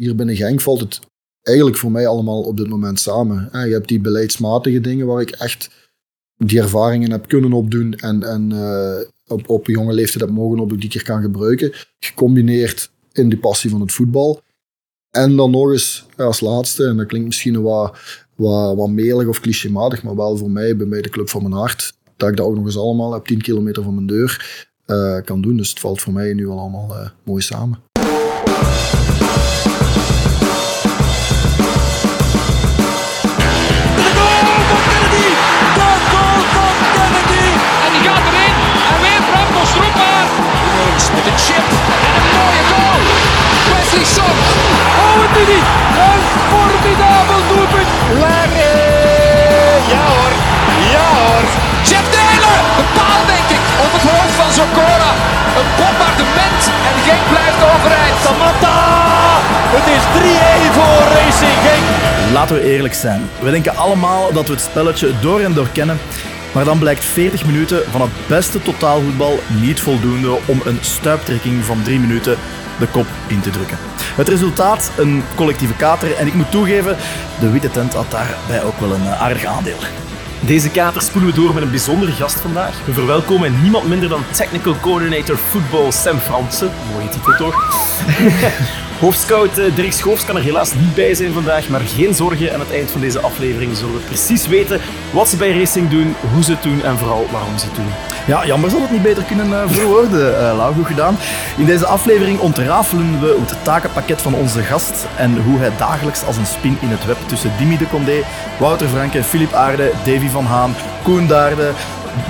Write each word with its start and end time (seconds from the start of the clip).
hier 0.00 0.14
binnen 0.14 0.36
Genk 0.36 0.60
valt 0.60 0.80
het 0.80 1.00
eigenlijk 1.42 1.76
voor 1.76 1.90
mij 1.90 2.06
allemaal 2.06 2.42
op 2.42 2.56
dit 2.56 2.68
moment 2.68 3.00
samen. 3.00 3.48
je 3.52 3.72
hebt 3.72 3.88
die 3.88 4.00
beleidsmatige 4.00 4.80
dingen 4.80 5.06
waar 5.06 5.20
ik 5.20 5.30
echt 5.30 5.70
die 6.36 6.60
ervaringen 6.60 7.10
heb 7.10 7.28
kunnen 7.28 7.52
opdoen 7.52 7.94
en, 7.94 8.22
en 8.22 8.50
uh, 8.52 8.98
op, 9.26 9.48
op 9.48 9.66
jonge 9.66 9.92
leeftijd 9.92 10.24
heb 10.24 10.30
mogen 10.30 10.58
op 10.58 10.80
die 10.80 10.88
keer 10.88 11.02
kan 11.02 11.22
gebruiken. 11.22 11.72
Gecombineerd 11.98 12.90
in 13.12 13.28
die 13.28 13.38
passie 13.38 13.70
van 13.70 13.80
het 13.80 13.92
voetbal. 13.92 14.40
En 15.10 15.36
dan 15.36 15.50
nog 15.50 15.70
eens 15.70 16.06
als 16.16 16.40
laatste, 16.40 16.86
en 16.86 16.96
dat 16.96 17.06
klinkt 17.06 17.26
misschien 17.26 17.62
wat, 17.62 17.98
wat, 18.36 18.76
wat 18.76 18.90
melig 18.90 19.26
of 19.26 19.40
clichématig, 19.40 20.02
maar 20.02 20.16
wel 20.16 20.36
voor 20.36 20.50
mij, 20.50 20.76
bij 20.76 20.86
mij 20.86 21.02
de 21.02 21.08
club 21.08 21.28
van 21.28 21.42
mijn 21.42 21.54
hart, 21.54 21.94
dat 22.16 22.28
ik 22.28 22.36
dat 22.36 22.46
ook 22.46 22.56
nog 22.56 22.64
eens 22.64 22.78
allemaal 22.78 23.14
op 23.14 23.26
10 23.26 23.40
kilometer 23.40 23.82
van 23.82 23.94
mijn 23.94 24.06
deur 24.06 24.64
kan 25.24 25.40
doen. 25.40 25.56
Dus 25.56 25.70
het 25.70 25.80
valt 25.80 26.00
voor 26.00 26.12
mij 26.12 26.32
nu 26.32 26.48
al 26.48 26.58
allemaal 26.58 27.12
mooi 27.24 27.42
samen. 27.42 27.78
Met 41.14 41.24
een 41.30 41.38
chip 41.46 41.66
en 42.06 42.12
een 42.18 42.28
mooie 42.38 42.62
goal. 42.72 42.98
Wesley 43.72 44.06
Son. 44.16 44.36
Oh, 45.04 45.16
het 45.24 45.34
is 45.42 45.48
niet. 45.54 45.66
Een 46.06 46.22
formidabel 46.50 47.42
doelpunt. 47.50 47.90
Larry. 48.22 48.74
Ja 49.92 50.02
hoor. 50.12 50.32
Ja 50.94 51.06
hoor. 51.18 51.44
Jeff 51.88 52.06
Taylor. 52.16 52.58
De 52.78 52.86
paal 52.98 53.22
denk 53.32 53.48
ik. 53.56 53.62
Op 53.84 53.90
het 53.96 54.04
hoofd 54.10 54.34
van 54.40 54.50
Zokora. 54.58 55.10
Een 55.58 55.68
bombardement. 55.78 56.62
En 56.88 56.96
Genk 57.06 57.24
blijft 57.32 57.60
overeind. 57.70 58.16
Samatta. 58.24 58.76
Het 59.76 59.86
is 59.96 60.04
3-1 60.16 60.74
voor 60.76 61.00
Racing 61.16 61.56
Genk. 61.66 61.86
Laten 62.32 62.54
we 62.56 62.62
eerlijk 62.72 62.94
zijn. 62.94 63.20
We 63.40 63.50
denken 63.50 63.76
allemaal 63.76 64.32
dat 64.32 64.46
we 64.46 64.52
het 64.52 64.62
spelletje 64.62 65.08
door 65.20 65.40
en 65.40 65.52
door 65.54 65.68
kennen. 65.72 65.98
Maar 66.52 66.64
dan 66.64 66.78
blijkt 66.78 67.04
40 67.04 67.46
minuten 67.46 67.82
van 67.90 68.00
het 68.00 68.10
beste 68.26 68.62
totaalvoetbal 68.62 69.40
niet 69.60 69.80
voldoende 69.80 70.38
om 70.46 70.60
een 70.64 70.78
stuiptrekking 70.80 71.64
van 71.64 71.82
3 71.82 71.98
minuten 71.98 72.36
de 72.78 72.86
kop 72.86 73.06
in 73.26 73.40
te 73.40 73.50
drukken. 73.50 73.78
Het 74.16 74.28
resultaat 74.28 74.90
een 74.96 75.22
collectieve 75.34 75.74
kater 75.74 76.16
en 76.16 76.26
ik 76.26 76.34
moet 76.34 76.50
toegeven, 76.50 76.96
de 77.40 77.50
witte 77.50 77.70
tent 77.70 77.94
had 77.94 78.10
daarbij 78.10 78.62
ook 78.64 78.80
wel 78.80 78.94
een 78.94 79.06
eh, 79.06 79.22
aardig 79.22 79.44
aandeel. 79.44 79.78
Deze 80.40 80.70
kater 80.70 81.02
spoelen 81.02 81.30
we 81.30 81.40
door 81.40 81.54
met 81.54 81.62
een 81.62 81.70
bijzondere 81.70 82.12
gast 82.12 82.40
vandaag. 82.40 82.84
We 82.84 82.92
verwelkomen 82.92 83.62
niemand 83.62 83.88
minder 83.88 84.08
dan 84.08 84.24
Technical 84.30 84.76
Coordinator 84.80 85.36
Football 85.36 85.90
Sam 85.90 86.18
Fransen. 86.18 86.70
Mooie 86.92 87.08
titel 87.08 87.36
toch? 87.36 87.54
Hoofdscout 89.00 89.58
eh, 89.58 89.74
Dirk 89.74 89.92
Schoofs 89.92 90.24
kan 90.24 90.36
er 90.36 90.42
helaas 90.42 90.74
niet 90.74 90.94
bij 90.94 91.14
zijn 91.14 91.32
vandaag, 91.32 91.68
maar 91.68 91.80
geen 91.80 92.14
zorgen. 92.14 92.52
Aan 92.52 92.60
het 92.60 92.72
eind 92.72 92.90
van 92.90 93.00
deze 93.00 93.20
aflevering 93.20 93.76
zullen 93.76 93.94
we 93.94 94.00
precies 94.00 94.46
weten 94.46 94.80
wat 95.10 95.28
ze 95.28 95.36
bij 95.36 95.58
Racing 95.58 95.90
doen, 95.90 96.14
hoe 96.32 96.42
ze 96.42 96.50
het 96.50 96.62
doen 96.62 96.82
en 96.82 96.98
vooral 96.98 97.26
waarom 97.30 97.58
ze 97.58 97.66
het 97.66 97.74
doen. 97.74 97.88
Ja, 98.26 98.46
jammer 98.46 98.70
zal 98.70 98.80
het 98.80 98.90
niet 98.90 99.02
beter 99.02 99.22
kunnen 99.22 99.48
uh, 99.48 99.62
verwoorden. 99.66 100.32
Uh, 100.32 100.56
Lau, 100.56 100.74
goed 100.74 100.86
gedaan. 100.86 101.18
In 101.56 101.64
deze 101.64 101.86
aflevering 101.86 102.38
ontrafelen 102.38 103.20
we 103.20 103.36
het 103.40 103.64
takenpakket 103.64 104.22
van 104.22 104.34
onze 104.34 104.62
gast 104.62 105.06
en 105.16 105.42
hoe 105.42 105.58
hij 105.58 105.70
dagelijks 105.76 106.24
als 106.24 106.36
een 106.36 106.46
spin 106.46 106.78
in 106.80 106.88
het 106.88 107.06
web 107.06 107.18
tussen 107.26 107.52
Dimi 107.58 107.78
de 107.78 107.88
Condé, 107.88 108.22
Wouter 108.58 108.88
Franke, 108.88 109.24
Filip 109.24 109.52
Aarde, 109.52 109.92
Davy 110.04 110.28
van 110.28 110.44
Haan, 110.44 110.74
Koen 111.02 111.26
Daarde, 111.26 111.70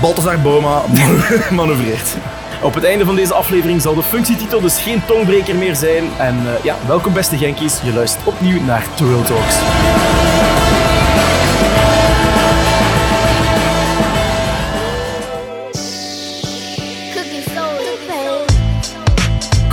Balthazar 0.00 0.40
Boma 0.40 0.82
manoeuvreert. 1.50 2.16
Op 2.62 2.74
het 2.74 2.84
einde 2.84 3.04
van 3.04 3.14
deze 3.14 3.34
aflevering 3.34 3.82
zal 3.82 3.94
de 3.94 4.02
functietitel 4.02 4.60
dus 4.60 4.78
geen 4.78 5.04
tongbreker 5.04 5.54
meer 5.54 5.76
zijn. 5.76 6.04
En 6.18 6.42
uh, 6.42 6.64
ja, 6.64 6.76
welkom 6.86 7.12
beste 7.12 7.38
Genkies, 7.38 7.80
je 7.82 7.92
luistert 7.92 8.26
opnieuw 8.26 8.60
naar 8.62 8.86
Twirl 8.94 9.22
Talks. 9.22 9.58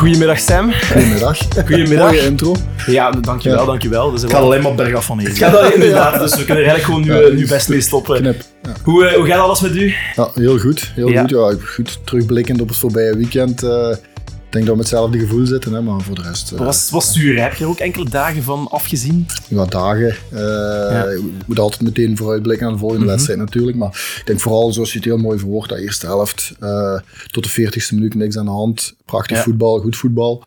Goedemiddag 0.07 0.39
Sam. 0.39 0.73
Goedemiddag. 0.73 1.37
Goedemiddag. 1.65 2.11
Mooie 2.11 2.25
intro. 2.25 2.55
Ja, 2.85 3.11
dankjewel, 3.11 3.65
dankjewel. 3.65 4.11
Dus 4.11 4.21
het 4.21 4.31
gaat 4.31 4.41
alleen 4.41 4.61
maar 4.61 4.75
bergaf 4.75 5.05
van 5.05 5.19
hier. 5.19 5.27
Het 5.27 5.37
gaat 5.37 5.57
al 5.57 5.73
inderdaad, 5.73 6.19
dus 6.19 6.35
we 6.35 6.45
kunnen 6.45 6.63
er 6.63 6.69
eigenlijk 6.69 7.07
gewoon 7.07 7.29
nu, 7.29 7.35
nu 7.35 7.47
best 7.47 7.69
mee 7.69 7.81
stoppen. 7.81 8.17
Knip. 8.17 8.41
Ja. 8.63 8.73
Hoe, 8.83 9.05
uh, 9.05 9.13
hoe 9.13 9.25
gaat 9.25 9.39
alles 9.39 9.61
met 9.61 9.75
u? 9.75 9.93
Ja, 10.15 10.29
heel 10.33 10.59
goed. 10.59 10.91
Heel 10.95 11.09
ja. 11.09 11.21
goed. 11.21 11.29
Ja, 11.29 11.53
goed. 11.65 11.99
Terugblikkend 12.03 12.61
op 12.61 12.67
het 12.67 12.77
voorbije 12.77 13.15
weekend. 13.15 13.63
Uh, 13.63 13.89
ik 13.91 14.16
denk 14.57 14.65
dat 14.65 14.75
we 14.75 14.81
met 14.81 14.91
hetzelfde 14.91 15.19
gevoel 15.19 15.45
zitten, 15.45 15.73
hè, 15.73 15.81
maar 15.81 16.01
voor 16.01 16.15
de 16.15 16.21
rest... 16.21 16.51
Uh, 16.51 16.59
was, 16.59 16.89
was 16.89 17.13
zuur, 17.13 17.41
heb 17.41 17.53
je 17.53 17.63
er 17.63 17.69
ook 17.69 17.79
enkele 17.79 18.09
dagen 18.09 18.43
van 18.43 18.67
afgezien? 18.69 19.25
Ja, 19.47 19.65
dagen. 19.65 20.15
Uh, 20.33 20.39
ja. 20.39 21.09
Je 21.09 21.31
moet 21.45 21.59
altijd 21.59 21.81
meteen 21.81 22.17
vooruitblikken 22.17 22.65
naar 22.65 22.75
de 22.75 22.79
volgende 22.79 23.03
mm 23.03 23.09
-hmm. 23.09 23.17
wedstrijd 23.17 23.39
natuurlijk, 23.49 23.77
maar 23.77 23.89
ik 24.19 24.23
denk 24.25 24.39
vooral, 24.39 24.73
zoals 24.73 24.91
je 24.91 24.97
het 24.97 25.07
heel 25.07 25.17
mooi 25.17 25.39
verwoordt, 25.39 25.69
dat 25.69 25.77
eerste 25.77 26.05
helft 26.05 26.53
uh, 26.59 26.99
tot 27.31 27.43
de 27.43 27.71
40ste 27.71 27.93
minuut 27.93 28.15
niks 28.15 28.37
aan 28.37 28.45
de 28.45 28.51
hand. 28.51 28.95
Prachtig 29.05 29.37
ja. 29.37 29.43
voetbal, 29.43 29.79
goed 29.79 29.95
voetbal. 29.95 30.45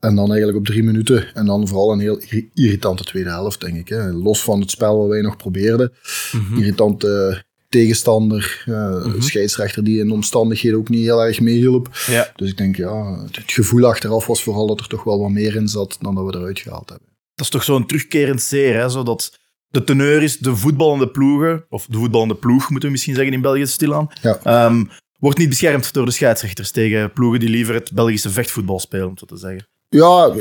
En 0.00 0.14
dan 0.14 0.28
eigenlijk 0.28 0.58
op 0.58 0.64
drie 0.64 0.82
minuten. 0.82 1.34
En 1.34 1.46
dan 1.46 1.68
vooral 1.68 1.92
een 1.92 2.00
heel 2.00 2.20
irritante 2.54 3.04
tweede 3.04 3.30
helft, 3.30 3.60
denk 3.60 3.76
ik. 3.76 3.88
Hè. 3.88 4.12
Los 4.12 4.42
van 4.42 4.60
het 4.60 4.70
spel 4.70 4.98
wat 4.98 5.08
wij 5.08 5.20
nog 5.20 5.36
probeerden. 5.36 5.92
Mm 6.32 6.46
-hmm. 6.46 6.58
Irritante 6.58 7.44
tegenstander, 7.72 8.64
uh, 8.68 9.04
mm 9.04 9.12
-hmm. 9.12 9.22
scheidsrechter 9.22 9.84
die 9.84 9.98
in 9.98 10.06
de 10.06 10.12
omstandigheden 10.12 10.78
ook 10.78 10.88
niet 10.88 11.04
heel 11.04 11.24
erg 11.24 11.40
meehielp. 11.40 11.88
Ja. 12.06 12.32
Dus 12.36 12.50
ik 12.50 12.56
denk, 12.56 12.76
ja, 12.76 13.24
het 13.30 13.52
gevoel 13.52 13.86
achteraf 13.86 14.26
was 14.26 14.42
vooral 14.42 14.66
dat 14.66 14.80
er 14.80 14.88
toch 14.88 15.04
wel 15.04 15.20
wat 15.20 15.30
meer 15.30 15.56
in 15.56 15.68
zat 15.68 15.96
dan 16.00 16.14
dat 16.14 16.24
we 16.24 16.36
eruit 16.36 16.58
gehaald 16.58 16.88
hebben. 16.88 17.08
Dat 17.34 17.44
is 17.44 17.52
toch 17.52 17.64
zo'n 17.64 17.86
terugkerend 17.86 18.42
zeer, 18.42 18.74
hè? 18.74 18.88
Zodat 18.88 19.38
de 19.68 19.84
teneur 19.84 20.22
is 20.22 20.38
de 20.38 20.56
voetballende 20.56 21.08
ploegen, 21.08 21.64
of 21.68 21.86
de 21.86 21.98
voetballende 21.98 22.34
ploeg 22.34 22.70
moeten 22.70 22.88
we 22.88 22.94
misschien 22.94 23.14
zeggen 23.14 23.32
in 23.32 23.40
België 23.40 23.66
stilaan, 23.66 24.08
ja. 24.22 24.66
um, 24.66 24.90
wordt 25.18 25.38
niet 25.38 25.48
beschermd 25.48 25.92
door 25.92 26.04
de 26.04 26.10
scheidsrechters 26.10 26.70
tegen 26.70 27.12
ploegen 27.12 27.40
die 27.40 27.48
liever 27.48 27.74
het 27.74 27.92
Belgische 27.92 28.30
vechtvoetbal 28.30 28.80
spelen, 28.80 29.08
om 29.08 29.18
zo 29.18 29.26
te 29.26 29.36
zeggen. 29.36 29.68
Ja, 29.88 30.34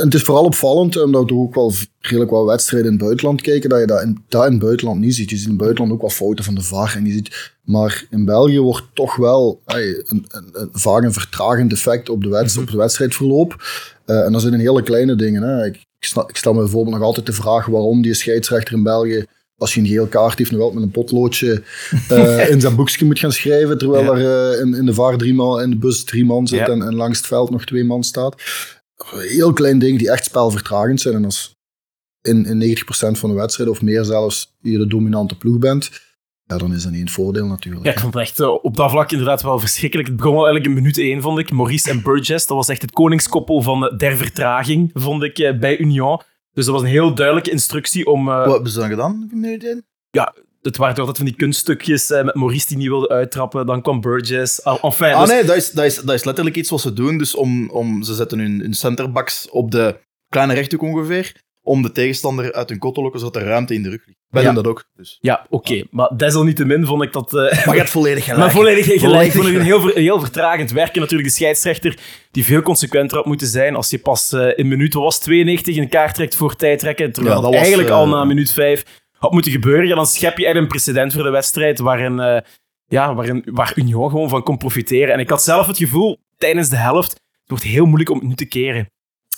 het 0.00 0.14
is 0.14 0.22
vooral 0.22 0.44
opvallend, 0.44 1.02
omdat 1.02 1.30
we 1.30 1.36
ook 1.36 1.54
wel 1.54 1.72
redelijk 2.00 2.30
wat 2.30 2.44
wedstrijden 2.44 2.90
in 2.90 2.96
het 2.96 3.04
buitenland 3.04 3.40
kijken, 3.40 3.70
dat 3.70 3.80
je 3.80 3.86
dat 3.86 4.02
in, 4.02 4.24
dat 4.28 4.46
in 4.46 4.50
het 4.52 4.60
buitenland 4.60 5.00
niet 5.00 5.14
ziet. 5.14 5.30
Je 5.30 5.36
ziet 5.36 5.44
in 5.44 5.50
het 5.50 5.60
buitenland 5.60 5.94
ook 5.94 6.02
wat 6.02 6.12
fouten 6.12 6.44
van 6.44 6.54
de 6.54 6.62
VAR. 6.62 6.94
En 6.96 7.06
je 7.06 7.12
ziet, 7.12 7.52
maar 7.62 8.06
in 8.10 8.24
België 8.24 8.60
wordt 8.60 8.86
toch 8.92 9.16
wel 9.16 9.60
hey, 9.64 9.88
een, 9.88 10.24
een, 10.28 10.48
een, 10.52 10.68
vaak 10.72 11.02
een 11.02 11.12
vertragend 11.12 11.72
effect 11.72 12.08
op, 12.08 12.22
de 12.22 12.28
wedstrijd, 12.28 12.66
op 12.66 12.72
het 12.72 12.82
wedstrijdverloop. 12.82 13.56
Uh, 14.06 14.24
en 14.24 14.32
dat 14.32 14.40
zijn 14.40 14.60
hele 14.60 14.82
kleine 14.82 15.16
dingen. 15.16 15.42
Hè. 15.42 15.64
Ik, 15.64 15.74
ik, 15.74 16.06
stel, 16.06 16.28
ik 16.28 16.36
stel 16.36 16.52
me 16.52 16.60
bijvoorbeeld 16.60 16.96
nog 16.96 17.04
altijd 17.04 17.26
de 17.26 17.32
vraag 17.32 17.66
waarom 17.66 18.02
die 18.02 18.14
scheidsrechter 18.14 18.74
in 18.74 18.82
België 18.82 19.24
als 19.56 19.74
je 19.74 19.80
een 19.80 19.86
geel 19.86 20.06
kaart 20.06 20.38
heeft, 20.38 20.50
nog 20.50 20.60
wel 20.60 20.72
met 20.72 20.82
een 20.82 20.90
potloodje 20.90 21.62
uh, 22.10 22.50
in 22.52 22.60
zijn 22.60 22.76
boekje 22.76 23.04
moet 23.04 23.18
gaan 23.18 23.32
schrijven, 23.32 23.78
terwijl 23.78 24.16
ja. 24.16 24.22
er 24.22 24.54
uh, 24.54 24.60
in, 24.60 24.74
in 24.74 24.86
de 24.86 24.94
VAR 24.94 25.16
drie 25.16 25.34
man, 25.34 25.62
in 25.62 25.70
de 25.70 25.76
bus 25.76 26.04
drie 26.04 26.24
man 26.24 26.46
zit 26.46 26.58
ja. 26.58 26.66
en, 26.66 26.82
en 26.82 26.94
langs 26.94 27.18
het 27.18 27.26
veld 27.26 27.50
nog 27.50 27.64
twee 27.64 27.84
man 27.84 28.04
staat 28.04 28.34
heel 29.10 29.52
klein 29.52 29.78
ding 29.78 29.98
die 29.98 30.10
echt 30.10 30.24
spelvertragend 30.24 31.00
zijn. 31.00 31.14
En 31.14 31.24
als 31.24 31.56
in, 32.22 32.44
in 32.44 32.76
90% 32.78 33.18
van 33.18 33.30
de 33.30 33.36
wedstrijden, 33.36 33.74
of 33.74 33.82
meer 33.82 34.04
zelfs, 34.04 34.56
je 34.60 34.78
de 34.78 34.86
dominante 34.86 35.36
ploeg 35.36 35.58
bent, 35.58 35.90
ja, 36.44 36.58
dan 36.58 36.74
is 36.74 36.82
dat 36.82 36.92
niet 36.92 37.00
een 37.00 37.08
voordeel 37.08 37.46
natuurlijk. 37.46 37.84
Ja, 37.84 37.90
ik 37.90 37.98
vond 37.98 38.14
het 38.14 38.22
echt 38.22 38.40
uh, 38.40 38.64
op 38.64 38.76
dat 38.76 38.90
vlak 38.90 39.10
inderdaad 39.10 39.42
wel 39.42 39.58
verschrikkelijk. 39.58 40.08
Het 40.08 40.16
begon 40.16 40.34
wel 40.34 40.46
eigenlijk 40.46 40.74
in 40.74 40.82
minuut 40.82 40.98
1, 40.98 41.22
vond 41.22 41.38
ik. 41.38 41.50
Maurice 41.50 41.90
en 41.90 42.02
Burgess, 42.02 42.46
dat 42.46 42.56
was 42.56 42.68
echt 42.68 42.82
het 42.82 42.90
koningskoppel 42.90 43.62
van 43.62 43.94
der 43.96 44.16
vertraging, 44.16 44.90
vond 44.94 45.22
ik, 45.22 45.38
uh, 45.38 45.58
bij 45.58 45.78
Union. 45.78 46.20
Dus 46.52 46.64
dat 46.64 46.74
was 46.74 46.82
een 46.82 46.88
heel 46.88 47.14
duidelijke 47.14 47.50
instructie 47.50 48.06
om... 48.06 48.28
Uh, 48.28 48.44
Wat 48.44 48.52
hebben 48.52 48.72
ze 48.72 48.78
dan 48.78 48.88
gedaan 48.88 49.28
in 49.30 49.40
minuut 49.40 49.64
1? 49.64 49.86
Ja, 50.10 50.34
het 50.62 50.76
waren 50.76 50.96
altijd 50.96 51.16
van 51.16 51.26
die 51.26 51.34
kunststukjes 51.34 52.10
uh, 52.10 52.22
met 52.22 52.34
Maurice 52.34 52.66
die 52.66 52.76
niet 52.76 52.88
wilde 52.88 53.08
uittrappen. 53.08 53.66
Dan 53.66 53.82
kwam 53.82 54.00
Burgess. 54.00 54.62
Enfin, 54.62 55.12
ah 55.12 55.20
dus... 55.20 55.28
nee, 55.28 55.44
dat 55.44 55.56
is, 55.56 55.70
dat, 55.70 55.84
is, 55.84 55.96
dat 55.96 56.14
is 56.14 56.24
letterlijk 56.24 56.56
iets 56.56 56.70
wat 56.70 56.80
ze 56.80 56.92
doen. 56.92 57.18
Dus 57.18 57.34
om, 57.34 57.70
om, 57.70 58.02
ze 58.02 58.14
zetten 58.14 58.38
hun, 58.38 58.60
hun 58.60 58.74
centerbacks 58.74 59.50
op 59.50 59.70
de 59.70 60.00
kleine 60.28 60.54
rechthoek 60.54 60.82
ongeveer. 60.82 61.40
Om 61.64 61.82
de 61.82 61.92
tegenstander 61.92 62.52
uit 62.52 62.68
hun 62.68 62.78
kot 62.78 62.94
te 62.94 63.00
lokken, 63.02 63.20
zodat 63.20 63.42
er 63.42 63.48
ruimte 63.48 63.74
in 63.74 63.82
de 63.82 63.88
rug 63.88 64.06
ligt. 64.06 64.18
Wij 64.28 64.42
ja. 64.42 64.52
doen 64.52 64.62
dat 64.62 64.72
ook. 64.72 64.84
Dus. 64.94 65.18
Ja, 65.20 65.46
oké. 65.50 65.72
Okay. 65.72 65.86
Maar 65.90 66.16
desalniettemin 66.16 66.86
vond 66.86 67.02
ik 67.02 67.12
dat... 67.12 67.32
Uh... 67.32 67.40
Maar 67.40 67.74
je 67.74 67.80
hebt 67.80 67.90
volledig 67.90 68.24
gelijk. 68.24 68.40
Maar 68.42 68.50
volledig 68.50 68.84
gelijk. 68.84 69.00
Volledig 69.00 69.32
vond 69.32 69.46
ik 69.46 69.54
een 69.54 69.60
heel, 69.60 69.80
ver, 69.80 69.94
heel 69.94 70.20
vertragend 70.20 70.70
werken. 70.70 71.00
Natuurlijk 71.00 71.28
de 71.28 71.34
scheidsrechter 71.34 71.98
die 72.30 72.44
veel 72.44 72.62
consequenter 72.62 73.16
had 73.16 73.26
moeten 73.26 73.46
zijn. 73.46 73.76
Als 73.76 73.90
je 73.90 73.98
pas 73.98 74.32
uh, 74.32 74.58
in 74.58 74.68
minuut 74.68 74.94
was 74.94 75.20
92 75.20 75.76
een 75.76 75.88
kaart 75.88 76.14
trekt 76.14 76.36
voor 76.36 76.56
tijdrekken. 76.56 77.12
Terwijl 77.12 77.36
ja, 77.36 77.42
dat 77.42 77.54
eigenlijk 77.54 77.88
was, 77.88 77.98
uh... 77.98 78.04
al 78.04 78.08
na 78.08 78.24
minuut 78.24 78.52
5 78.52 78.84
had 79.22 79.32
moeten 79.32 79.52
gebeuren, 79.52 79.86
ja, 79.86 79.94
dan 79.94 80.06
schep 80.06 80.38
je 80.38 80.46
echt 80.46 80.56
een 80.56 80.66
precedent 80.66 81.12
voor 81.12 81.22
de 81.22 81.30
wedstrijd 81.30 81.78
waarin, 81.78 82.18
uh, 82.18 82.36
ja, 82.86 83.14
waarin, 83.14 83.42
waar 83.46 83.72
Union 83.76 84.10
gewoon 84.10 84.28
van 84.28 84.42
kon 84.42 84.56
profiteren. 84.56 85.14
En 85.14 85.20
ik 85.20 85.30
had 85.30 85.42
zelf 85.42 85.66
het 85.66 85.76
gevoel, 85.76 86.18
tijdens 86.36 86.68
de 86.68 86.76
helft, 86.76 87.10
het 87.12 87.48
wordt 87.50 87.64
heel 87.64 87.84
moeilijk 87.84 88.10
om 88.10 88.18
het 88.18 88.28
nu 88.28 88.34
te 88.34 88.44
keren. 88.44 88.86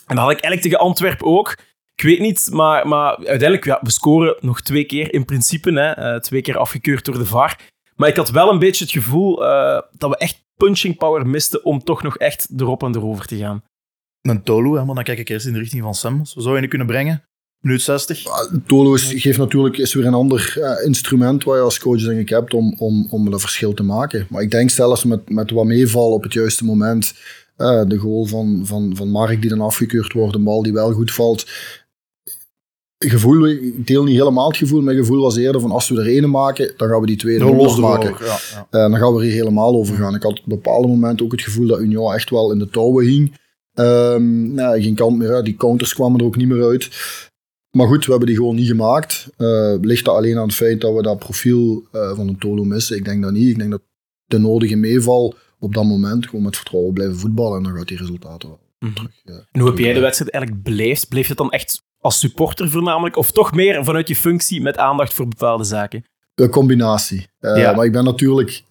En 0.06 0.16
dat 0.16 0.18
had 0.18 0.30
ik 0.30 0.40
eigenlijk 0.40 0.62
tegen 0.62 0.78
Antwerpen 0.78 1.26
ook. 1.26 1.56
Ik 1.94 2.04
weet 2.04 2.20
niet, 2.20 2.48
maar, 2.52 2.88
maar 2.88 3.16
uiteindelijk, 3.16 3.64
ja, 3.64 3.78
we 3.82 3.90
scoren 3.90 4.36
nog 4.40 4.60
twee 4.60 4.84
keer 4.84 5.12
in 5.12 5.24
principe. 5.24 5.72
Hè, 5.72 6.14
uh, 6.14 6.20
twee 6.20 6.40
keer 6.40 6.58
afgekeurd 6.58 7.04
door 7.04 7.18
de 7.18 7.26
VAR. 7.26 7.58
Maar 7.96 8.08
ik 8.08 8.16
had 8.16 8.30
wel 8.30 8.50
een 8.50 8.58
beetje 8.58 8.84
het 8.84 8.92
gevoel 8.92 9.42
uh, 9.42 9.80
dat 9.92 10.10
we 10.10 10.16
echt 10.16 10.44
punching 10.56 10.96
power 10.96 11.26
misten 11.26 11.64
om 11.64 11.78
toch 11.78 12.02
nog 12.02 12.16
echt 12.16 12.48
erop 12.56 12.82
en 12.82 12.96
erover 12.96 13.26
te 13.26 13.36
gaan. 13.36 13.62
een 14.22 14.42
Tolu, 14.42 14.78
hè, 14.78 14.84
dan 14.84 15.02
kijk 15.02 15.18
ik 15.18 15.28
eerst 15.28 15.46
in 15.46 15.52
de 15.52 15.58
richting 15.58 15.82
van 15.82 15.94
Sam. 15.94 16.24
Zo 16.24 16.54
in 16.54 16.68
kunnen 16.68 16.86
brengen. 16.86 17.24
Minuut 17.64 17.82
60. 17.82 18.22
Tolo 18.66 18.94
is, 18.94 19.12
geeft 19.16 19.38
natuurlijk, 19.38 19.78
is 19.78 19.94
weer 19.94 20.06
een 20.06 20.14
ander 20.14 20.58
instrument 20.84 21.44
waar 21.44 21.56
je 21.56 21.62
als 21.62 21.78
coach 21.78 22.02
denk 22.02 22.20
ik 22.20 22.28
hebt 22.28 22.54
om, 22.54 22.74
om, 22.78 23.06
om 23.10 23.30
dat 23.30 23.40
verschil 23.40 23.74
te 23.74 23.82
maken. 23.82 24.26
Maar 24.30 24.42
ik 24.42 24.50
denk 24.50 24.70
zelfs 24.70 25.04
met, 25.04 25.30
met 25.30 25.50
wat 25.50 25.64
meeval 25.64 26.12
op 26.12 26.22
het 26.22 26.32
juiste 26.32 26.64
moment, 26.64 27.14
uh, 27.58 27.82
de 27.86 27.96
goal 27.96 28.24
van, 28.24 28.62
van, 28.64 28.92
van 28.96 29.10
Mark 29.10 29.40
die 29.40 29.50
dan 29.50 29.60
afgekeurd 29.60 30.12
wordt, 30.12 30.34
een 30.34 30.44
bal 30.44 30.62
die 30.62 30.72
wel 30.72 30.92
goed 30.92 31.12
valt. 31.12 31.46
Gevoel, 32.98 33.46
ik 33.46 33.86
deel 33.86 34.04
niet 34.04 34.18
helemaal 34.18 34.48
het 34.48 34.56
gevoel, 34.56 34.80
mijn 34.80 34.96
gevoel 34.96 35.20
was 35.20 35.36
eerder 35.36 35.60
van 35.60 35.70
als 35.70 35.88
we 35.88 36.00
er 36.00 36.06
ene 36.06 36.26
maken, 36.26 36.74
dan 36.76 36.88
gaan 36.88 37.00
we 37.00 37.06
die 37.06 37.16
tweede 37.16 37.44
los 37.44 37.78
maken. 37.78 38.14
Ja, 38.18 38.24
ja. 38.26 38.66
Uh, 38.70 38.90
dan 38.90 38.96
gaan 38.96 39.12
we 39.12 39.18
er 39.18 39.24
hier 39.24 39.34
helemaal 39.34 39.74
over 39.74 39.96
gaan. 39.96 40.14
Ik 40.14 40.22
had 40.22 40.38
op 40.38 40.44
bepaalde 40.46 40.88
momenten 40.88 41.24
ook 41.24 41.32
het 41.32 41.42
gevoel 41.42 41.66
dat 41.66 41.80
Union 41.80 42.14
echt 42.14 42.30
wel 42.30 42.52
in 42.52 42.58
de 42.58 42.68
touwen 42.68 43.06
hing. 43.06 43.42
Um, 43.74 44.54
nou, 44.54 44.82
geen 44.82 44.94
kant 44.94 45.18
meer, 45.18 45.42
die 45.42 45.56
counters 45.56 45.94
kwamen 45.94 46.20
er 46.20 46.26
ook 46.26 46.36
niet 46.36 46.48
meer 46.48 46.64
uit. 46.64 46.90
Maar 47.74 47.86
goed, 47.86 48.04
we 48.04 48.10
hebben 48.10 48.28
die 48.28 48.36
gewoon 48.36 48.54
niet 48.54 48.66
gemaakt. 48.66 49.28
Uh, 49.38 49.74
ligt 49.80 50.04
dat 50.04 50.14
alleen 50.14 50.38
aan 50.38 50.46
het 50.46 50.54
feit 50.54 50.80
dat 50.80 50.94
we 50.94 51.02
dat 51.02 51.18
profiel 51.18 51.86
uh, 51.92 52.14
van 52.14 52.28
een 52.28 52.38
Tolo 52.38 52.64
missen? 52.64 52.96
Ik 52.96 53.04
denk 53.04 53.22
dat 53.22 53.32
niet. 53.32 53.48
Ik 53.48 53.58
denk 53.58 53.70
dat 53.70 53.82
de 54.24 54.38
nodige 54.38 54.76
meeval 54.76 55.34
op 55.58 55.74
dat 55.74 55.84
moment 55.84 56.26
gewoon 56.26 56.44
met 56.44 56.56
vertrouwen 56.56 56.92
blijven 56.92 57.16
voetballen 57.16 57.56
en 57.56 57.62
dan 57.62 57.76
gaat 57.76 57.88
die 57.88 57.96
resultaten 57.96 58.48
wel 58.48 58.60
mm 58.78 58.94
terug. 58.94 59.10
En 59.24 59.60
hoe 59.60 59.68
heb 59.68 59.78
jij 59.78 59.92
de 59.92 60.00
wedstrijd 60.00 60.30
eigenlijk 60.30 60.64
beleefd? 60.64 61.08
Bleef 61.08 61.28
het 61.28 61.36
dan 61.36 61.50
echt 61.50 61.82
als 61.98 62.18
supporter 62.18 62.70
voornamelijk? 62.70 63.16
Of 63.16 63.32
toch 63.32 63.52
meer 63.52 63.84
vanuit 63.84 64.08
je 64.08 64.16
functie 64.16 64.60
met 64.60 64.76
aandacht 64.76 65.14
voor 65.14 65.28
bepaalde 65.28 65.64
zaken? 65.64 66.04
Een 66.34 66.50
combinatie. 66.50 67.28
Ja. 67.40 67.72
Maar 67.72 67.84
ik 67.84 67.92
ben 67.92 68.04
natuurlijk 68.04 68.62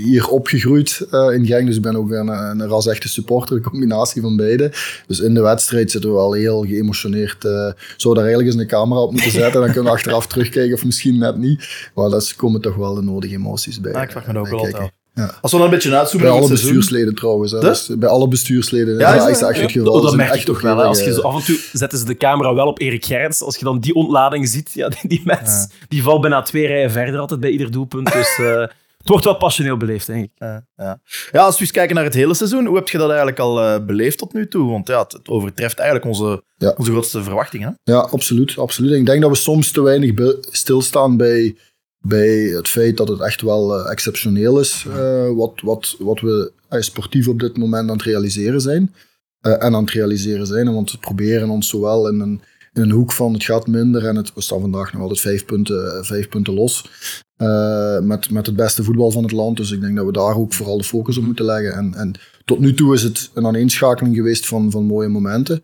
hier 0.00 0.28
opgegroeid 0.28 1.06
uh, 1.10 1.34
in 1.34 1.46
Genk. 1.46 1.66
Dus 1.66 1.76
ik 1.76 1.82
ben 1.82 1.96
ook 1.96 2.10
een, 2.10 2.28
een 2.28 2.68
ras-echte 2.68 3.08
supporter, 3.08 3.56
een 3.56 3.62
combinatie 3.62 4.22
van 4.22 4.36
beide. 4.36 4.72
Dus 5.06 5.20
in 5.20 5.34
de 5.34 5.40
wedstrijd 5.40 5.90
zitten 5.90 6.12
we 6.12 6.18
al 6.18 6.32
heel 6.32 6.64
geëmotioneerd. 6.64 7.44
Uh, 7.44 7.70
zou 7.96 8.14
daar 8.14 8.24
eigenlijk 8.24 8.52
eens 8.52 8.62
een 8.62 8.68
camera 8.68 9.00
op 9.00 9.10
moeten 9.12 9.30
zetten. 9.30 9.60
dan 9.60 9.72
kunnen 9.72 9.84
we 9.84 9.98
achteraf 9.98 10.26
terugkijken 10.36 10.74
of 10.74 10.84
misschien 10.84 11.18
net 11.18 11.36
niet. 11.36 11.88
Maar 11.94 12.10
daar 12.10 12.32
komen 12.36 12.60
toch 12.60 12.76
wel 12.76 12.94
de 12.94 13.02
nodige 13.02 13.34
emoties 13.34 13.80
bij. 13.80 13.92
Ja, 13.92 14.02
ik 14.02 14.10
vraag 14.10 14.26
me 14.26 14.38
ook 14.38 14.48
wel 14.48 14.58
altijd 14.58 14.90
ja. 15.14 15.30
Als 15.40 15.52
we 15.52 15.58
dan 15.58 15.66
een 15.66 15.72
beetje 15.72 15.96
uitzoomen 15.96 16.28
Bij 16.28 16.38
alle 16.38 16.48
bestuursleden 16.48 17.14
trouwens. 17.14 17.52
Dus 17.52 17.90
bij 17.98 18.08
alle 18.08 18.28
bestuursleden. 18.28 18.98
Ja, 18.98 19.28
is, 19.28 19.38
dat 19.38 19.50
echt 19.50 19.60
het 19.60 19.70
geval. 19.70 20.00
dat 20.00 20.16
merk 20.16 20.34
je 20.34 20.44
toch 20.44 20.60
wel. 20.60 20.82
Als 20.82 21.04
je 21.04 21.12
zo, 21.12 21.20
af 21.20 21.34
en 21.34 21.44
toe 21.44 21.58
zetten 21.72 21.98
ze 21.98 22.04
de 22.04 22.16
camera 22.16 22.54
wel 22.54 22.66
op 22.66 22.80
Erik 22.80 23.04
Gerrits. 23.04 23.42
Als 23.42 23.56
je 23.56 23.64
dan 23.64 23.80
die 23.80 23.94
ontlading 23.94 24.48
ziet, 24.48 24.70
ja, 24.72 24.88
die, 24.88 25.08
die 25.08 25.22
mens 25.24 25.68
die 25.88 26.02
valt 26.02 26.20
bijna 26.20 26.42
twee 26.42 26.66
rijen 26.66 26.90
verder 26.90 27.20
altijd 27.20 27.40
bij 27.40 27.50
ieder 27.50 27.70
doelpunt. 27.70 28.12
Dus... 28.12 28.38
Uh, 28.40 28.66
het 29.06 29.14
wordt 29.14 29.24
wel 29.24 29.48
passioneel 29.48 29.76
beleefd, 29.76 30.06
denk 30.06 30.24
ik. 30.24 30.30
ja. 30.76 31.00
ja, 31.32 31.44
als 31.44 31.54
we 31.54 31.60
eens 31.60 31.70
kijken 31.70 31.94
naar 31.94 32.04
het 32.04 32.14
hele 32.14 32.34
seizoen, 32.34 32.66
hoe 32.66 32.76
heb 32.76 32.88
je 32.88 32.98
dat 32.98 33.08
eigenlijk 33.08 33.38
al 33.38 33.62
uh, 33.62 33.86
beleefd 33.86 34.18
tot 34.18 34.32
nu 34.32 34.48
toe? 34.48 34.70
Want 34.70 34.88
ja, 34.88 35.06
het, 35.08 35.28
overtreft 35.28 35.78
eigenlijk 35.78 36.08
onze, 36.08 36.42
onze 36.76 36.90
grootste 36.90 37.22
verwachtingen. 37.22 37.78
Ja, 37.82 37.98
absoluut, 37.98 38.58
absoluut. 38.58 38.92
Ik 38.92 39.06
denk 39.06 39.20
dat 39.20 39.30
we 39.30 39.36
soms 39.36 39.70
te 39.70 39.82
weinig 39.82 40.36
stilstaan 40.50 41.16
bij, 41.16 41.56
bij 41.98 42.28
het 42.28 42.68
feit 42.68 42.96
dat 42.96 43.08
het 43.08 43.20
echt 43.20 43.40
wel 43.40 43.78
uh, 43.78 43.90
exceptioneel 43.90 44.60
is 44.60 44.84
uh, 44.88 45.30
wat, 45.30 45.60
wat, 45.62 45.96
wat 45.98 46.20
we 46.20 46.52
sportief 46.68 47.28
op 47.28 47.40
dit 47.40 47.56
moment 47.56 47.88
aan 47.88 47.96
het 47.96 48.06
realiseren 48.06 48.60
zijn. 48.60 48.94
en 49.40 49.74
aan 49.74 49.84
het 49.84 49.90
realiseren 49.90 50.46
zijn, 50.46 50.74
want 50.74 50.92
we 50.92 50.98
proberen 50.98 51.48
ons 51.48 51.68
zowel 51.68 52.08
in 52.08 52.20
een 52.20 52.40
in 52.76 52.82
een 52.82 52.90
hoek 52.90 53.12
van 53.12 53.32
het 53.32 53.44
gaat 53.44 53.66
minder 53.66 54.06
en 54.06 54.16
het, 54.16 54.34
we 54.34 54.40
staan 54.40 54.60
vandaag 54.60 54.92
nog 54.92 55.02
altijd 55.02 55.20
vijf 55.20 55.44
punten, 55.44 56.04
vijf 56.04 56.28
punten 56.28 56.54
los. 56.54 56.90
Uh, 57.38 57.98
met, 58.00 58.30
met 58.30 58.46
het 58.46 58.56
beste 58.56 58.84
voetbal 58.84 59.10
van 59.10 59.22
het 59.22 59.32
land. 59.32 59.56
Dus 59.56 59.70
ik 59.70 59.80
denk 59.80 59.96
dat 59.96 60.06
we 60.06 60.12
daar 60.12 60.36
ook 60.36 60.52
vooral 60.52 60.78
de 60.78 60.84
focus 60.84 61.16
op 61.16 61.24
moeten 61.24 61.44
leggen. 61.44 61.72
En, 61.72 61.94
en 61.94 62.12
tot 62.44 62.58
nu 62.58 62.74
toe 62.74 62.94
is 62.94 63.02
het 63.02 63.30
een 63.34 63.46
aaneenschakeling 63.46 64.14
geweest 64.14 64.46
van, 64.46 64.70
van 64.70 64.84
mooie 64.84 65.08
momenten. 65.08 65.62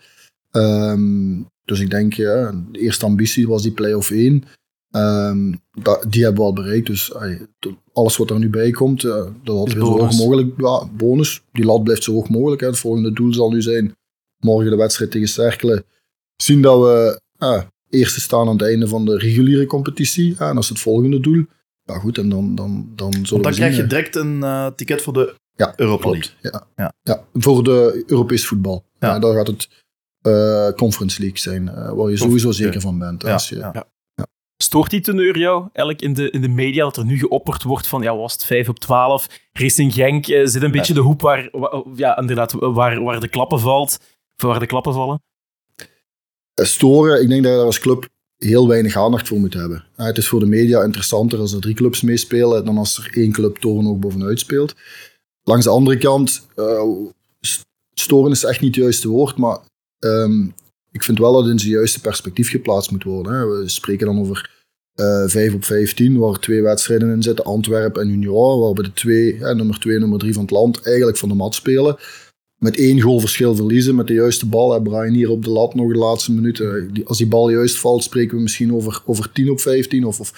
Um, 0.50 1.46
dus 1.64 1.80
ik 1.80 1.90
denk, 1.90 2.12
ja, 2.12 2.54
de 2.72 2.78
eerste 2.78 3.04
ambitie 3.04 3.48
was 3.48 3.62
die 3.62 3.72
play-off 3.72 4.10
1. 4.10 4.32
Um, 4.32 4.42
ehm, 4.90 5.52
dat, 5.82 6.06
die 6.08 6.22
hebben 6.22 6.40
we 6.40 6.46
al 6.48 6.52
bereikt. 6.52 6.86
Dus 6.86 7.14
ay, 7.14 7.46
alles 7.92 8.16
wat 8.16 8.30
er 8.30 8.38
nu 8.38 8.50
bij 8.50 8.70
komt, 8.70 9.02
uh, 9.02 9.26
dat 9.44 9.56
had 9.56 9.70
zo 9.70 9.78
hoog 9.78 10.16
mogelijk. 10.16 10.52
Ja, 10.56 10.88
bonus. 10.96 11.42
Die 11.52 11.64
lat 11.64 11.84
blijft 11.84 12.02
zo 12.02 12.12
hoog 12.12 12.28
mogelijk. 12.28 12.60
Hè. 12.60 12.66
Het 12.66 12.78
volgende 12.78 13.12
doel 13.12 13.34
zal 13.34 13.50
nu 13.50 13.62
zijn 13.62 13.96
morgen 14.38 14.70
de 14.70 14.76
wedstrijd 14.76 15.10
tegen 15.10 15.28
Cerkelen. 15.28 15.84
Zien 16.36 16.62
dat 16.62 16.80
we 16.80 17.20
uh, 17.38 17.62
eerste 17.90 18.20
staan 18.20 18.48
aan 18.48 18.56
het 18.56 18.62
einde 18.62 18.88
van 18.88 19.04
de 19.04 19.18
reguliere 19.18 19.66
competitie. 19.66 20.36
en 20.38 20.54
dat 20.54 20.62
is 20.62 20.68
het 20.68 20.80
volgende 20.80 21.20
doel. 21.20 21.44
Ja, 21.84 21.98
goed, 21.98 22.18
en 22.18 22.28
dan, 22.28 22.54
dan, 22.54 22.92
dan 22.94 23.12
zullen 23.12 23.28
Want 23.30 23.42
dan 23.42 23.52
krijg 23.52 23.76
je 23.76 23.86
direct 23.86 24.16
een 24.16 24.36
uh, 24.36 24.66
ticket 24.66 25.02
voor 25.02 25.12
de 25.12 25.34
ja, 25.56 25.72
Europa 25.76 26.10
League. 26.10 26.30
Ja. 26.40 26.66
Ja. 26.76 26.92
ja, 27.02 27.24
voor 27.32 27.64
de 27.64 28.04
Europees 28.06 28.46
voetbal. 28.46 28.84
Ja. 28.98 29.18
dan 29.18 29.34
gaat 29.34 29.46
het 29.46 29.68
uh, 30.22 30.68
Conference 30.70 31.20
League 31.20 31.38
zijn, 31.38 31.62
uh, 31.62 31.92
waar 31.92 32.10
je 32.10 32.16
sowieso 32.16 32.50
zeker 32.50 32.80
van 32.80 32.98
bent. 32.98 33.24
Als 33.24 33.48
je, 33.48 33.56
ja. 33.56 33.90
Stoort 34.56 34.90
die 34.90 35.00
teneur 35.00 35.38
jou 35.38 35.60
eigenlijk 35.60 36.00
in 36.00 36.12
de, 36.12 36.30
in 36.30 36.40
de 36.40 36.48
media 36.48 36.84
dat 36.84 36.96
er 36.96 37.04
nu 37.04 37.18
geopperd 37.18 37.62
wordt 37.62 37.86
van, 37.86 38.02
ja, 38.02 38.16
was 38.16 38.32
het 38.32 38.44
5 38.44 38.68
op 38.68 38.78
12? 38.78 39.28
Racing 39.52 39.94
Genk 39.94 40.24
zit 40.24 40.62
een 40.62 40.70
beetje 40.70 40.94
de 40.94 41.00
hoep 41.00 41.20
waar, 41.20 41.48
waar, 41.52 41.82
ja, 41.94 42.18
inderdaad, 42.18 42.52
waar, 42.52 43.02
waar 43.02 43.20
de 43.20 43.28
klappen 43.28 43.60
valt, 43.60 43.98
waar 44.36 44.58
de 44.58 44.66
klappen 44.66 44.92
vallen? 44.92 45.22
Storen, 46.66 47.22
ik 47.22 47.28
denk 47.28 47.42
dat 47.42 47.52
je 47.52 47.58
als 47.58 47.78
club 47.78 48.08
heel 48.36 48.68
weinig 48.68 48.96
aandacht 48.96 49.28
voor 49.28 49.38
moet 49.38 49.54
hebben. 49.54 49.84
het 49.96 50.18
is 50.18 50.28
voor 50.28 50.40
de 50.40 50.46
media 50.46 50.82
interessanter 50.82 51.38
als 51.38 51.52
er 51.52 51.60
drie 51.60 51.74
clubs 51.74 52.00
meespelen 52.00 52.64
dan 52.64 52.78
als 52.78 52.98
er 52.98 53.10
één 53.16 53.32
club 53.32 53.56
toren 53.58 53.86
ook 53.86 54.00
bovenuit 54.00 54.40
speelt. 54.40 54.74
Langs 55.42 55.64
de 55.64 55.70
andere 55.70 55.98
kant, 55.98 56.46
uh, 56.56 56.82
storen 57.94 58.30
is 58.30 58.44
echt 58.44 58.60
niet 58.60 58.74
het 58.74 58.84
juiste 58.84 59.08
woord, 59.08 59.36
maar 59.36 59.58
ehm, 59.98 60.46
ik 60.90 61.02
vind 61.02 61.18
wel 61.18 61.32
dat 61.32 61.42
het 61.42 61.52
in 61.52 61.58
zijn 61.58 61.72
juiste 61.72 62.00
perspectief 62.00 62.50
geplaatst 62.50 62.90
moet 62.90 63.04
worden. 63.04 63.32
Hè. 63.32 63.46
We 63.46 63.68
spreken 63.68 64.06
dan 64.06 64.20
over 64.20 64.50
uh, 64.94 65.22
eh, 65.22 65.30
5 65.30 65.54
op 65.54 65.64
15, 65.64 66.18
waar 66.18 66.38
twee 66.38 66.62
wedstrijden 66.62 67.10
in 67.10 67.22
zitten, 67.22 67.44
Antwerpen 67.44 68.02
en 68.02 68.08
Union, 68.08 68.60
waar 68.60 68.72
we 68.72 68.82
de 68.82 68.92
twee, 68.92 69.38
nummer 69.38 69.78
2 69.78 69.94
en 69.94 70.00
nummer 70.00 70.18
3 70.18 70.32
van 70.32 70.42
het 70.42 70.50
land 70.50 70.82
eigenlijk 70.82 71.16
van 71.16 71.28
de 71.28 71.34
mat 71.34 71.54
spelen 71.54 71.96
met 72.62 72.76
één 72.76 73.00
goal 73.00 73.20
verschil 73.20 73.54
verliezen 73.54 73.94
met 73.94 74.06
de 74.06 74.12
juiste 74.12 74.46
bal. 74.46 74.72
Hè, 74.72 74.82
Brian 74.82 75.14
hier 75.14 75.30
op 75.30 75.44
de 75.44 75.50
lat 75.50 75.74
nog 75.74 75.92
de 75.92 75.98
laatste 75.98 76.32
minuten. 76.32 76.92
Als 77.04 77.18
die 77.18 77.26
bal 77.26 77.50
juist 77.50 77.78
valt, 77.78 78.02
spreken 78.02 78.36
we 78.36 78.42
misschien 78.42 78.74
over, 78.74 79.02
over 79.06 79.32
10 79.32 79.50
op 79.50 79.60
15. 79.60 80.04
Of, 80.04 80.20
of. 80.20 80.32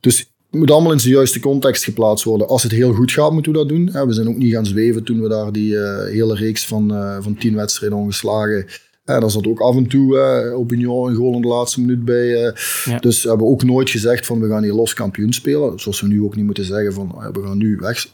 Dus 0.00 0.18
het 0.18 0.60
moet 0.60 0.70
allemaal 0.70 0.92
in 0.92 1.00
zijn 1.00 1.14
juiste 1.14 1.40
context 1.40 1.84
geplaatst 1.84 2.24
worden. 2.24 2.48
Als 2.48 2.62
het 2.62 2.72
heel 2.72 2.92
goed 2.92 3.12
gaat, 3.12 3.32
moeten 3.32 3.52
we 3.52 3.58
dat 3.58 3.68
doen. 3.68 4.06
We 4.06 4.12
zijn 4.12 4.28
ook 4.28 4.36
niet 4.36 4.52
gaan 4.52 4.66
zweven 4.66 5.04
toen 5.04 5.20
we 5.20 5.28
daar 5.28 5.52
die 5.52 5.72
uh, 5.72 6.04
hele 6.04 6.34
reeks 6.34 6.66
van, 6.66 6.92
uh, 6.92 7.16
van 7.20 7.36
tien 7.36 7.54
wedstrijden 7.54 7.98
ongeslagen. 7.98 8.66
En 9.04 9.20
daar 9.20 9.30
zat 9.30 9.46
ook 9.46 9.60
af 9.60 9.76
en 9.76 9.86
toe 9.86 10.16
uh, 10.50 10.58
op 10.58 10.72
Union 10.72 11.10
een 11.10 11.16
goal 11.16 11.34
in 11.34 11.42
de 11.42 11.48
laatste 11.48 11.80
minuut 11.80 12.04
bij. 12.04 12.26
Ja. 12.84 12.98
Dus 12.98 13.22
we 13.22 13.28
hebben 13.28 13.46
ook 13.46 13.64
nooit 13.64 13.90
gezegd 13.90 14.26
van 14.26 14.40
we 14.40 14.48
gaan 14.48 14.62
hier 14.62 14.74
los 14.74 14.94
kampioen 14.94 15.32
spelen. 15.32 15.78
Zoals 15.80 16.00
we 16.00 16.06
nu 16.06 16.22
ook 16.22 16.36
niet 16.36 16.44
moeten 16.44 16.64
zeggen 16.64 16.92
van 16.92 17.14
we 17.32 17.42
gaan 17.42 17.58
nu 17.58 17.76
weg. 17.76 18.06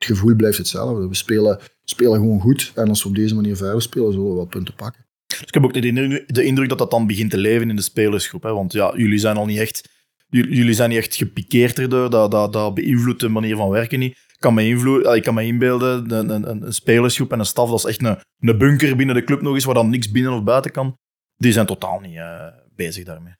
Het 0.00 0.08
gevoel 0.08 0.34
blijft 0.34 0.58
hetzelfde. 0.58 1.08
We 1.08 1.14
spelen 1.14 1.60
spelen 1.84 2.18
gewoon 2.18 2.40
goed. 2.40 2.72
En 2.74 2.88
als 2.88 3.02
we 3.02 3.08
op 3.08 3.14
deze 3.14 3.34
manier 3.34 3.56
verder 3.56 3.82
spelen, 3.82 4.12
zullen 4.12 4.28
we 4.28 4.34
wel 4.34 4.44
punten 4.44 4.74
pakken. 4.74 5.06
Dus 5.26 5.40
ik 5.40 5.54
heb 5.54 5.64
ook 5.64 5.72
de 5.72 6.44
indruk, 6.44 6.68
dat 6.68 6.78
dat 6.78 6.90
dan 6.90 7.06
begint 7.06 7.30
te 7.30 7.38
leven 7.38 7.70
in 7.70 7.76
de 7.76 7.82
spelersgroep. 7.82 8.42
Hè? 8.42 8.52
Want 8.52 8.72
ja, 8.72 8.92
jullie 8.96 9.18
zijn 9.18 9.36
al 9.36 9.46
niet 9.46 9.58
echt, 9.58 9.88
jullie 10.28 10.74
zijn 10.74 10.88
niet 10.88 10.98
echt 10.98 11.14
gepikeerd 11.14 11.78
erdoor. 11.78 12.10
Dat, 12.10 12.30
dat, 12.30 12.52
dat 12.52 12.74
beïnvloedt 12.74 13.20
de 13.20 13.28
manier 13.28 13.56
van 13.56 13.68
werken 13.68 13.98
niet. 13.98 14.12
Ik 14.12 14.46
kan 14.46 14.54
me, 14.54 14.66
invloed, 14.66 15.06
ik 15.06 15.22
kan 15.22 15.34
me 15.34 15.44
inbeelden, 15.44 16.10
een, 16.12 16.28
een, 16.30 16.66
een 16.66 16.72
spelersgroep 16.72 17.32
en 17.32 17.38
een 17.38 17.44
staf, 17.44 17.70
dat 17.70 17.78
is 17.78 17.84
echt 17.84 18.02
een, 18.02 18.18
een 18.38 18.58
bunker 18.58 18.96
binnen 18.96 19.14
de 19.14 19.24
club 19.24 19.40
nog 19.40 19.54
eens, 19.54 19.64
waar 19.64 19.74
dan 19.74 19.90
niks 19.90 20.10
binnen 20.10 20.32
of 20.32 20.42
buiten 20.42 20.70
kan. 20.70 20.96
Die 21.36 21.52
zijn 21.52 21.66
totaal 21.66 22.00
niet 22.00 22.14
uh, 22.14 22.46
bezig 22.74 23.04
daarmee. 23.04 23.32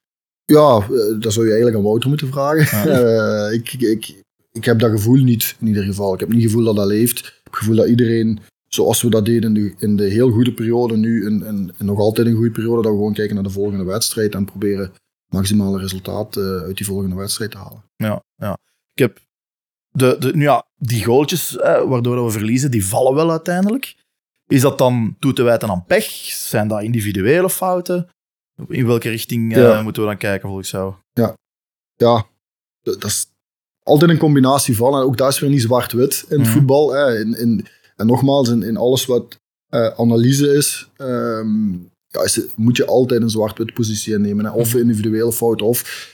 Ja, 0.45 0.77
eh, 0.77 1.19
dat 1.19 1.33
zou 1.33 1.45
je 1.45 1.51
eigenlijk 1.51 1.75
aan 1.75 1.83
Wouter 1.83 2.09
moeten 2.09 2.27
vragen. 2.27 2.89
Ja. 2.89 3.49
Uh, 3.49 3.53
ik, 3.59 3.73
ik, 3.73 4.23
ik 4.51 4.65
heb 4.65 4.79
dat 4.79 4.91
gevoel 4.91 5.23
niet, 5.23 5.55
in 5.59 5.67
ieder 5.67 5.83
geval. 5.83 6.13
Ik 6.13 6.19
heb 6.19 6.29
niet 6.29 6.41
het 6.41 6.51
gevoel 6.51 6.65
dat 6.65 6.75
dat 6.75 6.87
leeft. 6.87 7.19
Ik 7.19 7.25
heb 7.25 7.43
het 7.43 7.55
gevoel 7.55 7.75
dat 7.75 7.87
iedereen, 7.87 8.39
zoals 8.67 9.01
we 9.01 9.09
dat 9.09 9.25
deden 9.25 9.55
in 9.55 9.63
de, 9.63 9.73
in 9.77 9.95
de 9.95 10.03
heel 10.03 10.31
goede 10.31 10.53
periode, 10.53 10.97
nu 10.97 11.25
in, 11.25 11.71
nog 11.77 11.99
altijd 11.99 12.27
een 12.27 12.35
goede 12.35 12.51
periode, 12.51 12.81
dat 12.81 12.91
we 12.91 12.97
gewoon 12.97 13.13
kijken 13.13 13.35
naar 13.35 13.43
de 13.43 13.49
volgende 13.49 13.83
wedstrijd 13.83 14.35
en 14.35 14.45
proberen 14.45 14.93
maximale 15.27 15.79
resultaat 15.79 16.35
uh, 16.35 16.61
uit 16.61 16.77
die 16.77 16.85
volgende 16.85 17.15
wedstrijd 17.15 17.51
te 17.51 17.57
halen. 17.57 17.83
Ja, 17.95 18.23
ja. 18.35 18.57
Ik 18.93 18.99
heb 18.99 19.19
de, 19.89 20.15
de, 20.19 20.35
nu 20.35 20.43
ja, 20.43 20.65
die 20.77 21.03
goaltjes 21.03 21.57
eh, 21.57 21.83
waardoor 21.83 22.25
we 22.25 22.31
verliezen, 22.31 22.71
die 22.71 22.85
vallen 22.85 23.13
wel 23.13 23.31
uiteindelijk. 23.31 23.95
Is 24.47 24.61
dat 24.61 24.77
dan 24.77 25.15
toe 25.19 25.33
te 25.33 25.43
wijten 25.43 25.69
aan 25.69 25.85
pech? 25.85 26.05
Zijn 26.29 26.67
dat 26.67 26.81
individuele 26.81 27.49
fouten? 27.49 28.09
In 28.67 28.85
welke 28.85 29.09
richting 29.09 29.57
uh, 29.57 29.83
moeten 29.83 30.01
we 30.01 30.07
dan 30.07 30.17
kijken, 30.17 30.47
volgens 30.47 30.71
jou? 30.71 30.93
Ja, 31.13 31.35
ja 31.95 32.25
dat 32.81 33.03
is 33.03 33.30
altijd 33.83 34.11
een 34.11 34.17
combinatie 34.17 34.75
van. 34.75 34.93
En 34.93 35.01
ook 35.01 35.17
daar 35.17 35.29
is 35.29 35.39
weer 35.39 35.49
niet 35.49 35.61
zwart-wit 35.61 36.25
in 36.29 36.37
het 36.39 36.47
mhm. 36.47 36.57
voetbal. 36.57 36.93
Hè. 36.93 37.19
In, 37.19 37.37
in, 37.37 37.65
en 37.95 38.05
nogmaals, 38.07 38.49
in, 38.49 38.63
in 38.63 38.77
alles 38.77 39.05
wat 39.05 39.39
uh, 39.69 39.87
analyse 39.97 40.53
is, 40.53 40.89
um, 40.97 41.89
ja, 42.07 42.23
is 42.23 42.41
moet 42.55 42.77
je 42.77 42.85
altijd 42.85 43.21
een 43.21 43.29
zwart-wit 43.29 43.73
positie 43.73 44.13
innemen. 44.13 44.45
Hè. 44.45 44.51
Of 44.51 44.69
mhm. 44.69 44.81
individuele 44.81 45.31
fout, 45.31 45.61
of 45.61 46.09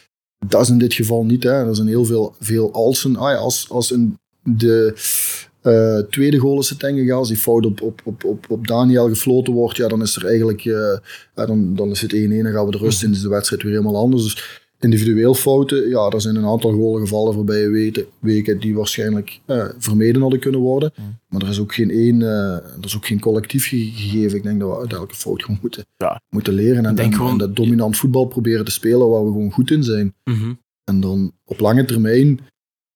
dat 0.48 0.62
is 0.62 0.70
in 0.70 0.78
dit 0.78 0.94
geval 0.94 1.26
niet. 1.26 1.44
Hè. 1.44 1.68
Er 1.68 1.76
zijn 1.76 1.88
heel 1.88 2.06
veel, 2.06 2.36
veel 2.40 2.74
alsen. 2.74 3.16
Ah, 3.16 3.32
ja, 3.32 3.38
als, 3.38 3.70
als 3.70 3.92
in 3.92 4.18
de, 4.44 4.94
Uh, 5.68 5.98
tweede 5.98 6.38
goal 6.38 6.60
is 6.60 6.70
het 6.70 6.80
denk 6.80 6.98
ik, 6.98 7.12
als 7.12 7.28
die 7.28 7.38
fout 7.38 7.66
op, 7.66 7.82
op, 7.82 8.02
op, 8.04 8.24
op, 8.24 8.46
op 8.50 8.68
Daniel 8.68 9.08
gefloten 9.08 9.54
wordt, 9.54 9.78
ja, 9.78 9.88
dan 9.88 10.02
is 10.02 10.16
er 10.16 10.26
eigenlijk, 10.26 10.66
uh, 10.66 10.98
dan, 11.34 11.76
dan 11.76 11.90
is 11.90 12.02
het 12.02 12.16
1-1, 12.16 12.16
dan 12.16 12.52
gaan 12.52 12.66
we 12.66 12.72
de 12.72 12.78
rust 12.78 13.04
in, 13.04 13.12
is 13.12 13.22
de 13.22 13.30
wedstrijd 13.30 13.64
weer 13.64 13.72
helemaal 13.72 14.02
anders. 14.02 14.24
Dus 14.24 14.67
individueel 14.80 15.34
fouten, 15.34 15.90
ja, 15.90 16.10
er 16.10 16.22
zijn 16.22 16.36
een 16.36 16.46
aantal 16.46 16.72
golen 16.72 17.02
gevallen 17.02 17.34
voorbije 17.34 17.70
weken, 17.70 18.06
weken 18.20 18.60
die 18.60 18.76
waarschijnlijk 18.76 19.40
uh, 19.46 19.66
vermeden 19.78 20.22
hadden 20.22 20.40
kunnen 20.40 20.60
worden. 20.60 20.94
Maar 21.28 21.42
er 21.42 21.50
is 21.50 21.60
ook 21.60 21.74
geen 21.74 21.92
één, 21.92 22.22
er 22.22 22.64
is 22.82 22.96
ook 22.96 23.06
geen 23.06 23.20
collectief 23.20 23.68
gegeven. 23.68 24.38
Ik 24.38 24.44
denk 24.44 24.60
dat 24.60 24.70
we 24.70 24.78
uit 24.78 24.94
elke 24.94 25.16
fout 25.16 25.44
gewoon 25.44 25.60
moeten, 25.62 25.86
ja. 25.98 26.22
moeten 26.30 26.54
leren 26.54 26.86
en, 26.86 26.98
en, 26.98 27.14
gewoon... 27.14 27.32
en, 27.32 27.38
dat 27.38 27.56
dominant 27.56 27.98
voetbal 27.98 28.26
proberen 28.26 28.66
te 28.66 28.72
spelen 28.72 29.10
waar 29.10 29.26
we 29.26 29.32
gewoon 29.32 29.52
goed 29.52 29.72
in 29.72 29.84
zijn. 29.84 30.16
Mm 30.24 30.60
En 30.84 31.00
dan 31.00 31.32
op 31.46 31.60
lange 31.60 31.86
termijn 31.86 32.40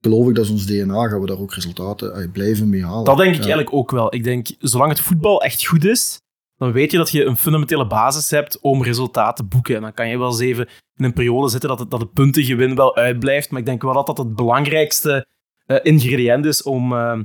geloof 0.02 0.28
ik 0.28 0.36
dat 0.36 0.46
is 0.46 0.52
ons 0.52 0.66
DNA, 0.66 1.08
gaan 1.08 1.22
we 1.22 1.28
daar 1.28 1.40
ook 1.40 1.54
resultaten 1.54 2.32
blijven 2.32 2.70
mee 2.70 2.84
halen. 2.84 3.04
Dat 3.04 3.18
denk 3.18 3.34
ik 3.34 3.40
eigenlijk 3.40 3.74
ook 3.74 3.92
wel. 3.92 4.14
Ik 4.14 4.24
denk, 4.24 4.48
zolang 4.60 4.90
het 4.90 5.00
voetbal 5.00 5.42
echt 5.42 5.66
goed 5.66 5.86
is, 5.86 6.22
dan 6.58 6.72
weet 6.72 6.92
je 6.92 6.98
dat 6.98 7.10
je 7.10 7.26
een 7.26 7.38
fundamentele 7.38 7.88
basis 7.88 8.30
hebt 8.30 8.60
om 8.60 8.84
resultaten 8.84 9.44
te 9.44 9.56
boeken. 9.56 9.76
En 9.76 9.82
dan 9.82 9.94
kan 9.94 10.10
je 10.10 10.18
wel 10.18 10.28
eens 10.28 10.40
even 10.40 10.68
in 11.02 11.08
een 11.08 11.14
periode 11.14 11.50
zitten 11.50 11.70
dat 11.70 11.80
het, 11.80 11.92
dat 11.92 12.00
het 12.00 12.14
puntengewin 12.14 12.76
wel 12.76 12.96
uitblijft. 12.96 13.50
Maar 13.50 13.60
ik 13.60 13.66
denk 13.66 13.82
wel 13.82 13.94
dat 13.94 14.08
dat 14.08 14.18
het 14.18 14.36
belangrijkste 14.36 15.26
uh, 15.68 15.78
ingrediënt 15.82 16.46
is 16.46 16.64
om, 16.64 16.94
uh, 16.94 17.20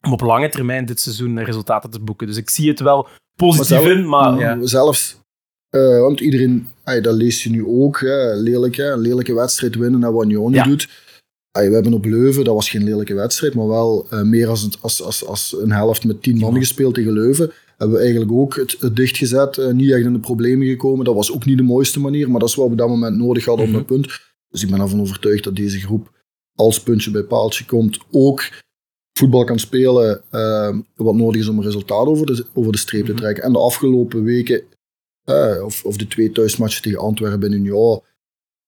om 0.00 0.12
op 0.12 0.20
lange 0.20 0.48
termijn 0.48 0.84
dit 0.84 1.00
seizoen 1.00 1.44
resultaten 1.44 1.90
te 1.90 2.00
boeken. 2.00 2.26
Dus 2.26 2.36
ik 2.36 2.50
zie 2.50 2.68
het 2.68 2.80
wel 2.80 3.08
positief 3.36 3.70
maar 3.70 3.80
zelf, 3.80 3.96
in, 3.96 4.08
maar... 4.08 4.38
Ja. 4.38 4.66
Zelfs, 4.66 5.16
uh, 5.70 6.00
want 6.00 6.20
iedereen, 6.20 6.68
dat 6.84 7.14
leest 7.14 7.42
je 7.42 7.50
nu 7.50 7.66
ook, 7.66 8.00
hè, 8.00 8.34
lelijk, 8.34 8.76
hè, 8.76 8.92
een 8.92 9.00
lelijke 9.00 9.34
wedstrijd 9.34 9.74
winnen 9.74 10.04
en 10.04 10.12
wat 10.12 10.24
Union 10.24 10.52
ja. 10.52 10.64
doet 10.64 11.10
we 11.52 11.60
hebben 11.60 11.92
op 11.92 12.04
Leuven, 12.04 12.44
dat 12.44 12.54
was 12.54 12.70
geen 12.70 12.84
lelijke 12.84 13.14
wedstrijd, 13.14 13.54
maar 13.54 13.68
wel 13.68 14.06
meer 14.22 14.48
als, 14.48 14.68
als, 14.80 15.02
als, 15.02 15.26
als 15.26 15.56
een 15.60 15.72
helft 15.72 16.04
met 16.04 16.22
tien 16.22 16.38
man 16.38 16.58
gespeeld 16.58 16.94
tegen 16.94 17.12
Leuven. 17.12 17.52
Hebben 17.76 17.96
we 17.96 18.02
eigenlijk 18.02 18.32
ook 18.32 18.56
het, 18.56 18.76
het 18.78 18.96
dichtgezet, 18.96 19.56
uh, 19.56 19.70
niet 19.70 19.90
echt 19.90 20.04
in 20.04 20.12
de 20.12 20.18
problemen 20.18 20.66
gekomen. 20.66 21.04
Dat 21.04 21.14
was 21.14 21.32
ook 21.32 21.44
niet 21.44 21.56
de 21.56 21.62
mooiste 21.62 22.00
manier, 22.00 22.30
maar 22.30 22.40
dat 22.40 22.48
is 22.48 22.54
wat 22.54 22.66
we 22.66 22.72
op 22.72 22.78
dat 22.78 22.88
moment 22.88 23.16
nodig 23.16 23.44
hadden 23.44 23.66
mm 23.66 23.72
-hmm. 23.72 23.80
op 23.80 23.88
dat 23.88 23.96
punt. 23.96 24.20
Dus 24.48 24.62
ik 24.62 24.70
ben 24.70 24.80
ervan 24.80 25.00
overtuigd 25.00 25.44
dat 25.44 25.56
deze 25.56 25.78
groep, 25.78 26.10
als 26.54 26.82
puntje 26.82 27.10
bij 27.10 27.22
paaltje 27.22 27.64
komt, 27.64 27.98
ook 28.10 28.50
voetbal 29.12 29.44
kan 29.44 29.58
spelen 29.58 30.22
uh, 30.32 30.76
wat 30.94 31.14
nodig 31.14 31.40
is 31.40 31.48
om 31.48 31.58
een 31.58 31.64
resultaat 31.64 32.06
over 32.06 32.26
de, 32.26 32.46
over 32.52 32.72
de 32.72 32.78
streep 32.78 33.04
te 33.04 33.12
mhm. 33.12 33.20
trekken. 33.20 33.44
En 33.44 33.52
de 33.52 33.58
afgelopen 33.58 34.24
weken, 34.24 34.62
of, 35.64 35.84
of 35.84 35.96
de 35.96 36.06
twee 36.06 36.32
thuismatchen 36.32 36.82
tegen 36.82 36.98
Antwerpen 36.98 37.52
en 37.52 37.58
Union, 37.58 38.00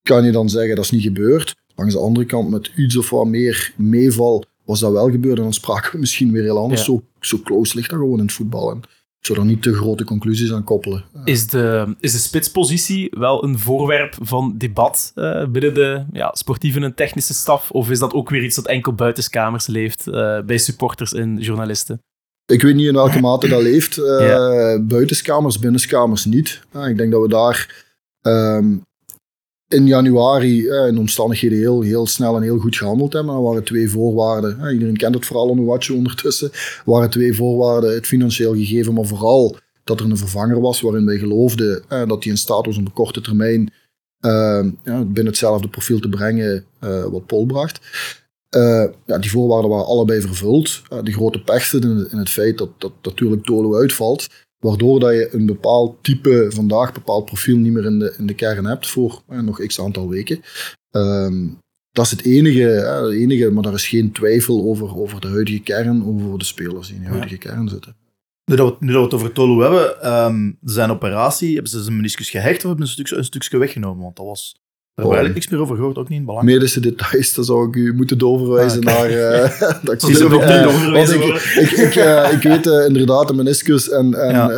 kan 0.03 0.25
je 0.25 0.33
dan 0.33 0.49
zeggen 0.49 0.77
dat 0.77 0.85
is 0.85 0.91
niet 0.91 1.03
gebeurd. 1.03 1.55
Langs 1.75 1.95
de 1.95 2.01
andere 2.01 2.27
kant, 2.27 2.51
met 2.51 2.71
iets 2.77 2.97
of 2.97 3.11
wat 3.11 3.27
meer 3.27 3.73
meeval, 3.77 4.45
was 4.65 4.81
dat 4.81 4.93
wel 4.93 5.11
gebeurd. 5.11 5.37
En 5.37 5.43
dan 5.43 5.53
spraken 5.53 5.93
we 5.93 5.99
misschien 5.99 6.33
weer 6.33 6.43
heel 6.43 6.59
anders. 6.59 6.85
Zo, 6.85 7.03
zo 7.21 7.39
close 7.45 7.77
ligt 7.77 7.91
dat 7.91 7.99
gewoon 7.99 8.19
in 8.19 8.25
het 8.25 8.35
voetbal. 8.35 8.71
En 8.71 8.77
ik 9.19 9.27
zou 9.27 9.39
er 9.39 9.45
niet 9.45 9.63
te 9.63 9.75
grote 9.75 10.05
conclusies 10.05 10.53
aan 10.53 10.65
koppelen. 10.65 11.05
Is 11.25 11.47
de, 11.47 11.95
is 12.01 12.13
de 12.13 12.19
spitspositie 12.19 13.11
wel 13.11 13.45
een 13.45 13.59
voorwerp 13.59 14.17
van 14.21 14.55
debat 14.59 15.13
uh, 15.15 15.47
binnen 15.47 15.75
de 15.75 16.05
ja, 16.13 16.31
sportieve 16.35 16.81
en 16.81 16.95
technische 16.95 17.35
staf? 17.35 17.71
Of 17.71 17.91
is 17.91 17.99
dat 17.99 18.13
ook 18.13 18.31
weer 18.31 18.45
iets 18.45 18.57
dat 18.57 18.67
enkel 18.67 18.93
buitenskamers 18.93 19.67
leeft 19.67 20.07
uh, 20.07 20.41
bij 20.41 20.59
supporters 20.59 21.13
en 21.13 21.37
journalisten? 21.37 22.03
Ik 22.47 22.63
weet 22.63 22.75
niet 22.75 22.87
in 22.87 22.95
welke 22.95 23.21
mate 23.21 23.49
dat 23.49 23.63
leeft. 23.63 23.99
Uh, 23.99 24.29
ja. 24.29 24.81
Buitenskamers, 24.81 25.59
binnenskamers 25.59 26.25
niet. 26.25 26.61
ik 26.87 26.97
denk 26.97 27.13
dat 27.13 27.23
we 27.23 27.29
daar 27.29 27.85
um, 28.23 28.83
in 29.69 29.87
januari 29.87 30.69
eh, 30.69 30.87
in 30.87 30.99
omstandigheden 30.99 31.59
heel, 31.59 31.81
heel 31.81 32.07
snel 32.07 32.37
en 32.37 32.43
heel 32.43 32.59
goed 32.59 32.77
gehandeld 32.77 33.13
hebben. 33.13 33.35
Er 33.35 33.43
waren 33.43 33.65
twee 33.65 33.91
voorwaarden. 33.91 34.61
Eh, 34.61 34.73
iedereen 34.73 34.97
kent 34.97 35.15
het 35.15 35.27
vooral 35.27 35.51
een 35.51 35.65
watje 35.65 35.95
ondertussen. 35.95 36.53
Er 36.53 36.83
waren 36.85 37.11
twee 37.11 37.35
voorwaarden, 37.35 37.95
het 37.95 38.07
financieel 38.07 38.55
gegeven, 38.55 38.95
maar 38.95 39.05
vooral 39.05 39.57
dat 39.85 40.01
er 40.01 40.11
een 40.11 40.17
vervanger 40.17 40.61
was 40.61 40.81
waarin 40.81 41.07
wij 41.07 41.19
geloofden 41.19 41.85
eh, 41.89 42.09
dat 42.09 42.23
hij 42.23 42.33
in 42.33 42.39
staat 42.39 42.67
was 42.67 42.77
om 42.77 42.87
op 42.87 42.95
korte 42.95 43.21
termijn 43.21 43.73
ja, 44.21 45.05
binnen 45.05 45.27
hetzelfde 45.27 45.69
profiel 45.69 45.99
te 46.01 46.09
brengen 46.09 46.65
wat 47.11 47.27
Paul 47.27 47.47
bracht. 47.47 47.81
Ja, 49.07 49.19
die 49.19 49.31
voorwaarden 49.31 49.71
waren 49.71 49.87
allebei 49.87 50.21
vervuld. 50.21 50.83
de 51.03 51.13
grote 51.13 51.43
pech 51.43 51.63
zit 51.63 51.85
in, 51.85 52.09
in, 52.11 52.19
het 52.19 52.29
feit 52.29 52.59
dat, 52.59 52.69
dat 52.79 52.93
natuurlijk 53.03 53.45
Tolo 53.45 53.77
uitvalt. 53.77 54.29
Waardoor 54.65 55.01
dat 55.01 55.13
je 55.13 55.29
een 55.33 55.47
bepaald 55.47 55.97
type 56.03 56.47
vandaag, 56.49 56.87
een 56.87 56.95
bepaald 56.95 57.25
profiel 57.25 57.57
niet 57.57 57.73
meer 57.73 57.85
in 57.85 57.99
de, 57.99 58.15
in 58.19 58.27
de 58.27 58.35
kern 58.35 58.65
hebt 58.65 58.89
voor 58.89 59.23
eh, 59.29 59.41
nog 59.41 59.67
x 59.67 59.81
aantal 59.81 60.09
weken. 60.09 60.41
Um, 60.91 61.59
dat 61.91 62.05
is 62.05 62.11
het 62.11 62.25
enige, 62.25 62.71
eh, 62.75 63.21
enige, 63.21 63.51
maar 63.51 63.63
daar 63.63 63.73
is 63.73 63.89
geen 63.89 64.13
twijfel 64.13 64.65
over, 64.65 64.97
over 64.97 65.21
de 65.21 65.29
huidige 65.29 65.61
kern, 65.61 66.05
over 66.07 66.39
de 66.39 66.45
spelers 66.45 66.87
die 66.87 66.97
in 66.97 67.03
de 67.03 67.09
huidige 67.09 67.37
kern 67.37 67.69
zitten. 67.69 67.97
Nu 68.45 68.57
dat, 68.57 68.79
we, 68.79 68.85
nu 68.85 68.93
dat 68.93 69.01
we 69.01 69.05
het 69.05 69.15
over 69.15 69.33
Tolu 69.33 69.63
hebben, 69.63 70.13
um, 70.13 70.59
zijn 70.63 70.91
operatie, 70.91 71.53
hebben 71.53 71.71
ze 71.71 71.83
zijn 71.83 71.97
meniscus 71.97 72.31
gehecht 72.31 72.65
of 72.65 72.71
hebben 72.71 72.87
ze 72.87 72.99
een, 72.99 73.07
stuk, 73.07 73.19
een 73.19 73.25
stukje 73.25 73.59
weggenomen? 73.59 74.03
Want 74.03 74.17
dat 74.17 74.27
was 74.27 74.57
daar 74.95 75.05
hebben 75.05 75.23
we 75.23 75.25
eigenlijk 75.25 75.35
niks 75.35 75.49
meer 75.49 75.61
over 75.61 75.77
gehoord, 75.77 75.99
ook 75.99 76.09
niet 76.09 76.19
in 76.19 76.25
belang. 76.25 76.45
Medische 76.45 76.81
details, 76.81 77.35
dan 77.35 77.45
zou 77.45 77.69
ik 77.69 77.75
u 77.75 77.95
moeten 77.95 78.19
doorverwijzen 78.19 78.85
ah, 78.85 78.95
okay. 78.95 79.09
naar... 79.09 79.43
Uh, 79.43 79.61
dat 79.83 80.09
ik 80.09 80.33
ook 80.33 80.45
niet 80.45 80.63
doorverwijzen 80.63 81.23
ik, 81.23 81.35
ik, 81.35 81.71
ik, 81.71 81.95
uh, 81.95 82.33
ik, 82.33 82.43
weet 82.43 82.67
uh, 82.67 82.87
inderdaad 82.87 83.29
de 83.29 83.35
meniscus 83.35 83.91
en, 83.91 84.15
en 84.15 84.35
ja. 84.35 84.49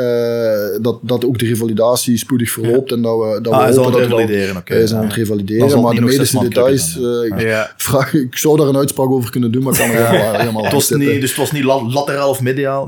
Dat, 0.81 0.99
dat 1.03 1.25
ook 1.25 1.39
de 1.39 1.47
revalidatie 1.47 2.17
spoedig 2.17 2.51
verloopt 2.51 2.91
ja. 2.91 2.97
en 2.97 3.03
dat 3.03 3.19
we, 3.19 3.39
dat 3.43 3.53
ah, 3.53 3.69
we 3.69 3.75
hopen 3.75 3.93
dat 3.93 4.01
revalideren, 4.01 4.57
okay. 4.57 4.77
Hij 4.77 4.85
is 4.85 4.95
aan 4.95 5.05
het 5.05 5.13
revalideren, 5.13 5.81
maar 5.81 5.95
de 5.95 6.01
medische 6.01 6.39
details... 6.39 6.97
ik, 6.97 7.41
ja. 7.41 7.73
vraag, 7.77 8.15
ik 8.15 8.37
zou 8.37 8.57
daar 8.57 8.67
een 8.67 8.77
uitspraak 8.77 9.11
over 9.11 9.31
kunnen 9.31 9.53
doen, 9.53 9.63
maar 9.63 9.77
kan 9.77 9.91
er 9.91 10.07
helemaal, 10.07 10.39
helemaal 10.39 10.65
het 10.65 10.73
was 10.73 10.91
niet, 10.91 11.21
Dus 11.21 11.31
het 11.31 11.39
was 11.39 11.53
niet 11.53 11.65
lateraal 11.65 12.31
of 12.31 12.41
mediaal? 12.41 12.87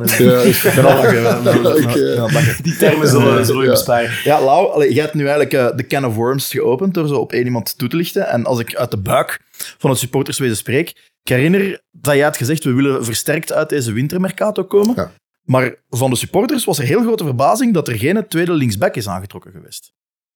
Die 2.63 2.77
termen 2.77 3.09
zullen 3.09 3.61
we 3.61 3.67
besparen. 3.67 4.11
Ja, 4.25 4.45
Lau, 4.45 4.93
jij 4.93 5.03
hebt 5.03 5.15
nu 5.15 5.27
eigenlijk 5.27 5.77
de 5.79 5.87
can 5.87 6.07
of 6.07 6.15
worms 6.15 6.51
geopend 6.51 6.95
door 6.95 7.09
zo 7.09 7.15
op 7.15 7.33
één 7.33 7.45
iemand 7.45 7.79
toe 7.79 7.89
te 7.89 7.97
lichten. 7.97 8.29
En 8.29 8.45
als 8.45 8.59
ik 8.59 8.75
uit 8.75 8.91
de 8.91 8.97
buik 8.97 9.41
van 9.79 9.91
het 9.91 9.99
supporterswezen 9.99 10.57
spreek, 10.57 10.89
ik 11.23 11.35
herinner 11.35 11.81
dat 11.91 12.15
jij 12.15 12.25
had 12.25 12.37
gezegd, 12.37 12.65
we 12.65 12.73
willen 12.73 13.05
versterkt 13.05 13.53
uit 13.53 13.69
deze 13.69 13.93
wintermercato 13.93 14.65
komen. 14.65 14.95
Ja. 14.97 15.13
Maar 15.51 15.75
van 15.89 16.11
de 16.11 16.17
supporters 16.17 16.65
was 16.65 16.79
er 16.79 16.85
heel 16.85 17.03
grote 17.03 17.25
verbazing 17.25 17.75
dat 17.75 17.89
er 17.89 17.99
geen 17.99 18.29
tweede 18.29 18.53
linksback 18.53 18.97
is 18.97 19.09
aangetrokken 19.09 19.53
geweest. 19.53 19.93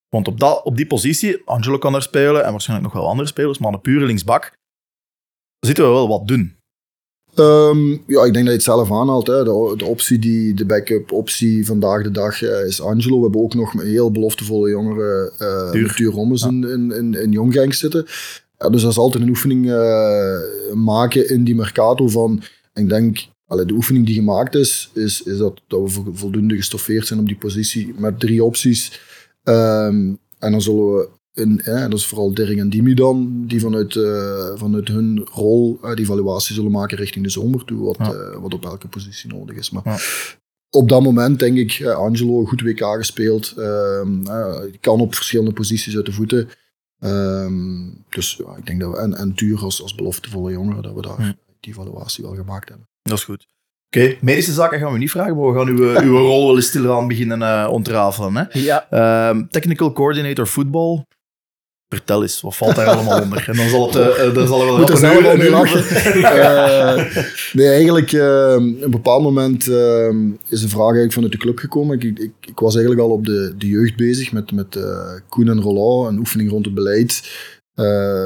Want 0.09 0.27
op, 0.27 0.39
dat, 0.39 0.63
op 0.63 0.77
die 0.77 0.87
positie, 0.87 1.41
Angelo 1.45 1.77
kan 1.77 1.91
daar 1.91 2.01
spelen 2.01 2.45
en 2.45 2.51
waarschijnlijk 2.51 2.93
nog 2.93 3.01
wel 3.01 3.09
andere 3.09 3.27
spelers, 3.27 3.57
maar 3.57 3.73
een 3.73 3.81
pure 3.81 4.05
linksbak, 4.05 4.57
zitten 5.59 5.83
we 5.83 5.89
wel 5.89 6.07
wat 6.07 6.27
dun. 6.27 6.57
Um, 7.35 8.03
ja, 8.07 8.23
ik 8.23 8.33
denk 8.33 8.45
dat 8.45 8.45
je 8.45 8.51
het 8.51 8.63
zelf 8.63 8.91
aanhaalt. 8.91 9.27
Hè. 9.27 9.43
De, 9.43 9.73
de 9.77 9.85
optie 9.85 10.19
die, 10.19 10.53
de 10.53 10.65
backup 10.65 11.11
optie 11.11 11.65
vandaag 11.65 12.03
de 12.03 12.11
dag 12.11 12.41
uh, 12.41 12.65
is 12.65 12.81
Angelo. 12.81 13.17
We 13.17 13.23
hebben 13.23 13.41
ook 13.41 13.53
nog 13.53 13.73
een 13.73 13.87
heel 13.87 14.11
beloftevolle 14.11 14.69
jongere 14.69 15.33
uh, 15.39 15.71
Tuur 15.71 15.93
ja. 15.95 16.47
in, 16.47 16.63
in, 16.63 16.91
in, 16.91 17.13
in 17.13 17.31
Jonggang 17.31 17.75
zitten. 17.75 18.05
Ja, 18.57 18.69
dus 18.69 18.81
dat 18.81 18.91
is 18.91 18.97
altijd 18.97 19.23
een 19.23 19.29
oefening 19.29 19.65
uh, 19.65 20.73
maken 20.73 21.29
in 21.29 21.43
die 21.43 21.55
mercato 21.55 22.07
van, 22.07 22.41
ik 22.73 22.89
denk, 22.89 23.25
allee, 23.53 23.65
de 23.65 23.73
oefening 23.73 24.05
die 24.05 24.15
gemaakt 24.15 24.55
is, 24.55 24.89
is, 24.93 25.23
is 25.23 25.37
dat, 25.37 25.61
dat 25.67 25.81
we 25.81 26.01
voldoende 26.13 26.55
gestoffeerd 26.55 27.07
zijn 27.07 27.19
op 27.19 27.27
die 27.27 27.37
positie 27.37 27.93
met 27.97 28.19
drie 28.19 28.43
opties. 28.43 29.01
Um, 29.43 30.17
en 30.39 30.51
dan 30.51 30.61
zullen 30.61 30.93
we 30.93 31.09
en, 31.33 31.89
dat 31.89 31.99
is 31.99 32.05
vooral 32.05 32.33
Dering 32.33 32.59
en 32.59 32.69
Dimi 32.69 32.93
dan, 32.93 33.43
die 33.47 33.59
vanuit, 33.59 33.95
uh, 33.95 34.51
vanuit 34.55 34.87
hun 34.87 35.27
rol 35.31 35.79
uh, 35.83 35.93
die 35.93 36.05
evaluatie 36.05 36.55
zullen 36.55 36.71
maken 36.71 36.97
richting 36.97 37.23
de 37.25 37.31
zomer 37.31 37.65
toe, 37.65 37.83
wat, 37.83 37.97
ja. 37.97 38.13
uh, 38.13 38.41
wat 38.41 38.53
op 38.53 38.65
elke 38.65 38.87
positie 38.87 39.29
nodig 39.29 39.57
is. 39.57 39.69
Maar 39.69 39.81
ja. 39.85 39.97
op 40.69 40.89
dat 40.89 41.03
moment 41.03 41.39
denk 41.39 41.57
ik, 41.57 41.85
Angelo, 41.85 42.45
goed 42.45 42.61
WK 42.61 42.79
gespeeld, 42.79 43.53
ehm, 43.57 44.23
kan 44.79 44.99
op 44.99 45.15
verschillende 45.15 45.53
posities 45.53 45.95
uit 45.95 46.05
de 46.05 46.11
voeten. 46.11 46.49
Um, 46.99 48.03
dus 48.09 48.41
ja, 48.45 48.57
ik 48.57 48.65
denk 48.65 48.79
dat 48.79 48.91
we, 48.91 48.97
en, 48.97 49.13
en 49.13 49.33
Tuur 49.33 49.59
als, 49.59 49.81
als 49.81 49.95
beloftevolle 49.95 50.51
jongeren, 50.51 50.83
dat 50.83 50.93
we 50.93 51.01
daar 51.01 51.35
die 51.59 51.73
evaluatie 51.73 52.23
wel 52.23 52.35
gemaakt 52.35 52.69
hebben. 52.69 52.87
Dat 53.03 53.17
is 53.17 53.23
goed. 53.23 53.47
Oké, 53.87 54.03
okay. 54.03 54.17
medische 54.21 54.51
zaken 54.51 54.79
gaan 54.79 54.91
we 54.91 54.97
niet 54.97 55.11
vragen, 55.11 55.37
maar 55.37 55.53
we 55.53 55.57
gaan 55.57 55.67
uw, 55.67 56.01
uw 56.01 56.17
rol 56.27 56.45
wel 56.45 56.55
eens 56.55 56.67
stilaan 56.67 57.07
beginnen 57.07 57.41
uh, 57.41 57.67
ontrafelen. 57.71 58.35
Hè? 58.35 58.59
Ja. 58.59 58.87
Uh, 58.91 59.41
technical 59.49 59.93
Coordinator 59.93 60.45
Football. 60.45 61.05
Vertel 61.89 62.21
eens, 62.21 62.41
wat 62.41 62.55
valt 62.55 62.75
daar 62.75 62.87
allemaal 62.87 63.21
onder? 63.21 63.49
En 63.49 63.55
dan 63.55 63.69
zal 63.69 63.87
het, 63.87 63.95
uh, 63.95 64.33
dan 64.33 64.47
zal 64.47 64.59
er 64.59 64.65
wel 64.65 64.77
Moet 64.77 64.89
er 64.89 65.37
mee 65.37 65.49
lachen. 65.49 65.83
uh, 66.15 67.23
nee, 67.53 67.67
eigenlijk, 67.67 68.11
uh, 68.11 68.55
op 68.55 68.81
een 68.81 68.91
bepaald 68.91 69.23
moment 69.23 69.67
is 70.49 70.63
een 70.63 70.69
vraag 70.69 70.79
eigenlijk 70.79 71.13
vanuit 71.13 71.31
de 71.31 71.37
club 71.37 71.57
gekomen. 71.57 71.99
Ik, 71.99 72.19
ik, 72.19 72.33
ik 72.41 72.59
was 72.59 72.75
eigenlijk 72.75 73.05
al 73.05 73.11
op 73.11 73.25
de, 73.25 73.53
de 73.57 73.67
jeugd 73.67 73.95
bezig 73.95 74.31
met, 74.31 74.51
met 74.51 74.79
Koen 75.29 75.49
en 75.49 75.61
Roland, 75.61 76.11
een 76.11 76.19
oefening 76.19 76.49
rond 76.49 76.65
het 76.65 76.73
beleid 76.73 77.21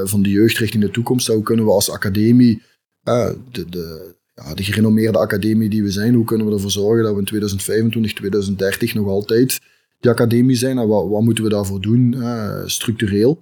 van 0.03 0.22
de 0.22 0.29
jeugd 0.29 0.57
richting 0.57 0.84
de 0.84 0.91
toekomst. 0.91 1.27
Hoe 1.27 1.43
kunnen 1.43 1.65
we 1.65 1.72
als 1.72 1.91
academie, 1.91 2.62
de, 3.03 3.65
de, 3.69 4.15
ja, 4.44 4.53
de 4.53 4.63
gerenommeerde 4.63 5.17
academie 5.17 5.70
die 5.70 5.84
we 5.84 5.91
zijn, 5.91 6.13
hoe 6.13 6.25
kunnen 6.25 6.48
we 6.48 6.53
ervoor 6.53 6.72
zorgen 6.72 7.03
dat 7.03 7.13
we 7.13 7.20
in 7.20 7.25
2025, 7.25 8.13
2030 8.13 8.94
nog 8.94 9.08
altijd 9.08 9.60
die 10.00 10.12
academie 10.12 10.56
zijn 10.56 10.77
en 10.77 10.88
wat, 10.88 11.08
wat 11.08 11.22
moeten 11.22 11.44
we 11.44 11.50
daarvoor 11.50 11.82
doen, 11.82 12.15
uh, 12.17 12.62
structureel. 12.65 13.41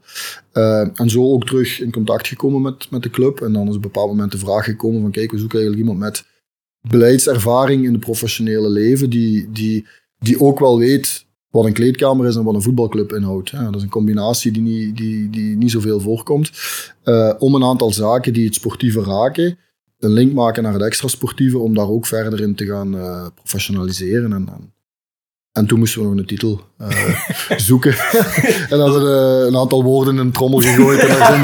Uh, 0.54 1.00
en 1.00 1.10
zo 1.10 1.32
ook 1.32 1.46
terug 1.46 1.82
in 1.82 1.92
contact 1.92 2.28
gekomen 2.28 2.62
met, 2.62 2.92
met 2.92 3.04
de 3.04 3.10
club. 3.10 3.42
En 3.42 3.54
dan 3.54 3.62
is 3.62 3.68
op 3.68 3.76
een 3.76 3.82
bepaald 3.82 4.10
moment 4.10 4.32
de 4.32 4.38
vraag 4.38 4.66
gekomen 4.66 5.02
van 5.02 5.12
kijk, 5.12 5.32
we 5.32 5.38
zoeken 5.38 5.60
eigenlijk 5.60 5.88
iemand 5.88 6.06
met 6.06 6.26
beleidservaring 6.82 7.86
in 7.86 7.92
het 7.92 8.02
professionele 8.02 8.70
leven, 8.70 9.10
die, 9.10 9.52
die, 9.52 9.88
die 10.20 10.40
ook 10.40 10.60
wel 10.60 10.80
weet 10.80 11.26
wat 11.50 11.66
een 11.66 11.74
kleedkamer 11.74 12.28
is 12.28 12.36
en 12.36 12.44
wat 12.44 12.56
een 12.56 12.62
voetbalclub 12.62 13.14
inhoudt. 13.14 13.50
Ja, 13.50 13.64
dat 13.64 13.76
is 13.76 13.82
een 13.82 13.90
combinatie 13.90 14.52
die 14.52 14.62
niet, 14.62 14.98
die, 14.98 15.30
die 15.30 15.58
niet 15.58 15.72
zoveel 15.72 16.00
voorkomt. 16.00 16.52
Uh, 17.04 17.34
om 17.40 17.56
een 17.56 17.64
aantal 17.64 17.92
zaken 17.92 18.34
die 18.34 18.46
het 18.46 18.56
sportieve 18.56 19.04
raken, 19.04 19.58
een 20.00 20.12
link 20.12 20.34
maken 20.34 20.64
naar 20.64 20.74
het 20.74 20.82
extra 20.82 21.08
sportieve, 21.08 21.58
om 21.58 21.74
daar 21.74 21.90
ook 21.90 22.06
verder 22.06 22.42
in 22.42 22.56
te 22.56 22.66
gaan 22.66 22.96
uh, 22.96 23.28
professionaliseren 23.36 24.34
en, 24.34 24.50
en 24.50 24.75
en 25.56 25.66
toen 25.66 25.80
moesten 25.80 26.02
we 26.02 26.08
nog 26.08 26.18
een 26.18 26.26
titel 26.26 26.62
uh, 26.82 27.58
zoeken. 27.68 27.96
en 28.70 28.78
dan 28.78 28.92
hebben 28.92 29.02
we 29.02 29.40
uh, 29.42 29.48
een 29.48 29.58
aantal 29.58 29.84
woorden 29.84 30.14
in 30.14 30.20
een 30.20 30.32
trommel 30.32 30.60
gegooid 30.60 31.00
en 31.00 31.08
dan 31.08 31.18
zijn 31.18 31.44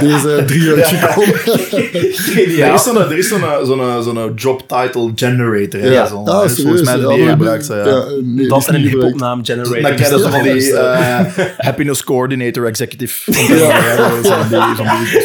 deze 0.00 0.44
drie 0.46 0.70
uitgekomen. 0.70 1.34
er 2.64 2.74
is 2.74 2.82
zo'n 2.82 2.98
er 2.98 3.18
is 3.18 3.28
zo'n 3.28 3.42
zo'n 3.64 4.02
zo'n 4.02 4.34
job 4.34 4.60
title 4.68 5.12
generator. 5.14 5.80
Ja, 5.80 5.90
ja. 5.90 6.06
Zo, 6.06 6.22
ah, 6.24 6.42
dus 6.42 6.60
volgens 6.60 6.82
mij 6.82 6.96
dat 6.96 7.14
die 7.14 7.28
gebruikt. 7.28 7.66
Ja. 7.66 7.86
Ja, 7.86 8.04
nee, 8.22 8.48
dat 8.48 8.66
en 8.66 8.74
een 8.74 8.80
hip-hopnaam 8.80 9.44
generator. 9.44 10.04
Ze 10.04 10.28
van 10.30 10.42
die 10.42 10.70
uh, 10.70 11.20
happiness 11.56 12.04
coordinator 12.04 12.66
executive. 12.66 13.32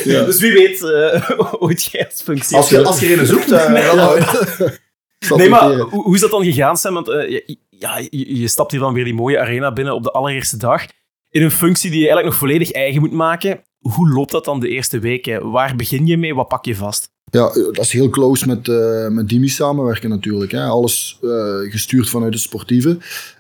ja. 0.03 0.23
Dus 0.25 0.39
wie 0.39 0.53
weet 0.53 0.83
ooit 1.59 1.83
jij 1.83 2.05
als 2.05 2.21
functie. 2.23 2.57
Als 2.57 2.69
je, 2.69 2.83
als 2.83 2.99
je 2.99 3.13
er 3.13 3.19
een 3.19 3.25
zoekt. 3.25 3.49
nee, 5.35 5.49
maar 5.49 5.73
hoe, 5.73 6.03
hoe 6.03 6.15
is 6.15 6.21
dat 6.21 6.31
dan 6.31 6.43
gegaan, 6.43 6.77
Sam? 6.77 6.93
Want 6.93 7.07
ja, 7.79 8.01
je, 8.09 8.47
stapt 8.47 8.71
hier 8.71 8.79
dan 8.79 8.93
weer 8.93 9.03
die 9.03 9.13
mooie 9.13 9.39
arena 9.39 9.73
binnen 9.73 9.93
op 9.93 10.03
de 10.03 10.11
allereerste 10.11 10.57
dag. 10.57 10.85
In 11.29 11.41
een 11.41 11.51
functie 11.51 11.89
die 11.89 11.99
je 11.99 12.07
eigenlijk 12.07 12.29
nog 12.29 12.49
volledig 12.49 12.71
eigen 12.71 13.01
moet 13.01 13.11
maken. 13.11 13.61
Hoe 13.79 14.09
loopt 14.09 14.31
dat 14.31 14.45
dan 14.45 14.59
de 14.59 14.69
eerste 14.69 14.99
weken? 14.99 15.51
Waar 15.51 15.75
begin 15.75 16.05
je 16.05 16.17
mee? 16.17 16.35
Wat 16.35 16.47
pak 16.47 16.65
je 16.65 16.75
vast? 16.75 17.13
Ja, 17.31 17.53
dat 17.53 17.79
is 17.79 17.91
heel 17.91 18.09
close 18.09 18.47
met, 18.47 18.67
uh, 18.67 19.07
met 19.07 19.29
Dimi 19.29 19.47
samenwerken 19.47 20.09
natuurlijk. 20.09 20.51
Hè. 20.51 20.63
Alles 20.63 21.17
uh, 21.21 21.71
gestuurd 21.71 22.09
vanuit 22.09 22.33
het 22.33 22.41
sportieve. 22.41 22.89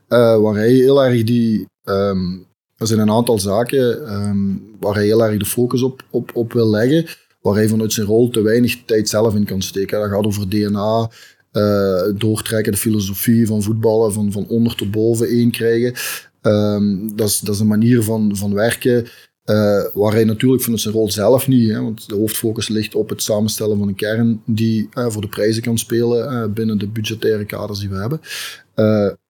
Uh, 0.09 0.37
waar 0.37 0.55
hij 0.55 0.71
heel 0.71 1.03
erg 1.03 1.23
die... 1.23 1.67
Um, 1.83 2.47
er 2.77 2.87
zijn 2.87 2.99
een 2.99 3.11
aantal 3.11 3.39
zaken 3.39 4.13
um, 4.13 4.75
waar 4.79 4.93
hij 4.93 5.05
heel 5.05 5.23
erg 5.23 5.37
de 5.37 5.45
focus 5.45 5.81
op, 5.81 6.03
op, 6.09 6.31
op 6.33 6.53
wil 6.53 6.69
leggen. 6.69 7.05
Waar 7.41 7.55
hij 7.55 7.67
vanuit 7.67 7.93
zijn 7.93 8.07
rol 8.07 8.29
te 8.29 8.41
weinig 8.41 8.85
tijd 8.85 9.09
zelf 9.09 9.35
in 9.35 9.45
kan 9.45 9.61
steken. 9.61 9.99
Dat 9.99 10.09
gaat 10.09 10.25
over 10.25 10.49
DNA, 10.49 11.09
uh, 11.55 12.01
doortrekken, 12.19 12.71
de 12.71 12.77
filosofie 12.77 13.47
van 13.47 13.63
voetballen, 13.63 14.13
van, 14.13 14.31
van 14.31 14.47
onder 14.47 14.75
tot 14.75 14.91
boven 14.91 15.27
één 15.27 15.51
krijgen. 15.51 15.93
Um, 16.41 17.15
dat, 17.15 17.27
is, 17.27 17.39
dat 17.39 17.55
is 17.55 17.61
een 17.61 17.67
manier 17.67 18.03
van, 18.03 18.35
van 18.35 18.53
werken 18.53 19.07
uh, 19.45 19.83
waar 19.93 20.13
hij 20.13 20.23
natuurlijk 20.23 20.63
vanuit 20.63 20.81
zijn 20.81 20.93
rol 20.93 21.11
zelf 21.11 21.47
niet, 21.47 21.69
hè, 21.69 21.81
want 21.81 22.09
de 22.09 22.15
hoofdfocus 22.15 22.67
ligt 22.67 22.95
op 22.95 23.09
het 23.09 23.21
samenstellen 23.21 23.77
van 23.77 23.87
een 23.87 23.95
kern 23.95 24.41
die 24.45 24.89
uh, 24.93 25.09
voor 25.09 25.21
de 25.21 25.27
prijzen 25.27 25.61
kan 25.61 25.77
spelen 25.77 26.53
binnen 26.53 26.77
de 26.77 26.87
budgettaire 26.87 27.45
kaders 27.45 27.79
die 27.79 27.89
we 27.89 27.95
hebben. 27.95 28.19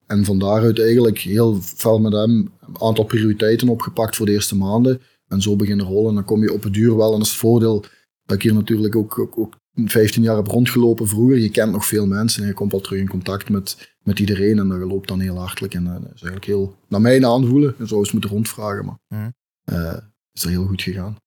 en 0.08 0.25
van 0.25 0.39
daaruit 0.39 0.79
eigenlijk 0.79 1.17
heel 1.17 1.58
veel 1.62 2.00
met 2.00 2.13
hem 2.13 2.51
een 2.67 2.82
aantal 2.82 3.03
prioriteiten 3.03 3.70
opgepakt 3.70 4.15
voor 4.15 4.25
de 4.25 4.32
eerste 4.32 4.55
maanden. 4.55 5.01
En 5.27 5.41
zo 5.41 5.55
beginnen 5.55 5.86
rollen. 5.86 6.10
En 6.10 6.15
dan 6.15 6.25
kom 6.25 6.41
je 6.41 6.53
op 6.53 6.63
het 6.63 6.74
duur 6.74 6.96
wel. 6.96 7.12
En 7.12 7.17
dat 7.17 7.25
is 7.25 7.32
het 7.32 7.39
voordeel 7.39 7.86
dat 8.25 8.36
ik 8.36 8.44
hier 8.44 8.53
natuurlijk 8.53 8.96
ook, 8.96 9.20
ook 9.36 9.53
15 9.75 10.24
jaar 10.24 10.36
heb 10.36 10.48
rondgelopen 10.48 11.08
vroeger. 11.08 11.38
Je 11.38 11.50
kent 11.50 11.72
nog 11.72 11.86
veel 11.86 12.08
mensen 12.08 12.41
en 12.41 12.48
je 12.48 12.53
komt 12.53 12.74
al 12.74 12.82
terug 12.82 13.00
in 13.00 13.08
contact 13.10 13.50
met, 13.50 13.96
met 14.03 14.20
iedereen. 14.20 14.60
En 14.60 14.67
dat 14.67 14.79
loopt 14.79 15.08
dan 15.08 15.20
heel 15.20 15.38
hartelijk. 15.38 15.74
En 15.74 15.84
dat 15.84 16.01
is 16.01 16.22
eigenlijk 16.22 16.46
heel, 16.46 16.75
naar 16.88 17.01
mijn 17.01 17.25
aanvoelen, 17.25 17.75
je 17.77 17.86
zou 17.86 18.00
eens 18.00 18.12
moeten 18.12 18.29
rondvragen, 18.29 18.86
maar 18.86 18.98
mm. 19.08 19.34
uh, 19.72 19.98
is 20.32 20.44
er 20.44 20.50
heel 20.50 20.65
goed 20.65 20.82
gegaan. 20.82 21.17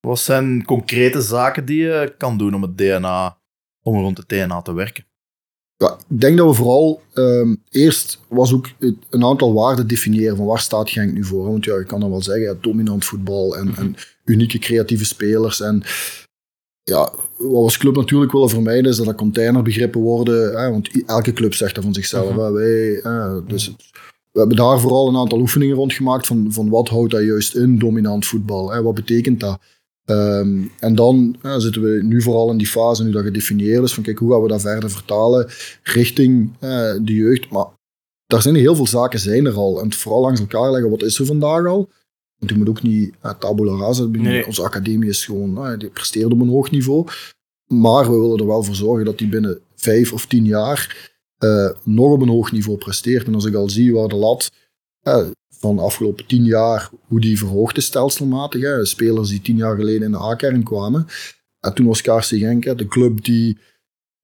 Wat 0.00 0.18
zijn 0.18 0.64
concrete 0.64 1.20
zaken 1.20 1.64
die 1.64 1.80
je 1.80 2.14
kan 2.18 2.38
doen 2.38 2.54
om 2.54 2.62
het 2.62 2.78
DNA, 2.78 3.38
om 3.82 3.94
rond 3.94 4.18
het 4.18 4.28
DNA 4.28 4.62
te 4.62 4.72
werken? 4.72 5.06
Ja, 5.76 5.98
ik 6.08 6.20
denk 6.20 6.36
dat 6.36 6.46
we 6.46 6.54
vooral 6.54 7.02
um, 7.14 7.62
eerst 7.68 8.20
was 8.28 8.52
ook 8.52 8.68
een 9.10 9.24
aantal 9.24 9.52
waarden 9.52 9.86
definiëren 9.86 10.36
van 10.36 10.46
waar 10.46 10.58
staat 10.58 10.90
Genk 10.90 11.12
nu 11.12 11.24
voor. 11.24 11.44
Want 11.44 11.64
ja, 11.64 11.78
je 11.78 11.84
kan 11.84 12.00
dan 12.00 12.10
wel 12.10 12.22
zeggen, 12.22 12.42
ja, 12.42 12.54
dominant 12.60 13.04
voetbal 13.04 13.56
en, 13.56 13.76
en 13.76 13.96
unieke 14.24 14.58
creatieve 14.58 15.04
spelers. 15.04 15.60
En 15.60 15.82
ja, 16.88 17.12
wat 17.36 17.50
we 17.50 17.56
als 17.56 17.78
club 17.78 17.96
natuurlijk 17.96 18.32
willen 18.32 18.48
vermijden 18.48 18.90
is 18.90 18.96
dat 18.96 19.06
dat 19.06 19.14
containerbegrippen 19.14 20.00
worden. 20.00 20.60
Hè, 20.60 20.70
want 20.70 21.04
elke 21.06 21.32
club 21.32 21.54
zegt 21.54 21.74
dat 21.74 21.84
van 21.84 21.94
zichzelf. 21.94 22.34
Mhm. 22.34 22.52
Wij, 22.52 23.00
dus 23.46 23.74
we 24.32 24.38
hebben 24.38 24.56
daar 24.56 24.80
vooral 24.80 25.08
een 25.08 25.16
aantal 25.16 25.40
oefeningen 25.40 25.76
rond 25.76 25.92
gemaakt 25.92 26.26
van, 26.26 26.46
van 26.50 26.68
wat 26.68 26.88
houdt 26.88 27.10
dat 27.10 27.22
juist 27.22 27.54
in, 27.54 27.78
dominant 27.78 28.26
voetbal. 28.26 28.70
Hè, 28.70 28.82
wat 28.82 28.94
betekent 28.94 29.40
dat? 29.40 29.58
Ehm, 30.04 30.58
en 30.78 30.94
dan 30.94 31.36
zitten 31.56 31.82
we 31.82 32.02
nu 32.02 32.22
vooral 32.22 32.50
in 32.50 32.58
die 32.58 32.66
fase, 32.66 33.04
nu 33.04 33.10
dat 33.10 33.24
gedefinieerd 33.24 33.82
is, 33.82 33.94
van 33.94 34.02
kijk, 34.02 34.18
hoe 34.18 34.32
gaan 34.32 34.42
we 34.42 34.48
dat 34.48 34.60
verder 34.60 34.90
vertalen 34.90 35.46
richting 35.82 36.58
de 37.02 37.14
jeugd. 37.14 37.50
Maar 37.50 37.66
daar 38.26 38.42
zijn 38.42 38.54
heel 38.54 38.74
veel 38.74 38.86
zaken 38.86 39.18
zijn 39.18 39.46
er 39.46 39.54
al. 39.54 39.80
En 39.80 39.92
vooral 39.92 40.20
langs 40.20 40.40
elkaar 40.40 40.70
leggen, 40.70 40.90
wat 40.90 41.02
is 41.02 41.18
er 41.18 41.26
vandaag 41.26 41.66
al? 41.66 41.88
Want 42.38 42.50
je 42.50 42.56
moet 42.56 42.68
ook 42.68 42.82
niet 42.82 43.14
uh, 43.24 43.30
tabula 43.32 43.76
rasa. 43.76 44.04
Nee. 44.04 44.46
Onze 44.46 44.62
academie 44.62 45.08
is 45.08 45.24
gewoon, 45.24 45.70
uh, 45.70 45.78
die 45.78 45.88
presteert 45.88 46.32
op 46.32 46.40
een 46.40 46.48
hoog 46.48 46.70
niveau. 46.70 47.06
Maar 47.66 48.10
we 48.10 48.18
willen 48.18 48.38
er 48.38 48.46
wel 48.46 48.62
voor 48.62 48.74
zorgen 48.74 49.04
dat 49.04 49.18
die 49.18 49.28
binnen 49.28 49.60
vijf 49.74 50.12
of 50.12 50.26
tien 50.26 50.44
jaar 50.44 51.10
uh, 51.38 51.70
nog 51.84 52.12
op 52.12 52.20
een 52.20 52.28
hoog 52.28 52.52
niveau 52.52 52.78
presteert. 52.78 53.26
En 53.26 53.34
als 53.34 53.44
ik 53.44 53.54
al 53.54 53.68
zie 53.68 53.92
waar 53.92 54.08
de 54.08 54.16
lat 54.16 54.50
uh, 55.02 55.26
van 55.48 55.76
de 55.76 55.82
afgelopen 55.82 56.26
tien 56.26 56.44
jaar, 56.44 56.90
hoe 57.06 57.20
die 57.20 57.38
verhoogd 57.38 57.76
is 57.76 57.84
stelselmatig. 57.84 58.62
Hè. 58.62 58.84
Spelers 58.84 59.28
die 59.28 59.40
tien 59.40 59.56
jaar 59.56 59.76
geleden 59.76 60.02
in 60.02 60.10
de 60.10 60.18
A-kern 60.18 60.62
kwamen. 60.62 61.06
En 61.60 61.74
toen 61.74 61.86
was 61.86 62.02
KC 62.02 62.22
Genk 62.22 62.78
de 62.78 62.86
club 62.86 63.24
die 63.24 63.58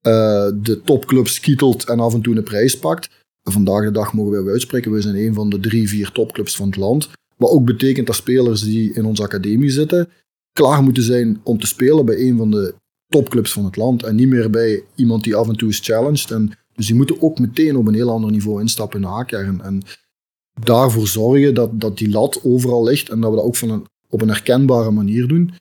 uh, 0.07 0.49
de 0.53 0.81
topclubs 0.83 1.39
kietelt 1.39 1.89
en 1.89 1.99
af 1.99 2.13
en 2.13 2.21
toe 2.21 2.35
een 2.35 2.43
prijs 2.43 2.79
pakt. 2.79 3.09
En 3.43 3.51
vandaag 3.51 3.83
de 3.83 3.91
dag 3.91 4.13
mogen 4.13 4.45
we 4.45 4.51
uitspreken, 4.51 4.91
we 4.91 5.01
zijn 5.01 5.15
een 5.15 5.33
van 5.33 5.49
de 5.49 5.59
drie, 5.59 5.89
vier 5.89 6.11
topclubs 6.11 6.55
van 6.55 6.67
het 6.67 6.75
land. 6.75 7.09
Wat 7.37 7.49
ook 7.51 7.65
betekent 7.65 8.07
dat 8.07 8.15
spelers 8.15 8.61
die 8.61 8.93
in 8.93 9.05
onze 9.05 9.23
academie 9.23 9.69
zitten, 9.69 10.09
klaar 10.53 10.83
moeten 10.83 11.03
zijn 11.03 11.39
om 11.43 11.59
te 11.59 11.67
spelen 11.67 12.05
bij 12.05 12.19
een 12.19 12.37
van 12.37 12.51
de 12.51 12.75
topclubs 13.07 13.51
van 13.51 13.65
het 13.65 13.75
land. 13.75 14.03
En 14.03 14.15
niet 14.15 14.27
meer 14.27 14.49
bij 14.49 14.83
iemand 14.95 15.23
die 15.23 15.35
af 15.35 15.47
en 15.47 15.55
toe 15.55 15.69
is 15.69 15.79
challenged. 15.79 16.31
En 16.31 16.51
dus 16.75 16.85
die 16.85 16.95
moeten 16.95 17.21
ook 17.21 17.39
meteen 17.39 17.77
op 17.77 17.87
een 17.87 17.93
heel 17.93 18.09
ander 18.09 18.31
niveau 18.31 18.61
instappen 18.61 19.01
in 19.01 19.05
de 19.05 19.13
A-kern. 19.13 19.61
En 19.61 19.81
daarvoor 20.59 21.07
zorgen 21.07 21.53
dat, 21.53 21.81
dat 21.81 21.97
die 21.97 22.09
lat 22.09 22.39
overal 22.43 22.83
ligt 22.83 23.09
en 23.09 23.21
dat 23.21 23.29
we 23.29 23.35
dat 23.35 23.45
ook 23.45 23.55
van 23.55 23.69
een, 23.69 23.85
op 24.09 24.21
een 24.21 24.29
herkenbare 24.29 24.91
manier 24.91 25.27
doen. 25.27 25.53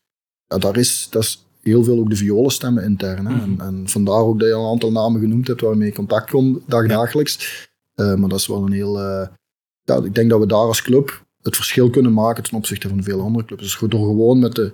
Ja, 0.47 0.59
daar 0.59 0.77
is, 0.77 1.09
dat 1.11 1.23
is 1.23 1.45
heel 1.63 1.85
veel 1.85 1.99
ook 1.99 2.11
de 2.11 2.17
violenstemmen 2.17 2.85
intern. 2.85 3.27
Hè. 3.27 3.43
En, 3.43 3.51
mhm. 3.51 3.61
en, 3.61 3.89
vandaar 3.89 4.23
ook 4.23 4.39
dat 4.39 4.49
je 4.49 4.55
al 4.55 4.65
een 4.65 4.71
aantal 4.71 4.93
namen 4.93 5.21
genoemd 5.21 5.47
hebt 5.47 5.61
waar 5.61 5.71
je 5.71 5.77
mee 5.77 5.89
in 5.89 5.95
contact 5.95 6.31
komt 6.31 6.61
dagdagelijks. 6.67 7.69
Uh, 7.97 8.15
maar 8.15 8.29
dat 8.29 8.39
is 8.39 8.47
wel 8.47 8.67
een 8.67 8.73
heel... 8.73 9.01
Uh, 9.01 9.27
ja, 9.83 9.97
ik 9.97 10.15
denk 10.15 10.31
dat 10.31 10.41
we 10.41 10.47
daar 10.47 10.59
als 10.59 10.83
club 10.83 11.24
het 11.45 11.57
verschil 11.57 11.91
kunnen 11.91 12.13
maken 12.13 12.43
ten 12.43 12.57
opzichte 12.57 12.89
van 12.89 13.03
veel 13.03 13.21
andere 13.21 13.45
clubs. 13.45 13.63
Dus 13.63 13.79
door 13.89 14.07
gewoon 14.07 14.39
met 14.39 14.55
de, 14.55 14.73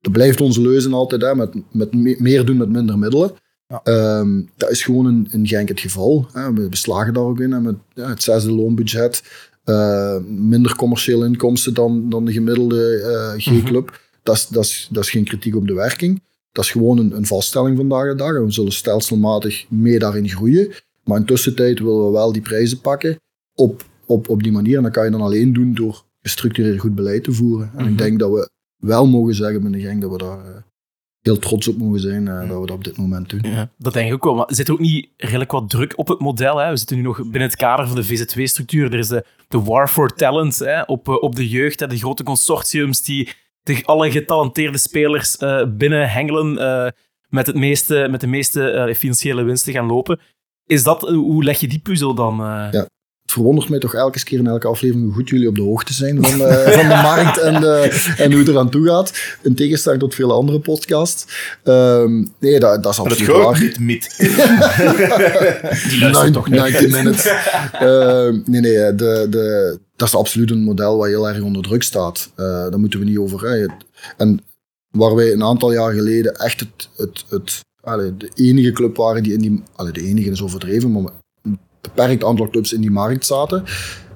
dat 0.00 0.12
blijft 0.12 0.40
onze 0.40 0.60
leuzen 0.60 0.92
altijd, 0.92 1.22
hè, 1.22 1.34
met, 1.34 1.54
met 1.72 2.20
meer 2.20 2.44
doen 2.44 2.56
met 2.56 2.68
minder 2.68 2.98
middelen. 2.98 3.32
Ja. 3.66 3.80
Ehm, 3.82 4.42
dat 4.56 4.70
is 4.70 4.82
gewoon 4.82 5.08
in, 5.08 5.28
in 5.30 5.46
Genk 5.46 5.68
het 5.68 5.80
geval. 5.80 6.28
Hè. 6.32 6.52
We 6.52 6.68
beslagen 6.68 7.14
daar 7.14 7.22
ook 7.22 7.40
in, 7.40 7.52
hè, 7.52 7.60
met 7.60 7.76
ja, 7.94 8.08
het 8.08 8.22
zesde 8.22 8.52
loonbudget, 8.52 9.22
uh, 9.64 10.16
minder 10.26 10.76
commerciële 10.76 11.26
inkomsten 11.26 11.74
dan, 11.74 12.10
dan 12.10 12.24
de 12.24 12.32
gemiddelde 12.32 13.00
uh, 13.36 13.42
G-club. 13.42 13.84
Mhm. 13.84 13.98
dat, 14.22 14.36
is, 14.36 14.46
dat, 14.46 14.64
is, 14.64 14.88
dat 14.90 15.04
is 15.04 15.10
geen 15.10 15.24
kritiek 15.24 15.56
op 15.56 15.66
de 15.66 15.74
werking. 15.74 16.22
Dat 16.52 16.64
is 16.64 16.70
gewoon 16.70 16.98
een, 16.98 17.16
een 17.16 17.26
vaststelling 17.26 17.76
vandaag 17.76 18.08
de 18.08 18.14
dag. 18.14 18.34
En 18.34 18.44
we 18.44 18.52
zullen 18.52 18.72
stelselmatig 18.72 19.66
mee 19.68 19.98
daarin 19.98 20.28
groeien. 20.28 20.72
Maar 21.04 21.18
in 21.18 21.24
tussentijd 21.24 21.78
willen 21.78 22.04
we 22.04 22.10
wel 22.12 22.32
die 22.32 22.42
prijzen 22.42 22.80
pakken 22.80 23.20
op 23.54 23.84
op, 24.08 24.28
op 24.28 24.42
die 24.42 24.52
manier. 24.52 24.76
En 24.76 24.82
dat 24.82 24.92
kan 24.92 25.04
je 25.04 25.10
dan 25.10 25.20
alleen 25.20 25.52
doen 25.52 25.74
door 25.74 26.04
gestructureerd 26.20 26.80
goed 26.80 26.94
beleid 26.94 27.24
te 27.24 27.32
voeren. 27.32 27.70
En 27.74 27.84
ik 27.84 27.90
mhm. 27.90 27.96
denk 27.96 28.18
dat 28.18 28.30
we 28.30 28.50
wel 28.76 29.06
mogen 29.06 29.34
zeggen 29.34 29.62
met 29.62 29.72
de 29.72 29.80
gang 29.80 30.00
dat 30.00 30.10
we 30.10 30.18
daar 30.18 30.38
uh, 30.38 30.56
heel 31.20 31.38
trots 31.38 31.68
op 31.68 31.76
mogen 31.76 32.00
zijn 32.00 32.26
uh, 32.26 32.48
dat 32.48 32.60
we 32.60 32.66
dat 32.66 32.76
op 32.76 32.84
dit 32.84 32.96
moment 32.96 33.30
doen. 33.30 33.40
Ja, 33.42 33.70
dat 33.78 33.92
denk 33.92 34.08
ik 34.08 34.14
ook 34.14 34.24
wel. 34.24 34.34
Maar 34.34 34.46
zit 34.48 34.68
er 34.68 34.74
ook 34.74 34.80
niet 34.80 35.08
redelijk 35.16 35.52
wat 35.52 35.70
druk 35.70 35.98
op 35.98 36.08
het 36.08 36.18
model? 36.18 36.56
Hè? 36.56 36.70
We 36.70 36.76
zitten 36.76 36.96
nu 36.96 37.02
nog 37.02 37.16
binnen 37.16 37.42
het 37.42 37.56
kader 37.56 37.86
van 37.86 37.96
de 37.96 38.06
VZ2-structuur. 38.06 38.92
Er 38.92 38.98
is 38.98 39.08
de, 39.08 39.24
de 39.48 39.62
War 39.62 39.88
for 39.88 40.14
Talent 40.14 40.58
hè, 40.58 40.82
op, 40.82 41.08
uh, 41.08 41.22
op 41.22 41.36
de 41.36 41.48
jeugd. 41.48 41.80
Hè, 41.80 41.86
de 41.86 41.98
grote 41.98 42.22
consortiums 42.22 43.02
die 43.02 43.28
de, 43.62 43.82
alle 43.84 44.10
getalenteerde 44.10 44.78
spelers 44.78 45.36
binnen 45.68 46.10
hengelen 46.10 46.52
met, 47.28 47.46
het 47.46 47.56
meeste, 47.56 48.08
met 48.10 48.20
de 48.20 48.26
meeste 48.26 48.94
financiële 48.96 49.42
winsten 49.42 49.72
gaan 49.72 49.86
lopen. 49.86 50.20
Is 50.66 50.82
dat, 50.82 51.00
hoe 51.00 51.44
leg 51.44 51.60
je 51.60 51.68
die 51.68 51.78
puzzel 51.78 52.14
dan? 52.14 52.36
Ja, 52.36 52.88
verwondert 53.38 53.68
mij 53.68 53.78
toch 53.78 53.94
elke 53.94 54.24
keer 54.24 54.38
in 54.38 54.46
elke 54.46 54.66
aflevering 54.66 55.04
hoe 55.06 55.14
goed 55.14 55.28
jullie 55.28 55.48
op 55.48 55.54
de 55.54 55.62
hoogte 55.62 55.92
zijn 55.92 56.24
van, 56.24 56.40
uh, 56.40 56.68
van 56.78 56.88
de 56.88 57.00
markt 57.02 57.38
en, 57.38 57.62
uh, 57.62 58.20
en 58.20 58.30
hoe 58.30 58.40
het 58.40 58.48
eraan 58.48 58.70
toe 58.70 58.86
gaat. 58.86 59.12
In 59.42 59.54
tegenstelling 59.54 60.00
tot 60.00 60.14
vele 60.14 60.32
andere 60.32 60.60
podcasts. 60.60 61.26
Um, 61.64 62.28
nee, 62.38 62.60
dat, 62.60 62.82
dat 62.82 62.92
is 62.92 62.98
absoluut 62.98 63.26
waar. 63.26 63.50
Maar 63.50 63.60
het 63.60 63.78
mit. 63.80 64.14
Die 66.22 66.30
toch 66.30 66.48
90 66.48 66.90
minutes. 66.90 67.26
Uh, 67.82 68.28
nee, 68.44 68.60
nee, 68.60 68.94
de, 68.94 69.26
de, 69.30 69.78
dat 69.96 70.08
is 70.08 70.14
absoluut 70.14 70.50
een 70.50 70.62
model 70.62 70.96
wat 70.96 71.06
heel 71.06 71.28
erg 71.28 71.40
onder 71.40 71.62
druk 71.62 71.82
staat. 71.82 72.30
Daar 72.36 72.80
moeten 72.80 72.98
we 72.98 73.04
niet 73.04 73.18
over 73.18 73.40
rijden. 73.40 73.76
En 74.16 74.40
waar 74.90 75.14
wij 75.14 75.32
een 75.32 75.44
aantal 75.44 75.72
jaar 75.72 75.92
geleden 75.92 76.34
echt 76.34 76.60
het, 76.60 76.88
het, 76.96 77.24
het 77.28 77.60
allee, 77.80 78.16
de 78.16 78.30
enige 78.34 78.72
club 78.72 78.96
waren 78.96 79.22
die 79.22 79.32
in 79.32 79.40
die... 79.40 79.62
Allee, 79.74 79.92
de 79.92 80.02
enige 80.02 80.30
is 80.30 80.42
overdreven, 80.42 80.92
maar 80.92 81.12
beperkt 81.94 82.24
aantal 82.24 82.48
clubs 82.48 82.72
in 82.72 82.80
die 82.80 82.90
markt 82.90 83.26
zaten 83.26 83.64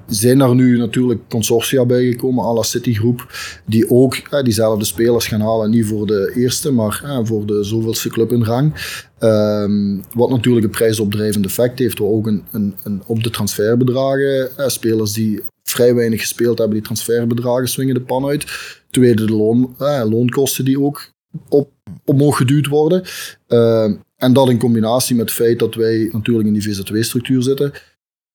zijn 0.07 0.41
er 0.41 0.55
nu 0.55 0.77
natuurlijk 0.77 1.21
consortia 1.29 1.85
bijgekomen, 1.85 2.45
à 2.45 2.53
la 2.53 2.61
Citigroup, 2.61 3.27
die 3.65 3.89
ook 3.89 4.15
eh, 4.15 4.43
diezelfde 4.43 4.85
spelers 4.85 5.27
gaan 5.27 5.41
halen. 5.41 5.69
Niet 5.69 5.85
voor 5.85 6.07
de 6.07 6.33
eerste, 6.35 6.71
maar 6.71 7.01
eh, 7.03 7.19
voor 7.23 7.45
de 7.45 7.63
zoveelste 7.63 8.09
club 8.09 8.31
in 8.31 8.43
rang. 8.43 8.73
Um, 9.19 10.03
wat 10.13 10.29
natuurlijk 10.29 10.65
een 10.65 10.71
prijsopdrijvend 10.71 11.45
effect 11.45 11.79
heeft, 11.79 12.01
ook 12.01 12.27
een, 12.27 12.43
een, 12.51 12.75
een 12.83 13.01
op 13.05 13.23
de 13.23 13.29
transferbedragen, 13.29 14.57
eh, 14.57 14.67
spelers 14.67 15.13
die 15.13 15.41
vrij 15.63 15.95
weinig 15.95 16.19
gespeeld 16.19 16.57
hebben, 16.57 16.75
die 16.75 16.85
transferbedragen 16.85 17.67
swingen 17.67 17.93
de 17.93 18.01
pan 18.01 18.25
uit. 18.25 18.45
Tweede, 18.89 19.25
de 19.25 19.33
loon, 19.33 19.75
loonkosten 20.09 20.65
die 20.65 20.79
ook 20.79 21.11
op, 21.49 21.69
omhoog 22.05 22.37
geduwd 22.37 22.67
worden. 22.67 23.03
Uh, 23.47 23.91
en 24.23 24.33
dat 24.33 24.49
in 24.49 24.59
combinatie 24.59 25.15
met 25.15 25.25
het 25.25 25.35
feit 25.35 25.59
dat 25.59 25.75
wij 25.75 26.09
natuurlijk 26.11 26.47
in 26.47 26.53
die 26.53 26.63
VZW-structuur 26.63 27.43
zitten 27.43 27.73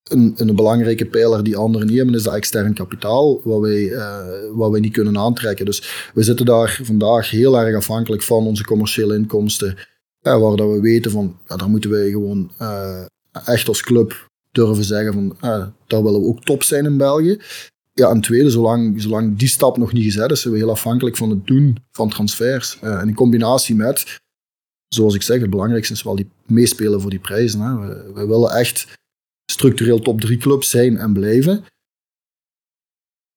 een, 0.09 0.35
een 0.37 0.57
belangrijke 0.57 1.07
pijler 1.07 1.45
die 1.45 1.57
anderen 1.57 1.87
niet 1.87 1.97
hebben, 1.97 2.15
is 2.15 2.23
dat 2.23 2.35
extern 2.35 2.75
kapitaal, 2.75 3.41
wat 3.45 3.61
wij, 3.61 3.83
uh, 3.83 4.27
wat 4.53 4.71
wij 4.71 4.81
niet 4.81 4.93
kunnen 4.93 5.19
aantrekken. 5.19 5.65
Dus 5.65 6.11
we 6.15 6.23
zitten 6.23 6.47
daar 6.47 6.81
vandaag 6.83 7.31
heel 7.31 7.59
erg 7.59 7.77
afhankelijk 7.77 8.23
van 8.23 8.47
onze 8.47 8.65
commerciële 8.65 9.15
inkomsten, 9.15 9.77
uh, 10.23 10.41
waar 10.41 10.57
dat 10.57 10.71
we 10.71 10.81
weten 10.81 11.11
van, 11.11 11.37
ja, 11.49 11.57
daar 11.57 11.69
moeten 11.69 11.91
wij 11.91 12.11
gewoon 12.11 12.51
uh, 12.61 13.05
echt 13.45 13.69
als 13.69 13.83
club 13.83 14.29
durven 14.53 14.85
zeggen 14.85 15.13
van, 15.13 15.37
daar 15.87 16.03
willen 16.03 16.21
we 16.21 16.27
ook 16.27 16.45
top 16.45 16.63
zijn 16.63 16.85
in 16.85 16.97
België. 16.97 17.39
Ja, 17.93 18.11
en 18.11 18.21
tweede, 18.21 18.51
zolang, 18.51 19.03
zolang 19.03 19.39
die 19.39 19.49
stap 19.49 19.77
nog 19.77 19.93
niet 19.93 20.05
gezet 20.05 20.31
is, 20.31 20.41
zijn 20.41 20.55
we 20.55 20.61
heel 20.61 20.71
afhankelijk 20.71 21.17
van 21.17 21.31
het 21.31 21.47
doen 21.47 21.77
van 21.91 22.09
transfers. 22.09 22.79
en 22.81 23.09
in 23.09 23.15
combinatie 23.15 23.75
met, 23.75 24.21
zoals 24.89 25.15
ik 25.15 25.23
zeg, 25.23 25.41
het 25.41 25.51
belangrijkste 25.51 25.93
is 25.93 26.03
wel 26.03 26.17
die 26.17 26.31
meespelen 26.47 27.01
voor 27.01 27.11
die 27.11 27.19
prijzen. 27.19 27.61
Hè. 27.61 27.79
We, 27.79 28.13
we 28.13 28.27
willen 28.27 28.51
echt 28.51 28.87
structureel 29.51 30.01
top 30.01 30.21
3 30.21 30.37
clubs 30.37 30.71
zijn 30.71 30.97
en 30.97 31.13
blijven. 31.13 31.65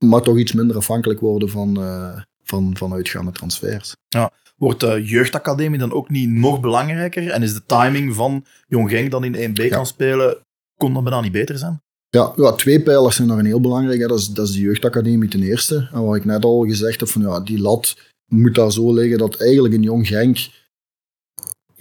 Maar 0.05 0.21
toch 0.21 0.37
iets 0.37 0.51
minder 0.51 0.75
afhankelijk 0.75 1.19
worden 1.19 1.49
van, 1.49 1.79
uh, 1.79 2.21
van, 2.43 2.77
van 2.77 2.93
uitgaande 2.93 3.31
transfers. 3.31 3.95
Ja. 4.07 4.31
Wordt 4.55 4.79
de 4.79 5.03
jeugdacademie 5.03 5.79
dan 5.79 5.91
ook 5.91 6.09
niet 6.09 6.29
nog 6.29 6.59
belangrijker? 6.59 7.29
En 7.29 7.43
is 7.43 7.53
de 7.53 7.65
timing 7.65 8.15
van 8.15 8.45
Jong 8.67 8.89
Genk 8.89 9.11
dan 9.11 9.23
in 9.23 9.55
1B 9.55 9.67
kan 9.67 9.85
spelen, 9.85 10.37
kon 10.77 10.93
dat 10.93 11.03
bijna 11.03 11.21
niet 11.21 11.31
beter 11.31 11.57
zijn? 11.57 11.81
Ja, 12.09 12.33
ja, 12.35 12.51
twee 12.51 12.81
pijlers 12.81 13.15
zijn 13.15 13.29
een 13.29 13.45
heel 13.45 13.61
belangrijk. 13.61 13.99
Hè. 13.99 14.07
Dat, 14.07 14.19
is, 14.19 14.27
dat 14.27 14.47
is 14.47 14.53
de 14.53 14.59
jeugdacademie 14.59 15.29
ten 15.29 15.43
eerste. 15.43 15.89
En 15.93 16.03
wat 16.05 16.15
ik 16.15 16.25
net 16.25 16.43
al 16.43 16.65
gezegd 16.65 16.99
heb, 16.99 17.09
van, 17.09 17.21
ja, 17.21 17.39
die 17.39 17.59
lat 17.59 17.95
moet 18.25 18.55
daar 18.55 18.71
zo 18.71 18.93
liggen 18.93 19.17
dat 19.17 19.41
eigenlijk 19.41 19.73
een 19.73 19.83
Jong 19.83 20.07
Genk, 20.07 20.37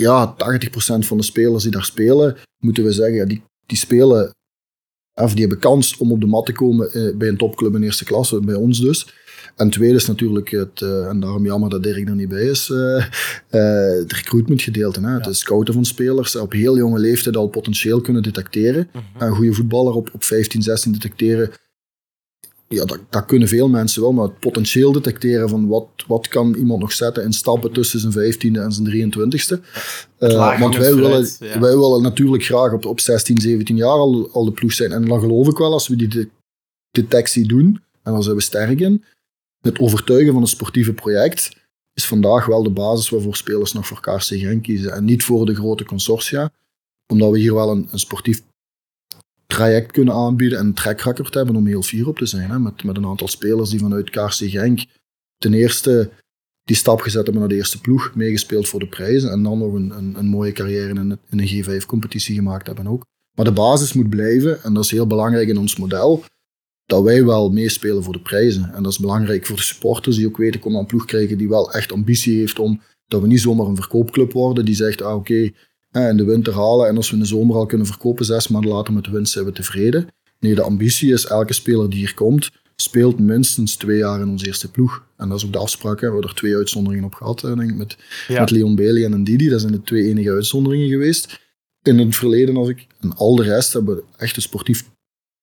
ja, 0.00 0.34
80% 0.34 0.36
van 0.98 1.16
de 1.16 1.22
spelers 1.22 1.62
die 1.62 1.72
daar 1.72 1.84
spelen, 1.84 2.36
moeten 2.58 2.84
we 2.84 2.92
zeggen, 2.92 3.14
ja, 3.14 3.24
die 3.24 3.42
die 3.70 3.78
spelen, 3.78 4.34
of 5.14 5.30
die 5.30 5.40
hebben 5.40 5.58
kans 5.58 5.96
om 5.96 6.12
op 6.12 6.20
de 6.20 6.26
mat 6.26 6.46
te 6.46 6.52
komen 6.52 6.92
eh, 6.92 7.16
bij 7.16 7.28
een 7.28 7.36
topclub 7.36 7.74
in 7.74 7.82
eerste 7.82 8.04
klasse, 8.04 8.40
bij 8.40 8.54
ons 8.54 8.80
dus. 8.80 9.14
En 9.56 9.70
tweede 9.70 9.94
is 9.94 10.06
natuurlijk 10.06 10.50
het, 10.50 10.80
uh, 10.80 11.06
en 11.06 11.20
daarom 11.20 11.44
jammer 11.44 11.70
dat 11.70 11.82
Dirk 11.82 12.08
er 12.08 12.14
niet 12.14 12.28
bij 12.28 12.42
is, 12.42 12.68
uh, 12.68 13.04
het 13.50 14.12
recruitment 14.12 14.62
gedeelte. 14.62 15.00
Hè? 15.00 15.18
Het 15.18 15.36
scouten 15.36 15.74
van 15.74 15.84
spelers, 15.84 16.36
op 16.36 16.52
heel 16.52 16.76
jonge 16.76 16.98
leeftijd 16.98 17.36
al 17.36 17.48
potentieel 17.48 18.00
kunnen 18.00 18.22
detecteren. 18.22 18.88
Mm 18.92 19.02
Een 19.18 19.34
goede 19.34 19.52
voetballer 19.52 19.94
op, 19.94 20.10
op 20.12 20.24
15, 20.24 20.62
16 20.62 20.92
detecteren 20.92 21.50
ja, 22.74 22.85
dat, 22.85 22.98
dat, 23.09 23.24
kunnen 23.24 23.48
veel 23.48 23.68
mensen 23.68 24.02
wel, 24.02 24.12
maar 24.12 24.24
het 24.24 24.38
potentieel 24.38 24.92
detecteren 24.92 25.48
van 25.48 25.68
wat, 25.68 25.88
wat 26.06 26.28
kan 26.28 26.54
iemand 26.54 26.80
nog 26.80 26.92
zetten 26.92 27.24
in 27.24 27.33
stappen 27.33 27.72
tussen 27.72 28.00
zijn 28.00 28.35
15e 28.35 28.61
en 28.61 28.72
zijn 28.72 29.12
23e. 29.12 29.61
Uh, 30.18 30.61
want 30.61 30.76
wij 30.76 30.94
willen, 30.94 31.28
wij 31.38 31.76
willen 31.76 32.02
natuurlijk 32.02 32.44
graag 32.44 32.72
op, 32.72 32.87
op 32.87 33.00
16, 33.00 33.40
17 33.40 33.76
jaar 33.76 33.88
al, 33.88 34.28
al 34.33 34.44
de 34.44 34.52
ploeg 34.52 34.72
zijn. 34.72 34.92
En 34.92 35.04
dan 35.04 35.20
geloof 35.20 35.48
ik 35.48 35.56
wel, 35.56 35.72
als 35.72 35.88
we 35.88 35.96
die 35.96 36.30
detectie 36.90 37.48
doen, 37.48 37.83
en 38.02 38.12
dan 38.12 38.22
zijn 38.22 38.37
we 38.37 38.42
sterk 38.42 38.80
in, 38.80 39.04
het 39.61 39.78
overtuigen 39.78 40.33
van 40.33 40.42
een 40.42 40.48
sportieve 40.48 40.92
project 40.92 41.59
is 41.92 42.06
vandaag 42.06 42.46
wel 42.46 42.62
de 42.62 42.70
basis 42.70 43.09
waarvoor 43.09 43.37
spelers 43.37 43.72
nog 43.72 43.87
voor 43.87 44.00
KRC 44.00 44.22
Genk 44.22 44.62
kiezen. 44.62 44.92
En 44.92 45.04
niet 45.04 45.24
voor 45.24 45.46
de 45.46 45.54
grote 45.54 45.85
consortia, 45.85 46.52
omdat 47.06 47.30
we 47.30 47.38
hier 47.38 47.54
wel 47.54 47.70
een, 47.70 47.88
een 47.90 47.98
sportief 47.98 48.42
traject 49.50 49.92
kunnen 49.92 50.14
aanbieden 50.14 50.58
en 50.58 50.66
een 50.66 50.74
track 50.74 51.00
record 51.00 51.34
hebben 51.34 51.56
om 51.56 51.66
heel 51.66 51.82
fier 51.82 52.08
op 52.08 52.18
te 52.18 52.26
zijn. 52.26 52.50
Hè? 52.50 52.58
Met, 52.58 52.84
met 52.84 52.96
een 52.96 53.06
aantal 53.06 53.28
spelers 53.28 53.70
die 53.70 53.78
vanuit 53.78 54.10
KRC 54.10 54.50
Genk 54.50 54.84
ten 55.38 55.54
eerste 55.54 56.10
die 56.64 56.76
stap 56.76 57.00
gezet 57.00 57.22
hebben 57.22 57.40
naar 57.40 57.48
de 57.48 57.54
eerste 57.56 57.80
ploeg, 57.80 58.14
meegespeeld 58.14 58.68
voor 58.68 58.80
de 58.80 58.88
prijzen 58.88 59.30
en 59.30 59.42
dan 59.42 59.58
nog 59.58 59.72
een, 59.72 59.90
een, 59.90 60.14
een 60.18 60.26
mooie 60.26 60.52
carrière 60.52 60.88
in, 60.88 61.18
in 61.30 61.38
een 61.38 61.48
G5-competitie 61.48 62.34
gemaakt 62.34 62.66
hebben 62.66 62.86
ook. 62.86 63.04
Maar 63.36 63.44
de 63.44 63.52
basis 63.52 63.92
moet 63.92 64.10
blijven 64.10 64.62
en 64.62 64.74
dat 64.74 64.84
is 64.84 64.90
heel 64.90 65.06
belangrijk 65.06 65.48
in 65.48 65.58
ons 65.58 65.76
model, 65.76 66.24
dat 66.84 67.02
wij 67.02 67.24
wel 67.24 67.50
meespelen 67.50 68.02
voor 68.02 68.12
de 68.12 68.20
prijzen. 68.20 68.74
En 68.74 68.82
dat 68.82 68.92
is 68.92 68.98
belangrijk 68.98 69.46
voor 69.46 69.56
de 69.56 69.62
supporters 69.62 70.16
die 70.16 70.26
ook 70.26 70.36
weten, 70.36 70.60
kom 70.60 70.74
een 70.74 70.86
ploeg 70.86 71.04
krijgen 71.04 71.38
die 71.38 71.48
wel 71.48 71.72
echt 71.72 71.92
ambitie 71.92 72.38
heeft 72.38 72.58
om, 72.58 72.80
dat 73.06 73.20
we 73.20 73.26
niet 73.26 73.40
zomaar 73.40 73.66
een 73.66 73.76
verkoopclub 73.76 74.32
worden 74.32 74.64
die 74.64 74.74
zegt, 74.74 75.02
ah 75.02 75.16
oké, 75.16 75.50
in 75.92 76.16
de 76.16 76.24
winter 76.24 76.55
halen. 76.55 76.88
En 76.88 76.96
als 76.96 77.09
we 77.09 77.14
in 77.14 77.22
de 77.22 77.29
zomer 77.29 77.57
al 77.57 77.66
kunnen 77.66 77.87
verkopen, 77.87 78.24
zes 78.24 78.48
maanden 78.48 78.70
later 78.70 78.92
met 78.92 79.05
de 79.05 79.11
winst 79.11 79.33
zijn 79.33 79.44
we 79.44 79.53
tevreden. 79.53 80.09
Nee, 80.38 80.55
de 80.55 80.62
ambitie 80.62 81.12
is 81.12 81.26
elke 81.26 81.53
speler 81.53 81.90
die 81.90 81.98
hier 81.98 82.14
komt, 82.14 82.50
speelt 82.76 83.18
minstens 83.18 83.76
twee 83.76 83.98
jaar 83.98 84.20
in 84.20 84.29
onze 84.29 84.46
eerste 84.46 84.70
ploeg. 84.70 85.05
En 85.16 85.29
dat 85.29 85.38
is 85.38 85.44
ook 85.44 85.53
de 85.53 85.59
afspraak. 85.59 86.00
Hè. 86.00 86.07
We 86.07 86.12
hebben 86.12 86.31
er 86.31 86.37
twee 86.37 86.57
uitzonderingen 86.57 87.05
op 87.05 87.14
gehad, 87.14 87.40
denk 87.40 87.70
ik, 87.70 87.76
met, 87.76 87.96
met 88.29 88.50
Leon 88.50 88.76
Bailey 88.76 89.05
en 89.05 89.24
Didi. 89.24 89.48
Dat 89.48 89.61
zijn 89.61 89.72
de 89.72 89.83
twee 89.83 90.09
enige 90.09 90.31
uitzonderingen 90.31 90.88
geweest. 90.88 91.40
In 91.83 91.98
het 91.98 92.16
verleden, 92.16 92.57
als 92.57 92.68
ik. 92.68 92.87
En 93.00 93.16
al 93.16 93.37
de 93.37 93.42
rest 93.42 93.72
hebben 93.72 94.03
echt 94.16 94.37
een 94.37 94.42
sportief 94.42 94.85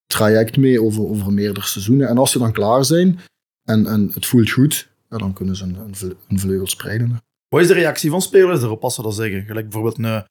traject 0.07 0.57
mee 0.57 0.81
over, 0.81 1.07
over 1.07 1.33
meerdere 1.33 1.65
seizoenen. 1.65 2.07
En 2.07 2.17
als 2.17 2.31
ze 2.31 2.39
dan 2.39 2.51
klaar 2.51 2.85
zijn 2.85 3.19
en, 3.63 3.85
en 3.85 4.11
het 4.13 4.25
voelt 4.25 4.49
goed, 4.49 4.89
ja, 5.09 5.17
dan 5.17 5.33
kunnen 5.33 5.55
ze 5.55 5.63
een, 5.63 5.93
een, 6.27 6.39
vleugel 6.39 6.67
spreiden. 6.67 7.21
Wat 7.47 7.61
is 7.61 7.67
de 7.67 7.73
reactie 7.73 8.09
van 8.09 8.21
spelers 8.21 8.61
erop 8.61 8.83
als 8.83 8.95
ze 8.95 9.01
dat 9.01 9.15
zeggen? 9.15 9.45
Gelijk 9.45 9.69
bijvoorbeeld 9.69 9.97
een 9.97 10.25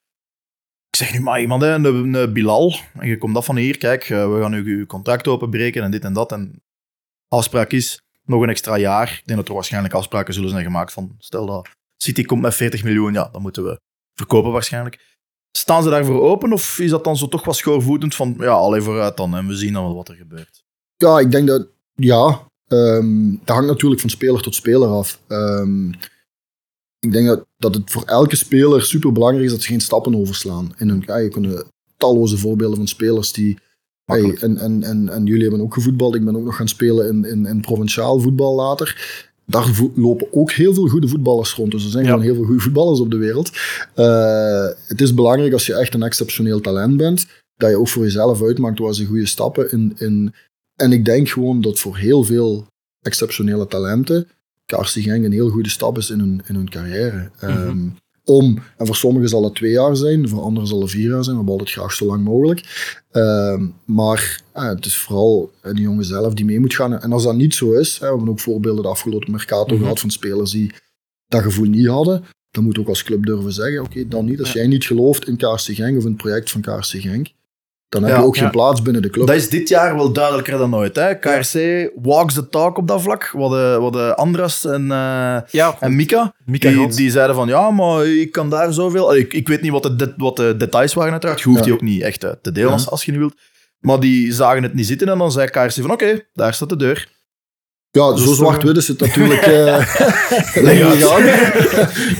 zeg 0.96 1.12
nu 1.12 1.20
maar 1.20 1.40
iemand, 1.40 1.62
een, 1.62 2.32
Bilal. 2.32 2.74
En 2.98 3.08
je 3.08 3.18
komt 3.18 3.36
af 3.36 3.44
van 3.44 3.56
hier, 3.56 3.78
kijk, 3.78 4.10
eh, 4.10 4.32
we 4.32 4.40
gaan 4.40 4.50
nu 4.50 4.78
je 4.78 4.86
contract 4.86 5.28
openbreken 5.28 5.82
en 5.82 5.90
dit 5.90 6.04
en 6.04 6.12
dat. 6.12 6.32
En 6.32 6.62
afspraak 7.28 7.72
is 7.72 8.00
nog 8.24 8.42
een 8.42 8.48
extra 8.48 8.76
jaar. 8.76 9.08
Ik 9.08 9.26
denk 9.26 9.38
dat 9.38 9.48
er 9.48 9.54
waarschijnlijk 9.54 9.94
afspraken 9.94 10.34
zullen 10.34 10.50
zijn 10.50 10.64
gemaakt 10.64 10.92
van, 10.92 11.14
stel 11.18 11.46
dat 11.46 11.68
City 11.96 12.24
komt 12.24 12.42
met 12.42 12.54
40 12.54 12.84
miljoen, 12.84 13.12
ja, 13.12 13.28
dan 13.32 13.42
moeten 13.42 13.64
we 13.64 13.80
verkopen 14.14 14.52
waarschijnlijk. 14.52 15.14
Staan 15.58 15.82
ze 15.82 15.90
daarvoor 15.90 16.22
open 16.22 16.52
of 16.52 16.78
is 16.78 16.90
dat 16.90 17.04
dan 17.04 17.16
zo 17.16 17.28
toch 17.28 17.44
wat 17.44 17.56
schoorvoetend 17.56 18.14
van, 18.14 18.34
ja, 18.38 18.52
alleen 18.52 18.82
vooruit 18.82 19.16
dan 19.16 19.36
en 19.36 19.46
we 19.46 19.56
zien 19.56 19.72
dan 19.72 19.94
wat 19.94 20.08
er 20.08 20.14
gebeurt? 20.14 20.64
Ja, 20.96 21.18
ik 21.18 21.30
denk 21.30 21.48
dat, 21.48 21.68
ja, 21.94 22.48
um, 22.68 23.40
dat 23.44 23.56
hangt 23.56 23.70
natuurlijk 23.70 24.00
van 24.00 24.10
speler 24.10 24.42
tot 24.42 24.54
speler 24.54 24.88
af. 24.88 25.20
Um, 25.28 25.94
ik 27.06 27.12
denk 27.12 27.26
dat, 27.26 27.46
dat 27.56 27.74
het 27.74 27.90
voor 27.90 28.02
elke 28.02 28.36
speler 28.36 28.82
super 28.82 29.12
belangrijk 29.12 29.44
is 29.44 29.52
dat 29.52 29.62
ze 29.62 29.68
geen 29.68 29.80
stappen 29.80 30.14
overslaan. 30.14 30.72
Hun, 30.76 31.02
ja, 31.06 31.16
je 31.16 31.28
kunt 31.28 31.64
talloze 31.96 32.38
voorbeelden 32.38 32.76
van 32.76 32.88
spelers 32.88 33.32
die. 33.32 33.58
Hey, 34.04 34.36
en, 34.40 34.56
en, 34.58 34.82
en, 34.82 35.08
en 35.08 35.24
jullie 35.24 35.42
hebben 35.42 35.60
ook 35.60 35.74
gevoetbald. 35.74 36.14
Ik 36.14 36.24
ben 36.24 36.36
ook 36.36 36.44
nog 36.44 36.56
gaan 36.56 36.68
spelen 36.68 37.08
in, 37.08 37.24
in, 37.24 37.46
in 37.46 37.60
provinciaal 37.60 38.20
voetbal 38.20 38.54
later. 38.54 39.24
Daar 39.46 39.80
lopen 39.94 40.26
ook 40.30 40.50
heel 40.50 40.74
veel 40.74 40.88
goede 40.88 41.08
voetballers 41.08 41.54
rond. 41.54 41.70
Dus 41.70 41.84
er 41.84 41.90
zijn 41.90 42.04
gewoon 42.04 42.20
heel 42.20 42.34
veel 42.34 42.44
goede 42.44 42.60
voetballers 42.60 43.00
op 43.00 43.10
de 43.10 43.16
wereld. 43.16 43.50
Uh, 43.96 44.66
het 44.86 45.00
is 45.00 45.14
belangrijk 45.14 45.52
als 45.52 45.66
je 45.66 45.74
echt 45.74 45.94
een 45.94 46.02
exceptioneel 46.02 46.60
talent 46.60 46.96
bent, 46.96 47.26
dat 47.56 47.70
je 47.70 47.78
ook 47.78 47.88
voor 47.88 48.02
jezelf 48.02 48.42
uitmaakt 48.42 48.78
waar 48.78 48.94
ze 48.94 49.04
goede 49.04 49.26
stappen 49.26 49.70
in, 49.70 49.94
in. 49.98 50.34
En 50.76 50.92
ik 50.92 51.04
denk 51.04 51.28
gewoon 51.28 51.60
dat 51.60 51.78
voor 51.78 51.96
heel 51.96 52.24
veel 52.24 52.66
exceptionele 53.00 53.66
talenten 53.66 54.28
Karsten 54.66 55.02
Genk 55.02 55.24
een 55.24 55.32
heel 55.32 55.50
goede 55.50 55.68
stap 55.68 55.98
is 55.98 56.10
in 56.10 56.18
hun, 56.18 56.42
in 56.46 56.54
hun 56.54 56.70
carrière. 56.70 57.30
Mm 57.40 57.96
om, 58.26 58.58
en 58.76 58.86
voor 58.86 58.96
sommigen 58.96 59.28
zal 59.28 59.44
het 59.44 59.54
twee 59.54 59.70
jaar 59.70 59.96
zijn, 59.96 60.28
voor 60.28 60.40
anderen 60.42 60.68
zal 60.68 60.80
het 60.80 60.90
vier 60.90 61.10
jaar 61.10 61.24
zijn, 61.24 61.36
we 61.36 61.42
hebben 61.42 61.52
altijd 61.52 61.70
graag 61.70 61.92
zo 61.92 62.06
lang 62.06 62.24
mogelijk. 62.24 62.94
Um, 63.12 63.74
maar 63.84 64.40
het 64.52 64.86
is 64.86 64.96
vooral 64.96 65.52
de 65.62 65.80
jongen 65.80 66.04
zelf 66.04 66.34
die 66.34 66.44
mee 66.44 66.60
moet 66.60 66.74
gaan. 66.74 67.00
En 67.00 67.12
als 67.12 67.22
dat 67.22 67.36
niet 67.36 67.54
zo 67.54 67.72
is, 67.72 67.98
we 67.98 68.06
hebben 68.06 68.28
ook 68.28 68.40
voorbeelden 68.40 68.82
de 68.82 68.88
afgelopen 68.88 69.30
Mercato 69.30 69.74
mm 69.74 69.80
gehad 69.80 70.00
van 70.00 70.10
spelers 70.10 70.50
die 70.50 70.72
dat 71.28 71.42
gevoel 71.42 71.66
niet 71.66 71.86
hadden, 71.86 72.24
dan 72.50 72.64
moet 72.64 72.78
ook 72.78 72.88
als 72.88 73.02
club 73.02 73.26
durven 73.26 73.52
zeggen, 73.52 73.82
oké, 73.82 74.08
dan 74.08 74.24
niet. 74.24 74.40
Als 74.40 74.52
jij 74.52 74.66
niet 74.66 74.84
gelooft 74.84 75.28
in 75.28 75.36
Kaarsen 75.36 75.74
Genk 75.74 75.96
of 75.96 76.04
in 76.04 76.10
het 76.10 76.16
project 76.16 76.50
van 76.50 76.60
Kaarsen 76.60 77.00
Genk, 77.00 77.28
dan 77.88 78.02
heb 78.02 78.16
je 78.16 78.22
ook 78.22 78.36
geen 78.36 78.50
plaats 78.50 78.82
binnen 78.82 79.02
de 79.02 79.10
club. 79.10 79.26
Dat 79.26 79.36
is 79.36 79.48
dit 79.48 79.68
jaar 79.68 79.96
wel 79.96 80.12
duidelijker 80.12 80.58
dan 80.58 80.76
ooit. 80.76 80.96
Hè? 80.96 81.18
KRC 81.18 81.90
walks 82.02 82.34
the 82.34 82.48
talk 82.48 82.78
op 82.78 82.88
dat 82.88 83.02
vlak. 83.02 83.30
Wat 83.32 83.50
de, 83.50 83.76
wat 83.80 83.92
de 83.92 84.14
Andras 84.14 84.64
en, 84.64 84.86
uh, 84.86 85.34
en 85.82 85.96
Mika, 85.96 86.34
Mika 86.44 86.68
die, 86.68 86.88
die, 86.88 87.10
zeiden 87.10 87.36
van 87.36 87.48
ja, 87.48 87.70
maar 87.70 88.06
ik 88.06 88.32
kan 88.32 88.50
daar 88.50 88.72
zoveel... 88.72 89.16
Ik, 89.16 89.32
ik 89.32 89.48
weet 89.48 89.62
niet 89.62 89.72
wat 89.72 89.82
de, 89.82 90.14
wat 90.16 90.36
de 90.36 90.54
details 90.56 90.94
waren 90.94 91.12
uiteraard. 91.12 91.40
Je 91.40 91.48
hoeft 91.48 91.64
die 91.64 91.72
ook 91.72 91.80
niet 91.80 92.02
echt 92.02 92.24
eh, 92.24 92.30
te 92.42 92.52
delen 92.52 92.72
als, 92.72 92.90
als 92.90 93.04
je 93.04 93.10
niet 93.10 93.20
wilt. 93.20 93.34
Maar 93.80 94.00
die 94.00 94.32
zagen 94.32 94.62
het 94.62 94.74
niet 94.74 94.86
zitten 94.86 95.08
en 95.08 95.18
dan 95.18 95.32
zei 95.32 95.48
KRC 95.48 95.72
van 95.72 95.90
oké, 95.90 96.20
daar 96.32 96.54
staat 96.54 96.68
de 96.68 96.76
deur. 96.76 97.08
Ja, 97.96 98.16
zo 98.16 98.32
zwart-wit 98.32 98.76
is 98.76 98.88
het 98.88 99.00
natuurlijk 99.00 99.46
uh, 99.46 99.76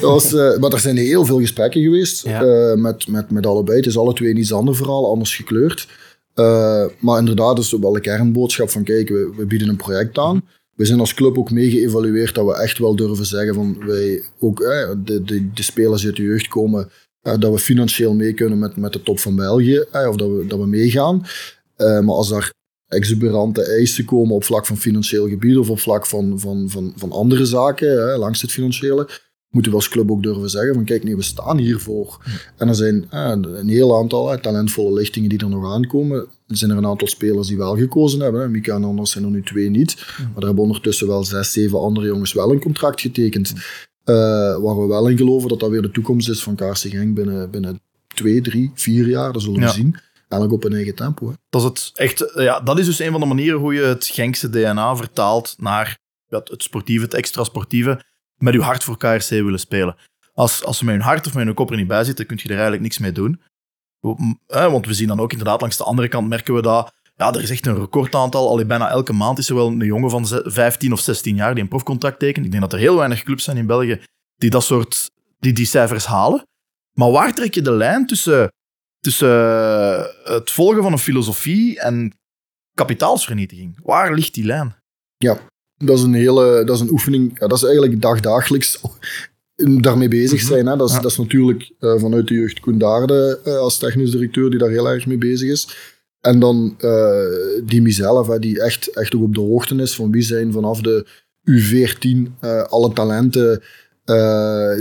was, 0.00 0.32
uh, 0.32 0.56
Maar 0.56 0.72
er 0.72 0.78
zijn 0.78 0.96
heel 0.96 1.24
veel 1.24 1.38
gesprekken 1.38 1.82
geweest 1.82 2.26
uh, 2.26 2.74
met, 2.74 3.08
met, 3.08 3.30
met 3.30 3.46
allebei. 3.46 3.76
Het 3.76 3.86
is 3.86 3.98
alle 3.98 4.12
twee 4.12 4.30
een 4.30 4.38
iets 4.38 4.52
ander 4.52 4.76
verhaal, 4.76 5.08
anders 5.08 5.36
gekleurd. 5.36 5.88
maar 7.00 7.18
inderdaad 7.18 7.58
is 7.58 7.76
wel 7.80 7.92
de 7.92 8.00
kernboodschap 8.00 8.70
van 8.70 8.82
kijk, 8.82 9.08
we, 9.08 9.32
we 9.36 9.46
bieden 9.46 9.68
een 9.68 9.76
project 9.76 10.18
aan. 10.18 10.44
We 10.74 10.84
zijn 10.84 11.00
als 11.00 11.14
club 11.14 11.38
ook 11.38 11.50
mee 11.50 11.70
geëvalueerd 11.70 12.34
dat 12.34 12.46
we 12.46 12.54
echt 12.54 12.78
wel 12.78 12.96
durven 12.96 13.26
zeggen 13.26 13.54
van 13.54 13.76
wij 13.86 14.22
ook 14.38 14.58
de, 15.04 15.22
de, 15.24 15.52
de 15.52 15.62
spelers 15.62 16.04
uit 16.04 16.16
de 16.16 16.22
jeugd 16.22 16.48
komen, 16.48 16.90
dat 17.22 17.52
we 17.52 17.58
financieel 17.58 18.14
mee 18.14 18.32
kunnen 18.32 18.58
met, 18.58 18.76
met 18.76 18.92
de 18.92 19.02
top 19.02 19.18
van 19.18 19.36
België, 19.36 19.78
of 19.92 20.16
dat 20.16 20.28
we, 20.28 20.44
dat 20.48 20.58
we 20.58 20.66
meegaan. 20.66 21.26
maar 21.76 22.14
als 22.14 22.28
daar 22.28 22.54
exuberante 22.88 23.62
eisen 23.62 24.04
komen 24.04 24.34
op 24.34 24.44
vlak 24.44 24.66
van 24.66 24.76
financieel 24.76 25.28
gebied 25.28 25.56
of 25.56 25.70
op 25.70 25.78
vlak 25.78 26.06
van, 26.06 26.40
van, 26.40 26.70
van, 26.70 26.92
van 26.96 27.12
andere 27.12 27.44
zaken, 27.44 27.88
hè, 27.88 28.16
langs 28.16 28.42
het 28.42 28.50
financiële, 28.50 29.08
moeten 29.50 29.72
we 29.72 29.78
als 29.78 29.88
club 29.88 30.10
ook 30.10 30.22
durven 30.22 30.50
zeggen 30.50 30.74
van 30.74 30.84
kijk, 30.84 31.04
nee, 31.04 31.16
we 31.16 31.22
staan 31.22 31.58
hiervoor. 31.58 32.22
En 32.56 32.68
er 32.68 32.74
zijn 32.74 33.06
eh, 33.10 33.32
een 33.42 33.68
heel 33.68 33.96
aantal 33.96 34.40
talentvolle 34.40 34.92
lichtingen 34.92 35.28
die 35.28 35.38
er 35.38 35.48
nog 35.48 35.72
aankomen. 35.72 36.26
Er 36.46 36.56
zijn 36.56 36.70
er 36.70 36.76
een 36.76 36.86
aantal 36.86 37.08
spelers 37.08 37.48
die 37.48 37.56
wel 37.56 37.76
gekozen 37.76 38.20
hebben. 38.20 38.40
Hè. 38.40 38.48
Mika 38.48 38.74
en 38.74 38.84
Anders 38.84 39.10
zijn 39.10 39.24
er 39.24 39.30
nu 39.30 39.42
twee 39.42 39.70
niet. 39.70 39.94
Maar 40.18 40.36
er 40.36 40.46
hebben 40.46 40.64
ondertussen 40.64 41.06
wel 41.06 41.24
zes, 41.24 41.52
zeven 41.52 41.80
andere 41.80 42.06
jongens 42.06 42.32
wel 42.32 42.52
een 42.52 42.60
contract 42.60 43.00
getekend. 43.00 43.52
Uh, 44.04 44.16
waar 44.58 44.80
we 44.80 44.86
wel 44.86 45.08
in 45.08 45.16
geloven 45.16 45.48
dat 45.48 45.60
dat 45.60 45.70
weer 45.70 45.82
de 45.82 45.90
toekomst 45.90 46.28
is 46.28 46.42
van 46.42 46.54
Kaarsen 46.54 46.90
Genk 46.90 47.14
binnen, 47.14 47.50
binnen 47.50 47.80
twee, 48.14 48.40
drie, 48.40 48.70
vier 48.74 49.08
jaar. 49.08 49.32
Dat 49.32 49.42
zullen 49.42 49.60
we 49.60 49.68
zien 49.68 49.96
elk 50.28 50.52
op 50.52 50.64
een 50.64 50.72
eigen 50.72 50.94
tempo. 50.94 51.34
Dat, 51.50 51.62
is 51.62 51.84
het 51.84 51.98
echt, 51.98 52.32
ja, 52.34 52.60
dat 52.60 52.78
is 52.78 52.86
dus 52.86 52.98
een 52.98 53.10
van 53.10 53.20
de 53.20 53.26
manieren 53.26 53.60
hoe 53.60 53.74
je 53.74 53.82
het 53.82 54.06
Genkse 54.06 54.50
DNA 54.50 54.96
vertaalt 54.96 55.54
naar 55.58 55.98
het 56.28 56.62
sportieve, 56.62 57.04
het 57.04 57.14
extra 57.14 57.44
sportieve, 57.44 58.04
met 58.36 58.54
je 58.54 58.60
hart 58.60 58.84
voor 58.84 58.96
KRC 58.96 59.28
willen 59.28 59.58
spelen. 59.58 59.96
Als, 60.32 60.64
als 60.64 60.78
ze 60.78 60.84
met 60.84 60.94
hun 60.94 61.04
hart 61.04 61.26
of 61.26 61.34
met 61.34 61.44
hun 61.44 61.54
kop 61.54 61.70
er 61.70 61.76
niet 61.76 61.86
bij 61.86 62.04
zitten, 62.04 62.26
kun 62.26 62.36
je 62.36 62.42
er 62.42 62.50
eigenlijk 62.50 62.82
niks 62.82 62.98
mee 62.98 63.12
doen. 63.12 63.40
Want 64.46 64.86
we 64.86 64.94
zien 64.94 65.08
dan 65.08 65.20
ook 65.20 65.30
inderdaad 65.30 65.60
langs 65.60 65.76
de 65.76 65.84
andere 65.84 66.08
kant 66.08 66.28
merken 66.28 66.54
we 66.54 66.62
dat 66.62 66.94
ja, 67.16 67.32
er 67.32 67.42
is 67.42 67.50
echt 67.50 67.66
een 67.66 67.78
recordaantal. 67.78 68.48
Al 68.48 68.66
bijna 68.66 68.88
elke 68.88 69.12
maand 69.12 69.38
is 69.38 69.48
er 69.48 69.54
wel 69.54 69.66
een 69.66 69.78
jongen 69.78 70.10
van 70.10 70.26
15 70.26 70.92
of 70.92 71.00
16 71.00 71.36
jaar 71.36 71.54
die 71.54 71.62
een 71.62 71.68
profcontract 71.68 72.18
tekent. 72.18 72.44
Ik 72.44 72.50
denk 72.50 72.62
dat 72.62 72.72
er 72.72 72.78
heel 72.78 72.96
weinig 72.96 73.22
clubs 73.22 73.44
zijn 73.44 73.56
in 73.56 73.66
België 73.66 74.02
die 74.36 74.50
dat 74.50 74.64
soort 74.64 75.10
die, 75.38 75.52
die 75.52 75.66
cijfers 75.66 76.06
halen. 76.06 76.46
Maar 76.92 77.10
waar 77.10 77.34
trek 77.34 77.54
je 77.54 77.62
de 77.62 77.72
lijn 77.72 78.06
tussen 78.06 78.52
tussen 79.06 79.28
eh, 79.28 80.04
het 80.24 80.50
volgen 80.50 80.82
van 80.82 80.92
een 80.92 80.98
filosofie 80.98 81.80
en 81.80 82.12
kapitaalsvernietiging? 82.74 83.78
Waar 83.82 84.14
ligt 84.14 84.34
die 84.34 84.44
lijn? 84.44 84.76
Ja, 85.16 85.38
dat 85.76 85.98
is 85.98 86.04
een 86.04 86.14
hele 86.14 86.64
dat 86.64 86.76
is 86.76 86.80
een 86.80 86.90
oefening. 86.90 87.38
Ja, 87.38 87.46
dat 87.46 87.56
is 87.56 87.64
eigenlijk 87.64 88.00
dagdagelijks 88.00 88.80
daarmee 89.80 90.08
bezig 90.08 90.42
mhm. 90.42 90.52
zijn. 90.52 90.66
Hè. 90.66 90.76
Dat, 90.76 90.88
is, 90.88 90.94
dat 90.94 91.10
is 91.10 91.18
natuurlijk 91.18 91.72
uh, 91.80 91.98
vanuit 91.98 92.28
de 92.28 92.34
jeugd 92.34 92.60
Koen 92.60 92.78
Daarde 92.78 93.40
uh, 93.44 93.56
als 93.56 93.78
technisch 93.78 94.10
directeur 94.10 94.50
die 94.50 94.58
daar 94.58 94.70
heel 94.70 94.88
erg 94.88 95.06
mee 95.06 95.18
bezig 95.18 95.50
is. 95.50 95.76
En 96.20 96.38
dan 96.38 96.76
uh, 96.80 97.10
die 97.64 97.90
zelf, 97.90 98.26
hè, 98.26 98.38
die 98.38 98.62
echt, 98.62 98.86
echt 98.86 99.14
ook 99.14 99.22
op 99.22 99.34
de 99.34 99.40
hoogte 99.40 99.74
is 99.74 99.94
van 99.94 100.10
wie 100.10 100.22
zijn 100.22 100.52
vanaf 100.52 100.80
de 100.80 101.06
U14 101.50 102.40
alle 102.68 102.92
talenten 102.92 103.62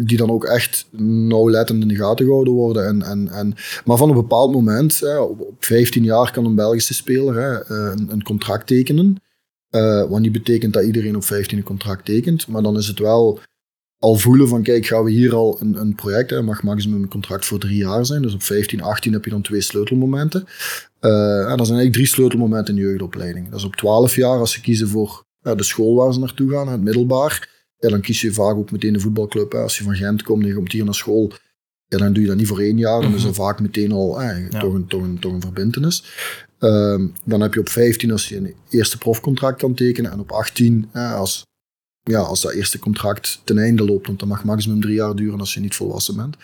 die 0.03 0.17
dan 0.17 0.29
ook 0.29 0.45
echt 0.45 0.87
nauwlettend 1.01 1.81
in 1.81 1.87
de 1.87 1.95
gaten 1.95 2.25
gehouden 2.25 2.53
worden. 2.53 2.85
En, 2.85 3.01
en, 3.01 3.27
en, 3.27 3.55
maar 3.85 3.97
van 3.97 4.09
een 4.09 4.15
bepaald 4.15 4.51
moment, 4.51 4.99
hè, 4.99 5.17
op 5.17 5.55
15 5.59 6.03
jaar 6.03 6.31
kan 6.31 6.45
een 6.45 6.55
Belgische 6.55 6.93
speler 6.93 7.35
hè, 7.35 7.63
eh, 7.63 7.91
een, 7.95 8.11
een, 8.11 8.23
contract 8.23 8.67
tekenen. 8.67 9.21
Uh, 9.71 10.09
wat 10.09 10.19
niet 10.19 10.31
betekent 10.31 10.73
dat 10.73 10.83
iedereen 10.83 11.15
op 11.15 11.23
15 11.23 11.57
een 11.57 11.63
contract 11.63 12.05
tekent. 12.05 12.47
Maar 12.47 12.61
dan 12.61 12.77
is 12.77 12.87
het 12.87 12.99
wel 12.99 13.39
al 13.99 14.15
voelen 14.15 14.47
van 14.47 14.63
kijk, 14.63 14.85
gaan 14.85 15.03
we 15.03 15.11
hier 15.11 15.35
al 15.35 15.57
een, 15.61 15.75
een 15.75 15.95
project, 15.95 16.29
hè, 16.29 16.41
mag 16.41 16.63
maximum 16.63 17.01
een 17.01 17.09
contract 17.09 17.45
voor 17.45 17.59
drie 17.59 17.77
jaar 17.77 18.05
zijn. 18.05 18.21
Dus 18.21 18.33
op 18.33 18.43
15, 18.43 18.81
18 18.81 19.13
heb 19.13 19.23
je 19.23 19.29
dan 19.29 19.41
twee 19.41 19.61
sleutelmomenten. 19.61 20.45
En 20.99 21.57
dat 21.57 21.67
zijn 21.67 21.77
eigenlijk 21.77 21.93
drie 21.93 22.05
sleutelmomenten 22.07 22.75
in 22.75 22.81
de 22.81 22.87
jeugdopleiding. 22.87 23.49
Dat 23.49 23.59
is 23.59 23.65
op 23.65 23.75
12 23.75 24.15
jaar 24.15 24.39
als 24.39 24.51
ze 24.51 24.61
kiezen 24.61 24.87
voor 24.87 25.23
de 25.41 25.63
school 25.63 25.95
waar 25.95 26.13
ze 26.13 26.19
naartoe 26.19 26.51
gaan, 26.51 26.67
het 26.67 26.81
middelbaar 26.81 27.54
ja, 27.77 27.89
dan 27.89 28.01
kies 28.01 28.21
je 28.21 28.33
vaak 28.33 28.55
ook 28.55 28.71
meteen 28.71 28.93
de 28.93 28.99
voetbalclub. 28.99 29.53
Als 29.53 29.77
je 29.77 29.83
van 29.83 29.95
Gent 29.95 30.23
komt 30.23 30.41
en 30.41 30.47
je 30.47 30.55
komt 30.55 30.71
hier 30.71 30.85
naar 30.85 30.95
school, 30.95 31.31
ja, 31.87 31.97
dan 31.97 32.13
doe 32.13 32.21
je 32.21 32.29
dat 32.29 32.37
niet 32.37 32.47
voor 32.47 32.59
één 32.59 32.77
jaar. 32.77 33.01
Dan 33.01 33.13
is 33.13 33.23
er 33.23 33.29
mhm. 33.29 33.37
vaak 33.37 33.59
meteen 33.59 33.91
al 33.91 34.21
eh, 34.21 34.47
toch, 34.47 34.73
een, 34.73 34.87
toch, 34.87 35.01
een, 35.01 35.19
toch 35.19 35.33
een 35.33 35.41
verbindenis. 35.41 36.03
Um, 36.59 37.13
dan 37.23 37.41
heb 37.41 37.53
je 37.53 37.59
op 37.59 37.69
15 37.69 38.11
als 38.11 38.29
je 38.29 38.37
een 38.37 38.55
eerste 38.69 38.97
profcontract 38.97 39.59
kan 39.59 39.73
tekenen. 39.73 40.11
En 40.11 40.19
op 40.19 40.31
18 40.31 40.89
als, 40.93 41.45
ja, 42.03 42.19
als 42.19 42.41
dat 42.41 42.51
eerste 42.51 42.79
contract 42.79 43.41
ten 43.43 43.57
einde 43.57 43.85
loopt. 43.85 44.07
Want 44.07 44.19
dat 44.19 44.27
mag 44.27 44.43
maximum 44.43 44.81
drie 44.81 44.95
jaar 44.95 45.15
duren 45.15 45.39
als 45.39 45.53
je 45.53 45.59
niet 45.59 45.75
volwassen 45.75 46.15
bent. 46.15 46.35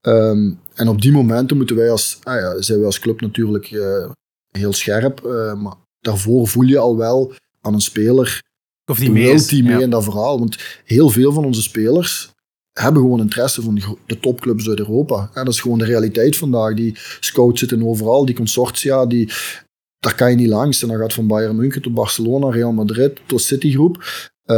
Um, 0.00 0.58
en 0.74 0.88
op 0.88 1.02
die 1.02 1.12
momenten 1.12 1.56
moeten 1.56 1.76
wij 1.76 1.90
als, 1.90 2.18
ah 2.22 2.40
ja, 2.40 2.62
zijn 2.62 2.78
wij 2.78 2.86
als 2.86 2.98
club 2.98 3.20
natuurlijk 3.20 3.70
uh, 3.70 4.10
heel 4.50 4.72
scherp. 4.72 5.22
Uh, 5.26 5.54
maar 5.54 5.74
daarvoor 6.00 6.48
voel 6.48 6.64
je 6.64 6.78
al 6.78 6.96
wel 6.96 7.32
aan 7.60 7.74
een 7.74 7.80
speler 7.80 8.42
of 8.86 8.98
die 8.98 9.10
mee 9.10 9.32
is. 9.32 9.46
die 9.46 9.64
mee 9.64 9.82
in 9.82 9.90
dat 9.90 10.04
verhaal. 10.04 10.38
Want 10.38 10.58
heel 10.84 11.08
veel 11.08 11.32
van 11.32 11.44
onze 11.44 11.62
spelers 11.62 12.30
hebben 12.72 13.02
gewoon 13.02 13.20
interesse 13.20 13.62
van 13.62 13.82
de 14.06 14.20
topclubs 14.20 14.68
uit 14.68 14.78
Europa. 14.78 15.30
En 15.34 15.44
dat 15.44 15.54
is 15.54 15.60
gewoon 15.60 15.78
de 15.78 15.84
realiteit 15.84 16.36
vandaag. 16.36 16.74
Die 16.74 16.98
scouts 17.20 17.60
zitten 17.60 17.86
overal, 17.86 18.24
die 18.24 18.34
consortia, 18.34 19.06
die, 19.06 19.32
daar 19.98 20.14
kan 20.14 20.30
je 20.30 20.36
niet 20.36 20.48
langs. 20.48 20.82
En 20.82 20.88
dan 20.88 20.98
gaat 20.98 21.12
van 21.12 21.26
Bayern 21.26 21.56
München 21.56 21.82
tot 21.82 21.94
Barcelona, 21.94 22.50
Real 22.50 22.72
Madrid, 22.72 23.20
tot 23.26 23.42
Citygroep. 23.42 23.96
Uh, 24.46 24.56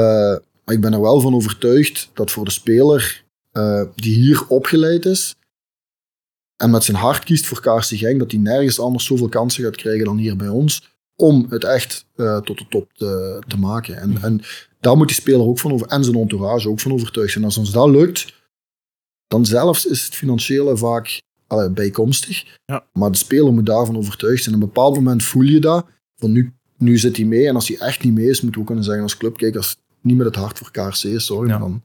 maar 0.65 0.75
ik 0.75 0.81
ben 0.81 0.93
er 0.93 1.01
wel 1.01 1.21
van 1.21 1.35
overtuigd 1.35 2.11
dat 2.15 2.31
voor 2.31 2.45
de 2.45 2.51
speler 2.51 3.25
uh, 3.53 3.83
die 3.95 4.15
hier 4.15 4.45
opgeleid 4.49 5.05
is 5.05 5.35
en 6.57 6.71
met 6.71 6.85
zijn 6.85 6.97
hart 6.97 7.25
kiest 7.25 7.47
voor 7.47 7.61
Kaarsen 7.61 7.99
Genk, 7.99 8.19
dat 8.19 8.31
hij 8.31 8.41
nergens 8.41 8.81
anders 8.81 9.05
zoveel 9.05 9.29
kansen 9.29 9.65
gaat 9.65 9.77
krijgen 9.77 10.05
dan 10.05 10.17
hier 10.17 10.37
bij 10.37 10.49
ons 10.49 10.94
om 11.17 11.47
het 11.49 11.65
echt 11.65 12.07
uh, 12.17 12.41
tot 12.41 12.59
de 12.59 12.67
top 12.69 12.93
te, 12.93 13.43
te 13.47 13.59
maken. 13.59 13.97
En, 13.97 14.23
en 14.23 14.41
daar 14.81 14.97
moet 14.97 15.07
die 15.07 15.17
speler 15.17 15.47
ook 15.47 15.59
van 15.59 15.73
over, 15.73 15.87
en 15.87 16.05
zijn 16.05 16.17
entourage 16.17 16.69
ook 16.69 16.81
van 16.81 16.93
overtuigd 16.93 17.33
zijn. 17.33 17.45
Als 17.45 17.59
ons 17.59 17.73
dat 17.73 17.89
lukt, 17.89 18.35
dan 19.27 19.47
zelfs 19.47 19.87
is 19.87 20.05
het 20.05 20.15
financiële 20.15 20.77
vaak 20.77 21.23
allee, 21.47 21.71
bijkomstig. 21.71 22.59
Ja. 22.65 22.87
Maar 22.93 23.11
de 23.11 23.17
speler 23.17 23.53
moet 23.53 23.67
daarvan 23.67 23.97
overtuigd 23.97 24.43
zijn. 24.43 24.55
op 24.55 24.61
een 24.61 24.67
bepaald 24.67 24.95
moment 24.95 25.25
voel 25.25 25.43
je 25.43 25.61
dat, 25.61 25.87
van 26.17 26.33
nu, 26.33 26.53
nu 26.79 26.99
zit 26.99 27.17
hij 27.17 27.27
mee. 27.27 27.49
En 27.49 27.55
als 27.55 27.69
hij 27.69 27.79
echt 27.79 28.05
niet 28.05 28.15
mee 28.15 28.29
is, 28.29 28.41
moeten 28.41 28.53
we 28.53 28.61
ook 28.61 28.67
kunnen 28.67 28.85
zeggen 28.85 29.03
als 29.03 29.17
club, 29.17 29.37
kijk, 29.37 29.57
als 29.57 29.69
het 29.69 29.79
niet 30.01 30.17
met 30.17 30.27
het 30.27 30.37
hart 30.37 30.59
voor 30.59 30.71
KRC 30.71 31.03
is, 31.03 31.25
sorry, 31.25 31.49
ja. 31.49 31.59
dan, 31.59 31.83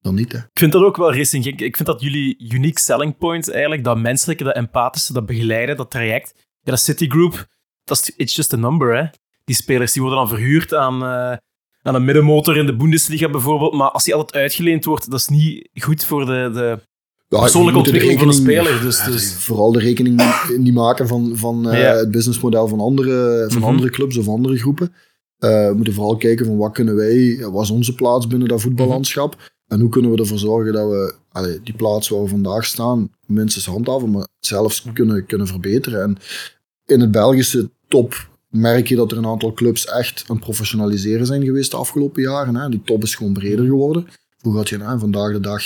dan 0.00 0.14
niet. 0.14 0.32
Hè. 0.32 0.38
Ik 0.38 0.58
vind 0.58 0.72
dat 0.72 0.82
ook 0.82 0.96
wel 0.96 1.14
Racing 1.14 1.46
Ik 1.46 1.76
vind 1.76 1.88
dat 1.88 2.00
jullie 2.00 2.52
unique 2.52 2.80
selling 2.80 3.16
point 3.16 3.50
eigenlijk, 3.50 3.84
dat 3.84 3.98
menselijke, 3.98 4.44
dat 4.44 4.54
empathische, 4.54 5.12
dat 5.12 5.26
begeleiden, 5.26 5.76
dat 5.76 5.90
traject. 5.90 6.32
Ja, 6.36 6.70
dat 6.70 6.80
Citigroup 6.80 7.46
dat 7.90 8.08
is 8.08 8.12
it's 8.16 8.34
just 8.34 8.52
a 8.52 8.56
number, 8.56 8.96
hè. 8.96 9.04
Die 9.44 9.54
spelers 9.56 9.92
die 9.92 10.02
worden 10.02 10.20
dan 10.20 10.28
verhuurd 10.28 10.74
aan, 10.74 11.02
uh, 11.02 11.36
aan 11.82 11.94
een 11.94 12.04
middenmotor 12.04 12.56
in 12.56 12.66
de 12.66 12.76
Bundesliga 12.76 13.28
bijvoorbeeld. 13.28 13.72
Maar 13.72 13.90
als 13.90 14.04
die 14.04 14.14
altijd 14.14 14.42
uitgeleend 14.42 14.84
wordt, 14.84 15.10
dat 15.10 15.20
is 15.20 15.28
niet 15.28 15.68
goed 15.74 16.04
voor 16.04 16.26
de, 16.26 16.50
de 16.52 16.78
ja, 17.28 17.40
persoonlijke 17.40 17.78
ontwikkeling 17.78 18.18
van 18.18 18.28
de 18.28 18.34
speler. 18.34 18.80
Dus, 18.80 19.04
dus. 19.04 19.34
Vooral 19.34 19.72
de 19.72 19.78
rekening 19.78 20.22
niet 20.56 20.74
maken 20.74 21.08
van, 21.08 21.36
van 21.36 21.74
uh, 21.74 21.90
het 21.90 22.10
businessmodel 22.10 22.68
van 22.68 22.80
andere, 22.80 23.44
van 23.48 23.60
mhm. 23.60 23.68
andere 23.68 23.90
clubs 23.90 24.16
of 24.16 24.28
andere 24.28 24.56
groepen. 24.56 24.92
Uh, 25.38 25.68
we 25.68 25.72
moeten 25.74 25.94
vooral 25.94 26.16
kijken 26.16 26.46
van 26.46 26.56
wat 26.56 26.72
kunnen 26.72 26.96
wij, 26.96 27.46
wat 27.50 27.62
is 27.62 27.70
onze 27.70 27.94
plaats 27.94 28.26
binnen 28.26 28.48
dat 28.48 28.60
voetballandschap. 28.60 29.50
En 29.66 29.80
hoe 29.80 29.88
kunnen 29.88 30.10
we 30.10 30.16
ervoor 30.16 30.38
zorgen 30.38 30.72
dat 30.72 30.88
we 30.88 31.14
allee, 31.32 31.60
die 31.62 31.74
plaats 31.74 32.08
waar 32.08 32.22
we 32.22 32.28
vandaag 32.28 32.64
staan 32.64 33.10
minstens 33.26 33.66
handhaven, 33.66 34.10
maar 34.10 34.26
zelfs 34.38 34.86
kunnen, 34.92 35.26
kunnen 35.26 35.46
verbeteren. 35.46 36.02
En 36.02 36.16
in 36.86 37.00
het 37.00 37.10
Belgische 37.10 37.70
top 37.90 38.28
merk 38.48 38.88
je 38.88 38.96
dat 38.96 39.12
er 39.12 39.18
een 39.18 39.26
aantal 39.26 39.52
clubs 39.52 39.86
echt 39.86 40.24
aan 40.26 40.36
het 40.36 40.44
professionaliseren 40.44 41.26
zijn 41.26 41.44
geweest 41.44 41.70
de 41.70 41.76
afgelopen 41.76 42.22
jaren. 42.22 42.56
Hè. 42.56 42.68
Die 42.68 42.82
top 42.84 43.02
is 43.02 43.14
gewoon 43.14 43.32
breder 43.32 43.64
geworden. 43.64 44.06
Vroeger 44.36 44.60
had 44.60 44.68
je 44.68 44.78
hè, 44.78 44.98
vandaag 44.98 45.32
de 45.32 45.40
dag 45.40 45.62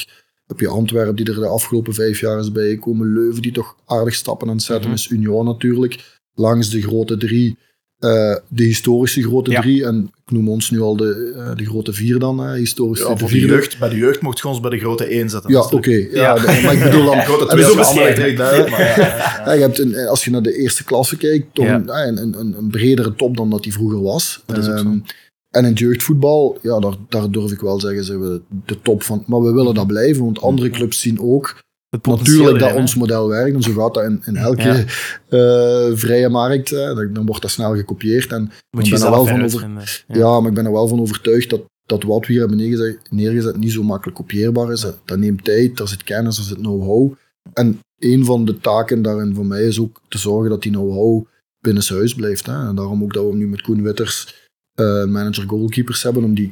heb 0.46 0.60
je 0.60 0.68
Antwerpen 0.68 1.16
die 1.16 1.26
er 1.26 1.34
de 1.34 1.46
afgelopen 1.46 1.94
vijf 1.94 2.20
jaar 2.20 2.38
is 2.38 2.52
bijgekomen. 2.52 3.12
Leuven 3.12 3.42
die 3.42 3.52
toch 3.52 3.76
aardig 3.86 4.14
stappen 4.14 4.48
aan 4.48 4.54
het 4.54 4.64
zetten 4.64 4.90
mhm. 4.90 4.98
is. 4.98 5.08
Union 5.08 5.44
natuurlijk. 5.44 6.20
Langs 6.34 6.70
de 6.70 6.82
grote 6.82 7.16
drie 7.16 7.58
uh, 8.04 8.36
de 8.48 8.64
historische 8.64 9.22
grote 9.22 9.50
ja. 9.50 9.60
drie. 9.60 9.84
En 9.84 10.10
ik 10.24 10.32
noem 10.32 10.48
ons 10.48 10.70
nu 10.70 10.80
al 10.80 10.96
de, 10.96 11.32
uh, 11.36 11.56
de 11.56 11.64
grote 11.64 11.92
vier 11.92 12.18
dan, 12.18 12.46
uh, 12.46 12.52
historisch. 12.52 13.00
Ja, 13.00 13.14
de, 13.14 13.28
vier. 13.28 13.46
jeugd, 13.46 13.78
bij 13.78 13.88
de 13.88 13.96
jeugd 13.96 14.20
mocht 14.20 14.38
je 14.38 14.48
ons 14.48 14.60
bij 14.60 14.70
de 14.70 14.78
grote 14.78 15.04
één 15.04 15.30
zetten. 15.30 15.50
Ja, 15.50 15.60
oké. 15.60 15.74
Okay. 15.74 16.08
Ja, 16.12 16.36
ja. 16.36 16.62
maar 16.62 16.72
ik 16.72 16.82
bedoel 16.82 17.04
dan... 17.04 17.20
grote 17.28 17.46
twee 17.46 17.64
is 17.64 17.74
bescheiden. 17.74 18.36
Ja, 18.36 19.52
je 19.52 19.60
hebt 19.60 19.78
een, 19.78 19.96
als 20.06 20.24
je 20.24 20.30
naar 20.30 20.42
de 20.42 20.56
eerste 20.56 20.84
klasse 20.84 21.16
kijkt, 21.16 21.46
toch 21.52 21.66
een, 21.66 21.88
een, 21.88 22.38
een, 22.38 22.54
een, 22.58 22.70
bredere 22.70 23.14
top 23.14 23.36
dan 23.36 23.50
dat 23.50 23.62
die 23.62 23.72
vroeger 23.72 24.02
was. 24.02 24.42
Um, 24.56 25.04
en 25.50 25.64
in 25.64 25.70
het 25.70 25.78
jeugdvoetbal, 25.78 26.58
ja, 26.62 26.78
daar, 26.78 26.94
daar 27.08 27.30
durf 27.30 27.52
ik 27.52 27.60
wel 27.60 27.80
zeggen, 27.80 28.04
zijn 28.04 28.20
we 28.20 28.40
de 28.66 28.80
top 28.82 29.02
van. 29.02 29.24
Maar 29.26 29.42
we 29.42 29.52
willen 29.52 29.74
dat 29.74 29.86
blijven, 29.86 30.24
want 30.24 30.40
andere 30.40 30.70
clubs 30.70 31.00
zien 31.00 31.20
ook 31.20 31.63
natuurlijk 32.02 32.58
dat 32.58 32.74
ons 32.74 32.94
model 32.94 33.28
werkt. 33.28 33.54
En 33.54 33.62
zo 33.62 33.72
gaat 33.72 33.94
dat 33.94 34.04
in, 34.04 34.22
in 34.24 34.36
elke 34.36 34.84
uh, 35.30 35.96
vrije 35.96 36.28
markt. 36.28 36.70
dan, 36.70 37.12
dan, 37.12 37.26
wordt 37.26 37.42
dat 37.42 37.50
snel 37.50 37.74
gekopieerd. 37.74 38.32
En 38.32 38.50
Moet 38.70 38.86
je 38.86 38.94
ben 38.94 39.02
er 39.02 39.10
wel 39.10 39.26
van 39.26 39.42
over, 39.44 39.68
ja. 40.08 40.16
ja. 40.18 40.40
maar 40.40 40.48
ik 40.48 40.54
ben 40.54 40.64
er 40.66 40.72
wel 40.72 40.88
van 40.88 41.00
overtuigd 41.00 41.50
dat, 41.50 41.62
dat 41.86 42.02
wat 42.02 42.26
we 42.26 42.32
hier 42.32 42.40
hebben 42.40 42.58
neergezet, 42.58 42.98
neergezet 43.10 43.56
niet 43.56 43.72
zo 43.72 43.82
makkelijk 43.82 44.16
kopieerbaar 44.16 44.72
is. 44.72 44.86
Dat 45.04 45.18
neemt 45.18 45.44
tijd, 45.44 45.80
er 45.80 45.88
zit 45.88 46.04
kennis, 46.04 46.38
er 46.38 46.44
zit 46.44 46.58
know-how. 46.58 47.12
En 47.52 47.80
een 47.98 48.24
van 48.24 48.44
de 48.44 48.58
taken 48.58 49.02
daarin 49.02 49.34
voor 49.34 49.46
mij 49.46 49.62
is 49.62 49.80
ook 49.80 50.00
te 50.08 50.18
zorgen 50.18 50.50
dat 50.50 50.62
die 50.62 50.72
know-how 50.72 51.26
binnen 51.60 51.84
huis 51.88 52.14
blijft. 52.14 52.46
Hè. 52.46 52.68
En 52.68 52.74
daarom 52.74 53.02
ook 53.02 53.12
dat 53.12 53.24
we 53.30 53.36
nu 53.36 53.48
met 53.48 53.62
Koen 53.62 53.82
Witters 53.82 54.48
uh, 54.80 55.04
manager 55.04 55.44
goalkeepers 55.48 56.02
hebben, 56.02 56.24
om 56.24 56.34
die 56.34 56.50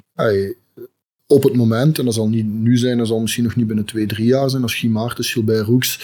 op 1.33 1.43
het 1.43 1.57
moment, 1.57 1.99
en 1.99 2.05
dat 2.05 2.15
zal 2.15 2.29
niet 2.29 2.47
nu 2.47 2.77
zijn, 2.77 2.99
dat 2.99 3.07
zal 3.07 3.21
misschien 3.21 3.45
nog 3.45 3.57
niet 3.57 3.67
binnen 3.67 3.85
twee, 3.85 4.07
drie 4.07 4.27
jaar 4.27 4.51
zijn, 4.51 4.63
als 4.63 4.75
Guy 4.75 4.91
Maartens, 4.91 5.33
Gilbert 5.33 5.67
Roeks 5.67 6.01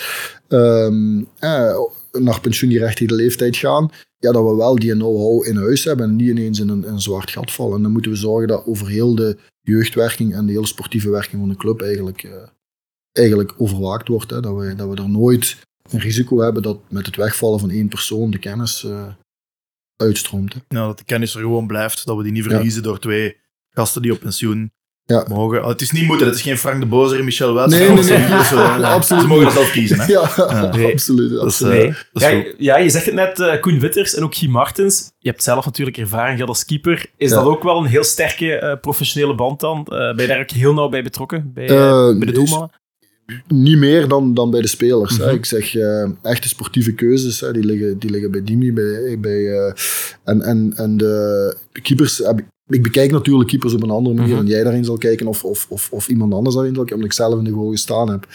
um, 0.48 1.28
eh, 1.38 1.78
naar 2.12 2.40
pensioengerechtigde 2.40 3.14
leeftijd 3.14 3.56
gaan, 3.56 3.90
ja, 4.18 4.32
dat 4.32 4.44
we 4.44 4.56
wel 4.56 4.74
die 4.74 4.92
know-how 4.92 5.46
in 5.46 5.56
huis 5.56 5.84
hebben 5.84 6.08
en 6.08 6.16
niet 6.16 6.28
ineens 6.28 6.60
in 6.60 6.68
een, 6.68 6.88
een 6.88 7.00
zwart 7.00 7.30
gat 7.30 7.52
vallen. 7.52 7.76
En 7.76 7.82
dan 7.82 7.92
moeten 7.92 8.10
we 8.10 8.16
zorgen 8.16 8.48
dat 8.48 8.66
over 8.66 8.88
heel 8.88 9.14
de 9.14 9.38
jeugdwerking 9.60 10.34
en 10.34 10.46
de 10.46 10.52
hele 10.52 10.66
sportieve 10.66 11.10
werking 11.10 11.40
van 11.40 11.48
de 11.48 11.56
club 11.56 11.82
eigenlijk, 11.82 12.22
uh, 12.22 12.32
eigenlijk 13.12 13.54
overwaakt 13.56 14.08
wordt. 14.08 14.30
Hè. 14.30 14.40
Dat, 14.40 14.56
we, 14.56 14.74
dat 14.74 14.88
we 14.88 15.02
er 15.02 15.08
nooit 15.08 15.56
een 15.90 16.00
risico 16.00 16.38
hebben 16.38 16.62
dat 16.62 16.80
met 16.88 17.06
het 17.06 17.16
wegvallen 17.16 17.60
van 17.60 17.70
één 17.70 17.88
persoon 17.88 18.30
de 18.30 18.38
kennis 18.38 18.82
uh, 18.82 19.06
uitstroomt. 19.96 20.54
Hè. 20.54 20.60
Ja, 20.68 20.86
dat 20.86 20.98
de 20.98 21.04
kennis 21.04 21.34
er 21.34 21.40
gewoon 21.40 21.66
blijft, 21.66 22.06
dat 22.06 22.16
we 22.16 22.22
die 22.22 22.32
niet 22.32 22.44
verliezen 22.44 22.82
door 22.82 22.98
twee 22.98 23.36
gasten 23.70 24.02
die 24.02 24.12
op 24.12 24.20
pensioen 24.20 24.72
ja. 25.14 25.24
mogen. 25.28 25.62
Oh, 25.62 25.68
het 25.68 25.80
is 25.80 25.90
niet 25.90 26.06
moeten, 26.06 26.26
het 26.26 26.36
is 26.36 26.42
geen 26.42 26.58
Frank 26.58 26.80
de 26.80 26.86
Bozer 26.86 27.18
en 27.18 27.24
Michel 27.24 27.54
Wets. 27.54 27.74
Nee, 27.74 27.88
nee, 27.88 28.04
nee. 28.04 28.26
Dus, 28.26 28.52
absoluut. 28.82 29.22
Ze 29.22 29.28
mogen 29.28 29.44
dat 29.44 29.52
zelf 29.52 29.70
kiezen. 29.70 30.00
Hè? 30.00 30.06
Ja, 30.06 30.20
absoluut. 30.92 31.40
Dus, 31.40 31.60
uh, 31.60 31.94
ja, 32.12 32.44
ja, 32.58 32.78
je 32.78 32.90
zegt 32.90 33.06
het 33.06 33.14
net, 33.14 33.38
uh, 33.38 33.60
Koen 33.60 33.80
Witters 33.80 34.14
en 34.14 34.22
ook 34.22 34.34
Guy 34.34 34.48
Martens. 34.48 35.12
Je 35.18 35.28
hebt 35.28 35.42
zelf 35.42 35.64
natuurlijk 35.64 35.96
ervaring 35.96 36.34
gehad 36.34 36.48
als 36.48 36.64
keeper. 36.64 37.06
Is 37.16 37.30
dat 37.30 37.44
ook 37.44 37.62
wel 37.62 37.78
een 37.78 37.86
heel 37.86 38.04
sterke 38.04 38.60
uh, 38.62 38.80
professionele 38.80 39.34
band 39.34 39.60
dan? 39.60 39.84
ben 39.84 40.20
je 40.20 40.26
daar 40.26 40.40
ook 40.40 40.50
heel 40.50 40.74
nauw 40.74 40.88
bij 40.88 41.02
betrokken, 41.02 41.50
bij, 41.54 41.66
bij 41.66 42.26
de 42.26 42.32
doelmannen? 42.32 42.70
Niet 43.48 43.78
meer 43.78 44.08
dan, 44.08 44.34
dan 44.34 44.50
bij 44.50 44.60
de 44.60 44.68
spelers. 44.68 45.16
hè. 45.16 45.26
Mhm. 45.26 45.34
Ik 45.34 45.44
zeg, 45.44 45.74
echte 46.22 46.48
sportieve 46.48 46.92
keuzes, 46.92 47.40
hè, 47.40 47.52
die, 47.52 47.64
liggen, 47.64 47.98
die 47.98 48.10
liggen 48.10 48.30
bij 48.30 48.44
Dimi. 48.44 48.72
Bij, 48.72 49.18
bij, 49.20 49.74
en, 50.24 50.42
en, 50.42 50.72
en 50.76 50.96
de 50.96 51.56
keepers 51.82 52.18
heb 52.18 52.38
ik 52.38 52.44
ik 52.68 52.82
bekijk 52.82 53.10
natuurlijk 53.10 53.48
keepers 53.48 53.74
op 53.74 53.82
een 53.82 53.90
andere 53.90 54.14
manier 54.14 54.30
mm 54.30 54.36
dan 54.38 54.46
jij 54.46 54.62
daarin 54.62 54.84
zal 54.84 54.96
kijken 54.96 55.26
of, 55.26 55.44
of, 55.44 55.66
of, 55.68 55.88
of 55.92 56.08
iemand 56.08 56.34
anders 56.34 56.54
daarin 56.54 56.74
zal 56.74 56.84
kijken, 56.84 57.04
omdat 57.04 57.18
ik 57.18 57.24
zelf 57.24 57.38
in 57.38 57.44
de 57.44 57.58
goal 57.58 57.70
gestaan 57.70 58.10
heb. 58.10 58.26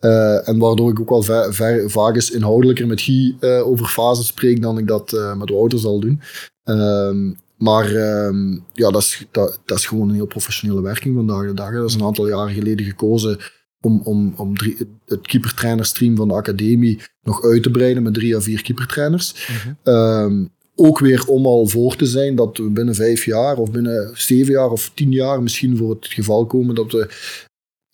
Uh, 0.00 0.48
en 0.48 0.58
waardoor 0.58 0.90
ik 0.90 1.00
ook 1.00 1.08
wel 1.08 1.22
ver, 1.22 1.54
ver, 1.54 1.90
vaak 1.90 2.14
eens 2.14 2.30
inhoudelijker 2.30 2.86
met 2.86 3.00
Guy 3.00 3.36
uh, 3.40 3.66
over 3.66 3.86
fases 3.86 4.26
spreek 4.26 4.62
dan 4.62 4.78
ik 4.78 4.86
dat 4.86 5.12
uh, 5.12 5.36
met 5.36 5.50
Wouter 5.50 5.78
zal 5.78 6.00
doen. 6.00 6.20
Ehm, 6.64 7.32
maar 7.58 7.94
um, 8.26 8.64
ja, 8.72 8.90
dat 8.90 9.02
is, 9.02 9.26
dat, 9.30 9.60
dat 9.64 9.78
is 9.78 9.86
gewoon 9.86 10.08
een 10.08 10.14
heel 10.14 10.26
professionele 10.26 10.80
werking 10.80 11.14
vandaag 11.14 11.46
de 11.46 11.54
dag. 11.54 11.72
Dat 11.72 11.88
is 11.88 11.94
een 11.94 12.02
aantal 12.02 12.28
jaren 12.28 12.54
geleden 12.54 12.86
gekozen 12.86 13.38
om, 13.80 14.00
om, 14.04 14.34
om 14.36 14.56
drie, 14.56 14.76
het 15.06 15.26
keepertrainerstream 15.26 16.16
van 16.16 16.28
de 16.28 16.34
academie 16.34 17.00
nog 17.22 17.42
uit 17.44 17.62
te 17.62 17.70
breiden 17.70 18.02
met 18.02 18.14
drie 18.14 18.36
à 18.36 18.40
vier 18.40 18.62
keepertrainers. 18.62 19.48
Mm 19.84 20.54
ook 20.76 20.98
weer 20.98 21.26
om 21.26 21.46
al 21.46 21.66
voor 21.66 21.96
te 21.96 22.06
zijn 22.06 22.34
dat 22.34 22.56
we 22.56 22.70
binnen 22.70 22.94
vijf 22.94 23.24
jaar 23.24 23.56
of 23.56 23.70
binnen 23.70 24.10
zeven 24.14 24.52
jaar 24.52 24.70
of 24.70 24.90
tien 24.94 25.12
jaar 25.12 25.42
misschien 25.42 25.76
voor 25.76 25.90
het 25.90 26.06
geval 26.06 26.46
komen 26.46 26.74
dat 26.74 26.92
we 26.92 27.08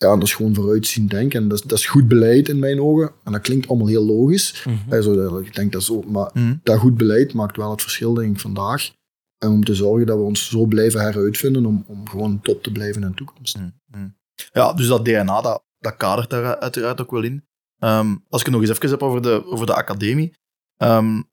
ja, 0.02 0.14
dat 0.14 0.22
is 0.22 0.34
gewoon 0.34 0.54
vooruitzien 0.54 1.06
denken. 1.06 1.42
En 1.42 1.48
dat, 1.48 1.62
dat 1.66 1.78
is 1.78 1.86
goed 1.86 2.08
beleid 2.08 2.48
in 2.48 2.58
mijn 2.58 2.80
ogen. 2.80 3.12
En 3.24 3.32
dat 3.32 3.40
klinkt 3.40 3.68
allemaal 3.68 3.86
heel 3.86 4.04
logisch. 4.04 4.64
Mm 4.66 4.78
-hmm. 4.88 5.38
ik 5.38 5.54
denk 5.54 5.72
dat 5.72 5.82
zo, 5.82 6.02
maar 6.02 6.30
mhm. 6.34 6.54
dat 6.62 6.78
goed 6.78 6.96
beleid 6.96 7.34
maakt 7.34 7.56
wel 7.56 7.70
het 7.70 7.82
verschil, 7.82 8.14
denk 8.14 8.34
ik, 8.34 8.40
vandaag. 8.40 8.90
En 9.38 9.50
om 9.50 9.64
te 9.64 9.74
zorgen 9.74 10.06
dat 10.06 10.16
we 10.16 10.22
ons 10.22 10.48
zo 10.48 10.66
blijven 10.66 11.00
heruitvinden 11.00 11.66
om, 11.66 11.84
om 11.86 12.08
gewoon 12.08 12.40
top 12.40 12.62
te 12.62 12.72
blijven 12.72 13.02
in 13.02 13.08
de 13.08 13.14
toekomst. 13.14 13.56
Mhm. 13.56 14.08
Ja, 14.52 14.72
dus 14.72 14.86
dat 14.86 15.04
DNA, 15.04 15.40
dat, 15.40 15.64
dat 15.78 15.96
kadert 15.96 16.30
daar 16.30 16.58
uiteraard 16.58 17.00
ook 17.00 17.10
wel 17.10 17.22
in. 17.22 17.44
Um, 17.78 18.24
als 18.28 18.40
ik 18.40 18.46
het 18.46 18.54
nog 18.54 18.60
eens 18.60 18.70
even 18.70 18.90
heb 18.90 19.02
over 19.02 19.22
de, 19.22 19.44
over 19.46 19.66
de 19.66 19.74
academie. 19.74 20.32
Um, 20.78 21.30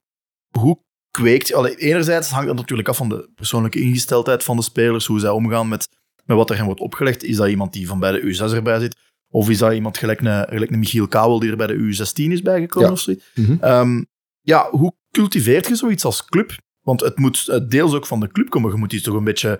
hoe 0.57 0.83
kweekt. 1.11 1.53
Allee, 1.53 1.75
enerzijds 1.75 2.29
hangt 2.29 2.47
dat 2.47 2.55
natuurlijk 2.55 2.89
af 2.89 2.97
van 2.97 3.09
de 3.09 3.29
persoonlijke 3.35 3.79
ingesteldheid 3.79 4.43
van 4.43 4.55
de 4.55 4.63
spelers, 4.63 5.05
hoe 5.05 5.19
zij 5.19 5.29
omgaan 5.29 5.67
met, 5.67 5.87
met 6.25 6.37
wat 6.37 6.49
er 6.49 6.55
hen 6.55 6.65
wordt 6.65 6.79
opgelegd. 6.79 7.23
Is 7.23 7.35
dat 7.35 7.47
iemand 7.47 7.73
die 7.73 7.87
van 7.87 7.99
bij 7.99 8.11
de 8.11 8.21
U6 8.21 8.53
erbij 8.53 8.79
zit? 8.79 8.95
Of 9.31 9.49
is 9.49 9.57
dat 9.57 9.73
iemand 9.73 9.97
gelijk 9.97 10.21
een, 10.21 10.47
gelijk 10.47 10.71
een 10.71 10.79
Michiel 10.79 11.07
Kouwel 11.07 11.39
die 11.39 11.49
er 11.49 11.57
bij 11.57 11.67
de 11.67 11.73
U16 11.73 12.31
is 12.31 12.41
bijgekomen? 12.41 12.87
Ja. 12.87 12.93
Of 12.93 12.99
zo? 12.99 13.13
Mhm. 13.35 13.57
Ehm, 13.61 14.03
ja, 14.41 14.69
hoe 14.71 14.93
cultiveert 15.11 15.67
je 15.67 15.75
zoiets 15.75 16.05
als 16.05 16.25
club? 16.25 16.57
Want 16.81 17.01
het 17.01 17.17
moet 17.17 17.69
deels 17.69 17.93
ook 17.93 18.05
van 18.05 18.19
de 18.19 18.27
club 18.27 18.49
komen. 18.49 18.71
Je 18.71 18.77
moet 18.77 18.93
iets 18.93 19.03
toch 19.03 19.15
een 19.15 19.23
beetje 19.23 19.59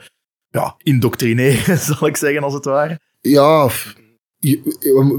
ja, 0.49 0.75
indoctrineren, 0.77 1.77
zal 1.95 2.07
ik 2.07 2.17
zeggen, 2.17 2.43
als 2.43 2.53
het 2.53 2.65
ware. 2.65 2.99
Ja, 3.21 3.69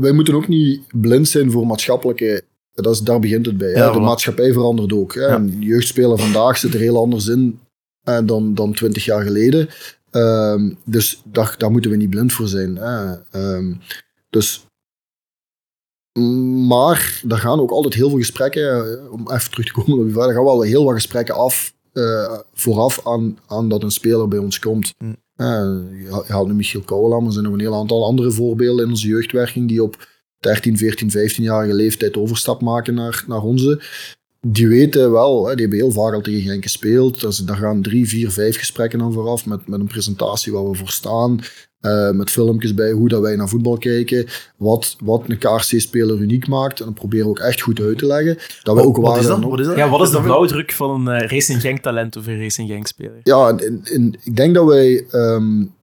wij 0.00 0.12
moeten 0.12 0.34
ook 0.34 0.48
niet 0.48 0.82
blind 1.00 1.28
zijn 1.28 1.50
voor 1.50 1.66
maatschappelijke 1.66 2.44
dat 2.74 2.94
is, 2.94 3.00
daar 3.00 3.20
begint 3.20 3.46
het 3.46 3.58
bij. 3.58 3.92
de 3.92 4.00
maatschappij 4.00 4.52
verandert 4.52 4.92
ook. 4.92 5.14
Hè. 5.14 5.36
Jeugdspeler 5.58 6.18
vandaag 6.18 6.58
zit 6.58 6.74
er 6.74 6.80
heel 6.80 6.98
anders 6.98 7.26
in 7.26 7.60
uh, 8.08 8.18
dan, 8.24 8.54
dan 8.54 8.72
20 8.72 9.04
jaar 9.04 9.22
geleden. 9.22 9.68
Um, 10.10 10.78
dus 10.84 11.22
daar, 11.24 11.54
daar 11.58 11.70
moeten 11.70 11.90
we 11.90 11.96
niet 11.96 12.10
blind 12.10 12.32
voor 12.32 12.48
zijn. 12.48 12.76
Hè. 12.76 13.14
Um, 13.56 13.80
dus, 14.30 14.66
maar 16.68 17.22
er 17.28 17.38
gaan 17.38 17.60
ook 17.60 17.70
altijd 17.70 17.94
heel 17.94 18.08
veel 18.08 18.18
gesprekken, 18.18 18.92
eh, 18.92 19.12
om 19.12 19.30
even 19.30 19.50
terug 19.50 19.66
te 19.66 19.72
komen 19.72 19.98
op 19.98 20.06
je 20.06 20.12
vraag, 20.12 20.26
er 20.26 20.34
gaan 20.34 20.44
wel 20.44 20.62
heel 20.62 20.84
wat 20.84 20.94
gesprekken 20.94 21.34
af 21.34 21.74
uh, 21.92 22.38
vooraf 22.54 23.06
aan, 23.06 23.38
aan 23.46 23.68
dat 23.68 23.82
een 23.82 23.90
speler 23.90 24.28
bij 24.28 24.38
ons 24.38 24.58
komt. 24.58 24.94
Mm. 24.98 25.16
je 25.36 26.24
haalt 26.26 26.46
nu 26.46 26.54
Michiel 26.54 26.80
Kouwela, 26.80 27.16
maar 27.16 27.26
er 27.26 27.32
zijn 27.32 27.44
nog 27.44 27.54
een 27.54 27.60
heel 27.60 27.74
aantal 27.74 28.04
andere 28.04 28.30
voorbeelden 28.30 28.84
in 28.84 28.90
onze 28.90 29.08
jeugdwerking 29.08 29.68
die 29.68 29.82
op 29.82 30.08
13, 30.40 30.76
14, 30.76 31.10
15-jarige 31.10 31.74
leeftijd 31.74 32.16
overstap 32.16 32.60
maken 32.60 32.94
naar, 32.94 33.24
naar 33.26 33.42
onze. 33.42 33.82
Die 34.46 34.68
weten 34.68 35.12
wel, 35.12 35.46
hè, 35.46 35.54
die 35.54 35.60
hebben 35.60 35.78
heel 35.78 35.92
vaak 35.92 36.14
al 36.14 36.20
tegen 36.20 36.40
Genk 36.40 36.62
gespeeld. 36.62 37.20
Dus 37.20 37.36
daar 37.36 37.56
gaan 37.56 37.82
drie, 37.82 38.08
vier, 38.08 38.30
vijf 38.30 38.58
gesprekken 38.58 39.02
aan 39.02 39.12
vooraf 39.12 39.46
met, 39.46 39.68
met 39.68 39.80
een 39.80 39.86
presentatie 39.86 40.52
waar 40.52 40.70
we 40.70 40.76
voor 40.76 40.88
staan. 40.88 41.40
Uh, 41.80 42.10
met 42.10 42.30
filmpjes 42.30 42.74
bij 42.74 42.92
hoe 42.92 43.08
dat 43.08 43.20
wij 43.20 43.36
naar 43.36 43.48
voetbal 43.48 43.78
kijken. 43.78 44.26
Wat, 44.56 44.96
wat 45.04 45.22
een 45.26 45.38
KRC-speler 45.38 46.18
uniek 46.18 46.48
maakt. 46.48 46.78
En 46.78 46.84
dan 46.84 46.94
proberen 46.94 47.24
we 47.24 47.30
ook 47.30 47.38
echt 47.38 47.60
goed 47.60 47.80
uit 47.80 47.98
te 47.98 48.06
leggen. 48.06 48.38
Dat 48.62 48.76
we 48.76 48.82
ook 48.82 48.96
wat, 48.96 49.16
is 49.16 49.26
dat? 49.26 49.44
wat 49.44 49.60
is 49.60 49.66
dat? 49.66 49.76
Ja, 49.76 49.88
wat 49.88 50.02
is 50.02 50.10
de 50.10 50.20
blauwdruk 50.20 50.72
van 50.72 51.06
een 51.06 51.22
uh, 51.22 51.28
Racing 51.28 51.60
Genk 51.60 51.78
talent 51.78 52.16
of 52.16 52.26
een 52.26 52.40
Racing 52.40 52.68
Genk 52.68 52.86
speler? 52.86 53.20
Ja, 53.22 53.58
ik 54.24 54.36
denk 54.36 54.54
dat 54.54 54.66
wij 54.66 55.06
um, 55.12 55.74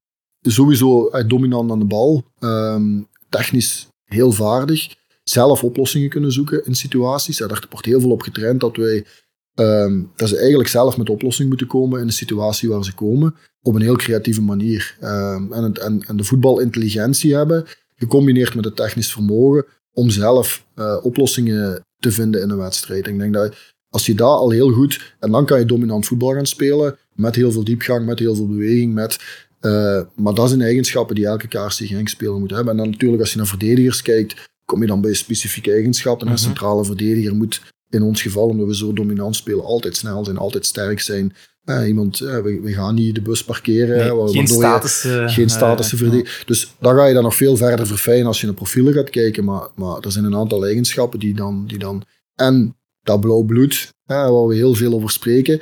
sowieso 0.41 1.09
dominant 1.27 1.71
aan 1.71 1.79
de 1.79 1.85
bal. 1.85 2.23
Um, 2.39 3.07
technisch 3.29 3.87
heel 4.07 4.31
vaardig 4.31 4.95
zelf 5.23 5.63
oplossingen 5.63 6.09
kunnen 6.09 6.31
zoeken 6.31 6.65
in 6.65 6.75
situaties. 6.75 7.37
Daar 7.37 7.65
wordt 7.69 7.85
heel 7.85 7.99
veel 7.99 8.11
op 8.11 8.21
getraind 8.21 8.59
dat 8.59 8.75
wij 8.75 9.05
ehm, 9.53 10.03
dat 10.15 10.29
ze 10.29 10.37
eigenlijk 10.37 10.69
zelf 10.69 10.97
met 10.97 11.09
oplossing 11.09 11.49
moeten 11.49 11.67
komen 11.67 11.99
in 11.99 12.07
de 12.07 12.13
situatie 12.13 12.69
waar 12.69 12.83
ze 12.83 12.93
komen, 12.93 13.35
op 13.61 13.75
een 13.75 13.81
heel 13.81 13.95
creatieve 13.95 14.41
manier. 14.41 14.97
Um, 15.03 15.53
en, 15.53 15.73
en, 15.73 16.03
en, 16.07 16.17
de 16.17 16.23
voetbalintelligentie 16.23 17.35
hebben, 17.35 17.65
gecombineerd 17.95 18.55
met 18.55 18.65
het 18.65 18.75
technisch 18.75 19.11
vermogen, 19.11 19.65
om 19.91 20.09
zelf 20.09 20.65
uh, 20.75 20.97
oplossingen 21.03 21.85
te 21.99 22.11
vinden 22.11 22.41
in 22.41 22.49
een 22.49 22.57
wedstrijd. 22.57 23.07
ik 23.07 23.17
denk 23.17 23.33
dat 23.33 23.55
als 23.89 24.05
je 24.05 24.15
daar 24.15 24.27
al 24.27 24.49
heel 24.49 24.71
goed, 24.71 25.15
en 25.19 25.31
dan 25.31 25.45
kan 25.45 25.59
je 25.59 25.65
dominant 25.65 26.05
voetbal 26.05 26.33
gaan 26.33 26.45
spelen, 26.45 26.97
met 27.13 27.35
heel 27.35 27.51
veel 27.51 27.63
diepgang, 27.63 28.05
met 28.05 28.19
heel 28.19 28.35
veel 28.35 28.47
beweging, 28.47 28.93
met 28.93 29.19
uh, 29.67 30.01
maar 30.15 30.33
dat 30.33 30.49
zijn 30.49 30.61
eigenschappen 30.61 31.15
die 31.15 31.25
elke 31.25 31.47
KRC 31.47 31.71
Genk 31.71 32.07
speler 32.07 32.39
moet 32.39 32.51
hebben. 32.51 32.71
En 32.71 32.77
dan 32.77 32.89
natuurlijk 32.89 33.21
als 33.21 33.31
je 33.31 33.37
naar 33.37 33.47
verdedigers 33.47 34.01
kijkt, 34.01 34.49
kom 34.65 34.81
je 34.81 34.87
dan 34.87 35.01
bij 35.01 35.13
specifieke 35.13 35.71
eigenschappen. 35.71 36.27
Een 36.27 36.33
mhm. 36.33 36.41
centrale 36.41 36.85
verdediger 36.85 37.35
moet 37.35 37.61
in 37.89 38.01
ons 38.01 38.21
geval, 38.21 38.47
omdat 38.47 38.67
we 38.67 38.75
zo 38.75 38.93
dominant 38.93 39.35
spelen, 39.35 39.63
altijd 39.63 39.95
snel 39.95 40.25
zijn, 40.25 40.37
altijd 40.37 40.65
sterk 40.65 40.99
zijn. 40.99 41.35
Uh, 41.65 41.87
iemand, 41.87 42.19
uh, 42.19 42.39
we, 42.39 42.59
we, 42.61 42.73
gaan 42.73 42.95
niet 42.95 43.15
de 43.15 43.21
bus 43.21 43.43
parkeren. 43.43 43.97
Nee, 43.97 44.33
geen 44.33 44.47
status. 44.47 45.05
geen 45.25 45.49
status 45.49 45.87
verdedigen. 45.87 46.45
Dus 46.45 46.73
dan 46.79 46.95
ga 46.95 47.05
je 47.05 47.13
dan 47.13 47.23
nog 47.23 47.35
veel 47.35 47.57
verder 47.57 47.87
verfijnen 47.87 48.25
als 48.25 48.39
je 48.39 48.45
naar 48.45 48.55
profielen 48.55 48.93
gaat 48.93 49.09
kijken. 49.09 49.43
Maar, 49.43 49.67
maar 49.75 49.99
er 49.99 50.11
zijn 50.11 50.25
een 50.25 50.35
aantal 50.35 50.65
eigenschappen 50.65 51.19
die 51.19 51.33
dan... 51.33 51.67
Die 51.67 51.77
dan 51.77 52.03
en 52.35 52.75
dat 53.01 53.19
blauw 53.19 53.41
bloed, 53.41 53.93
waar 54.05 54.47
we 54.47 54.55
heel 54.55 54.73
veel 54.73 54.93
over 54.93 55.09
spreken, 55.09 55.59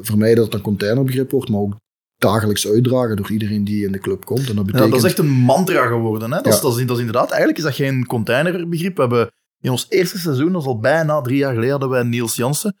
vermijden 0.00 0.36
dat 0.36 0.44
het 0.44 0.54
een 0.54 0.60
containerbegrip 0.60 1.30
wordt, 1.30 1.48
maar 1.48 1.60
ook 1.60 1.74
dagelijks 2.18 2.68
uitdragen 2.68 3.16
door 3.16 3.30
iedereen 3.30 3.64
die 3.64 3.84
in 3.84 3.92
de 3.92 3.98
club 3.98 4.24
komt. 4.24 4.48
En 4.48 4.56
dat, 4.56 4.66
betekent... 4.66 4.84
ja, 4.84 4.90
dat 4.90 5.04
is 5.04 5.10
echt 5.10 5.18
een 5.18 5.30
mantra 5.30 5.86
geworden. 5.86 6.32
Hè? 6.32 6.40
Dat, 6.40 6.54
is, 6.54 6.60
dat, 6.60 6.78
is, 6.78 6.86
dat, 6.86 6.96
is, 6.96 7.04
inderdaad, 7.04 7.28
eigenlijk 7.28 7.58
is 7.58 7.64
dat 7.64 7.74
geen 7.74 8.06
containerbegrip. 8.06 8.96
We 8.96 9.00
hebben 9.00 9.30
in 9.60 9.70
ons 9.70 9.86
eerste 9.88 10.18
seizoen, 10.18 10.52
dat 10.52 10.60
is 10.60 10.66
al 10.66 10.78
bijna 10.78 11.20
drie 11.20 11.36
jaar 11.36 11.52
geleden, 11.52 11.70
hadden 11.70 11.90
wij 11.90 12.02
Niels 12.02 12.36
Jansen, 12.36 12.76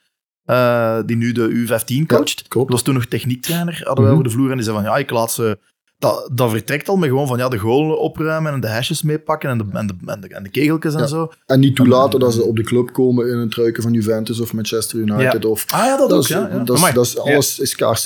uh, 0.46 0.98
die 1.06 1.16
nu 1.16 1.32
de 1.32 1.48
U15 1.50 2.06
coacht. 2.06 2.44
Ja, 2.48 2.60
dat 2.60 2.68
was 2.68 2.82
toen 2.82 2.94
nog 2.94 3.06
techniektrainer, 3.06 3.80
hadden 3.84 4.04
wij 4.04 4.12
mm 4.12 4.18
over 4.18 4.24
de 4.24 4.30
vloer. 4.30 4.50
En 4.50 4.56
die 4.56 4.64
zei 4.64 4.76
van, 4.76 4.84
ja, 4.84 4.96
ik 4.96 5.10
laat 5.10 5.32
ze 5.32 5.58
dat, 5.98 6.30
dat 6.32 6.50
vertrekt 6.50 6.88
al 6.88 6.96
met 6.96 7.08
gewoon 7.08 7.26
van 7.26 7.38
ja, 7.38 7.48
de 7.48 7.58
goal 7.58 7.90
opruimen 7.96 8.52
en 8.52 8.60
de 8.60 8.68
hashjes 8.68 9.02
meepakken 9.02 9.50
en 9.50 9.58
de, 9.58 9.64
en 9.72 9.86
de, 9.86 9.94
en 10.06 10.20
de, 10.20 10.28
en 10.28 10.42
de 10.42 10.48
kegeltjes 10.48 10.94
en 10.94 11.00
Ja. 11.00 11.06
zo. 11.06 11.32
En 11.46 11.60
niet 11.60 11.76
toelaten 11.76 12.20
dat 12.20 12.34
ze 12.34 12.42
op 12.42 12.56
de 12.56 12.62
club 12.62 12.92
komen 12.92 13.28
in 13.28 13.36
een 13.36 13.50
truiken 13.50 13.82
van 13.82 13.92
Juventus 13.92 14.40
of 14.40 14.52
Manchester 14.52 14.98
United. 14.98 15.44
Of, 15.44 15.64
Ah 15.72 15.78
ja, 15.84 15.96
dat, 15.96 16.08
dat 16.08 16.18
ook, 16.18 16.24
is, 16.24 16.28
ja. 16.28 16.48
ja. 16.52 16.58
dat 16.58 16.76
is, 16.76 16.82
Amai. 16.82 16.94
dat 16.94 17.04
is, 17.06 17.18
alles 17.18 17.58
is. 17.58 17.82
Als, 17.82 18.04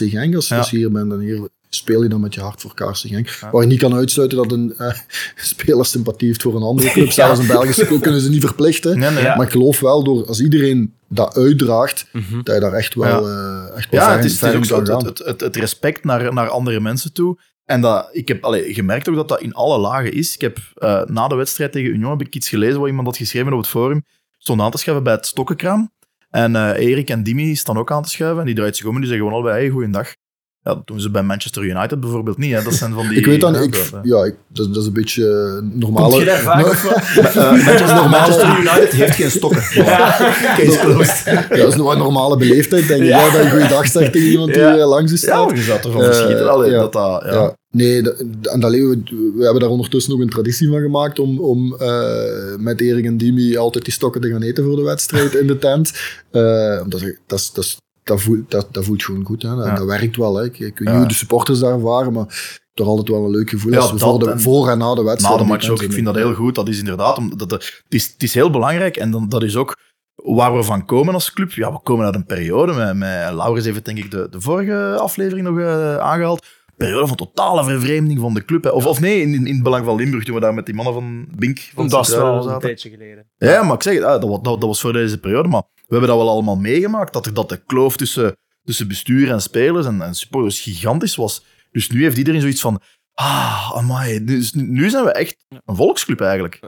Ja. 0.49 0.67
je 0.71 0.77
hier 0.77 0.91
bent, 0.93 1.11
dan 1.11 1.19
hier 1.19 1.49
speel 1.69 2.03
je 2.03 2.09
dan 2.09 2.21
met 2.21 2.35
je 2.35 2.41
hart 2.41 2.61
voor 2.61 2.75
KRC 2.75 2.97
Genk. 2.97 3.39
Waar 3.53 3.63
je 3.63 3.69
niet 3.69 3.79
kan 3.79 3.95
uitsluiten 3.95 4.39
dat 4.39 4.53
een 4.53 4.75
eh, 4.79 4.93
speler 5.37 5.85
sympathie 5.87 6.27
heeft 6.29 6.43
voor 6.43 6.57
een 6.57 6.63
andere 6.63 6.91
club. 6.91 7.11
Zelfs 7.21 7.39
een 7.41 7.47
Belgische 7.47 7.87
club 7.87 8.01
kunnen 8.07 8.21
ze 8.21 8.31
niet 8.31 8.41
verplichten. 8.45 8.99
Nee, 8.99 9.11
nee. 9.11 9.23
Ja. 9.23 9.37
Maar 9.37 9.47
ik 9.47 9.53
geloof 9.53 9.81
wel, 9.81 10.05
door, 10.05 10.27
als 10.27 10.41
iedereen 10.41 10.95
dat 11.09 11.37
uitdraagt, 11.37 12.07
Mhm. 12.13 12.43
dat 12.43 12.55
je 12.55 12.61
daar 12.61 12.73
echt 12.73 12.95
wel, 12.95 13.29
eh 13.29 13.77
echt 13.77 13.91
wel 13.91 14.01
Ja, 14.01 14.07
ver, 14.07 14.17
het 14.17 14.25
is, 14.25 14.45
ook 14.45 14.65
zo 14.65 14.97
het, 15.25 15.41
het 15.41 15.57
respect 15.57 16.05
naar, 16.05 16.35
naar 16.35 16.49
andere 16.49 16.81
mensen 16.81 17.13
toe. 17.13 17.39
En 17.71 17.81
dat, 17.81 18.09
ik 18.13 18.29
heb 18.29 18.45
allee, 18.45 18.75
gemerkt 18.75 19.09
ook 19.09 19.15
dat 19.15 19.29
dat 19.29 19.41
in 19.41 19.55
alle 19.55 19.79
lagen 19.79 20.13
is. 20.13 20.35
Ik 20.35 20.41
heb 20.41 20.59
eh, 20.75 21.03
na 21.05 21.29
de 21.29 21.35
wedstrijd 21.35 21.73
tegen 21.73 21.91
Union 21.91 22.11
heb 22.11 22.27
ik 22.27 22.35
iets 22.35 22.49
gelezen 22.49 22.79
wat 22.79 22.89
iemand 22.89 23.07
had 23.07 23.17
geschreven 23.17 23.53
op 23.53 23.59
het 23.59 23.69
forum. 23.69 24.05
Stond 24.39 24.61
aan 24.61 24.71
te 24.71 24.79
schuiven 24.79 25.05
bij 25.05 25.15
het 25.15 25.27
stokkenkraam. 25.27 25.93
En 26.31 26.57
eh, 26.57 26.87
Erik 26.87 27.11
en 27.11 27.23
Dimi 27.23 27.57
staan 27.57 27.79
ook 27.79 27.91
aan 27.91 28.03
te 28.03 28.09
schuiven. 28.09 28.41
En 28.41 28.47
die 28.47 28.55
draait 28.55 28.77
zich 28.77 28.87
om 28.87 28.95
en 28.95 29.01
die 29.01 29.09
zeggen 29.09 29.27
gewoon 29.27 29.43
allebei, 29.43 29.63
hey, 29.63 29.73
goeiedag. 29.73 30.15
Ja, 30.63 30.75
dat 30.75 30.87
doen 30.87 31.01
ze 31.01 31.11
bij 31.11 31.23
Manchester 31.23 31.63
United 31.65 32.01
bijvoorbeeld 32.01 32.37
niet. 32.39 32.53
Hè. 32.55 32.63
Dat 32.63 32.75
zijn 32.75 32.93
van 32.93 33.07
die... 33.09 33.19
Ik 33.19 33.27
weet 33.27 33.41
dan, 33.41 33.53
ja, 33.53 33.61
ik, 33.61 33.73
dat, 33.73 33.91
eh. 33.93 33.99
ja, 34.03 34.25
ik, 34.25 34.35
dat, 34.49 34.67
dat 34.75 34.83
is 34.83 34.87
een 34.87 34.93
beetje 34.93 35.27
eh, 35.29 35.79
normale... 35.79 36.09
Komt 36.09 36.19
je 36.19 36.25
daar 36.25 36.39
vaak 36.39 36.65
wat? 36.83 37.35
Eh, 37.35 37.51
Manchester, 37.67 38.09
Manchester 38.11 38.59
United 38.59 38.93
heeft 38.93 39.15
geen 39.15 39.31
stokken. 39.31 39.61
Case 39.63 40.79
closed. 40.83 41.23
Ja, 41.25 41.47
dat 41.57 41.69
is 41.69 41.77
nog 41.77 41.93
een 41.93 41.99
normale 41.99 42.37
beleefdheid, 42.37 42.89
denk 42.89 43.01
ik. 43.03 43.09
Ja. 43.09 43.25
Ja. 43.27 43.33
dat 43.33 43.43
je 43.43 43.51
goeiedag 43.51 43.87
zegt 43.87 44.13
tegen 44.13 44.29
iemand 44.29 44.53
die 44.53 44.63
Ja. 44.63 44.77
eh, 44.77 44.89
langs 44.89 45.11
je 45.13 45.17
Ja, 45.21 45.23
staat. 45.23 45.51
je 45.51 45.63
zou 45.63 45.79
ervan 45.79 46.01
Eh, 46.03 46.07
verschieten. 46.07 46.51
Allee, 46.51 46.71
ja. 46.71 46.79
dat, 46.79 46.93
dat, 46.93 47.23
ja. 47.25 47.33
Ja. 47.33 47.55
Nee, 47.71 48.03
dat- 48.03 48.25
en 48.43 48.61
dat 48.61 48.71
leven, 48.71 48.89
we, 48.91 49.33
we 49.37 49.43
hebben 49.43 49.61
daar 49.61 49.71
ondertussen 49.71 50.13
ook 50.15 50.21
een 50.21 50.29
traditie 50.29 50.69
van 50.69 50.81
gemaakt 50.81 51.19
om, 51.19 51.39
om 51.41 51.75
eh, 51.79 52.57
met 52.59 52.81
Erik 52.81 53.05
en 53.05 53.17
Dimi 53.17 53.57
altijd 53.57 53.85
die 53.85 53.93
stokken 53.93 54.21
te 54.21 54.29
gaan 54.31 54.43
eten 54.43 54.65
voor 54.65 54.77
de 54.77 54.83
wedstrijd 54.83 55.35
in 55.35 55.47
de 55.47 55.59
tent. 55.59 55.93
Eh, 56.31 56.81
dat, 56.89 57.01
is- 57.03 57.17
dat, 57.27 57.65
is- 57.65 57.77
dat, 58.11 58.21
voelt, 58.21 58.51
dat, 58.51 58.69
dat 58.71 58.85
voelt 58.85 59.03
gewoon 59.05 59.25
goed. 59.25 59.43
Hè. 59.43 59.57
Dat, 59.57 59.67
Ja. 59.67 59.75
dat 59.75 59.87
werkt 59.87 60.17
wel. 60.17 60.35
Hè. 60.37 60.45
Ik, 60.45 60.53
ik 60.53 60.59
weet 60.61 60.79
niet 60.79 60.89
Ja. 60.89 60.97
hoe 60.99 61.07
de 61.07 61.15
supporters 61.15 61.59
daar 61.59 61.73
ervaren, 61.73 62.13
maar 62.13 62.59
toch 62.75 62.87
altijd 62.87 63.09
wel 63.09 63.25
een 63.25 63.31
leuk 63.31 63.51
gevoel 63.51 63.73
Ja, 63.73 63.79
als 63.79 63.93
we 63.93 63.99
dat 63.99 64.09
voor, 64.09 64.19
de, 64.19 64.31
en- 64.31 64.41
voor 64.41 64.69
en 64.69 64.79
na 64.79 64.95
de 64.95 65.03
wedstrijd. 65.03 65.37
Na 65.37 65.43
de 65.43 65.49
match 65.49 65.69
ook. 65.69 65.83
Ik 65.83 65.93
vind 65.93 66.07
dat 66.07 66.15
heel 66.15 66.35
goed. 66.35 66.55
Dat 66.55 66.69
is 66.69 66.79
inderdaad... 66.79 67.17
Omdat 67.19 67.51
het, 67.51 67.83
is, 67.89 68.07
het 68.13 68.23
is 68.23 68.35
heel 68.35 68.51
belangrijk. 68.51 68.97
En 68.97 69.11
dan, 69.11 69.29
dat 69.29 69.43
is 69.43 69.57
ook 69.57 69.77
waar 70.15 70.57
we 70.57 70.63
van 70.63 70.85
komen 70.85 71.15
als 71.15 71.33
club. 71.33 71.53
Ja, 71.53 71.73
we 71.73 71.81
komen 71.83 72.05
uit 72.07 72.15
een 72.15 72.27
periode. 72.27 72.73
Met, 72.73 72.97
met 72.97 73.33
Laurens 73.33 73.65
heeft 73.65 73.85
denk 73.85 73.99
ik 73.99 74.11
de, 74.11 74.27
de 74.31 74.41
vorige 74.41 74.97
aflevering 75.01 75.47
nog 75.49 75.59
eh, 75.59 75.97
aangehaald. 75.97 76.43
Een 76.67 76.87
periode 76.87 77.07
van 77.07 77.17
totale 77.17 77.65
vervreemding 77.65 78.21
van 78.21 78.35
de 78.35 78.45
club. 78.45 78.65
Hè. 78.65 78.71
Of, 78.71 78.87
of 78.87 79.01
nee, 79.01 79.21
in, 79.21 79.47
in 79.47 79.55
het 79.55 79.63
belang 79.63 79.85
van 79.85 79.97
Limburg. 79.97 80.25
Toen 80.25 80.35
we 80.35 80.41
daar 80.41 80.55
met 80.55 80.67
die 80.67 80.75
mannen 80.75 80.95
van 80.95 81.27
Bink 81.37 81.59
van 81.75 81.89
Dat 81.89 82.09
is 82.09 82.15
wel 82.15 82.51
een 82.51 82.59
tijdje 82.59 82.91
geleden. 82.91 83.27
Ja, 83.37 83.63
maar 83.63 83.75
ik 83.75 83.83
zeg 83.83 83.95
het, 83.95 84.05
ah, 84.05 84.21
dat, 84.21 84.31
dat, 84.31 84.45
dat 84.45 84.63
was 84.65 84.81
voor 84.81 84.93
deze 84.93 85.19
periode. 85.19 85.49
Maar 85.49 85.63
we 85.91 85.97
hebben 85.97 86.09
dat 86.09 86.19
wel 86.19 86.29
allemaal 86.31 86.57
meegemaakt. 86.57 87.13
Dat, 87.13 87.27
er- 87.27 87.35
dat 87.35 87.49
de 87.49 87.65
kloof 87.65 87.97
tussen, 87.97 88.37
tussen 88.63 88.89
bestuur 88.89 89.31
en 89.31 89.41
spelers 89.43 89.87
en, 89.87 90.03
en 90.03 90.15
supporters 90.15 90.61
gigantisch 90.61 91.17
was. 91.17 91.45
Dus 91.71 91.91
nu 91.91 92.03
heeft 92.03 92.17
iedereen 92.19 92.41
zoiets 92.41 92.61
van... 92.61 92.81
Ah, 93.15 93.73
amai. 93.77 94.25
Dus 94.25 94.53
nu, 94.53 94.63
nu 94.63 94.91
zijn 94.91 95.05
we 95.05 95.13
echt 95.13 95.37
een 95.65 95.77
volksclub 95.77 96.21
eigenlijk. 96.21 96.61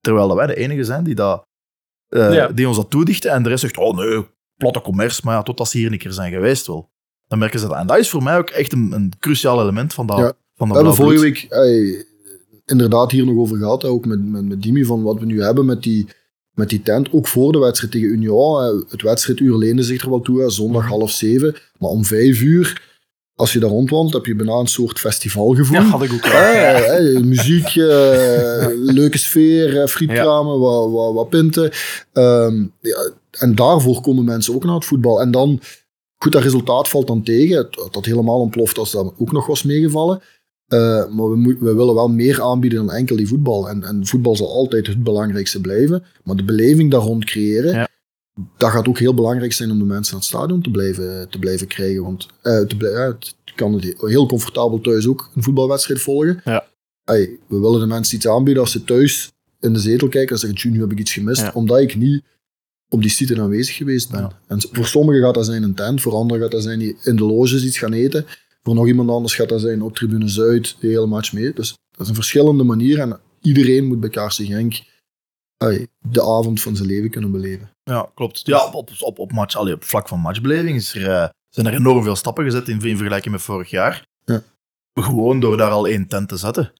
Terwijl 0.00 0.28
dat 0.28 0.36
wij 0.36 0.46
de 0.46 0.54
enige 0.56 0.84
zijn 0.84 1.04
die, 1.04 1.14
dat, 1.14 1.46
eh, 2.08 2.32
Ja. 2.34 2.48
die 2.48 2.68
ons 2.68 2.76
dat 2.76 2.90
toedichten. 2.90 3.30
En 3.30 3.42
de 3.42 3.48
rest 3.48 3.60
zegt, 3.60 3.76
oh 3.76 3.96
nee, 3.96 4.26
platte 4.56 4.80
commerce. 4.80 5.20
Maar 5.24 5.34
ja, 5.34 5.42
totdat 5.42 5.68
ze 5.68 5.78
hier 5.78 5.92
een 5.92 5.98
keer 5.98 6.12
zijn 6.12 6.32
geweest 6.32 6.66
wel. 6.66 6.90
Dan 7.28 7.38
merken 7.38 7.60
ze 7.60 7.66
dat. 7.66 7.76
En 7.76 7.86
dat 7.86 7.98
is 7.98 8.10
voor 8.10 8.22
mij 8.22 8.36
ook 8.38 8.50
echt 8.50 8.72
een, 8.72 8.92
een 8.92 9.12
cruciaal 9.18 9.60
element 9.62 9.94
van 9.94 10.06
dat, 10.06 10.18
Ja. 10.18 10.32
van 10.54 10.68
We 10.68 10.74
dat 10.74 10.84
hebben 10.84 10.94
blauw 10.94 11.06
vorige 11.06 11.22
week 11.22 11.46
ey, 11.50 12.04
inderdaad 12.64 13.10
hier 13.10 13.26
nog 13.26 13.36
over 13.36 13.56
gehad, 13.56 13.84
ook 13.84 14.06
met, 14.06 14.24
met, 14.24 14.44
met 14.44 14.62
Dimi, 14.62 14.84
van 14.84 15.02
wat 15.02 15.18
we 15.18 15.26
nu 15.26 15.42
hebben 15.42 15.64
met 15.66 15.82
die, 15.82 16.08
met 16.56 16.68
die 16.68 16.82
tent. 16.82 17.12
Ook 17.12 17.26
voor 17.26 17.52
de 17.52 17.58
wedstrijd 17.58 17.92
tegen 17.92 18.08
Union. 18.08 18.84
Het 18.88 19.02
wedstrijduur 19.02 19.56
leende 19.56 19.82
zich 19.82 20.02
er 20.02 20.10
wel 20.10 20.20
toe, 20.20 20.50
zondag 20.50 20.86
half 20.86 21.10
zeven. 21.10 21.56
Maar 21.78 21.90
om 21.90 22.04
vijf 22.04 22.40
uur, 22.40 22.82
als 23.34 23.52
je 23.52 23.58
daar 23.58 23.70
rondwandelt, 23.70 24.14
heb 24.14 24.26
je 24.26 24.34
bijna 24.34 24.52
een 24.52 24.66
soort 24.66 24.98
festivalgevoel. 24.98 25.76
Ja, 25.76 25.82
had 25.82 26.02
ik 26.02 26.12
ook. 26.12 26.24
Eh, 26.24 27.16
eh, 27.16 27.22
muziek, 27.22 27.66
eh, 27.66 28.66
leuke 28.98 29.18
sfeer, 29.18 29.80
eh, 29.80 29.86
frietkramen, 29.86 30.58
wat, 30.58 30.90
wat, 30.90 31.14
wat 31.14 31.28
pinten. 31.28 31.70
Ehm, 32.12 32.66
ja, 32.80 33.10
en 33.30 33.54
daarvoor 33.54 34.00
komen 34.00 34.24
mensen 34.24 34.54
ook 34.54 34.64
naar 34.64 34.74
het 34.74 34.84
voetbal. 34.84 35.20
En 35.20 35.30
dan, 35.30 35.60
goed, 36.16 36.32
dat 36.32 36.42
resultaat 36.42 36.88
valt 36.88 37.06
dan 37.06 37.22
tegen. 37.22 37.56
Het 37.56 37.74
had 37.74 37.92
dat 37.92 38.04
helemaal 38.04 38.40
ontploft 38.40 38.78
als 38.78 38.90
dat 38.90 39.14
ook 39.18 39.32
nog 39.32 39.46
was 39.46 39.62
meegevallen. 39.62 40.22
Eh, 40.66 40.78
maar 41.08 41.30
we, 41.30 41.56
we 41.60 41.74
willen 41.74 41.94
wel 41.94 42.08
meer 42.08 42.42
aanbieden 42.42 42.86
dan 42.86 42.94
enkel 42.94 43.16
die 43.16 43.28
voetbal. 43.28 43.68
En, 43.68 43.82
en 43.84 44.06
voetbal 44.06 44.36
zal 44.36 44.52
altijd 44.52 44.86
het 44.86 45.02
belangrijkste 45.02 45.60
blijven. 45.60 46.04
Maar 46.24 46.36
de 46.36 46.44
beleving 46.44 46.90
daar 46.90 47.00
rond 47.00 47.24
creëren, 47.24 47.72
Ja. 47.72 47.88
dat 48.56 48.70
gaat 48.70 48.88
ook 48.88 48.98
heel 48.98 49.14
belangrijk 49.14 49.52
zijn 49.52 49.70
om 49.70 49.78
de 49.78 49.84
mensen 49.84 50.12
naar 50.14 50.22
het 50.22 50.30
stadion 50.30 50.62
te 50.62 50.70
blijven, 50.70 51.28
te 51.30 51.38
blijven 51.38 51.66
krijgen. 51.66 52.02
Want 52.02 52.26
eh, 52.42 52.60
te 52.60 52.76
blij- 52.76 52.92
het 53.06 53.34
kan 53.54 53.72
het 53.72 53.94
heel 54.00 54.26
comfortabel 54.26 54.80
thuis 54.80 55.06
ook 55.06 55.30
een 55.34 55.42
voetbalwedstrijd 55.42 56.00
volgen. 56.00 56.40
Ja. 56.44 56.66
Hey, 57.04 57.38
we 57.48 57.58
willen 57.60 57.80
de 57.80 57.86
mensen 57.86 58.16
iets 58.16 58.28
aanbieden 58.28 58.62
als 58.62 58.72
ze 58.72 58.84
thuis 58.84 59.32
in 59.60 59.72
de 59.72 59.78
zetel 59.78 60.08
kijken 60.08 60.32
en 60.34 60.38
zeggen, 60.40 60.58
"Tjoe, 60.58 60.72
nu 60.72 60.80
heb 60.80 60.92
ik 60.92 60.98
iets 60.98 61.12
gemist, 61.12 61.40
Ja. 61.40 61.50
omdat 61.54 61.80
ik 61.80 61.96
niet 61.96 62.22
op 62.88 63.00
die 63.02 63.10
site 63.10 63.40
aanwezig 63.40 63.76
geweest 63.76 64.10
ben. 64.10 64.30
En 64.46 64.58
voor 64.72 64.86
sommigen 64.86 65.22
gaat 65.22 65.34
dat 65.34 65.46
zijn 65.46 65.62
een 65.62 65.74
tent, 65.74 66.00
voor 66.00 66.12
anderen 66.14 66.42
gaat 66.42 66.50
dat 66.52 66.62
zijn 66.62 66.78
die 66.78 66.96
in 67.02 67.16
de 67.16 67.24
loges 67.24 67.64
iets 67.64 67.78
gaan 67.78 67.92
eten. 67.92 68.26
Voor 68.66 68.74
nog 68.74 68.86
iemand 68.86 69.10
anders 69.10 69.34
gaat 69.34 69.48
dat 69.48 69.60
zijn 69.60 69.82
op 69.82 69.94
tribune 69.94 70.28
Zuid 70.28 70.76
de 70.80 70.86
hele 70.86 71.06
match 71.06 71.32
mee. 71.32 71.52
Dus 71.52 71.76
dat 71.90 72.00
is 72.00 72.08
een 72.08 72.14
verschillende 72.14 72.64
manier 72.64 72.98
en 72.98 73.20
iedereen 73.40 73.84
moet 73.84 74.00
bij 74.00 74.10
KRC 74.10 74.32
Genk 74.32 74.82
de 75.98 76.22
avond 76.22 76.60
van 76.62 76.76
zijn 76.76 76.88
leven 76.88 77.10
kunnen 77.10 77.30
beleven. 77.30 77.70
Ja, 77.82 78.10
klopt. 78.14 78.40
Ja, 78.46 78.66
op, 78.66 78.90
op, 79.00 79.18
op, 79.18 79.32
match, 79.32 79.56
allee, 79.56 79.74
op 79.74 79.84
vlak 79.84 80.08
van 80.08 80.20
matchbeleving 80.20 80.76
is 80.76 80.94
er, 80.94 81.10
eh, 81.10 81.28
zijn 81.48 81.66
er 81.66 81.74
enorm 81.74 82.02
veel 82.02 82.16
stappen 82.16 82.44
gezet 82.44 82.68
in, 82.68 82.80
in 82.80 82.96
vergelijking 82.96 83.34
met 83.34 83.42
vorig 83.42 83.70
jaar. 83.70 84.06
Ja. 84.24 84.42
Gewoon 84.94 85.40
door 85.40 85.56
daar 85.56 85.70
al 85.70 85.88
één 85.88 86.06
tent 86.06 86.28
te 86.28 86.36
zetten. 86.36 86.72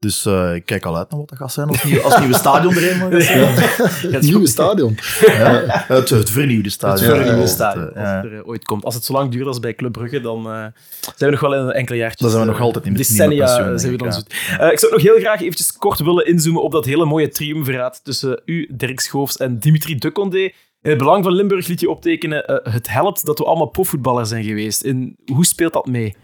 Dus 0.00 0.26
eh, 0.26 0.54
ik 0.54 0.66
kijk 0.66 0.84
al 0.84 0.96
uit 0.96 1.10
naar 1.10 1.18
wat 1.18 1.28
dat 1.28 1.38
gaat 1.38 1.52
zijn 1.52 1.68
als, 1.68 1.84
nieuwe, 1.84 2.02
als 2.02 2.18
nieuwe 2.18 2.34
stadion 2.34 2.74
er 2.74 2.90
eenmaal 2.90 3.10
gaat 3.12 3.22
zijn. 3.22 4.12
Het 4.12 4.22
nieuwe 4.22 4.46
stadion. 4.46 4.98
Ja, 5.26 5.84
het, 5.88 6.10
het 6.10 6.30
vernieuwde 6.30 6.70
stadion. 6.70 7.08
Het 7.08 7.16
vernieuwde 7.16 7.40
ja, 7.40 7.46
stadion, 7.46 7.84
Het, 7.84 7.96
als 7.96 8.08
het 8.08 8.24
er 8.24 8.38
eh, 8.38 8.48
ooit 8.48 8.64
komt. 8.64 8.84
Als 8.84 8.94
het 8.94 9.04
zo 9.04 9.12
lang 9.12 9.30
duurt 9.30 9.46
als 9.46 9.60
bij 9.60 9.74
Club 9.74 9.92
Brugge, 9.92 10.20
dan 10.20 10.46
eh, 10.46 10.52
zijn 10.52 10.72
we 11.16 11.30
nog 11.30 11.40
wel 11.40 11.54
in 11.54 11.60
een 11.60 11.72
enkele 11.72 11.98
jaartjes. 11.98 12.20
Dan 12.20 12.30
zijn 12.30 12.42
we 12.42 12.50
nog 12.50 12.60
altijd 12.60 12.86
in 12.86 12.94
decennia 12.94 13.44
pensioen, 13.44 13.78
zijn 13.78 13.92
we 13.92 13.98
dan 13.98 14.08
ik, 14.08 14.14
zoet. 14.14 14.34
Eh, 14.58 14.72
ik 14.72 14.78
zou 14.78 14.92
nog 14.92 15.02
heel 15.02 15.18
graag 15.18 15.40
eventjes 15.40 15.72
kort 15.72 15.98
willen 15.98 16.26
inzoomen 16.26 16.62
op 16.62 16.72
dat 16.72 16.84
hele 16.84 17.04
mooie 17.04 17.28
triumviraat 17.28 18.04
tussen 18.04 18.42
u, 18.44 18.68
Dirk 18.72 19.00
Schoofs 19.00 19.36
en 19.36 19.58
Dimitri 19.58 19.94
de 19.94 20.12
Condé. 20.12 20.52
In 20.82 20.90
het 20.90 20.98
belang 20.98 21.24
van 21.24 21.32
Limburg 21.32 21.66
liet 21.66 21.80
je 21.80 21.90
optekenen, 21.90 22.46
eh, 22.46 22.72
het 22.72 22.88
helpt 22.88 23.26
dat 23.26 23.38
we 23.38 23.44
allemaal 23.44 23.66
profvoetballers 23.66 24.28
zijn 24.28 24.44
geweest. 24.44 24.82
En 24.82 25.16
hoe 25.32 25.46
speelt 25.46 25.72
dat 25.72 25.86
mee? 25.86 26.16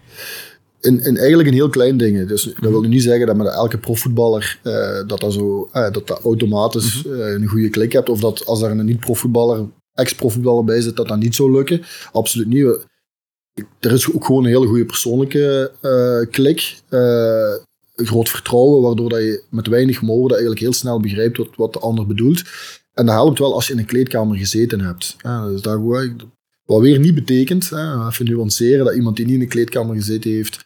In, 0.86 1.00
in 1.02 1.16
eigenlijk 1.16 1.48
een 1.48 1.54
heel 1.54 1.68
klein 1.68 1.96
ding. 1.96 2.26
Dus 2.26 2.42
dat 2.60 2.70
wil 2.70 2.80
nu 2.80 2.88
niet 2.88 3.02
zeggen 3.02 3.26
dat 3.26 3.36
met 3.36 3.46
elke 3.46 3.78
profvoetballer 3.78 4.58
eh, 4.62 5.02
dat, 5.06 5.20
dat, 5.20 5.32
zo, 5.32 5.68
eh, 5.72 5.92
dat 5.92 6.06
dat 6.06 6.20
automatisch 6.22 7.02
Mhm. 7.04 7.20
eh, 7.20 7.32
een 7.32 7.46
goede 7.46 7.68
klik 7.70 7.92
hebt. 7.92 8.08
Of 8.08 8.20
dat 8.20 8.46
als 8.46 8.62
er 8.62 8.70
een 8.70 8.84
niet-profvoetballer, 8.84 9.66
ex-profvoetballer 9.94 10.64
bij 10.64 10.80
zit, 10.80 10.96
dat 10.96 11.08
dat 11.08 11.18
niet 11.18 11.34
zou 11.34 11.52
lukken. 11.52 11.82
Absoluut 12.12 12.46
niet. 12.48 12.86
Er 13.80 13.92
is 13.92 14.12
ook 14.12 14.24
gewoon 14.24 14.44
een 14.44 14.50
hele 14.50 14.66
goede 14.66 14.84
persoonlijke 14.84 15.72
klik. 16.30 16.80
Een 16.88 18.06
groot 18.06 18.28
vertrouwen, 18.28 18.82
waardoor 18.82 19.08
dat 19.08 19.20
je 19.20 19.42
met 19.50 19.66
weinig 19.66 20.00
woorden 20.00 20.30
eigenlijk 20.30 20.60
heel 20.60 20.72
snel 20.72 21.00
begrijpt 21.00 21.36
wat, 21.36 21.48
wat 21.56 21.72
de 21.72 21.78
ander 21.78 22.06
bedoelt. 22.06 22.42
En 22.94 23.06
dat 23.06 23.14
helpt 23.14 23.38
wel 23.38 23.54
als 23.54 23.66
je 23.66 23.72
in 23.72 23.78
een 23.78 23.86
kleedkamer 23.86 24.36
gezeten 24.36 24.80
hebt. 24.80 25.16
Ja, 25.18 25.48
dus 25.48 25.62
daar, 25.62 25.80
wat 26.64 26.80
weer 26.80 26.98
niet 26.98 27.14
betekent, 27.14 27.70
hè, 27.70 28.06
even 28.06 28.24
nuanceren, 28.24 28.84
dat 28.84 28.94
iemand 28.94 29.16
die 29.16 29.24
niet 29.26 29.34
in 29.34 29.40
een 29.40 29.48
kleedkamer 29.48 29.94
gezeten 29.94 30.30
heeft, 30.30 30.65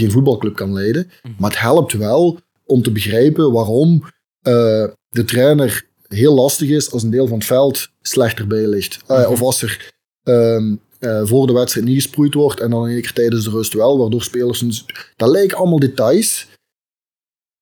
geen 0.00 0.10
voetbalclub 0.10 0.54
kan 0.56 0.72
leiden. 0.72 1.10
Maar 1.38 1.50
het 1.50 1.60
helpt 1.60 1.92
wel 1.92 2.40
om 2.64 2.82
te 2.82 2.90
begrijpen 2.92 3.52
waarom 3.52 4.02
eh, 4.42 4.84
de 5.08 5.24
trainer 5.24 5.86
heel 6.08 6.34
lastig 6.34 6.68
is 6.68 6.90
als 6.92 7.02
een 7.02 7.10
deel 7.10 7.26
van 7.26 7.38
het 7.38 7.46
veld 7.46 7.88
slechter 8.02 8.46
bij 8.46 8.66
ligt. 8.66 8.98
Eh, 9.06 9.30
Of 9.30 9.42
als 9.42 9.62
er 9.62 9.94
ehm, 10.22 10.74
eh, 10.98 11.20
voor 11.24 11.46
de 11.46 11.52
wedstrijd 11.52 11.86
niet 11.86 12.02
gesproeid 12.02 12.34
wordt 12.34 12.60
en 12.60 12.70
dan 12.70 12.86
in 12.86 12.92
één 12.92 13.02
keer 13.02 13.12
tijdens 13.12 13.44
de 13.44 13.50
rust 13.50 13.72
wel, 13.72 13.98
waardoor 13.98 14.22
spelers... 14.22 14.60
een- 14.60 14.74
Dat 15.16 15.28
lijken 15.30 15.56
allemaal 15.58 15.78
details. 15.78 16.46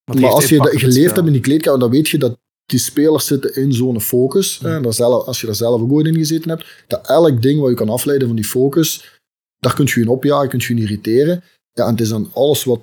Maar 0.04 0.16
als 0.34 0.48
je 0.48 0.56
dat 0.56 0.72
geleefd 0.92 1.14
hebt 1.14 1.26
in 1.26 1.32
die 1.32 1.42
kleedkamer, 1.42 1.80
dan 1.80 1.90
weet 1.90 2.08
je 2.08 2.18
dat 2.18 2.38
die 2.66 2.78
spelers 2.78 3.26
zitten 3.26 3.54
in 3.54 3.72
zo'n 3.72 4.00
focus. 4.00 4.60
En 4.62 4.92
zelf, 4.94 5.26
als 5.26 5.40
je 5.40 5.46
daar 5.46 5.54
zelf 5.54 5.80
ook 5.80 5.92
ooit 5.92 6.06
in 6.06 6.14
gezeten 6.14 6.50
hebt, 6.50 6.64
dat 6.86 7.06
elk 7.06 7.42
ding 7.42 7.60
wat 7.60 7.68
je 7.70 7.76
kan 7.76 7.88
afleiden 7.88 8.26
van 8.26 8.36
die 8.36 8.44
focus, 8.44 9.18
daar 9.58 9.74
kun 9.74 9.84
je 9.94 10.00
in 10.00 10.08
opjagen, 10.08 10.48
kun 10.48 10.58
je 10.58 10.68
in 10.68 10.78
irriteren. 10.78 11.42
Ja, 11.74 11.84
en 11.84 11.90
het 11.90 12.00
is 12.00 12.08
dan 12.08 12.30
alles 12.34 12.64
wat 12.64 12.80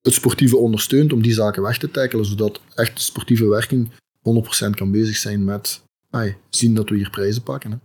het 0.00 0.14
sportieve 0.14 0.56
ondersteunt 0.56 1.12
om 1.12 1.22
die 1.22 1.32
zaken 1.32 1.62
weg 1.62 1.78
te 1.78 1.90
tackelen, 1.90 2.24
zodat 2.24 2.60
echt 2.74 2.96
de 2.96 3.02
sportieve 3.02 3.48
werking 3.48 3.90
100% 4.66 4.70
kan 4.70 4.90
bezig 4.90 5.16
zijn 5.16 5.44
met 5.44 5.82
ai, 6.10 6.36
zien 6.50 6.74
dat 6.74 6.88
we 6.88 6.96
hier 6.96 7.10
prijzen 7.10 7.42
pakken. 7.42 7.70
Hè. 7.70 7.76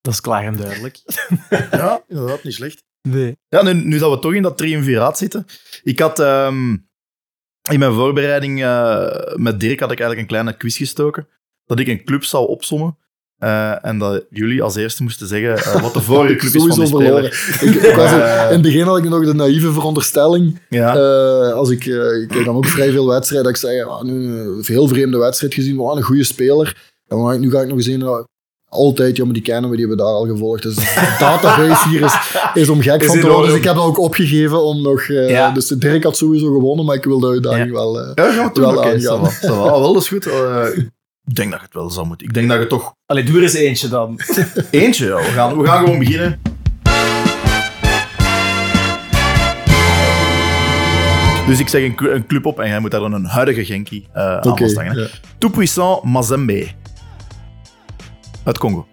Dat 0.00 0.12
is 0.12 0.20
klaar 0.20 0.44
en 0.44 0.56
duidelijk. 0.56 1.00
Ja, 1.70 2.04
inderdaad, 2.08 2.42
niet 2.42 2.54
slecht. 2.54 2.82
Nee. 3.08 3.36
Ja, 3.48 3.62
nu, 3.62 3.72
nu 3.72 3.98
dat 3.98 4.10
we 4.10 4.18
toch 4.18 4.34
in 4.34 4.42
dat 4.42 4.58
triumviraat 4.58 5.18
zitten. 5.18 5.46
Ik 5.82 5.98
had 5.98 6.18
ehm, 6.18 6.76
in 7.70 7.78
mijn 7.78 7.92
voorbereiding 7.92 8.62
eh, 8.62 9.34
met 9.34 9.60
Dirk 9.60 9.80
had 9.80 9.92
ik 9.92 10.00
eigenlijk 10.00 10.20
een 10.20 10.26
kleine 10.26 10.56
quiz 10.56 10.76
gestoken. 10.76 11.28
Dat 11.64 11.78
ik 11.78 11.86
een 11.86 12.04
club 12.04 12.24
zou 12.24 12.48
opsommen. 12.48 12.98
Eh, 13.38 13.84
en 13.84 13.98
dat 13.98 14.24
jullie 14.30 14.62
als 14.62 14.76
eerste 14.76 15.02
moesten 15.02 15.26
zeggen 15.26 15.56
eh, 15.56 15.82
wat 15.82 15.94
de 15.94 16.00
vorige 16.10 16.34
club 16.34 16.54
is 16.54 16.62
van 16.74 16.86
verloren. 16.86 17.32
speler. 17.32 17.74
Ik, 17.76 17.82
ik 17.82 17.94
was 17.94 18.12
in, 18.12 18.20
Eh. 18.20 18.44
in 18.46 18.52
het 18.52 18.62
begin 18.62 18.82
had 18.86 18.98
ik 18.98 19.08
nog 19.08 19.24
de 19.24 19.34
naïeve 19.34 19.72
veronderstelling. 19.72 20.60
Ja. 20.68 20.92
als 21.50 21.70
ik, 21.70 21.84
ik 21.84 22.28
kijk 22.28 22.44
dan 22.44 22.56
ook 22.56 22.66
vrij 22.66 22.90
veel 22.90 23.06
wedstrijden. 23.08 23.52
Dat 23.52 23.62
ik 23.62 23.68
zeg, 23.68 23.86
ja, 23.86 24.02
nu 24.02 24.12
een 24.40 24.62
heel 24.66 24.88
vreemde 24.88 25.18
wedstrijd 25.18 25.54
gezien. 25.54 25.76
Wel 25.76 25.96
een 25.96 26.02
goede 26.02 26.24
speler. 26.24 26.76
En 27.08 27.18
dan 27.18 27.40
nu 27.40 27.50
ga 27.50 27.60
ik 27.60 27.68
nog 27.68 27.76
eens 27.76 27.88
in. 27.88 27.98
ja, 28.00 28.26
altijd, 28.68 29.16
ja, 29.16 29.24
maar 29.24 29.32
die 29.32 29.42
kennen 29.42 29.70
we, 29.70 29.76
die 29.76 29.86
hebben 29.86 30.04
we 30.06 30.10
daar 30.12 30.20
al 30.20 30.26
gevolgd. 30.26 30.62
Dus 30.62 30.74
de 30.74 31.14
database 31.18 31.88
hier 31.88 32.02
is, 32.04 32.14
is 32.54 32.68
om 32.68 32.80
gek 32.80 33.00
Is 33.00 33.06
van 33.06 33.20
te 33.20 33.26
worden. 33.26 33.46
Dus 33.48 33.58
ik 33.58 33.64
heb 33.64 33.74
dat 33.74 33.84
ook 33.84 33.98
opgegeven 33.98 34.62
om 34.64 34.82
nog... 34.82 35.06
Ja. 35.06 35.50
Dus 35.50 35.66
Dirk 35.66 36.02
had 36.04 36.16
sowieso 36.16 36.46
gewonnen, 36.52 36.84
maar 36.84 36.94
ik 36.96 37.04
wil 37.04 37.18
de 37.20 37.28
uitdaging 37.28 37.70
wel... 37.72 37.98
Ja, 37.98 38.12
gaan 38.14 38.46
we 38.46 38.60
doen. 38.60 38.74
wel 38.74 38.84
aangaan. 38.84 39.30
va. 39.32 39.48
Ah, 39.48 39.80
wel, 39.80 39.92
dat 39.92 40.02
is 40.02 40.08
goed. 40.08 40.28
Ik 41.28 41.34
denk 41.34 41.50
dat 41.50 41.60
je 41.60 41.64
het 41.66 41.74
wel 41.74 41.90
zou 41.90 42.06
moeten. 42.06 42.26
Ik 42.26 42.34
denk 42.34 42.48
dat 42.48 42.58
je 42.58 42.66
toch 42.66 42.94
Allee, 43.06 43.24
doe 43.24 43.36
er 43.36 43.42
eens 43.42 43.54
eentje 43.54 43.88
dan. 43.88 44.20
eentje... 44.70 45.06
ja, 45.06 45.16
we, 45.16 45.22
gaan, 45.22 45.58
we 45.58 45.66
gaan 45.66 45.78
gewoon 45.84 45.98
beginnen. 45.98 46.40
Dus 51.46 51.58
ik 51.58 51.68
zeg 51.68 51.82
een, 51.82 51.94
cl- 51.94 52.04
een 52.10 52.26
club 52.26 52.46
op 52.46 52.60
en 52.60 52.68
jij 52.68 52.80
moet 52.80 52.90
daar 52.90 53.00
dan 53.00 53.12
een 53.12 53.24
huidige 53.24 53.64
Genki 53.64 54.06
eh 54.12 54.36
aan 54.38 54.58
vasthangen. 54.58 54.98
ja. 54.98 55.06
Tout 55.38 55.52
puissant 55.54 56.02
Mazembe. 56.04 56.66
Uit 58.44 58.58
Congo. 58.58 58.86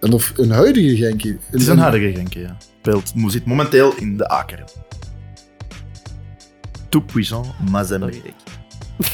En 0.00 0.12
of 0.12 0.32
een 0.36 0.50
huidige 0.50 0.96
Genki. 0.96 1.38
Het 1.50 1.60
is 1.60 1.66
een 1.66 1.78
huidige 1.78 2.12
Genki, 2.14 2.40
ja. 2.40 2.56
Speelt, 2.80 3.12
zit 3.26 3.44
momenteel 3.44 3.94
in 3.96 4.16
de 4.16 4.32
A-kern. 4.32 4.64
Tout 6.88 7.06
puissant 7.06 7.46
Mazembe. 7.70 8.12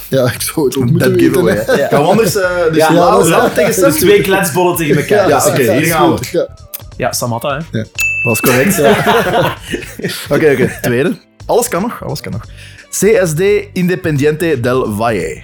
Ja, 0.09 0.25
ik 0.33 0.41
zou 0.43 0.67
het 0.67 0.77
ook 0.77 0.91
moeten 0.91 1.13
Dat 1.13 1.21
giveaway. 1.21 1.55
hè. 1.57 1.61
hè. 1.73 1.89
Gaan 1.89 2.03
we 2.03 2.09
anders... 2.09 2.37
eh 2.37 2.51
dus 2.73 2.77
Ja, 2.77 3.49
tegen 3.49 3.83
Dus 3.83 3.97
twee 3.97 4.21
kletsbollen 4.21 4.77
tegen 4.77 4.97
elkaar. 4.97 5.29
Ja, 5.29 5.47
oké, 5.47 5.73
hier 5.73 5.85
gaan 5.87 6.11
we. 6.11 6.17
goed. 6.17 6.27
Ja. 6.29 6.49
Ja, 6.97 7.13
Samatta, 7.13 7.63
hè. 7.71 7.83
Dat 8.25 8.33
is 8.35 8.41
correct. 8.41 8.79
Oké, 10.35 10.51
oké. 10.53 10.79
Tweede. 10.83 11.19
Alles 11.47 11.69
kan 11.69 11.83
nog, 11.83 12.05
alles 12.05 12.21
kan 12.21 12.33
nog. 12.33 12.45
CSD 12.91 13.41
Independiente 13.73 14.61
del 14.61 14.93
Valle. 14.95 15.43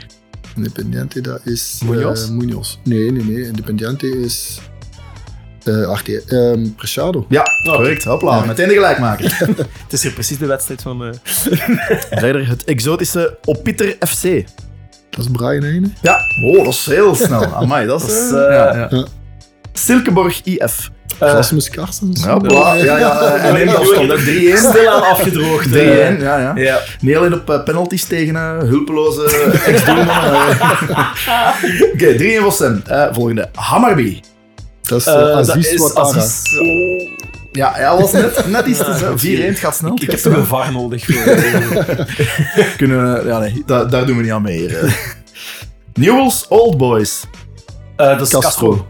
Independiente, 0.57 1.21
dat 1.21 1.41
is... 1.45 1.81
Munoz? 1.85 2.23
eh, 2.25 2.31
Munoz. 2.31 2.77
Nee, 2.85 3.13
nee, 3.13 3.25
nee. 3.25 3.45
Independiente 3.47 4.21
is... 4.21 4.59
eh 5.65 5.89
Arte, 5.89 6.23
ehm, 6.29 6.69
Preciado. 6.77 7.27
Ja, 7.29 7.43
correct. 7.65 8.05
Hopla, 8.05 8.45
meteen 8.45 8.69
de 8.69 8.75
gelijkmaker. 8.75 9.37
Het 9.83 9.93
is 9.93 10.03
hier 10.03 10.13
precies 10.13 10.39
de 10.39 10.47
wedstrijd 10.47 10.83
van... 10.83 11.05
eh, 11.05 11.11
Verder 12.21 12.49
het 12.49 12.65
exotische 12.65 13.39
Opiter 13.45 13.97
FC. 14.07 14.23
Dat 15.11 15.25
is 15.25 15.31
Brian 15.33 15.63
Heine. 15.63 15.89
Ja, 16.03 16.19
oh, 16.45 16.65
dat 16.65 16.73
is 16.73 16.87
heel 16.87 17.15
snel. 17.15 17.45
Amai, 17.55 17.87
dat 17.87 18.01
is... 18.03 18.07
Dat 18.07 18.17
is, 18.25 18.33
eh, 18.33 18.45
eh, 18.47 18.53
ja, 18.55 18.77
ja. 18.77 18.87
Ja. 18.91 19.05
Silkeborg 19.73 20.41
IF. 20.45 20.91
Rasmus 21.19 21.71
Carstens. 21.71 22.25
Ja, 22.25 22.39
ja. 22.43 23.21
eh, 23.21 23.45
En 23.45 23.53
neemt 23.55 23.75
afstand. 23.77 24.11
hè. 24.11 24.17
3-1. 24.17 24.57
Stilaan 24.57 25.03
afgedroogd. 25.03 25.67
3-1, 25.69 25.73
eh. 25.73 26.21
ja, 26.21 26.39
ja. 26.39 26.53
Ja. 26.57 26.79
Niet 27.01 27.17
alleen 27.17 27.35
op 27.35 27.51
eh, 27.51 27.63
penalties 27.63 28.05
tegen 28.05 28.37
eh, 28.37 28.59
hulpeloze 28.59 29.23
ex-doelmannen. 29.67 30.49
Oké, 31.93 32.39
3-1 32.39 32.43
voor 32.43 32.53
Sam. 32.53 32.83
Eh, 32.87 33.07
volgende. 33.13 33.49
Hammarby. 33.55 34.21
Dat 34.89 35.01
is 35.01 35.07
Eh, 35.07 35.15
eh, 35.15 35.21
dat 35.37 35.51
Aziz 35.51 35.73
is 35.73 35.81
Ouattara. 35.81 36.19
Aziz. 36.25 36.43
Ja, 37.53 37.79
ja, 37.79 37.97
was 38.01 38.13
net, 38.13 38.47
net 38.47 38.67
iets 38.67 38.79
te 38.79 38.85
zeggen. 38.85 39.19
4-1, 39.19 39.47
het 39.49 39.59
gaat 39.59 39.77
snel. 39.77 39.93
Ik 40.01 40.11
heb 40.11 40.21
toch 40.21 40.37
een 40.37 40.45
VAR 40.47 40.73
nodig 40.73 41.05
voor... 41.07 41.15
Kunnen 42.77 43.13
we, 43.23 43.29
ja, 43.29 43.39
nee, 43.39 43.63
da- 43.67 43.85
daar 43.85 44.07
doen 44.07 44.17
we 44.17 44.23
niet 44.23 44.33
aan 44.33 44.43
mee 44.43 44.59
hier. 44.59 44.79
eh. 44.79 44.93
Newell's 45.95 46.47
Old 46.49 46.77
Boys. 46.79 47.23
Eh, 47.97 48.07
dat 48.07 48.21
is 48.21 48.29
Castro. 48.29 48.41
Castro. 48.71 48.87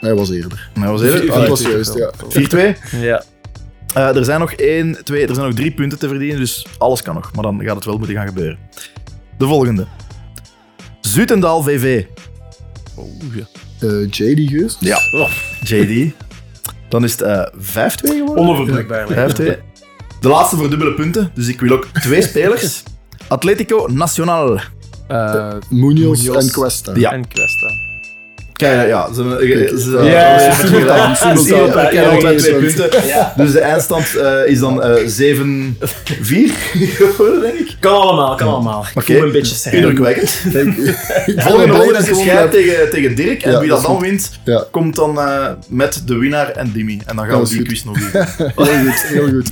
Hij 0.00 0.14
was 0.14 0.30
eerder. 0.30 0.70
Dat 0.74 0.84
was 0.84 1.00
Ah, 1.00 1.06
eerder. 1.06 1.26
dat 1.26 1.48
was 1.48 1.60
juist, 1.62 1.94
ja. 1.94 2.10
4-2. 2.28 2.76
Ja. 3.00 3.22
Eh, 3.94 4.16
er 4.16 4.24
zijn 4.24 4.40
nog 4.40 4.52
1, 4.52 4.98
2, 5.04 5.26
er 5.26 5.34
zijn 5.34 5.46
nog 5.46 5.54
3 5.56 5.70
punten 5.70 5.98
te 5.98 6.08
verdienen, 6.08 6.38
dus 6.38 6.66
alles 6.78 7.02
kan 7.02 7.14
nog. 7.14 7.30
Maar 7.34 7.42
dan 7.42 7.60
gaat 7.64 7.74
het 7.74 7.84
wel 7.84 7.96
moeten 7.98 8.16
gaan 8.16 8.26
gebeuren. 8.26 8.58
De 9.38 9.46
volgende. 9.46 9.86
Zutendaal 11.00 11.62
VV. 11.62 12.04
Eh, 13.82 14.06
JD 14.10 14.50
Geus. 14.50 14.76
Ja. 14.80 14.98
JD. 15.64 16.12
Dan 16.88 17.04
is 17.04 17.12
het 17.12 17.20
eh 17.22 17.42
5-2 17.56 18.16
geworden. 18.16 18.44
Onoverbruikbaar. 18.44 19.06
5-2. 19.08 19.44
De 20.20 20.28
laatste 20.28 20.56
voor 20.56 20.70
dubbele 20.70 20.94
punten, 20.94 21.30
dus 21.34 21.48
ik 21.48 21.60
wil 21.60 21.70
ook 21.72 21.86
twee 21.92 22.22
spelers. 22.28 22.82
Atletico 23.28 23.88
Nacional. 23.92 24.58
Eh, 25.08 25.52
Munoz 25.70 26.22
Munoz. 26.22 26.46
en 26.46 26.52
Cuesta. 26.52 26.92
Ja. 26.94 27.12
En 27.12 27.28
Questa. 27.28 27.66
Kijk, 28.62 28.88
ja, 28.88 29.12
ze, 29.14 29.22
ze, 29.72 29.80
ze, 29.80 30.02
Ja, 30.02 30.52
simultaan, 30.54 31.16
simultaan. 31.16 32.36
twee 32.36 32.54
punten. 32.54 33.06
Ja. 33.06 33.32
Dus 33.36 33.52
de 33.52 33.60
eindstand 33.60 34.14
eh, 34.16 34.46
is 34.46 34.58
dan 34.58 34.82
eh 34.82 34.94
7-4 34.94 36.52
geworden, 36.96 37.40
denk 37.40 37.54
ik. 37.54 37.76
Kan 37.80 37.92
allemaal, 38.00 38.34
kan 38.34 38.48
allemaal. 38.48 38.86
Ik 38.94 39.02
voel 39.02 39.18
me 39.18 39.22
een 39.26 39.32
beetje 39.32 39.54
serieus. 39.54 39.80
Indrukwekkend. 39.80 40.30
Volgende 41.46 41.76
ronde 41.76 41.98
is 41.98 42.20
heb- 42.24 42.50
tegen, 42.50 42.90
tegen 42.90 43.14
Dirk. 43.14 43.42
En 43.42 43.60
wie 43.60 43.68
dat 43.68 43.82
dan 43.82 43.90
goed. 43.90 44.00
wint, 44.04 44.30
Ja, 44.44 44.64
komt 44.70 44.96
dan 44.96 45.18
eh, 45.20 45.48
met 45.68 46.02
de 46.06 46.16
winnaar 46.16 46.48
en 46.50 46.72
Dimi. 46.72 47.00
En 47.06 47.16
dan 47.16 47.26
gaan 47.26 47.42
we 47.42 47.48
die 47.48 47.56
goed. 47.58 47.66
quiz 47.66 47.82
nog 47.84 47.98
doen. 48.00 48.10
heel 48.66 48.84
goed, 48.84 49.02
heel 49.08 49.28
goed. 49.28 49.50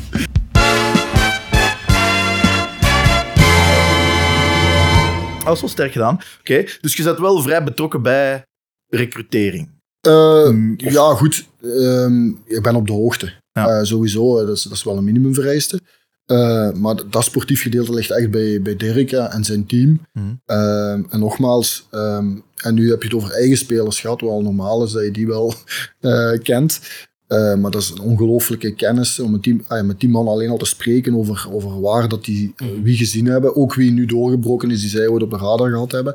Dat 5.44 5.54
is 5.54 5.60
wel 5.60 5.70
sterk 5.70 5.92
gedaan. 5.92 6.18
Oké, 6.40 6.64
dus 6.80 6.96
je 6.96 7.02
bent 7.02 7.18
wel 7.18 7.42
vrij 7.42 7.64
betrokken 7.64 8.02
bij 8.02 8.44
recrutering. 8.90 9.68
Eh, 10.00 10.48
Mm, 10.48 10.74
ja, 10.76 11.14
goed. 11.14 11.46
Ehm, 11.62 12.28
ik 12.28 12.62
ben 12.62 12.74
op 12.74 12.86
de 12.86 12.92
hoogte. 12.92 13.32
Ja. 13.52 13.66
Eh, 13.68 13.84
sowieso, 13.84 14.38
eh, 14.38 14.46
dat 14.46 14.56
is, 14.56 14.62
dat 14.62 14.72
is 14.72 14.84
wel 14.84 14.96
een 14.96 15.04
minimumvereiste. 15.04 15.80
Eh, 16.26 16.72
maar 16.72 16.94
dat, 17.10 17.24
sportief 17.24 17.62
gedeelte 17.62 17.94
ligt 17.94 18.10
echt 18.10 18.30
bij, 18.30 18.62
bij 18.62 18.76
Dirk 18.76 19.12
en 19.12 19.44
zijn 19.44 19.66
team. 19.66 20.00
Mhm. 20.12 20.26
Ehm, 20.46 21.02
en 21.10 21.18
nogmaals, 21.20 21.86
ehm, 21.90 22.26
en 22.56 22.74
nu 22.74 22.90
heb 22.90 23.02
je 23.02 23.08
het 23.08 23.16
over 23.16 23.30
eigen 23.32 23.56
spelers 23.56 24.00
gehad, 24.00 24.20
wat 24.20 24.30
al 24.30 24.42
normaal 24.42 24.84
is 24.84 24.92
dat 24.92 25.04
je 25.04 25.10
die 25.10 25.26
wel 25.26 25.54
eh, 26.00 26.32
kent. 26.42 26.80
Eh, 27.26 27.54
maar 27.54 27.70
dat 27.70 27.82
is 27.82 27.90
een 27.90 28.00
ongelooflijke 28.00 28.74
kennis 28.74 29.20
om 29.20 29.30
met 29.30 29.42
die, 29.42 29.60
ah, 29.66 29.84
met 29.84 30.00
die 30.00 30.08
man 30.08 30.28
alleen 30.28 30.50
al 30.50 30.56
te 30.56 30.64
spreken 30.64 31.14
over, 31.14 31.46
over 31.50 31.80
waar 31.80 32.08
dat 32.08 32.24
die 32.24 32.52
eh, 32.56 32.66
wie 32.82 32.96
gezien 32.96 33.26
hebben. 33.26 33.56
Ook 33.56 33.74
wie 33.74 33.90
nu 33.90 34.06
doorgebroken 34.06 34.70
is, 34.70 34.80
die 34.80 34.90
zij 34.90 35.08
ooit 35.08 35.22
op 35.22 35.30
de 35.30 35.36
radar 35.36 35.70
gehad 35.70 35.92
hebben. 35.92 36.14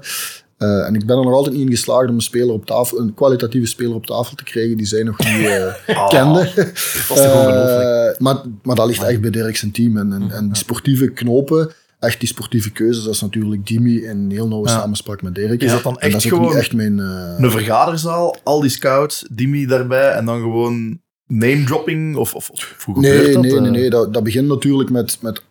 Eh, 0.58 0.88
en 0.88 0.96
ik 0.96 1.06
ben 1.06 1.18
er 1.18 1.24
nog 1.24 1.34
altijd 1.34 1.56
niet 1.56 1.66
in 1.66 1.72
geslaagd 1.72 2.10
om 2.10 2.16
een, 2.16 2.22
speler 2.22 2.54
op 2.54 2.66
tafel, 2.66 3.00
een 3.00 3.14
kwalitatieve 3.14 3.68
speler 3.68 3.96
op 3.96 4.06
tafel 4.06 4.36
te 4.36 4.44
krijgen 4.44 4.78
die 4.78 4.86
zij 4.86 5.04
nog 5.04 5.18
niet 5.18 5.28
eh, 5.48 5.66
is 5.88 7.08
toch 7.08 7.36
ongelooflijk. 7.36 8.14
Eh, 8.16 8.20
maar, 8.20 8.36
maar 8.64 8.76
dat 8.76 8.88
ligt 8.88 9.04
echt 9.04 9.22
bij 9.22 9.30
Dirk 9.30 9.56
zijn 9.58 9.72
team. 9.72 9.98
En, 9.98 10.14
en, 10.14 10.32
en 10.32 10.46
die 10.48 10.56
sportieve 10.58 11.08
knopen, 11.12 11.72
echt 12.00 12.20
die 12.20 12.30
sportieve 12.30 12.72
keuzes, 12.72 13.04
dat 13.04 13.14
is 13.14 13.22
natuurlijk 13.22 13.68
Dimi 13.68 14.04
in 14.04 14.30
heel 14.32 14.48
nauwe 14.48 14.68
Ja. 14.68 14.80
samenspraak 14.80 15.22
met 15.22 15.36
Dirk. 15.36 15.62
Is 15.62 15.72
dat 15.72 15.84
dan 15.84 16.00
echt 16.00 16.12
dat 16.12 16.24
is 16.24 16.30
gewoon 16.30 16.56
echt 16.56 16.74
mijn... 16.74 17.00
eh, 17.00 17.34
Een 17.38 17.52
vergaderzaal, 17.52 18.36
al 18.44 18.62
die 18.62 18.70
scouts, 18.70 19.26
Dimi 19.32 19.66
daarbij 19.66 20.12
en 20.12 20.26
dan 20.26 20.40
gewoon 20.42 21.00
name-dropping? 21.28 22.16
Of, 22.16 22.34
of, 22.36 22.50
of 22.50 22.84
hoe 22.86 22.96
gebeurt 22.96 23.24
Nee, 23.24 23.34
dat? 23.34 23.42
nee, 23.44 23.60
nee, 23.60 23.72
nee. 23.72 23.90
Dat, 23.90 24.14
dat 24.14 24.24
begint 24.24 24.48
natuurlijk 24.48 24.90
met, 24.90 25.18
met 25.22 25.42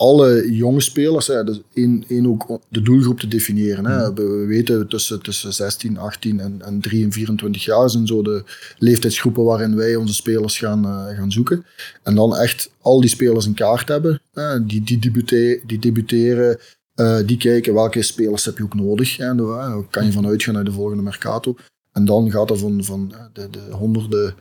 alle 0.00 0.52
jonge 0.54 0.80
spelers. 0.80 1.26
Hè. 1.26 1.44
Dus 1.44 1.60
één, 1.74 2.04
één 2.08 2.26
ook 2.26 2.60
de 2.68 2.82
doelgroep 2.82 3.20
te 3.20 3.28
definiëren. 3.28 3.86
Hè. 3.86 3.96
Mhm. 3.96 4.14
We, 4.14 4.22
we 4.22 4.46
weten 4.46 4.88
tussen, 4.88 5.22
tussen 5.22 5.52
16, 5.54 5.98
18 5.98 6.40
en, 6.40 6.62
en 6.64 6.80
3 6.80 7.04
en 7.04 7.12
24 7.12 7.64
jaar 7.64 7.90
zijn 7.90 8.06
zo 8.06 8.22
de 8.22 8.42
leeftijdsgroepen 8.78 9.44
waarin 9.44 9.76
wij 9.76 9.96
onze 9.96 10.14
spelers 10.14 10.58
gaan, 10.58 10.84
eh, 10.84 11.16
gaan 11.16 11.32
zoeken. 11.32 11.64
En 12.02 12.14
dan 12.14 12.36
echt 12.36 12.70
al 12.80 13.00
die 13.00 13.10
spelers 13.10 13.46
in 13.46 13.54
kaart 13.54 13.88
hebben. 13.88 14.20
Hè. 14.32 14.66
Die, 14.66 14.82
die, 14.82 14.98
debute- 14.98 15.60
die 15.66 15.78
debuteren. 15.78 16.58
eh, 16.94 17.18
die 17.26 17.36
kijken 17.36 17.74
welke 17.74 18.02
spelers 18.02 18.44
heb 18.44 18.58
je 18.58 18.64
ook 18.64 18.74
nodig. 18.74 19.16
Hè. 19.16 19.34
Daar 19.34 19.82
kan 19.90 20.04
je 20.06 20.12
vanuit 20.12 20.42
gaan 20.42 20.54
naar 20.54 20.64
de 20.64 20.72
volgende 20.72 21.02
Mercato. 21.02 21.56
En 21.92 22.04
dan 22.04 22.30
gaat 22.30 22.50
er 22.50 22.58
van, 22.58 22.84
van 22.84 23.14
de, 23.32 23.48
de 23.50 23.60
honderden 23.70 24.34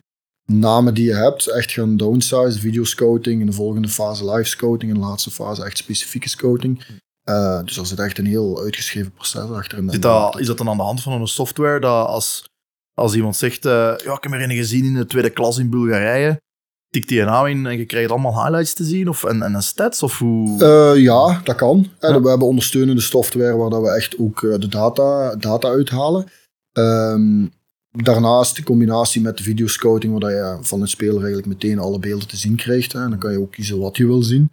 namen 0.50 0.94
die 0.94 1.06
je 1.06 1.16
hebt, 1.16 1.48
echt 1.48 1.72
gaan 1.72 1.98
downsize, 1.98 2.60
videoscouting, 2.60 3.40
in 3.40 3.46
de 3.46 3.54
volgende 3.54 3.88
fase 3.88 4.32
live 4.32 4.50
scouting, 4.50 4.92
in 4.92 5.00
de 5.00 5.06
laatste 5.06 5.32
fase 5.32 5.64
echt 5.64 5.78
specifieke 5.78 6.30
scouting. 6.30 6.86
Eh, 7.24 7.64
dus 7.64 7.78
er 7.78 7.86
zit 7.86 8.00
echt 8.00 8.18
een 8.18 8.26
heel 8.26 8.62
uitgeschreven 8.62 9.12
proces 9.12 9.50
achter. 9.50 9.78
En 9.78 9.90
Zit 9.90 10.02
dat, 10.02 10.40
is 10.40 10.48
dat 10.48 10.58
dan 10.58 10.70
aan 10.70 10.78
de 10.78 10.84
hand 10.84 11.02
van 11.02 11.22
een 11.22 11.28
software 11.28 11.80
dat 11.80 12.08
als, 12.08 12.50
als 12.94 13.16
iemand 13.16 13.36
zegt, 13.36 13.66
eh, 13.66 13.94
ja, 14.04 14.14
ik 14.14 14.24
heb 14.24 14.32
er 14.32 14.42
een 14.42 14.56
gezien 14.56 14.86
in 14.86 14.94
de 14.94 15.06
tweede 15.06 15.30
klas 15.30 15.58
in 15.58 15.70
Bulgarije, 15.70 16.42
tikt 16.90 17.08
die 17.08 17.20
een 17.20 17.26
naam 17.26 17.46
in 17.46 17.66
en 17.66 17.78
je 17.78 17.86
krijgt 17.86 18.10
allemaal 18.10 18.44
highlights 18.44 18.74
te 18.74 18.84
zien 18.84 19.10
of, 19.10 19.24
en, 19.24 19.42
en 19.42 19.54
een 19.54 19.64
stats? 19.64 20.04
Of 20.04 20.18
hoe? 20.18 20.64
Eh, 20.64 21.02
ja, 21.02 21.42
dat 21.44 21.56
kan. 21.56 21.88
Ja. 22.00 22.22
We 22.22 22.30
hebben 22.30 22.48
ondersteunende 22.48 23.02
software 23.02 23.56
waar 23.56 23.70
dat 23.70 23.82
we 23.82 23.90
echt 23.90 24.18
ook 24.20 24.42
de 24.42 24.68
data, 24.68 25.36
data 25.36 25.68
uithalen. 25.68 26.26
Ehm, 26.72 27.46
daarnaast 27.92 28.56
de 28.56 28.64
combinatie 28.64 29.22
met 29.22 29.38
de 29.38 29.44
videoscouting, 29.44 30.20
waar 30.20 30.32
je 30.32 30.58
van 30.62 30.82
het 30.82 30.90
speler 30.90 31.18
eigenlijk 31.18 31.48
meteen 31.48 31.80
alle 31.80 32.00
beelden 32.00 32.28
te 32.28 32.38
zien 32.38 32.56
krijgt. 32.56 32.94
Hè. 32.94 33.04
En 33.04 33.10
dan 33.10 33.20
kan 33.20 33.32
je 33.32 33.40
ook 33.40 33.52
kiezen 33.52 33.80
wat 33.80 33.98
je 33.98 34.06
wil 34.06 34.24
zien. 34.24 34.52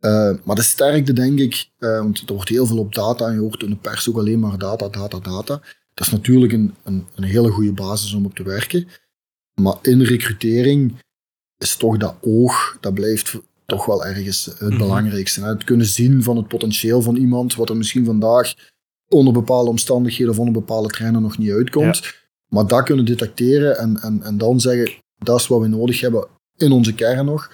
Uh, 0.00 0.32
maar 0.44 0.56
de 0.56 0.62
sterkte, 0.62 1.12
denk 1.12 1.38
ik, 1.38 1.68
uh, 1.78 1.98
want 1.98 2.22
er 2.28 2.34
wordt 2.34 2.48
heel 2.48 2.66
veel 2.66 2.78
op 2.78 2.94
data 2.94 3.26
en 3.26 3.34
je 3.34 3.40
hoort 3.40 3.62
in 3.62 3.70
de 3.70 3.76
pers 3.76 4.08
ook 4.08 4.16
alleen 4.16 4.38
maar 4.38 4.58
data, 4.58 4.88
data, 4.88 5.18
data. 5.18 5.60
Dat 5.94 6.06
is 6.06 6.12
natuurlijk 6.12 6.52
een, 6.52 6.74
een, 6.84 7.06
een 7.14 7.24
hele 7.24 7.50
goede 7.50 7.72
basis 7.72 8.12
om 8.12 8.24
op 8.24 8.34
te 8.34 8.42
werken. 8.42 8.88
Maar 9.54 9.76
in 9.82 10.02
recrutering 10.02 10.94
is 11.58 11.76
toch 11.76 11.96
dat 11.96 12.14
oog, 12.20 12.76
dat 12.80 12.94
blijft 12.94 13.38
toch 13.66 13.86
wel 13.86 14.04
ergens 14.04 14.44
het 14.44 14.60
mhm. 14.60 14.78
belangrijkste. 14.78 15.40
Hè? 15.40 15.48
Het 15.48 15.64
kunnen 15.64 15.86
zien 15.86 16.22
van 16.22 16.36
het 16.36 16.48
potentieel 16.48 17.02
van 17.02 17.16
iemand, 17.16 17.54
wat 17.54 17.68
er 17.68 17.76
misschien 17.76 18.04
vandaag 18.04 18.54
onder 19.08 19.32
bepaalde 19.32 19.70
omstandigheden 19.70 20.32
of 20.32 20.38
onder 20.38 20.54
bepaalde 20.54 20.88
trainer 20.88 21.20
nog 21.20 21.38
niet 21.38 21.50
uitkomt. 21.50 22.21
Maar 22.52 22.66
dat 22.66 22.82
kunnen 22.82 23.04
detecteren 23.04 23.78
en, 23.78 23.98
en, 24.02 24.22
en 24.22 24.38
dan 24.38 24.60
zeggen, 24.60 24.90
dat 25.18 25.40
is 25.40 25.46
wat 25.46 25.60
we 25.60 25.68
nodig 25.68 26.00
hebben 26.00 26.26
in 26.56 26.72
onze 26.72 26.94
kern 26.94 27.24
nog. 27.24 27.50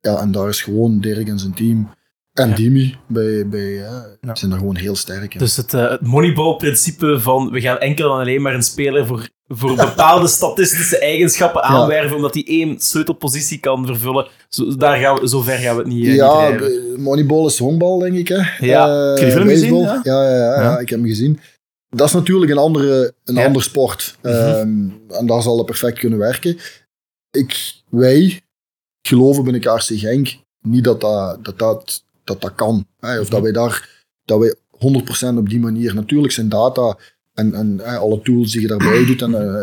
Ja, 0.00 0.20
en 0.20 0.32
daar 0.32 0.48
is 0.48 0.62
gewoon 0.62 1.00
Dirk 1.00 1.28
en 1.28 1.38
zijn 1.38 1.54
team 1.54 1.90
en 2.32 2.54
Dimi 2.54 2.96
bij, 3.06 3.48
bij, 3.48 3.72
ja, 4.20 4.34
zijn 4.34 4.52
er 4.52 4.58
gewoon 4.58 4.76
heel 4.76 4.96
sterk 4.96 5.34
in. 5.34 5.40
Dus 5.40 5.56
het, 5.56 5.72
uh, 5.72 5.90
het 5.90 6.00
moneyball-principe 6.00 7.20
van 7.20 7.50
we 7.50 7.60
gaan 7.60 7.78
enkel 7.78 8.12
en 8.12 8.20
alleen 8.20 8.42
maar 8.42 8.54
een 8.54 8.62
speler 8.62 9.06
voor, 9.06 9.28
voor 9.48 9.76
bepaalde 9.76 10.28
statistische 10.38 10.98
eigenschappen 10.98 11.62
aanwerven, 11.62 12.16
omdat 12.16 12.34
hij 12.34 12.44
één 12.46 12.80
sleutelpositie 12.80 13.58
kan 13.58 13.86
vervullen. 13.86 14.28
Zo, 14.48 14.76
daar 14.76 14.98
gaan 14.98 15.20
we, 15.20 15.28
zo 15.28 15.40
ver 15.40 15.58
gaan 15.58 15.76
we 15.76 15.82
het 15.82 15.92
niet, 15.92 16.04
uh, 16.04 16.14
Ja, 16.14 16.58
moneyball 16.96 17.46
is 17.46 17.58
honkbal, 17.58 17.98
denk 17.98 18.14
ik. 18.14 18.28
Hè? 18.28 18.66
Ja, 18.66 18.88
uh, 18.88 19.18
heb 19.18 19.28
je 19.28 19.32
film 19.32 19.48
gezien? 19.48 19.76
Ja? 19.76 20.00
Ja, 20.02 20.30
ja, 20.30 20.62
ja, 20.62 20.78
ik 20.78 20.88
heb 20.88 20.98
hem 20.98 21.08
gezien. 21.08 21.40
Dat 21.90 22.06
is 22.06 22.14
natuurlijk 22.14 22.50
een 22.50 22.58
andere, 22.58 23.14
een 23.24 23.38
andere 23.38 23.64
sport. 23.64 24.16
Mhm. 24.22 24.34
Ehm, 24.34 24.88
en 25.08 25.26
daar 25.26 25.42
zal 25.42 25.56
het 25.56 25.66
perfect 25.66 25.98
kunnen 25.98 26.18
werken. 26.18 26.58
Ik, 27.30 27.74
wij 27.88 28.40
geloven 29.02 29.42
binnen 29.42 29.60
KRC 29.60 29.98
Genk 29.98 30.36
niet 30.60 30.84
dat 30.84 31.00
dat, 31.00 31.44
dat, 31.44 31.58
dat, 31.58 32.04
dat, 32.24 32.40
dat 32.40 32.54
kan. 32.54 32.86
Hè? 32.98 33.20
Of 33.20 33.28
dat 33.28 33.40
mhm. 33.40 33.42
wij 33.42 33.52
daar 33.52 34.04
dat 34.24 34.38
wij 34.38 34.54
100% 35.34 35.36
op 35.36 35.48
die 35.48 35.60
manier. 35.60 35.94
Natuurlijk 35.94 36.32
zijn 36.32 36.48
data 36.48 36.98
en, 37.34 37.54
en 37.54 37.80
alle 37.80 38.20
tools 38.22 38.52
die 38.52 38.60
je 38.60 38.66
daarbij 38.66 39.04
doet, 39.04 39.22
en, 39.22 39.30
uh, 39.30 39.60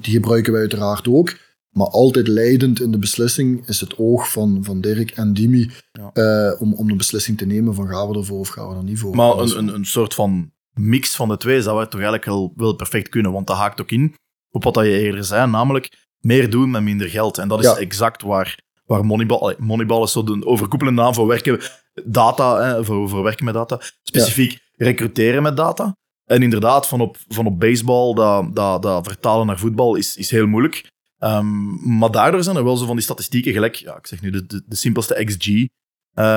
die 0.00 0.12
gebruiken 0.12 0.52
wij 0.52 0.60
uiteraard 0.60 1.08
ook. 1.08 1.36
Maar 1.70 1.86
altijd 1.86 2.28
leidend 2.28 2.80
in 2.80 2.90
de 2.90 2.98
beslissing 2.98 3.66
is 3.66 3.80
het 3.80 3.98
oog 3.98 4.30
van, 4.30 4.58
van 4.64 4.80
Dirk 4.80 5.10
en 5.10 5.32
Dimi 5.32 5.70
ja. 5.92 6.56
om, 6.58 6.74
om 6.74 6.88
de 6.88 6.96
beslissing 6.96 7.38
te 7.38 7.46
nemen 7.46 7.74
van 7.74 7.88
gaan 7.88 8.08
we 8.08 8.18
ervoor 8.18 8.38
of 8.38 8.48
gaan 8.48 8.68
we 8.68 8.74
er 8.74 8.84
niet 8.84 8.98
voor. 8.98 9.14
Maar 9.16 9.38
een, 9.38 9.58
een, 9.58 9.74
een 9.74 9.86
soort 9.86 10.14
van 10.14 10.52
mix 10.78 11.16
van 11.16 11.28
de 11.28 11.36
twee 11.36 11.62
zou 11.62 11.80
er 11.80 11.88
toch 11.88 12.00
eigenlijk 12.00 12.24
wel, 12.24 12.52
wel 12.56 12.74
perfect 12.74 13.08
kunnen, 13.08 13.32
want 13.32 13.46
dat 13.46 13.56
haakt 13.56 13.80
ook 13.80 13.90
in 13.90 14.14
op 14.50 14.64
wat 14.64 14.74
je 14.74 15.00
eerder 15.00 15.24
zei, 15.24 15.50
namelijk 15.50 16.06
meer 16.20 16.50
doen 16.50 16.70
met 16.70 16.82
minder 16.82 17.08
geld. 17.08 17.38
En 17.38 17.48
dat 17.48 17.64
is 17.64 17.74
exact 17.74 18.22
waar, 18.22 18.58
waar 18.84 19.04
Moneyball... 19.04 19.54
Moneyball 19.58 20.02
is 20.02 20.12
zo 20.12 20.24
de 20.24 20.46
overkoepelende 20.46 21.02
naam 21.02 21.14
voor 21.14 21.26
werken... 21.26 21.60
Data, 22.04 22.62
hè, 22.62 22.84
voor, 22.84 23.08
voor 23.08 23.22
werken 23.22 23.44
met 23.44 23.54
data. 23.54 23.80
Specifiek 24.02 24.58
recruteren 24.76 25.42
met 25.42 25.56
data. 25.56 25.96
En 26.24 26.42
inderdaad, 26.42 26.88
van 26.88 27.00
op, 27.00 27.16
van 27.28 27.46
op 27.46 27.60
baseball, 27.60 28.14
dat, 28.14 28.56
dat, 28.56 28.82
dat 28.82 29.06
vertalen 29.06 29.46
naar 29.46 29.58
voetbal 29.58 29.94
is, 29.94 30.16
is 30.16 30.30
heel 30.30 30.46
moeilijk. 30.46 30.90
Um, 31.18 31.98
maar 31.98 32.10
daardoor 32.10 32.42
zijn 32.42 32.56
er 32.56 32.64
wel 32.64 32.76
zo 32.76 32.86
van 32.86 32.94
die 32.94 33.04
statistieken, 33.04 33.52
gelijk, 33.52 33.74
ja, 33.74 33.96
ik 33.96 34.06
zeg 34.06 34.20
nu 34.20 34.30
de, 34.30 34.46
de, 34.46 34.62
de 34.66 34.76
simpelste 34.76 35.24
XG 35.24 35.46
uh, 35.48 35.66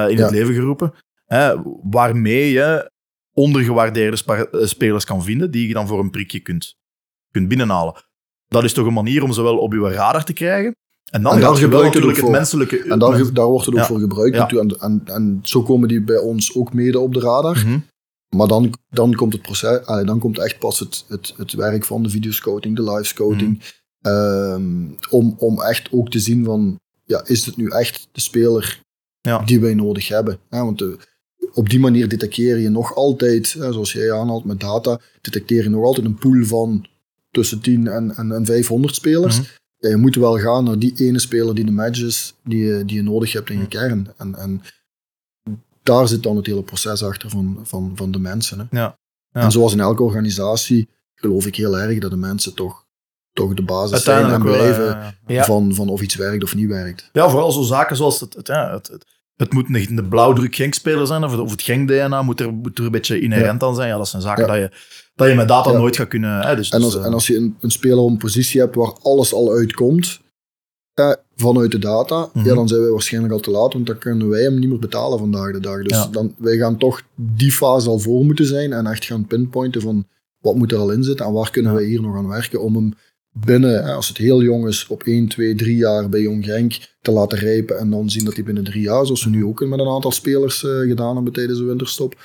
in 0.10 0.18
het 0.18 0.32
leven 0.32 0.54
geroepen, 0.54 0.94
hè, 1.26 1.56
waarmee 1.84 2.52
je 2.52 2.92
ondergewaardeerde 3.42 4.24
eh, 4.26 4.66
spelers 4.66 5.06
kan 5.06 5.24
vinden, 5.24 5.52
die 5.52 5.68
je 5.68 5.74
dan 5.74 5.88
voor 5.88 6.00
een 6.00 6.10
prikje 6.10 6.40
kunt, 6.40 6.76
kunt 7.32 7.48
binnenhalen. 7.48 7.94
Dat 8.48 8.64
is 8.64 8.74
toch 8.74 8.86
een 8.86 8.94
manier 8.94 9.24
om 9.24 9.34
ze 9.34 9.42
wel 9.42 9.58
op 9.58 9.74
je 9.74 9.80
radar 9.80 10.24
te 10.24 10.34
krijgen. 10.34 10.76
En 11.12 11.22
dan 11.22 11.34
en 11.34 11.40
daar 11.40 11.56
gebruikt 11.56 11.94
het, 11.94 12.04
het 12.04 12.30
menselijke... 12.30 12.84
En 12.84 13.00
daar, 13.00 13.34
daar 13.34 13.46
wordt 13.46 13.66
het 13.66 13.76
ook 13.76 13.86
voor 13.86 14.00
gebruikt. 14.00 14.38
En, 14.38 14.80
en, 14.80 15.02
en, 15.06 15.40
zo 15.44 15.64
komen 15.64 15.88
die 15.88 16.02
bij 16.02 16.18
ons 16.18 16.56
ook 16.56 16.74
mede 16.74 17.00
op 17.00 17.14
de 17.14 17.20
radar. 17.20 17.58
Mhm. 17.66 17.80
Maar 18.36 18.48
dan, 18.48 18.74
dan 18.90 19.14
komt 19.14 19.34
het 19.34 19.42
proces, 19.42 19.86
allee, 19.86 20.06
dan 20.06 20.20
komt 20.20 20.40
echt 20.40 20.60
pas 20.60 20.80
het, 20.80 21.06
het, 21.08 21.34
het 21.38 21.54
werk 21.54 21.86
van 21.86 22.04
de 22.04 22.10
videoscouting, 22.10 22.76
de 22.76 22.92
live 22.92 23.04
scouting. 23.04 23.58
Mhm. 23.58 24.14
Ehm, 24.14 24.86
om, 25.10 25.36
om 25.38 25.62
echt 25.62 25.90
ook 25.92 26.10
te 26.10 26.20
zien 26.20 26.46
van, 26.46 26.80
ja, 27.06 27.22
is 27.26 27.46
het 27.46 27.58
nu 27.58 27.68
echt 27.68 28.08
de 28.12 28.22
speler 28.22 28.82
ja. 29.22 29.40
die 29.40 29.60
wij 29.60 29.74
nodig 29.74 30.08
hebben? 30.08 30.40
want 30.50 30.78
de, 30.78 30.98
op 31.54 31.70
die 31.70 31.80
manier 31.80 32.08
detecteer 32.08 32.58
je 32.58 32.70
nog 32.70 32.96
altijd, 32.96 33.48
zoals 33.48 33.94
jij 33.94 34.14
aanhaalt 34.14 34.46
met 34.46 34.60
data, 34.60 35.00
detecteer 35.22 35.64
je 35.64 35.70
nog 35.70 35.84
altijd 35.84 36.06
een 36.06 36.18
pool 36.18 36.46
van 36.46 36.86
tussen 37.32 37.62
10 37.62 37.88
en, 37.88 38.16
en, 38.16 38.32
en 38.32 38.46
500 38.46 38.96
spelers. 38.96 39.40
Mhm. 39.40 39.48
je 39.90 39.96
moet 39.96 40.16
wel 40.16 40.40
gaan 40.40 40.64
naar 40.64 40.80
die 40.80 40.94
ene 40.96 41.20
speler 41.20 41.56
die 41.56 41.66
de 41.66 41.72
matches 41.72 42.34
die 42.44 42.66
je, 42.66 42.86
die 42.86 42.96
je 42.96 43.04
nodig 43.04 43.34
hebt 43.34 43.50
in 43.50 43.60
je 43.60 43.68
kern. 43.68 44.14
En, 44.18 44.36
en 44.36 44.62
daar 45.84 46.08
zit 46.08 46.24
dan 46.24 46.36
het 46.36 46.46
hele 46.46 46.64
proces 46.64 47.04
achter 47.04 47.30
van, 47.30 47.60
van, 47.64 47.92
van 47.96 48.12
de 48.12 48.20
mensen. 48.20 48.60
Hè. 48.60 48.66
Ja. 48.80 48.98
ja. 49.32 49.42
En 49.42 49.52
zoals 49.52 49.74
in 49.74 49.80
elke 49.80 50.04
organisatie 50.04 50.90
geloof 51.16 51.46
ik 51.46 51.56
heel 51.56 51.80
erg 51.80 52.00
dat 52.00 52.12
de 52.12 52.18
mensen 52.18 52.54
toch, 52.54 52.86
toch 53.34 53.54
de 53.54 53.64
basis 53.64 54.04
zijn 54.04 54.32
en 54.32 54.42
blijven 54.42 55.16
Van, 55.26 55.76
van 55.76 55.90
of 55.90 56.02
iets 56.02 56.16
werkt 56.16 56.44
of 56.44 56.56
niet 56.56 56.68
werkt. 56.68 57.10
Ja, 57.12 57.30
vooral 57.30 57.52
zo 57.52 57.62
zaken 57.62 57.96
zoals 57.96 58.20
het, 58.20 58.34
het, 58.34 58.48
het, 58.48 58.88
het 58.88 59.06
het 59.42 59.54
moet 59.54 59.70
niet 59.70 59.96
de 59.96 60.04
blauwdruk 60.04 60.56
Genk-speler 60.56 61.08
zijn, 61.08 61.24
of, 61.24 61.38
of 61.38 61.52
het 61.52 61.62
Genk-DNA 61.62 62.22
moet 62.22 62.40
er, 62.40 62.54
moet 62.54 62.78
er 62.78 62.86
een 62.86 62.92
beetje 62.92 63.20
inherent 63.20 63.64
aan 63.64 63.76
zijn. 63.76 63.88
Ja, 63.90 63.98
dat 63.98 64.08
zijn 64.08 64.22
zaken 64.22 64.48
dat, 64.48 64.56
je, 64.56 64.72
dat 65.16 65.28
je 65.28 65.36
met 65.36 65.48
data 65.48 65.72
nooit 65.72 65.96
gaat 65.96 66.08
kunnen... 66.08 66.42
Hè, 66.42 66.56
dus, 66.56 66.70
en, 66.70 66.84
als, 66.84 66.94
dus, 66.94 67.04
en 67.04 67.14
als 67.14 67.28
je 67.28 67.36
een, 67.36 67.56
een 67.60 67.72
speler 67.72 67.98
op 67.98 68.10
een 68.10 68.18
positie 68.18 68.60
hebt 68.60 68.76
waar 68.76 68.94
alles 69.02 69.34
al 69.34 69.52
uitkomt, 69.52 70.20
eh, 70.94 71.12
vanuit 71.36 71.72
de 71.72 71.80
data, 71.80 72.16
ja, 72.16 72.42
mhm. 72.42 72.56
dan 72.56 72.68
zijn 72.68 72.82
wij 72.82 72.90
waarschijnlijk 72.90 73.34
al 73.34 73.40
te 73.40 73.52
laat, 73.52 73.74
want 73.74 73.86
dan 73.86 73.98
kunnen 73.98 74.30
wij 74.30 74.42
hem 74.42 74.60
niet 74.60 74.70
meer 74.70 74.80
betalen 74.80 75.20
vandaag 75.20 75.52
de 75.52 75.60
dag. 75.60 75.84
Dus 75.84 76.08
dan, 76.12 76.36
wij 76.38 76.58
gaan 76.58 76.78
toch 76.78 77.02
die 77.16 77.52
fase 77.52 77.90
al 77.90 78.00
voor 78.00 78.26
moeten 78.26 78.46
zijn 78.46 78.74
en 78.74 78.88
echt 78.88 79.06
gaan 79.06 79.28
pinpointen 79.28 79.82
van 79.82 80.08
wat 80.40 80.56
moet 80.56 80.72
er 80.72 80.78
al 80.78 80.92
in 80.92 81.04
zitten 81.04 81.26
en 81.26 81.34
waar 81.34 81.52
kunnen 81.52 81.74
wij 81.74 81.84
hier 81.84 82.02
nog 82.02 82.16
aan 82.16 82.28
werken 82.28 82.62
om 82.62 82.76
hem 82.76 82.94
binnen, 83.34 83.84
als 83.96 84.08
het 84.08 84.18
heel 84.18 84.42
jong 84.42 84.68
is, 84.68 84.88
op 84.88 85.04
1, 85.04 85.28
2, 85.28 85.56
3 85.56 85.76
jaar 85.76 86.10
bij 86.10 86.22
Jong 86.22 86.46
Genk 86.46 86.78
te 87.02 87.12
laten 87.12 87.38
rijpen 87.38 87.78
en 87.78 87.90
dan 87.90 88.10
zien 88.10 88.26
dat 88.26 88.34
hij 88.34 88.44
binnen 88.44 88.64
drie 88.64 88.82
jaar, 88.82 89.06
zoals 89.06 89.24
we 89.24 89.30
nu 89.30 89.46
ook 89.46 89.66
met 89.66 89.80
een 89.80 89.88
aantal 89.88 90.12
spelers 90.12 90.64
uh, 90.64 90.80
gedaan 90.80 91.16
hebben 91.16 91.34
tijdens 91.34 91.60
de 91.60 91.66
winterstop. 91.66 92.16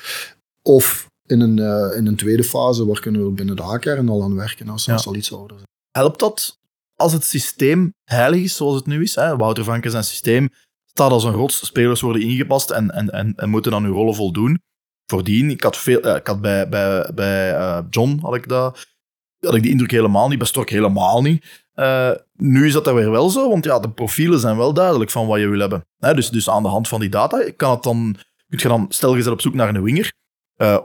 Of 0.62 1.07
in 1.26 1.40
een, 1.40 1.57
uh, 1.57 1.96
in 1.96 2.07
een 2.07 2.16
tweede 2.16 2.44
fase, 2.44 2.86
waar 2.86 3.00
kunnen 3.00 3.24
we 3.24 3.30
binnen 3.30 3.57
de 3.57 3.62
A-kern 3.62 4.09
al 4.09 4.22
aan 4.22 4.34
werken 4.34 4.68
als, 4.68 4.84
ja. 4.84 4.92
als 4.92 5.07
al 5.07 5.14
iets 5.14 5.32
ouder 5.32 5.57
zijn. 5.57 5.68
Helpt 5.90 6.20
dat 6.20 6.59
als 6.94 7.12
het 7.12 7.24
systeem 7.24 7.94
heilig 8.04 8.40
is, 8.40 8.57
zoals 8.57 8.74
het 8.74 8.86
nu 8.86 9.02
is? 9.02 9.14
Hè? 9.14 9.36
Wouter 9.36 9.64
Vanke 9.64 9.90
zijn 9.90 10.04
systeem 10.04 10.48
staat 10.84 11.11
als 11.11 11.24
een 11.24 11.32
rots, 11.32 11.66
spelers 11.66 12.00
worden 12.00 12.22
ingepast 12.22 12.70
en, 12.70 12.90
en, 12.90 13.11
en, 13.11 13.32
en 13.36 13.48
moeten 13.48 13.70
dan 13.70 13.84
hun 13.84 13.92
rollen 13.92 14.14
voldoen. 14.14 14.61
Voordien, 15.07 15.50
ik 15.50 15.62
had, 15.62 15.76
veel, 15.76 16.07
uh, 16.07 16.14
ik 16.14 16.26
had 16.26 16.40
bij, 16.40 16.68
bij, 16.68 17.11
bij 17.14 17.82
John 17.90 18.18
had 18.22 18.34
ik 18.34 18.48
dat 18.48 18.95
had 19.41 19.55
ik 19.55 19.62
die 19.62 19.70
indruk 19.70 19.91
helemaal 19.91 20.28
niet, 20.28 20.39
bij 20.39 20.47
Stork 20.47 20.70
helemaal 20.70 21.22
niet. 21.22 21.64
Uh, 21.74 22.11
nu 22.32 22.66
is 22.66 22.72
dat 22.72 22.87
er 22.87 22.95
weer 22.95 23.11
wel 23.11 23.30
zo, 23.30 23.49
want 23.49 23.64
ja, 23.64 23.78
de 23.78 23.91
profielen 23.91 24.41
zijn 24.41 24.57
wel 24.57 24.72
duidelijk 24.72 25.11
van 25.11 25.26
wat 25.26 25.39
je 25.39 25.49
wil 25.49 25.61
hebben. 25.61 25.87
dus, 25.99 26.30
dus 26.30 26.51
aan 26.51 26.62
de 26.62 26.68
hand 26.68 26.89
van 26.89 27.01
die 27.01 27.09
data 27.09 27.51
kan 27.57 27.70
het 27.70 27.82
dan, 27.82 28.16
kun 28.49 28.59
je 28.59 28.68
dan, 28.68 28.87
stel 28.89 29.16
je 29.16 29.30
op 29.30 29.41
zoek 29.41 29.55
naar 29.55 29.74
een 29.74 29.82
winger, 29.82 30.12
uh, 30.57 30.78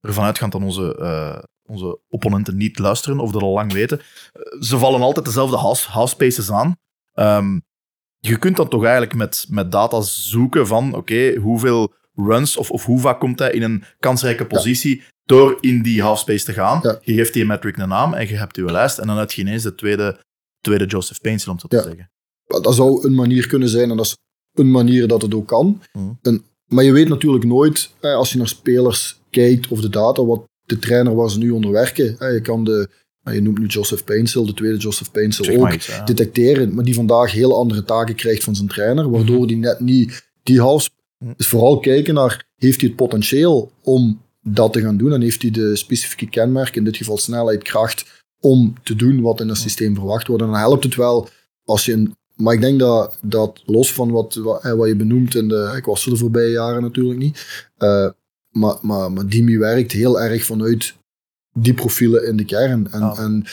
ervan 0.00 0.24
uitgaand 0.24 0.52
dat 0.52 0.62
onze, 0.62 0.96
uh, 1.00 1.42
onze 1.62 2.00
opponenten 2.08 2.56
niet 2.56 2.78
luisteren 2.78 3.18
of 3.18 3.30
dat 3.30 3.42
al 3.42 3.52
lang 3.52 3.72
weten, 3.72 4.00
ze 4.60 4.78
vallen 4.78 5.00
altijd 5.00 5.24
dezelfde 5.24 5.56
house, 5.56 5.90
house 5.90 6.14
spaces 6.14 6.50
aan. 6.50 6.76
Um, 7.14 7.62
je 8.18 8.38
kunt 8.38 8.56
dan 8.56 8.68
toch 8.68 8.82
eigenlijk 8.82 9.14
met, 9.14 9.46
met 9.48 9.72
data 9.72 10.00
zoeken 10.00 10.66
van, 10.66 10.94
oké, 10.94 11.34
hoeveel 11.34 11.94
runs 12.14 12.56
of, 12.56 12.70
of 12.70 12.84
hoe 12.84 13.00
vaak 13.00 13.20
komt 13.20 13.38
hij 13.38 13.50
in 13.50 13.62
een 13.62 13.84
kansrijke 13.98 14.46
positie 14.46 15.02
door 15.24 15.58
in 15.60 15.82
die 15.82 16.02
halfspace 16.02 16.44
te 16.44 16.52
gaan. 16.52 16.80
Je 17.00 17.14
geeft 17.14 17.32
die 17.32 17.44
metric 17.44 17.76
een 17.76 17.88
naam 17.88 18.14
en 18.14 18.28
je 18.28 18.34
hebt 18.34 18.56
je 18.56 18.64
lijst. 18.64 18.98
En 18.98 19.06
dan 19.06 19.18
heb 19.18 19.30
je 19.30 19.40
ineens 19.40 19.62
de 19.62 19.74
tweede, 19.74 20.20
tweede 20.60 20.86
Joseph 20.86 21.20
Painsel, 21.20 21.52
om 21.52 21.58
zo 21.58 21.68
te 21.68 21.82
zeggen. 21.82 22.10
Dat 22.44 22.74
zou 22.74 23.06
een 23.06 23.14
manier 23.14 23.46
kunnen 23.46 23.68
zijn 23.68 23.90
en 23.90 23.96
dat 23.96 24.06
is 24.06 24.16
een 24.52 24.70
manier 24.70 25.08
dat 25.08 25.22
het 25.22 25.34
ook 25.34 25.46
kan. 25.46 25.82
Mhm. 25.92 26.38
maar 26.66 26.84
je 26.84 26.92
weet 26.92 27.08
natuurlijk 27.08 27.44
nooit, 27.44 27.90
als 28.00 28.32
je 28.32 28.38
naar 28.38 28.48
spelers 28.48 29.20
kijkt 29.30 29.68
of 29.68 29.80
de 29.80 29.88
data, 29.88 30.24
wat 30.24 30.44
de 30.66 30.78
trainer 30.78 31.14
waar 31.14 31.30
ze 31.30 31.38
nu 31.38 31.50
onder 31.50 31.70
werken. 31.70 32.32
Je 32.32 32.40
kan 32.42 32.64
de, 32.64 32.88
je 33.32 33.42
noemt 33.42 33.58
nu 33.58 33.66
Joseph 33.66 34.04
Painsel, 34.04 34.46
de 34.46 34.54
tweede 34.54 34.76
Joseph 34.76 35.10
Painsel 35.10 35.56
ook, 35.56 36.06
detecteren, 36.06 36.74
maar 36.74 36.84
die 36.84 36.94
vandaag 36.94 37.32
heel 37.32 37.56
andere 37.56 37.84
taken 37.84 38.14
krijgt 38.14 38.44
van 38.44 38.54
zijn 38.54 38.68
trainer, 38.68 39.10
waardoor 39.10 39.40
mm 39.40 39.46
die 39.46 39.56
net 39.56 39.80
niet 39.80 40.30
die 40.42 40.60
half... 40.60 40.90
Mhm. 41.18 41.32
Dus 41.36 41.46
vooral 41.46 41.78
kijken 41.78 42.14
naar, 42.14 42.44
heeft 42.56 42.80
hij 42.80 42.88
het 42.88 42.96
potentieel 42.96 43.72
om 43.82 44.22
dat 44.44 44.72
te 44.72 44.80
gaan 44.80 44.96
doen. 44.96 45.10
Dan 45.10 45.20
heeft 45.20 45.42
hij 45.42 45.50
de 45.50 45.76
specifieke 45.76 46.28
kenmerken, 46.28 46.74
in 46.74 46.84
dit 46.84 46.96
geval 46.96 47.18
snelheid, 47.18 47.62
kracht, 47.62 48.22
om 48.40 48.74
te 48.82 48.96
doen 48.96 49.20
wat 49.20 49.40
in 49.40 49.48
het 49.48 49.58
systeem 49.58 49.94
verwacht 49.94 50.26
wordt. 50.26 50.42
En 50.42 50.48
dan 50.48 50.58
helpt 50.58 50.84
het 50.84 50.94
wel 50.94 51.28
als 51.64 51.84
je 51.84 51.92
een. 51.92 52.16
Maar 52.34 52.54
ik 52.54 52.60
denk 52.60 52.78
dat, 52.78 53.18
dat 53.22 53.62
los 53.64 53.92
van 53.92 54.10
wat, 54.10 54.34
wat, 54.34 54.62
wat 54.62 54.88
je 54.88 54.96
benoemt, 54.96 55.34
in 55.34 55.48
de, 55.48 55.72
ik 55.76 55.84
was 55.84 56.04
er 56.04 56.10
de 56.10 56.16
voorbije 56.16 56.50
jaren 56.50 56.82
natuurlijk 56.82 57.18
niet, 57.18 57.46
uh, 57.78 58.08
maar, 58.50 58.76
maar, 58.82 59.12
maar 59.12 59.26
Dimi 59.26 59.58
werkt 59.58 59.92
heel 59.92 60.20
erg 60.20 60.44
vanuit 60.44 60.94
die 61.52 61.74
profielen 61.74 62.26
in 62.26 62.36
de 62.36 62.44
kern. 62.44 62.88
En, 62.90 63.00
Ja. 63.00 63.16
en 63.16 63.44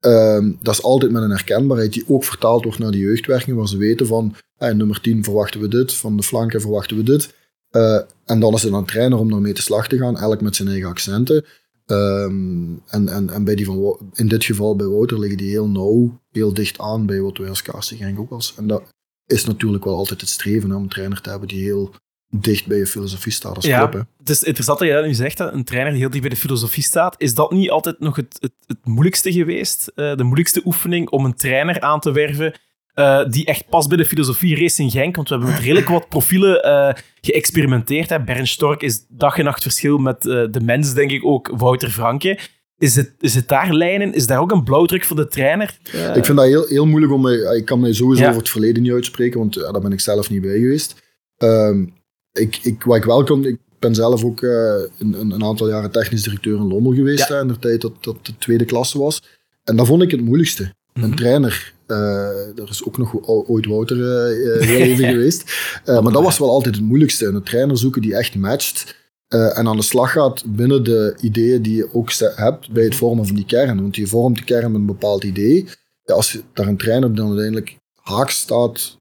ehm, 0.00 0.52
dat 0.62 0.74
is 0.74 0.82
altijd 0.82 1.12
met 1.12 1.22
een 1.22 1.30
herkenbaarheid 1.30 1.92
die 1.92 2.04
ook 2.08 2.24
vertaald 2.24 2.64
wordt 2.64 2.78
naar 2.78 2.90
de 2.90 2.98
jeugdwerking, 2.98 3.56
waar 3.56 3.68
ze 3.68 3.76
weten 3.76 4.06
van 4.06 4.34
eh, 4.58 4.74
nummer 4.74 5.00
10 5.00 5.24
verwachten 5.24 5.60
we 5.60 5.68
dit, 5.68 5.94
van 5.94 6.16
de 6.16 6.22
flanken 6.22 6.60
verwachten 6.60 6.96
we 6.96 7.02
dit. 7.02 7.34
Eh, 7.72 7.98
en 8.24 8.40
dan 8.40 8.54
is 8.54 8.62
het 8.62 8.72
aan 8.72 8.84
de 8.84 8.90
trainer 8.90 9.18
om 9.18 9.30
daarmee 9.30 9.52
te 9.52 9.62
slag 9.62 9.88
te 9.88 9.98
gaan, 9.98 10.18
elk 10.18 10.40
met 10.40 10.56
zijn 10.56 10.68
eigen 10.68 10.88
accenten. 10.88 11.44
Ehm, 11.86 12.74
en 12.86 13.08
en, 13.08 13.30
en 13.30 13.44
bij 13.44 13.54
die 13.54 13.64
van, 13.64 13.98
in 14.14 14.28
dit 14.28 14.44
geval 14.44 14.76
bij 14.76 14.86
Wouter 14.86 15.18
liggen 15.18 15.38
die 15.38 15.50
heel 15.50 15.68
nauw, 15.68 16.20
heel 16.30 16.54
dicht 16.54 16.78
aan 16.78 17.06
bij 17.06 17.20
wat 17.20 17.38
wij 17.38 17.48
als 17.48 17.62
KC 17.62 17.82
Genk 17.84 18.18
ook 18.18 18.30
was. 18.30 18.54
En 18.56 18.66
dat 18.66 18.82
is 19.26 19.44
natuurlijk 19.44 19.84
wel 19.84 19.96
altijd 19.96 20.20
het 20.20 20.30
streven 20.30 20.70
hè, 20.70 20.76
om 20.76 20.82
een 20.82 20.88
trainer 20.88 21.20
te 21.20 21.30
hebben 21.30 21.48
die 21.48 21.62
heel 21.62 21.94
dicht 22.28 22.66
bij 22.66 22.78
je 22.78 22.86
filosofie 22.86 23.32
staat 23.32 23.56
als 23.56 23.64
Ja. 23.64 23.78
club. 23.78 23.92
Hè. 23.92 23.98
Het 24.18 24.28
is 24.30 24.42
interessant 24.42 24.78
dat 24.78 24.88
je 24.88 24.94
dat 24.94 25.04
nu 25.04 25.14
zegt, 25.14 25.38
hè, 25.38 25.50
een 25.50 25.64
trainer 25.64 25.92
die 25.92 26.00
heel 26.00 26.10
dicht 26.10 26.22
bij 26.22 26.30
de 26.30 26.36
filosofie 26.40 26.82
staat. 26.82 27.14
Is 27.18 27.34
dat 27.34 27.50
niet 27.50 27.70
altijd 27.70 28.00
nog 28.00 28.16
het, 28.16 28.36
het, 28.40 28.52
het 28.66 28.78
moeilijkste 28.86 29.32
geweest? 29.32 29.92
eh, 29.94 30.16
de 30.16 30.22
moeilijkste 30.22 30.62
oefening 30.64 31.08
om 31.10 31.24
een 31.24 31.34
trainer 31.34 31.80
aan 31.80 32.00
te 32.00 32.12
werven 32.12 32.54
eh, 32.94 33.24
die 33.30 33.44
echt 33.44 33.68
past 33.68 33.88
bij 33.88 33.96
de 33.96 34.04
filosofie 34.04 34.56
Racing 34.56 34.90
Genk? 34.90 35.16
Want 35.16 35.28
we 35.28 35.34
hebben 35.34 35.52
met 35.54 35.62
redelijk 35.62 35.88
wat 35.88 36.08
profielen 36.08 36.62
eh, 36.62 36.94
geëxperimenteerd. 37.20 38.08
Hè. 38.08 38.20
Bernd 38.22 38.48
Stork 38.48 38.82
is 38.82 39.04
dag 39.08 39.38
en 39.38 39.44
nacht 39.44 39.62
verschil 39.62 39.98
met 39.98 40.26
eh, 40.26 40.44
de 40.50 40.60
mens, 40.60 40.94
denk 40.94 41.10
ik 41.10 41.24
ook, 41.24 41.50
Wouter 41.56 41.90
Franke. 41.90 42.38
Is 42.78 42.96
het, 42.96 43.14
is 43.20 43.34
het 43.34 43.48
daar 43.48 43.72
lijnen? 43.72 44.14
Is 44.14 44.26
daar 44.26 44.40
ook 44.40 44.50
een 44.52 44.64
blauwdruk 44.64 45.04
voor 45.04 45.16
de 45.16 45.28
trainer? 45.28 45.78
Ik 46.14 46.24
vind 46.24 46.36
dat 46.38 46.46
heel, 46.46 46.66
heel 46.66 46.86
moeilijk 46.86 47.12
om. 47.12 47.28
Ik 47.28 47.64
kan 47.64 47.80
mij 47.80 47.92
sowieso 47.92 48.22
Ja. 48.22 48.28
over 48.28 48.40
het 48.40 48.50
verleden 48.50 48.82
niet 48.82 48.92
uitspreken, 48.92 49.38
want 49.38 49.54
ja, 49.54 49.72
daar 49.72 49.80
ben 49.80 49.92
ik 49.92 50.00
zelf 50.00 50.30
niet 50.30 50.42
bij 50.42 50.58
geweest. 50.58 51.02
Ehm, 51.36 51.86
ik, 52.32 52.58
ik, 52.62 52.82
wat 52.82 52.96
ik 52.96 53.04
wel 53.04 53.24
kan... 53.24 53.44
Ik 53.44 53.58
ben 53.78 53.94
zelf 53.94 54.24
ook 54.24 54.42
een, 54.42 54.90
een, 54.98 55.44
aantal 55.44 55.68
jaren 55.68 55.90
technisch 55.90 56.22
directeur 56.22 56.56
in 56.56 56.66
Lommel 56.68 56.92
geweest, 56.92 57.28
Ja. 57.28 57.34
hè, 57.34 57.40
in 57.40 57.48
de 57.48 57.58
tijd 57.58 57.80
dat 57.80 57.92
dat 58.00 58.26
de 58.26 58.38
tweede 58.38 58.64
klasse 58.64 58.98
was. 58.98 59.22
En 59.64 59.76
dat 59.76 59.86
vond 59.86 60.02
ik 60.02 60.10
het 60.10 60.20
moeilijkste. 60.20 60.74
Mhm. 60.94 61.04
Een 61.04 61.14
trainer. 61.14 61.71
Eh, 61.86 62.58
er 62.58 62.68
is 62.68 62.84
ook 62.84 62.98
nog 62.98 63.26
ooit 63.26 63.66
Wouter 63.66 63.96
eh, 63.96 64.56
eh, 64.56 64.62
heel 64.66 64.78
even 64.78 65.08
geweest. 65.14 65.44
Maar 65.84 66.12
dat 66.12 66.22
was 66.22 66.38
wel 66.38 66.50
altijd 66.50 66.74
het 66.74 66.84
moeilijkste. 66.84 67.26
Een 67.26 67.42
trainer 67.42 67.78
zoeken 67.78 68.02
die 68.02 68.16
echt 68.16 68.34
matcht. 68.34 69.00
en 69.28 69.68
aan 69.68 69.76
de 69.76 69.82
slag 69.82 70.12
gaat 70.12 70.44
binnen 70.46 70.84
de 70.84 71.16
ideeën 71.20 71.62
die 71.62 71.76
je 71.76 71.94
ook 71.94 72.12
hebt 72.34 72.72
bij 72.72 72.84
het 72.84 72.94
vormen 72.94 73.26
van 73.26 73.36
die 73.36 73.44
kern. 73.44 73.80
Want 73.80 73.96
je 73.96 74.06
vormt 74.06 74.38
de 74.38 74.44
kern 74.44 74.72
met 74.72 74.80
een 74.80 74.86
bepaald 74.86 75.24
idee. 75.24 75.68
Ja, 76.04 76.14
als 76.14 76.32
je 76.32 76.42
daar 76.52 76.66
een 76.66 76.76
trainer 76.76 77.14
dan 77.14 77.26
uiteindelijk 77.26 77.76
haaks 77.94 78.38
staat 78.38 78.96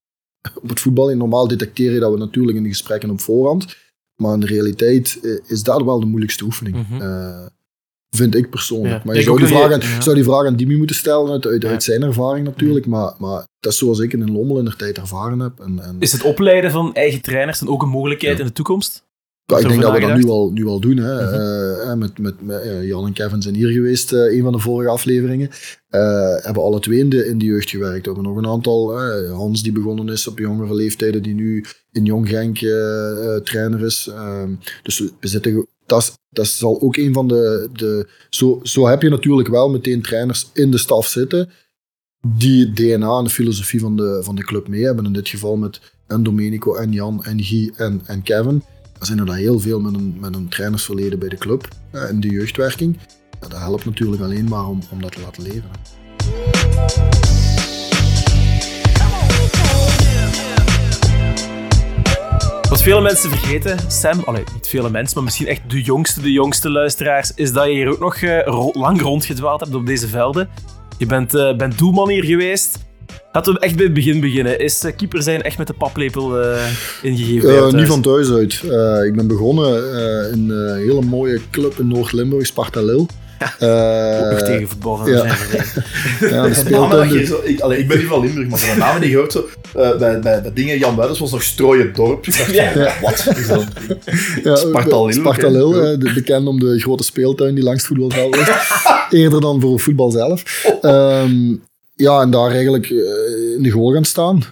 op 0.61 0.69
het 0.69 0.79
voetbal. 0.79 1.11
En 1.11 1.17
normaal 1.17 1.47
detecteer 1.47 1.91
je 1.91 1.99
dat 1.99 2.11
we 2.11 2.17
natuurlijk 2.17 2.57
in 2.57 2.63
de 2.63 2.69
gesprekken 2.69 3.09
op 3.09 3.21
voorhand. 3.21 3.75
Maar 4.15 4.33
in 4.33 4.39
de 4.39 4.45
realiteit 4.45 5.19
is 5.47 5.63
dat 5.63 5.83
wel 5.83 5.99
de 5.99 6.05
moeilijkste 6.05 6.43
oefening. 6.43 6.75
Mhm. 6.75 7.47
Vind 8.15 8.35
ik 8.35 8.49
persoonlijk. 8.49 8.93
Ja. 8.95 9.01
Maar 9.05 9.15
je 9.15 9.21
zou 9.21 9.37
die, 9.37 9.47
vraag 9.47 9.67
je- 9.67 9.73
aan, 9.73 9.79
ja. 9.79 10.01
zou 10.01 10.15
die 10.15 10.23
vraag 10.23 10.45
aan 10.45 10.55
Dimi 10.55 10.75
moeten 10.77 10.95
stellen 10.95 11.31
uit, 11.31 11.45
uit, 11.45 11.61
Ja. 11.61 11.69
uit 11.69 11.83
zijn 11.83 12.03
ervaring 12.03 12.45
natuurlijk. 12.45 12.85
Maar, 12.85 13.13
maar 13.17 13.45
dat 13.59 13.71
is 13.71 13.77
zoals 13.77 13.99
ik 13.99 14.13
in 14.13 14.31
Lommel 14.31 14.59
in 14.59 14.65
de 14.65 14.75
tijd 14.75 14.97
ervaren 14.97 15.39
heb. 15.39 15.59
En, 15.59 15.79
en, 15.79 15.95
Is 15.99 16.11
het 16.11 16.23
opleiden 16.23 16.71
van 16.71 16.93
eigen 16.93 17.21
trainers 17.21 17.59
dan 17.59 17.67
ook 17.69 17.81
een 17.81 17.89
mogelijkheid 17.89 18.33
Ja. 18.37 18.41
in 18.41 18.47
de 18.47 18.53
toekomst? 18.53 19.09
Ja, 19.45 19.57
ik 19.57 19.67
denk 19.67 19.81
dat 19.81 19.93
we 19.93 19.99
dat 19.99 20.15
nu 20.17 20.25
al, 20.29 20.51
nu 20.51 20.65
al 20.67 20.79
doen. 20.79 20.97
Hè. 20.97 21.13
Mhm. 21.23 21.33
Eh, 21.89 21.93
met, 21.93 22.17
met, 22.19 22.41
met, 22.41 22.63
ja, 22.63 22.81
Jan 22.81 23.05
en 23.05 23.13
Kevin 23.13 23.41
zijn 23.41 23.55
hier 23.55 23.69
geweest, 23.71 24.13
eh, 24.13 24.19
een 24.37 24.43
van 24.43 24.51
de 24.51 24.59
vorige 24.59 24.89
afleveringen. 24.89 25.49
Eh, 25.89 26.35
hebben 26.37 26.63
alle 26.63 26.79
twee 26.79 26.99
in 26.99 27.09
de, 27.09 27.25
in 27.27 27.37
de 27.37 27.45
jeugd 27.45 27.69
gewerkt. 27.69 28.05
We 28.05 28.11
hebben 28.13 28.23
nog 28.33 28.37
een 28.37 28.47
aantal. 28.49 28.99
Hans 29.29 29.63
die 29.63 29.71
begonnen 29.71 30.09
is 30.09 30.27
op 30.27 30.39
jongere 30.39 30.75
leeftijden, 30.75 31.23
die 31.23 31.33
nu 31.33 31.65
in 31.91 32.05
Jong 32.05 32.29
Genk 32.29 32.57
eh, 32.61 33.35
eh, 33.35 33.41
trainer 33.41 33.85
is. 33.85 34.07
Ehm, 34.13 34.49
dus 34.83 34.99
we 34.99 35.11
we 35.19 35.27
zitten... 35.27 35.67
Dat, 35.91 36.19
dat 36.29 36.47
zal 36.47 36.81
ook 36.81 36.95
een 36.95 37.13
van 37.13 37.27
de... 37.27 37.69
de 37.73 38.09
zo, 38.29 38.59
zo 38.63 38.87
heb 38.87 39.01
je 39.01 39.09
natuurlijk 39.09 39.47
wel 39.47 39.69
meteen 39.69 40.01
trainers 40.01 40.49
in 40.53 40.71
de 40.71 40.77
staf 40.77 41.07
zitten 41.07 41.49
die 42.27 42.65
het 42.65 42.75
DNA 42.75 43.17
en 43.17 43.23
de 43.23 43.29
filosofie 43.29 43.79
van 43.79 43.95
de, 43.95 44.19
van 44.23 44.35
de 44.35 44.43
club 44.43 44.67
mee 44.67 44.83
hebben. 44.83 45.05
In 45.05 45.13
dit 45.13 45.29
geval 45.29 45.55
met 45.57 45.81
en 46.07 46.23
Domenico 46.23 46.75
en 46.75 46.91
Jan 46.91 47.23
en 47.23 47.43
Guy 47.43 47.73
en, 47.75 48.01
en 48.05 48.23
Kevin. 48.23 48.63
Er 48.99 49.05
zijn 49.05 49.19
er 49.19 49.25
dan 49.25 49.35
heel 49.35 49.59
veel 49.59 49.79
met 49.79 49.93
een, 49.93 50.17
met 50.19 50.35
een 50.35 50.49
trainersverleden 50.49 51.19
bij 51.19 51.29
de 51.29 51.37
club 51.37 51.67
eh, 51.91 52.09
in 52.09 52.19
de 52.19 52.29
jeugdwerking. 52.29 52.97
Dat 53.39 53.51
helpt 53.51 53.85
natuurlijk 53.85 54.21
alleen 54.21 54.45
maar 54.45 54.67
om, 54.67 54.79
om 54.91 55.01
dat 55.01 55.11
te 55.11 55.21
laten 55.21 55.43
leven. 55.43 55.69
Wat 62.81 62.89
vele 62.89 63.01
mensen 63.01 63.29
vergeten, 63.29 63.77
Sam, 63.91 64.19
allee, 64.25 64.43
niet 64.53 64.67
vele 64.67 64.89
mensen, 64.89 65.15
maar 65.15 65.23
misschien 65.23 65.47
echt 65.47 65.61
de 65.67 65.81
jongste, 65.81 66.21
de 66.21 66.31
jongste 66.31 66.69
luisteraars, 66.69 67.31
is 67.35 67.51
dat 67.53 67.65
je 67.65 67.71
hier 67.71 67.87
ook 67.87 67.99
nog 67.99 68.15
eh, 68.15 68.43
ro- 68.45 68.71
lang 68.73 69.01
rondgedwaald 69.01 69.59
hebt 69.59 69.75
op 69.75 69.85
deze 69.85 70.07
velden. 70.07 70.49
Je 70.97 71.05
bent, 71.05 71.33
eh, 71.35 71.55
bent 71.55 71.77
doelman 71.77 72.09
hier 72.09 72.23
geweest. 72.23 72.77
Laten 73.31 73.53
we 73.53 73.59
echt 73.59 73.75
bij 73.75 73.85
het 73.85 73.93
begin 73.93 74.19
beginnen. 74.19 74.59
Is 74.59 74.83
eh, 74.83 74.95
keeper 74.95 75.21
zijn 75.23 75.41
echt 75.41 75.57
met 75.57 75.67
de 75.67 75.73
paplepel 75.73 76.41
eh, 76.41 76.63
ingegeven? 77.01 77.49
thuis? 77.59 77.73
niet 77.73 77.87
van 77.87 78.01
thuis 78.01 78.29
uit. 78.31 78.53
Ik 79.07 79.15
ben 79.15 79.27
begonnen 79.27 79.73
in 80.31 80.49
een 80.49 80.77
hele 80.77 81.01
mooie 81.01 81.39
club 81.51 81.79
in 81.79 81.87
Noord-Limburg, 81.87 82.45
Sparta 82.45 82.81
Lille. 82.81 83.05
Eh, 83.59 84.31
Ook 84.31 84.39
tegen 84.39 84.67
voetbal 84.67 85.07
ja. 85.09 85.17
zijn 85.17 85.29
ja, 86.33 86.47
de 86.47 86.63
De 86.63 86.69
namen 86.69 86.89
dat 86.89 87.05
speeltuin. 87.05 87.13
je 87.13 87.25
zo, 87.25 87.39
ik, 87.43 87.59
allee, 87.59 87.79
ik 87.79 87.87
ben 87.87 87.97
niet 87.97 88.07
van 88.07 88.21
Limburg, 88.21 88.47
maar 88.47 88.59
de 88.59 88.75
namen 88.77 89.01
die 89.01 89.09
je 89.09 89.15
hoort 89.17 89.31
zo, 89.31 89.47
eh, 89.75 89.97
bij, 89.97 90.19
bij, 90.19 90.41
bij 90.41 90.53
dingen, 90.53 90.77
Jan 90.77 90.95
Buitens 90.95 91.19
was 91.19 91.31
nog 91.31 91.43
strooien 91.43 91.93
dorp. 91.93 92.27
Ik 92.27 92.37
dacht 92.37 92.43
van, 92.45 92.53
Ja. 92.81 92.93
wat 93.01 93.37
is 93.37 93.47
dat? 93.47 93.65
Ja, 94.43 94.55
Sparta 94.55 94.99
Lille, 94.99 95.13
Sparta 95.13 95.47
oké. 95.47 95.57
Lille, 95.57 95.91
eh, 95.91 95.99
de- 95.99 96.11
bekend 96.13 96.47
om 96.47 96.59
de 96.59 96.79
grote 96.79 97.03
speeltuin 97.03 97.55
die 97.55 97.63
langs 97.63 97.87
het 97.87 97.87
voetbalveld 97.97 98.35
ligt. 98.35 98.51
Eerder 99.09 99.41
dan 99.41 99.61
voor 99.61 99.79
voetbal 99.79 100.11
zelf. 100.11 100.43
Ehm, 100.81 101.55
ja, 101.95 102.21
en 102.21 102.31
daar 102.31 102.51
eigenlijk 102.51 102.85
eh, 102.89 103.55
in 103.57 103.63
de 103.63 103.69
goal 103.69 103.93
gaan 103.93 104.05
staan. 104.05 104.43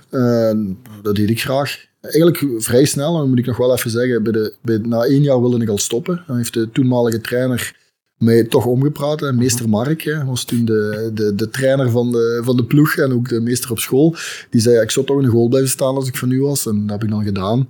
Dat 1.01 1.15
deed 1.15 1.29
ik 1.29 1.41
graag. 1.41 1.87
Eigenlijk 2.01 2.45
vrij 2.57 2.85
snel, 2.85 3.13
en 3.13 3.19
dat 3.19 3.27
moet 3.27 3.39
ik 3.39 3.45
nog 3.45 3.57
wel 3.57 3.73
even 3.73 3.89
zeggen. 3.91 4.23
Bij 4.23 4.31
de, 4.31 4.53
bij, 4.61 4.79
na 4.83 5.03
één 5.03 5.21
jaar 5.21 5.41
wilde 5.41 5.61
ik 5.61 5.69
al 5.69 5.77
stoppen. 5.77 6.23
Dan 6.27 6.37
heeft 6.37 6.53
de 6.53 6.69
toenmalige 6.73 7.21
trainer 7.21 7.75
mij 8.19 8.43
toch 8.43 8.65
omgepraat. 8.65 9.19
hè. 9.19 9.33
Meester 9.33 9.69
Mark 9.69 10.01
hè, 10.01 10.25
was 10.25 10.43
toen 10.43 10.65
de, 10.65 11.11
de, 11.13 11.35
de 11.35 11.49
trainer 11.49 11.89
van 11.91 12.11
de, 12.11 12.41
van 12.43 12.57
de 12.57 12.65
ploeg 12.65 12.95
en 12.95 13.11
ook 13.11 13.29
de 13.29 13.39
meester 13.41 13.71
op 13.71 13.79
school. 13.79 14.15
Die 14.49 14.61
zei, 14.61 14.75
ja, 14.75 14.81
ik 14.81 14.91
zou 14.91 15.05
toch 15.05 15.17
in 15.17 15.23
de 15.23 15.29
goal 15.29 15.47
blijven 15.47 15.69
staan 15.69 15.95
als 15.95 16.07
ik 16.07 16.17
van 16.17 16.31
u 16.31 16.41
was. 16.41 16.65
En 16.65 16.81
dat 16.81 16.89
heb 16.89 17.03
ik 17.03 17.09
dan 17.09 17.23
gedaan. 17.23 17.69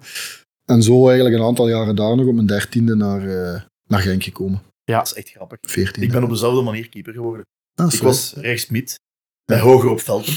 En 0.65 0.83
zo 0.83 1.07
eigenlijk 1.07 1.35
een 1.35 1.43
aantal 1.47 1.69
jaren 1.69 1.95
daar 1.95 2.15
nog 2.15 2.27
op 2.27 2.33
mijn 2.33 2.45
dertiende 2.47 2.95
naar, 2.95 3.21
eh, 3.53 3.61
naar 3.87 3.99
Genk 3.99 4.23
gekomen. 4.23 4.61
Dat 4.83 5.05
is 5.05 5.13
echt 5.13 5.29
grappig. 5.29 5.57
Veertiende. 5.61 6.07
Ik 6.07 6.13
ben 6.13 6.23
op 6.23 6.29
dezelfde 6.29 6.61
manier 6.61 6.89
keeper 6.89 7.13
geworden. 7.13 7.45
Ah, 7.75 7.85
Ik 7.85 7.91
sorry. 7.91 8.05
was 8.05 8.33
rechtsmid, 8.37 8.99
bij 9.45 9.59
Hoger 9.59 9.89
op 9.89 9.99
Velten. 10.01 10.33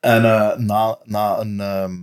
En 0.00 0.24
eh, 0.24 0.56
na, 0.56 0.98
na, 1.04 1.40
een, 1.40 1.60
ehm, 1.60 1.96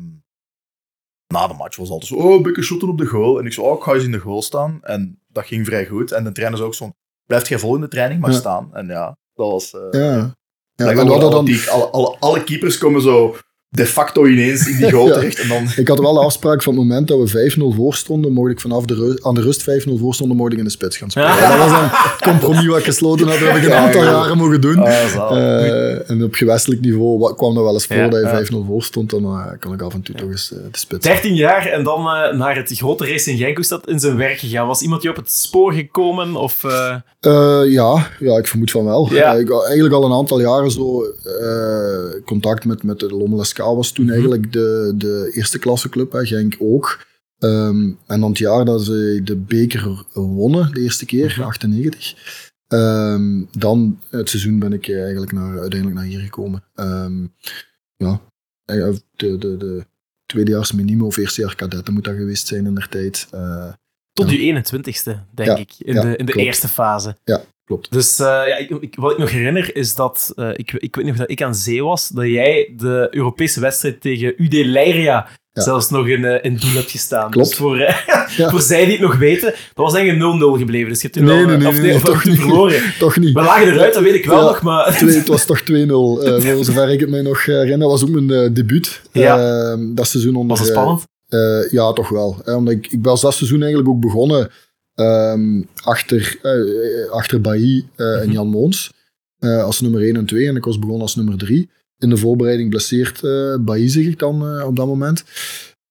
na 1.34 1.48
de 1.48 1.54
match 1.54 1.76
was 1.78 1.88
het 1.90 1.90
altijd 2.02 2.06
zo, 2.06 2.16
oh, 2.16 2.36
een 2.36 2.42
beetje 2.42 2.62
shotten 2.62 2.90
op 2.90 2.98
de 2.98 3.06
goal. 3.06 3.40
En 3.40 3.46
ik 3.46 3.54
zei, 3.54 3.68
oh, 3.68 3.78
ik 3.78 3.84
ga 3.84 3.94
eens 3.94 4.04
in 4.04 4.12
de 4.12 4.18
goal 4.20 4.42
staan. 4.42 4.80
En 4.84 5.20
dat 5.28 5.46
ging 5.46 5.66
vrij 5.66 5.86
goed. 5.88 6.12
En 6.12 6.24
de 6.24 6.32
trainer 6.32 6.58
zei 6.58 6.70
ook 6.70 6.76
zo, 6.76 6.92
blijft 7.26 7.48
in 7.76 7.82
de 7.82 7.88
training, 7.88 8.22
maar 8.22 8.32
Ja. 8.32 8.38
staan. 8.38 8.70
En 8.74 8.88
ja, 8.88 9.18
dat 9.34 9.52
was... 9.52 9.74
eh 9.74 9.82
Ja, 9.92 10.00
ja. 10.02 10.36
en 10.76 10.96
dan, 11.32 11.46
die- 11.46 11.70
alle, 11.70 11.86
alle, 11.86 12.16
alle 12.20 12.44
keepers 12.44 12.78
komen 12.78 13.02
zo 13.02 13.36
de 13.76 13.86
facto 13.86 14.26
ineens 14.26 14.68
in 14.68 14.78
die 14.78 14.92
goal 14.96 15.08
Ja. 15.08 15.14
terecht. 15.14 15.40
En 15.40 15.48
dan... 15.48 15.68
ik 15.76 15.88
had 15.88 16.00
wel 16.00 16.14
de 16.14 16.20
afspraak 16.20 16.64
van 16.64 16.74
het 16.74 16.82
moment 16.84 17.08
dat 17.08 17.32
we 17.32 17.52
5-0 17.74 17.76
voor 17.76 17.94
stonden, 17.96 18.32
mocht 18.32 18.52
ik 18.52 18.60
vanaf 18.60 18.86
de 18.86 19.20
aan 19.22 19.34
de 19.34 19.42
rust 19.42 19.62
5-0 19.62 19.66
voor 20.00 20.14
stonden, 20.14 20.38
mocht 20.38 20.52
ik 20.52 20.58
in 20.58 20.64
de 20.64 20.70
spits 20.70 20.98
gaan 20.98 21.10
spelen. 21.10 21.30
Ja. 21.30 21.58
Dat 21.58 21.70
was 21.70 21.80
een 21.82 21.90
compromis 22.32 22.66
wat 22.66 22.78
ik 22.78 22.84
gesloten 22.86 23.28
had, 23.28 23.40
dat 23.40 23.48
heb 23.48 23.58
ik 23.58 23.64
een 23.64 23.70
Ja, 23.70 23.86
aantal 23.86 24.04
ja. 24.04 24.12
jaren 24.12 24.38
mogen 24.38 24.62
doen. 24.62 24.78
Ah. 24.78 25.32
Eh, 25.32 26.10
en 26.10 26.24
op 26.24 26.34
gewestelijk 26.34 26.82
niveau 26.82 27.20
wa- 27.20 27.34
kwam 27.34 27.54
dat 27.56 27.64
wel 27.64 27.74
eens 27.74 27.86
voor 27.86 27.96
Ja, 27.96 28.08
dat 28.08 28.20
je 28.22 28.26
ja. 28.28 28.46
5-0 28.46 28.66
voor 28.68 28.84
stond, 28.84 29.10
dan 29.10 29.24
eh, 29.24 29.46
kon 29.60 29.74
ik 29.74 29.82
af 29.82 29.94
en 29.94 30.02
toe 30.02 30.16
toch 30.16 30.30
eens 30.30 30.52
eh, 30.54 30.58
de 30.72 30.78
spits. 30.78 31.06
13 31.06 31.36
jaar 31.36 31.66
en 31.68 31.84
dan 31.84 32.00
eh, 32.00 32.38
naar 32.38 32.56
het 32.56 32.72
grote 32.78 33.06
race 33.06 33.32
in 33.32 33.38
Genk. 33.38 33.54
Hoe 33.56 33.64
is 33.64 33.68
dat 33.68 33.88
in 33.88 34.00
zijn 34.00 34.18
werk 34.18 34.38
gegaan? 34.40 34.68
Was 34.68 34.82
iemand 34.82 35.02
die 35.02 35.10
op 35.10 35.16
het 35.16 35.32
spoor 35.32 35.74
gekomen? 35.74 36.36
Of, 36.36 36.64
eh, 36.64 36.96
Eh, 37.20 37.62
ja, 37.66 38.08
ja, 38.20 38.38
ik 38.38 38.48
vermoed 38.48 38.72
van 38.72 38.86
wel. 38.86 39.10
Ja. 39.14 39.34
Ik 39.34 39.48
had 39.50 39.64
eigenlijk 39.66 39.96
al 39.96 40.06
een 40.06 40.14
aantal 40.18 40.40
jaren 40.40 40.72
zo 40.72 41.04
eh, 41.04 42.22
contact 42.26 42.66
met, 42.66 42.84
met 42.84 43.00
de 43.00 43.08
Lommel 43.08 43.44
SK 43.44 43.60
was 43.74 43.92
toen 43.92 44.06
Mhm. 44.06 44.14
eigenlijk 44.14 44.52
de, 44.54 44.94
de 44.96 45.30
eerste 45.34 45.60
klasse 45.60 45.90
club, 45.90 46.12
hè, 46.12 46.26
Genk 46.26 46.56
ook. 46.60 47.06
Ehm, 47.38 47.92
en 48.08 48.20
dan 48.20 48.30
het 48.30 48.38
jaar 48.38 48.66
dat 48.66 48.84
ze 48.86 49.22
de 49.24 49.36
beker 49.36 50.06
wonnen, 50.14 50.72
de 50.74 50.82
eerste 50.82 51.06
keer, 51.06 51.30
Mhm. 51.38 51.42
98. 51.42 52.16
Ehm, 52.68 53.44
dan 53.52 54.00
het 54.10 54.30
seizoen 54.30 54.60
ben 54.60 54.74
ik 54.74 54.90
eigenlijk 54.90 55.32
naar, 55.32 55.60
uiteindelijk 55.60 56.00
naar 56.00 56.10
hier 56.10 56.20
gekomen. 56.20 56.64
Ehm, 56.76 57.24
ja, 57.96 58.22
eh, 58.66 58.94
de, 59.16 59.38
de, 59.38 59.58
de 59.58 59.86
tweedejaars 60.26 60.72
minimo 60.72 61.06
of 61.06 61.18
eerstejaars 61.18 61.56
kadetten 61.56 61.94
moet 61.94 62.04
dat 62.04 62.16
geweest 62.16 62.48
zijn 62.48 62.66
in 62.66 62.76
der 62.76 62.90
tijd. 62.90 63.28
Eh, 63.32 63.74
tot 64.14 64.30
Ja. 64.30 64.38
je 64.38 64.42
21ste, 64.44 65.24
denk 65.34 65.50
Ja, 65.50 65.56
ik, 65.58 65.74
in 65.80 65.94
ja, 65.94 66.02
de, 66.02 66.16
in 66.16 66.26
de 66.26 66.32
klopt. 66.32 66.48
eerste 66.48 66.68
fase. 66.68 67.16
Klopt. 67.66 67.92
Dus 67.92 68.20
eh, 68.20 68.26
ja, 68.26 68.56
ik, 68.58 68.70
ik- 68.70 68.96
wat 68.96 69.12
ik 69.12 69.18
nog 69.18 69.32
herinner 69.32 69.76
is 69.76 69.96
dat, 69.96 70.32
eh, 70.36 70.50
ik, 70.54 70.72
ik 70.72 70.96
weet 70.96 71.06
nog 71.06 71.16
dat 71.16 71.30
ik 71.30 71.42
aan 71.42 71.56
zee 71.56 71.84
was, 71.84 72.10
dat 72.10 72.26
jij 72.26 72.74
de 72.78 73.08
Europese 73.12 73.60
wedstrijd 73.60 74.02
tegen 74.02 74.34
UD 74.38 74.54
Leiria 74.54 75.28
zelfs 75.52 75.90
nog 75.90 76.08
in, 76.08 76.22
uh, 76.22 76.38
in 76.42 76.56
doel 76.58 76.74
hebt 76.74 76.92
gestaan. 76.92 77.32
Klopt. 77.32 77.48
Dus 77.50 77.58
voor, 77.58 77.78
voor 78.52 78.62
zij 78.62 78.84
die 78.84 78.92
het 78.92 79.02
nog 79.02 79.16
weten, 79.18 79.54
dat 79.74 79.92
was 79.92 79.94
ik 79.94 80.14
0-0 80.14 80.18
gebleven. 80.60 80.90
Dus 80.90 81.02
je 81.02 81.08
hebt 81.12 81.14
toen 81.14 81.26
nee, 81.82 82.00
toch 82.00 82.26
niet. 82.26 82.40
verloren. 82.40 82.82
toch 83.00 83.18
niet. 83.18 83.34
We 83.34 83.42
lagen 83.42 83.74
eruit, 83.74 83.94
dat 83.94 84.04
weet 84.04 84.14
ik 84.14 84.26
wel 84.26 84.42
nog, 84.42 84.62
maar... 84.62 84.98
Twee, 84.98 85.16
het 85.16 85.28
was 85.28 85.46
toch 85.46 85.62
2-0, 85.62 85.66
uh, 85.66 85.86
voor 86.40 86.64
zover 86.66 86.90
ik 86.90 87.00
het 87.00 87.10
mij 87.10 87.22
nog 87.22 87.46
herinner. 87.46 87.80
Dat 87.80 87.90
was 87.90 88.04
ook 88.04 88.10
mijn 88.10 88.54
debuut. 88.54 89.02
Ja. 89.12 89.76
Dat 89.94 90.08
seizoen 90.08 90.36
onder... 90.36 90.58
Was 90.58 90.68
het 90.68 90.76
spannend? 90.76 91.04
Ja, 91.72 91.94
toch 91.94 92.10
wel. 92.10 92.42
Omdat 92.46 92.74
ik, 92.74 92.88
ik 92.92 93.00
was 93.02 93.22
dat 93.22 93.34
seizoen 93.34 93.60
eigenlijk 93.62 93.90
ook 93.90 94.00
begonnen 94.00 94.52
um, 94.96 95.68
achter, 95.84 96.40
uh, 96.44 97.12
achter 97.12 97.42
Bailly 97.42 97.86
uh, 97.98 98.22
en 98.22 98.32
Jan 98.32 98.48
Moons. 98.48 98.94
als 99.40 99.82
nummer 99.82 100.02
1 100.02 100.16
en 100.16 100.26
2. 100.26 100.48
En 100.48 100.56
ik 100.56 100.66
was 100.66 100.80
begonnen 100.80 101.02
als 101.02 101.16
nummer 101.16 101.38
3. 101.38 101.70
In 101.98 102.10
de 102.10 102.18
voorbereiding 102.18 102.70
blesseert 102.70 103.22
uh, 103.24 103.56
Bailly 103.60 103.90
zich 103.90 104.16
dan 104.16 104.62
op 104.64 104.76
dat 104.76 104.88
moment. 104.88 105.24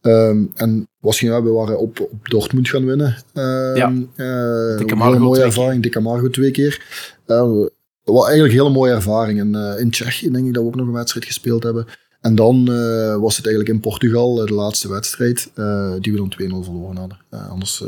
Um, 0.00 0.52
en 0.54 0.88
was 1.00 1.18
geen, 1.18 1.44
we 1.44 1.50
waren 1.50 1.78
op, 1.78 2.00
op 2.00 2.28
Dortmund 2.28 2.68
gaan 2.68 2.84
winnen. 2.84 3.16
Um, 3.34 3.76
ja. 3.76 3.92
een 4.16 5.00
hele 5.02 5.18
mooie 5.18 5.42
ervaring. 5.42 5.82
Dikke 5.82 6.00
Margo 6.00 6.30
twee 6.30 6.50
keer. 6.50 6.82
was 7.26 8.26
eigenlijk 8.26 8.52
een 8.52 8.60
hele 8.60 8.70
mooie 8.70 8.92
ervaring. 8.92 9.40
En 9.40 9.78
in 9.78 9.90
Tsjechië 9.90 10.30
denk 10.30 10.46
ik 10.46 10.54
dat 10.54 10.62
we 10.62 10.68
ook 10.68 10.74
nog 10.74 10.86
een 10.86 10.92
wedstrijd 10.92 11.26
gespeeld 11.26 11.62
hebben. 11.62 11.86
En 12.24 12.34
dan 12.34 12.66
uh, 12.70 13.16
was 13.16 13.36
het 13.36 13.46
eigenlijk 13.46 13.74
in 13.74 13.80
Portugal 13.80 14.34
de 14.34 14.54
laatste 14.54 14.88
wedstrijd, 14.88 15.50
uh, 15.54 15.92
die 16.00 16.12
we 16.12 16.18
dan 16.18 16.32
2-0 16.32 16.64
verloren 16.64 16.96
hadden. 16.96 17.18
Anders, 17.30 17.84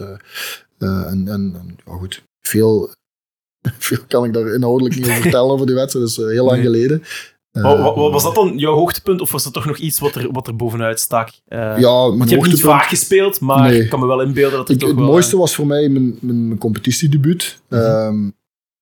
en, 0.79 1.29
en 1.29 1.77
ja, 1.87 1.93
goed, 1.97 2.23
veel, 2.41 2.91
veel 3.79 3.99
kan 4.09 4.25
ik 4.25 4.33
daar 4.33 4.55
inhoudelijk 4.55 4.97
niet 4.97 5.05
over 5.07 5.23
vertellen 5.23 5.51
over 5.51 5.67
die 5.67 5.75
wedstrijd, 5.75 6.07
dat 6.07 6.27
is 6.27 6.33
heel 6.33 6.45
lang 6.45 6.63
geleden. 6.63 7.03
Wat, 7.63 8.13
was 8.13 8.23
dat 8.23 8.35
dan 8.35 8.59
jouw 8.59 8.75
hoogtepunt, 8.75 9.21
of 9.21 9.33
was 9.33 9.45
dat 9.45 9.53
toch 9.53 9.65
nog 9.67 9.77
iets 9.77 9.99
wat 9.99 10.15
er, 10.15 10.33
wat 10.33 10.47
er 10.47 10.57
bovenuit 10.57 11.01
stak? 11.01 11.29
ja, 11.49 11.77
Want 11.77 12.17
mijn 12.17 12.29
je 12.29 12.37
hebt 12.37 12.49
niet 12.49 12.61
vaak 12.61 12.85
gespeeld, 12.85 13.41
maar 13.41 13.71
Nee. 13.71 13.83
ik 13.83 13.91
kan 13.91 14.01
me 14.01 14.07
wel 14.07 14.21
inbeelden 14.23 14.59
dat 14.59 14.69
het 14.69 14.77
Ik, 14.77 14.79
toch 14.79 14.89
het 14.89 14.99
wel... 14.99 15.09
mooiste 15.09 15.37
was 15.37 15.55
voor 15.55 15.67
mij 15.67 15.89
mijn, 15.89 16.19
mijn, 16.21 16.47
mijn 16.47 16.59
competitiedebuut. 16.59 17.61
Mhm. 17.69 17.81
Ehm, 17.81 18.31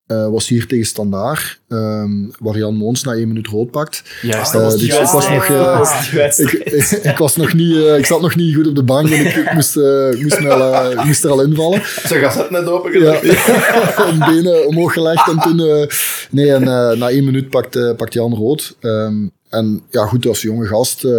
eh, 0.07 0.29
was 0.29 0.47
hier 0.47 0.67
tegen 0.67 0.85
Standaard, 0.85 1.59
ehm, 1.67 2.11
waar 2.39 2.57
Jan 2.57 2.75
Moons 2.75 3.03
na 3.03 3.13
één 3.13 3.27
minuut 3.27 3.47
rood 3.47 3.71
pakt. 3.71 4.03
Juist, 4.21 4.53
Eh, 4.53 4.61
dat 4.61 4.61
was 4.71 4.73
dus 4.81 4.83
ik 4.83 4.91
was 5.01 5.11
wedstrijd. 5.11 5.49
nog, 5.49 5.59
eh. 5.59 6.73
Ik, 7.03 7.03
ik, 7.11 7.17
was 7.17 7.35
nog 7.35 7.53
niet, 7.53 7.75
eh, 7.75 7.97
ik 7.97 8.05
zat 8.05 8.21
nog 8.21 8.35
niet 8.35 8.55
goed 8.55 8.67
op 8.67 8.75
de 8.75 8.83
bank 8.83 9.09
en 9.09 9.25
ik, 9.25 9.35
ik 9.35 9.53
moest, 9.53 9.77
eh, 9.77 10.09
moest, 10.21 10.39
me 10.39 10.49
al, 10.53 10.91
ik 10.91 11.03
moest 11.03 11.23
er 11.23 11.29
al 11.31 11.41
invallen. 11.41 11.81
Zo 11.85 12.15
gaat 12.19 12.35
het 12.35 12.49
net 12.49 12.67
open 12.67 13.01
Ja, 13.01 13.21
en 13.21 14.19
benen 14.33 14.67
omhoog 14.67 14.93
gelegd 14.93 15.27
en 15.29 15.39
toen... 15.39 15.59
eh, 15.59 15.87
nee, 16.31 16.51
en 16.53 16.61
eh, 16.67 16.97
na 16.97 17.09
één 17.09 17.25
minuut 17.25 17.49
pakt, 17.49 17.95
pakt 17.97 18.13
Jan 18.13 18.33
rood. 18.35 18.75
Ehm, 18.79 19.27
en 19.49 19.81
ja, 19.89 20.05
goed, 20.05 20.25
als 20.27 20.41
jonge 20.41 20.65
gast 20.65 21.03
eh, 21.03 21.11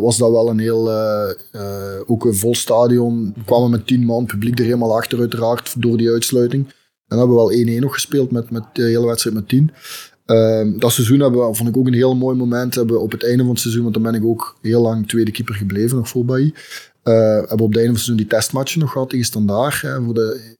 was 0.00 0.16
dat 0.18 0.30
wel 0.30 0.48
een 0.48 0.58
heel... 0.58 0.90
ook 2.06 2.24
een 2.24 2.34
vol 2.34 2.54
stadion. 2.54 3.32
We 3.36 3.44
kwamen 3.44 3.70
met 3.70 3.86
tien 3.86 4.04
man, 4.04 4.24
publiek 4.26 4.58
er 4.58 4.64
helemaal 4.64 4.96
achter 4.96 5.18
uiteraard, 5.18 5.74
door 5.82 5.96
die 5.96 6.10
uitsluiting. 6.10 6.66
En 7.08 7.16
dan 7.16 7.18
hebben 7.18 7.36
we 7.36 7.64
wel 7.64 7.76
1-1 7.76 7.80
nog 7.80 7.92
gespeeld 7.94 8.30
met, 8.30 8.50
met 8.50 8.62
de 8.72 8.82
hele 8.82 9.06
wedstrijd 9.06 9.36
met 9.36 9.48
10. 9.48 9.70
Ehm, 10.26 10.78
dat 10.78 10.92
seizoen 10.92 11.20
hebben 11.20 11.48
we, 11.48 11.54
vond 11.54 11.68
ik 11.68 11.76
ook 11.76 11.86
een 11.86 11.92
heel 11.94 12.14
mooi 12.16 12.36
moment. 12.36 12.74
Hebben 12.74 13.00
op 13.00 13.12
het 13.12 13.24
einde 13.24 13.42
van 13.42 13.52
het 13.52 13.60
seizoen, 13.60 13.82
want 13.82 13.94
dan 13.94 14.02
ben 14.02 14.14
ik 14.14 14.24
ook 14.24 14.56
heel 14.62 14.82
lang 14.82 15.08
tweede 15.08 15.30
keeper 15.30 15.54
gebleven, 15.54 15.96
nog 15.96 16.08
voor 16.08 16.24
Bailly. 16.24 16.52
Eh, 17.02 17.14
hebben 17.14 17.56
we 17.56 17.62
op 17.62 17.68
het 17.72 17.76
einde 17.76 17.76
van 17.76 17.86
het 17.86 17.96
seizoen 18.04 18.16
die 18.16 18.26
testmatchen 18.26 18.80
nog 18.80 18.92
gehad 18.92 19.10
tegen 19.10 19.24
Standaard. 19.26 19.80
Hè, 19.80 20.02
voor 20.02 20.14
de 20.14 20.54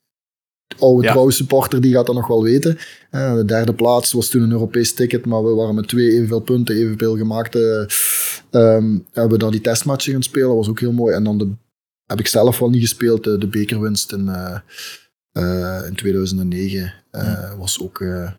oude 0.79 1.03
Ja. 1.03 1.11
trouwe 1.11 1.33
supporter, 1.33 1.81
die 1.81 1.93
gaat 1.95 2.07
dat 2.07 2.15
nog 2.15 2.27
wel 2.27 2.43
weten. 2.43 2.79
Eh, 3.11 3.35
de 3.35 3.45
derde 3.45 3.75
plaats 3.75 4.13
was 4.13 4.29
toen 4.29 4.43
een 4.43 4.51
Europees 4.51 4.95
ticket, 4.95 5.27
maar 5.27 5.45
we 5.45 5.51
waren 5.51 5.75
met 5.75 5.89
twee 5.89 6.11
evenveel 6.13 6.41
punten, 6.41 6.77
evenveel 6.77 7.17
gemaakte. 7.17 7.89
ehm, 8.51 8.99
hebben 9.13 9.33
we 9.33 9.39
dan 9.39 9.51
die 9.51 9.61
testmatchen 9.61 10.13
gaan 10.13 10.23
spelen, 10.23 10.47
dat 10.49 10.57
was 10.57 10.69
ook 10.69 10.81
heel 10.81 10.93
mooi. 10.93 11.15
En 11.15 11.25
dan 11.25 11.39
de, 11.39 11.51
heb 12.07 12.19
ik 12.19 12.27
zelf 12.27 12.59
wel 12.59 12.71
niet 12.71 12.81
gespeeld, 12.81 13.25
de, 13.25 13.47
bekerwinst 13.51 14.13
in, 14.13 14.29
eh, 14.29 14.35
eh, 14.45 14.59
in 15.87 15.95
2009 15.95 16.93
eh, 17.11 17.55
was 17.59 17.81
ook... 17.81 18.01
eh, 18.01 18.31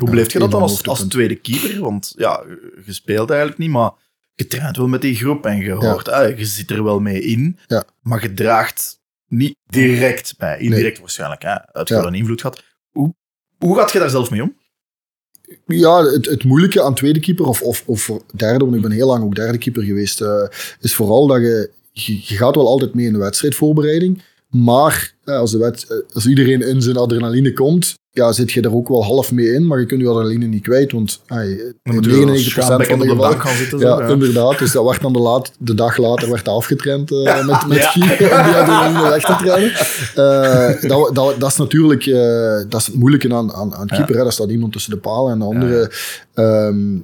Hoe 0.00 0.10
bleef 0.10 0.32
je 0.32 0.38
dat 0.38 0.50
dan 0.50 0.62
als, 0.62 0.86
als 0.86 1.04
tweede 1.08 1.36
keeper? 1.36 1.80
Want 1.80 2.12
ja, 2.16 2.42
je 2.86 2.92
speelt 2.92 3.30
eigenlijk 3.30 3.60
niet, 3.60 3.70
maar 3.70 3.90
je 4.34 4.46
traint 4.46 4.76
wel 4.76 4.86
met 4.88 5.02
die 5.02 5.14
groep 5.14 5.46
en 5.46 5.56
je 5.56 5.72
hoort, 5.72 6.08
ah, 6.08 6.38
je 6.38 6.44
zit 6.46 6.70
er 6.70 6.84
wel 6.84 7.00
mee 7.00 7.20
in, 7.22 7.58
Ja. 7.66 7.84
maar 8.02 8.22
je 8.22 8.34
draagt 8.34 9.00
niet 9.28 9.56
direct 9.66 10.34
bij. 10.38 10.58
Indirect 10.58 10.98
waarschijnlijk, 11.00 11.42
hè? 11.42 11.72
uit 11.72 11.88
Ja. 11.88 12.02
een 12.04 12.14
invloed 12.14 12.40
gehad. 12.40 12.62
Hoe, 12.90 13.14
hoe 13.58 13.76
gaat 13.76 13.92
je 13.92 13.98
daar 13.98 14.10
zelf 14.10 14.30
mee 14.30 14.42
om? 14.42 14.56
Ja, 15.66 16.02
het, 16.04 16.26
het 16.26 16.44
moeilijke 16.44 16.82
aan 16.82 16.94
tweede 16.94 17.20
keeper 17.20 17.46
of, 17.46 17.62
of, 17.62 17.82
of 17.86 18.10
derde, 18.34 18.64
want 18.64 18.76
ik 18.76 18.82
ben 18.82 18.90
heel 18.90 19.06
lang 19.06 19.24
ook 19.24 19.34
derde 19.34 19.58
keeper 19.58 19.82
geweest, 19.82 20.20
eh, 20.20 20.48
is 20.80 20.94
vooral 20.94 21.26
dat 21.26 21.40
je, 21.40 21.70
je, 21.92 22.12
je 22.14 22.36
gaat 22.36 22.54
wel 22.54 22.66
altijd 22.66 22.94
mee 22.94 23.06
in 23.06 23.12
de 23.12 23.18
wedstrijdvoorbereiding, 23.18 24.22
maar 24.48 25.14
eh, 25.24 25.38
als, 25.38 25.50
de 25.50 25.64
eh, 25.64 26.14
als 26.14 26.26
iedereen 26.26 26.62
in 26.62 26.82
zijn 26.82 26.96
adrenaline 26.96 27.52
komt, 27.52 27.94
ja, 28.10 28.32
zit 28.32 28.52
je 28.52 28.60
er 28.60 28.74
ook 28.74 28.88
wel 28.88 29.04
half 29.04 29.32
mee 29.32 29.52
in, 29.52 29.66
maar 29.66 29.80
je 29.80 29.86
kunt 29.86 30.00
je 30.00 30.08
adrenaline 30.08 30.46
niet 30.46 30.62
kwijt, 30.62 30.92
want 30.92 31.20
in 31.28 31.74
Dan 31.82 31.94
moet 31.94 32.04
je 32.04 32.50
99% 32.50 32.54
van 32.64 32.78
de 32.78 33.08
gevallen... 33.08 33.40
gaan 33.40 33.56
zitten. 33.56 33.78
Ja, 33.78 33.96
zo, 33.96 34.02
ja. 34.02 34.08
inderdaad. 34.08 34.58
Dus 34.58 34.72
dat 34.72 34.84
werd 34.84 35.00
dan 35.02 35.12
de, 35.12 35.18
laat, 35.18 35.52
de 35.58 35.74
dag 35.74 35.96
later 35.96 36.30
werd 36.30 36.48
afgetraind 36.48 37.10
eh, 37.10 37.46
met, 37.46 37.66
met 37.66 37.78
Ja. 37.78 37.90
ski 37.90 38.00
om 38.00 38.08
die 38.18 38.26
adrenaline 38.32 39.08
weg 39.08 39.24
te 39.24 39.36
trainen. 39.36 40.88
Dat, 40.88 41.14
dat, 41.14 41.40
dat 41.40 41.50
is 41.50 41.56
natuurlijk 41.56 42.06
eh, 42.06 42.60
dat 42.68 42.80
is 42.80 42.86
het 42.86 42.94
moeilijke 42.96 43.34
aan, 43.34 43.52
aan, 43.52 43.74
aan 43.74 43.86
keeper. 43.86 44.16
Hè. 44.16 44.22
Daar 44.22 44.32
staat 44.32 44.50
iemand 44.50 44.72
tussen 44.72 44.90
de 44.90 44.98
palen 44.98 45.32
en 45.32 45.38
de 45.38 45.44
andere. 45.44 45.92
ehm, 46.34 46.98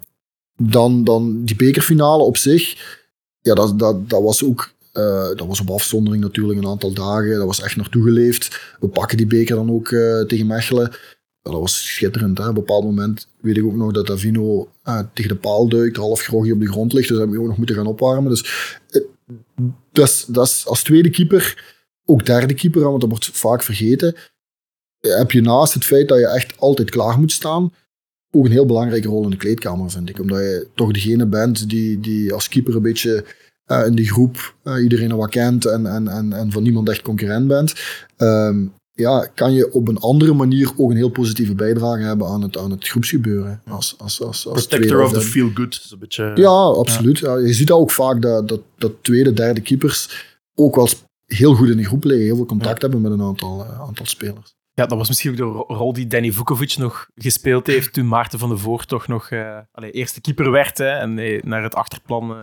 dan, 0.56 1.04
dan 1.04 1.44
die 1.44 1.56
bekerfinale 1.56 2.22
op 2.22 2.36
zich. 2.36 2.74
Ja, 3.40 3.54
dat, 3.54 3.78
dat, 3.78 4.08
dat 4.10 4.22
was 4.22 4.44
ook... 4.44 4.72
eh, 4.94 5.28
dat 5.36 5.46
was 5.46 5.60
op 5.60 5.70
afzondering 5.70 6.22
natuurlijk 6.22 6.58
een 6.58 6.66
aantal 6.66 6.92
dagen. 6.92 7.36
Dat 7.36 7.46
was 7.46 7.62
echt 7.62 7.76
naartoe 7.76 8.02
geleefd. 8.02 8.76
We 8.80 8.88
pakken 8.88 9.16
die 9.16 9.26
beker 9.26 9.56
dan 9.56 9.70
ook 9.70 9.90
eh, 9.90 10.20
tegen 10.20 10.46
Mechelen. 10.46 10.90
Dat 11.42 11.52
was 11.52 11.94
schitterend. 11.94 12.38
Op 12.38 12.46
een 12.46 12.54
bepaald 12.54 12.84
moment 12.84 13.28
weet 13.40 13.56
ik 13.56 13.64
ook 13.64 13.74
nog 13.74 13.92
dat 13.92 14.06
Davino 14.06 14.68
eh, 14.82 15.00
tegen 15.14 15.30
de 15.30 15.36
paal 15.36 15.68
duikt, 15.68 15.96
half 15.96 16.20
groggy 16.20 16.50
op 16.50 16.60
de 16.60 16.70
grond 16.70 16.92
ligt. 16.92 17.08
Dus 17.08 17.18
hebben 17.18 17.36
we 17.36 17.42
ook 17.42 17.48
nog 17.48 17.56
moeten 17.56 17.76
gaan 17.76 17.86
opwarmen. 17.86 18.30
Dus 18.30 18.78
dat 20.26 20.46
is, 20.46 20.66
als 20.66 20.82
tweede 20.82 21.10
keeper, 21.10 21.74
ook 22.04 22.26
derde 22.26 22.54
keeper, 22.54 22.82
want 22.82 23.00
dat 23.00 23.10
wordt 23.10 23.26
vaak 23.26 23.62
vergeten. 23.62 24.14
Heb 25.00 25.30
je 25.30 25.40
naast 25.40 25.74
het 25.74 25.84
feit 25.84 26.08
dat 26.08 26.18
je 26.18 26.28
echt 26.28 26.58
altijd 26.58 26.90
klaar 26.90 27.18
moet 27.18 27.32
staan, 27.32 27.72
ook 28.30 28.44
een 28.44 28.50
heel 28.50 28.66
belangrijke 28.66 29.08
rol 29.08 29.24
in 29.24 29.30
de 29.30 29.36
kleedkamer, 29.36 29.90
vind 29.90 30.08
ik. 30.08 30.20
Omdat 30.20 30.38
je 30.38 30.68
toch 30.74 30.92
degene 30.92 31.26
bent 31.26 31.68
die, 31.68 32.00
die 32.00 32.32
als 32.32 32.48
keeper 32.48 32.76
een 32.76 32.82
beetje 32.82 33.24
eh, 33.64 33.86
in 33.86 33.94
die 33.94 34.10
groep 34.10 34.54
eh, 34.62 34.82
iedereen 34.82 35.12
al 35.12 35.18
wat 35.18 35.30
kent 35.30 35.66
en, 35.66 35.86
en, 35.86 36.08
en, 36.08 36.32
en 36.32 36.52
van 36.52 36.62
niemand 36.62 36.88
echt 36.88 37.02
concurrent 37.02 37.48
bent. 37.48 37.74
Ehm, 38.16 38.66
ja, 38.92 39.26
kan 39.34 39.52
je 39.52 39.72
op 39.72 39.88
een 39.88 39.98
andere 39.98 40.32
manier 40.34 40.72
ook 40.76 40.90
een 40.90 40.96
heel 40.96 41.08
positieve 41.08 41.54
bijdrage 41.54 42.02
hebben 42.02 42.26
aan 42.26 42.42
het, 42.42 42.58
aan 42.58 42.70
het 42.70 42.88
groepsgebeuren. 42.88 43.62
Als, 43.68 43.94
als, 43.98 44.22
als, 44.22 44.46
als 44.48 44.66
Protector 44.66 45.02
of 45.02 45.12
the 45.12 45.20
feel 45.20 45.50
good. 45.54 45.80
is 45.84 45.90
een 45.90 45.98
beetje... 45.98 46.30
Ja, 46.34 46.48
absoluut. 46.50 47.18
Ja, 47.18 47.36
je 47.36 47.52
ziet 47.52 47.66
dat 47.66 47.78
ook 47.78 47.90
vaak, 47.90 48.22
dat, 48.22 48.48
dat, 48.48 48.60
dat 48.78 48.92
tweede, 49.00 49.32
derde 49.32 49.60
keepers 49.60 50.26
ook 50.54 50.74
wel 50.76 50.88
heel 51.26 51.54
goed 51.54 51.68
in 51.68 51.76
de 51.76 51.84
groep 51.84 52.04
liggen, 52.04 52.24
heel 52.24 52.36
veel 52.36 52.46
contact 52.46 52.82
hebben 52.82 53.00
met 53.00 53.12
een 53.12 53.22
aantal, 53.22 53.64
eh, 53.64 53.80
aantal 53.80 54.06
spelers. 54.06 54.54
Ja, 54.72 54.86
dat 54.86 54.98
was 54.98 55.08
misschien 55.08 55.30
ook 55.30 55.36
de 55.36 55.42
ro- 55.42 55.64
rol 55.68 55.92
die 55.92 56.06
Danny 56.06 56.32
Vukovic 56.32 56.76
nog 56.76 57.06
gespeeld 57.14 57.66
heeft 57.66 57.92
toen 57.92 58.08
Maarten 58.08 58.38
van 58.38 58.48
der 58.48 58.58
Voort 58.58 58.88
toch 58.88 59.06
nog 59.06 59.30
eh 59.30 59.58
allee, 59.72 59.90
eerste 59.90 60.20
keeper 60.20 60.50
werd 60.50 60.78
hè, 60.78 60.88
en 60.88 61.40
naar 61.48 61.62
het 61.62 61.74
achterplan, 61.74 62.30
eh, 62.30 62.36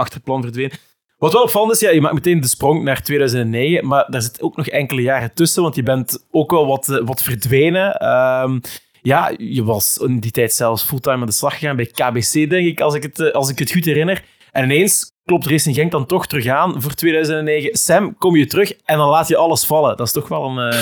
achterplan 0.00 0.42
verdween. 0.42 0.72
Wat 1.18 1.32
wel 1.32 1.42
opvallend 1.42 1.72
is, 1.72 1.80
ja, 1.80 1.90
je 1.90 2.00
maakt 2.00 2.14
meteen 2.14 2.40
de 2.40 2.48
sprong 2.48 2.82
naar 2.82 3.02
2009, 3.02 3.86
maar 3.86 4.06
daar 4.10 4.22
zit 4.22 4.42
ook 4.42 4.56
nog 4.56 4.66
enkele 4.66 5.02
jaren 5.02 5.34
tussen, 5.34 5.62
want 5.62 5.74
je 5.74 5.82
bent 5.82 6.26
ook 6.30 6.50
wel 6.50 6.66
wat, 6.66 6.88
eh, 6.88 6.98
wat 7.04 7.22
verdwenen. 7.22 7.94
Ehm, 7.94 8.58
ja, 9.02 9.32
je 9.38 9.64
was 9.64 9.96
in 9.96 10.20
die 10.20 10.30
tijd 10.30 10.52
zelfs 10.52 10.82
fulltime 10.82 11.16
aan 11.20 11.26
de 11.26 11.32
slag 11.32 11.58
gegaan 11.58 11.76
bij 11.76 11.86
KBC, 11.86 12.32
denk 12.50 12.66
ik, 12.66 12.80
als 12.80 12.94
ik 12.94 13.02
het, 13.02 13.20
eh, 13.20 13.32
als 13.32 13.48
ik 13.50 13.58
het 13.58 13.72
goed 13.72 13.84
herinner. 13.84 14.24
En 14.52 14.64
ineens 14.64 15.12
klopt 15.24 15.46
Racing 15.46 15.74
Genk 15.74 15.90
dan 15.90 16.06
toch 16.06 16.26
terug 16.26 16.46
aan 16.46 16.82
voor 16.82 16.94
2009. 16.94 17.76
Sam, 17.76 18.16
kom 18.18 18.36
je 18.36 18.46
terug 18.46 18.72
en 18.84 18.96
dan 18.98 19.08
laat 19.08 19.28
je 19.28 19.36
alles 19.36 19.64
vallen. 19.64 19.96
Dat 19.96 20.06
is 20.06 20.12
toch 20.12 20.28
wel 20.28 20.44
een... 20.44 20.72
eh, 20.72 20.80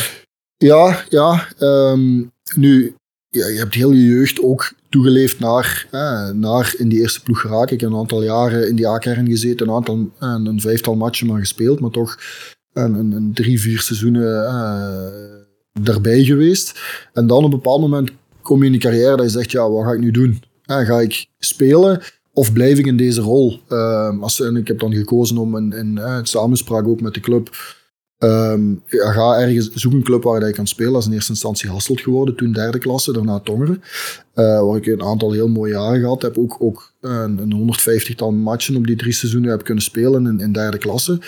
Ja, 0.57 1.05
ja. 1.09 1.49
ehm, 1.59 2.17
nu, 2.55 2.95
ja, 3.29 3.47
je 3.47 3.59
hebt 3.59 3.75
heel 3.75 3.91
je 3.93 4.05
jeugd 4.07 4.43
ook 4.43 4.73
toegeleefd 4.89 5.39
naar, 5.39 5.87
eh, 5.91 6.31
naar 6.31 6.75
in 6.77 6.89
die 6.89 7.01
eerste 7.01 7.23
ploeg 7.23 7.41
geraken. 7.41 7.75
Ik 7.75 7.81
heb 7.81 7.91
een 7.91 7.97
aantal 7.97 8.23
jaren 8.23 8.69
in 8.69 8.77
die 8.77 8.89
A-kern 8.89 9.27
gezeten, 9.27 9.69
een, 9.69 9.75
aantal, 9.75 10.11
eh, 10.19 10.41
een 10.45 10.61
vijftal 10.61 10.97
matchen 10.97 11.27
maar 11.27 11.39
gespeeld, 11.39 11.81
maar 11.81 11.91
toch 11.91 12.19
een, 12.73 12.95
een, 12.95 13.13
een 13.13 13.33
drie, 13.35 13.61
vier 13.61 13.81
seizoenen 13.81 14.47
eh, 15.85 16.25
geweest. 16.25 16.81
En 17.13 17.27
dan 17.27 17.39
op 17.39 17.45
een 17.45 17.51
bepaald 17.51 17.81
moment 17.81 18.11
kom 18.43 18.59
je 18.59 18.67
in 18.67 18.73
die 18.73 18.81
carrière 18.81 19.17
dat 19.17 19.25
je 19.25 19.31
zegt, 19.31 19.51
ja, 19.51 19.71
wat 19.71 19.85
ga 19.85 19.93
ik 19.93 20.01
nu 20.01 20.11
doen? 20.11 20.43
Eh, 20.65 20.87
ga 20.87 21.01
ik 21.01 21.27
spelen 21.39 22.03
of 22.33 22.53
blijf 22.53 22.79
ik 22.79 22.87
in 22.87 22.97
deze 22.97 23.21
rol? 23.21 23.61
Als, 24.21 24.41
en 24.41 24.57
ik 24.57 24.69
heb 24.69 24.79
dan 24.79 24.95
gekozen 24.95 25.39
om 25.39 25.57
in, 25.57 25.73
in 25.73 25.99
eh, 25.99 26.19
samenspraak 26.23 26.87
ook 26.87 27.01
met 27.01 27.15
de 27.15 27.21
club 27.21 27.51
Ja, 28.19 29.13
ga 29.13 29.39
ergens, 29.39 29.73
zoek 29.73 29.93
een 29.93 30.03
club 30.03 30.23
waar 30.23 30.47
je 30.47 30.53
kan 30.53 30.67
spelen. 30.67 30.93
Dat 30.93 31.01
is 31.01 31.07
in 31.07 31.13
eerste 31.13 31.33
instantie 31.33 31.71
Hasselt 31.71 32.01
geworden, 32.01 32.37
toen 32.37 32.53
derde 32.53 32.79
klasse, 32.79 33.13
daarna 33.13 33.39
Tongeren. 33.41 33.83
Uh, 34.35 34.63
waar 34.63 34.77
ik 34.77 34.87
een 34.87 35.03
aantal 35.03 35.33
heel 35.33 35.49
mooie 35.49 35.73
jaren 35.73 36.01
gehad 36.01 36.23
heb. 36.23 36.39
Ook, 36.39 36.57
ook 36.59 36.93
een, 37.01 37.39
een 37.39 37.75
150-tal 37.75 38.33
matchen 38.33 38.77
op 38.77 38.87
die 38.87 38.97
drie 38.97 39.13
seizoenen 39.13 39.51
heb 39.51 39.65
kunnen 39.65 39.83
spelen 39.83 40.27
in, 40.27 40.41
in 40.41 40.53
derde 40.53 40.79
klasse. 40.79 41.21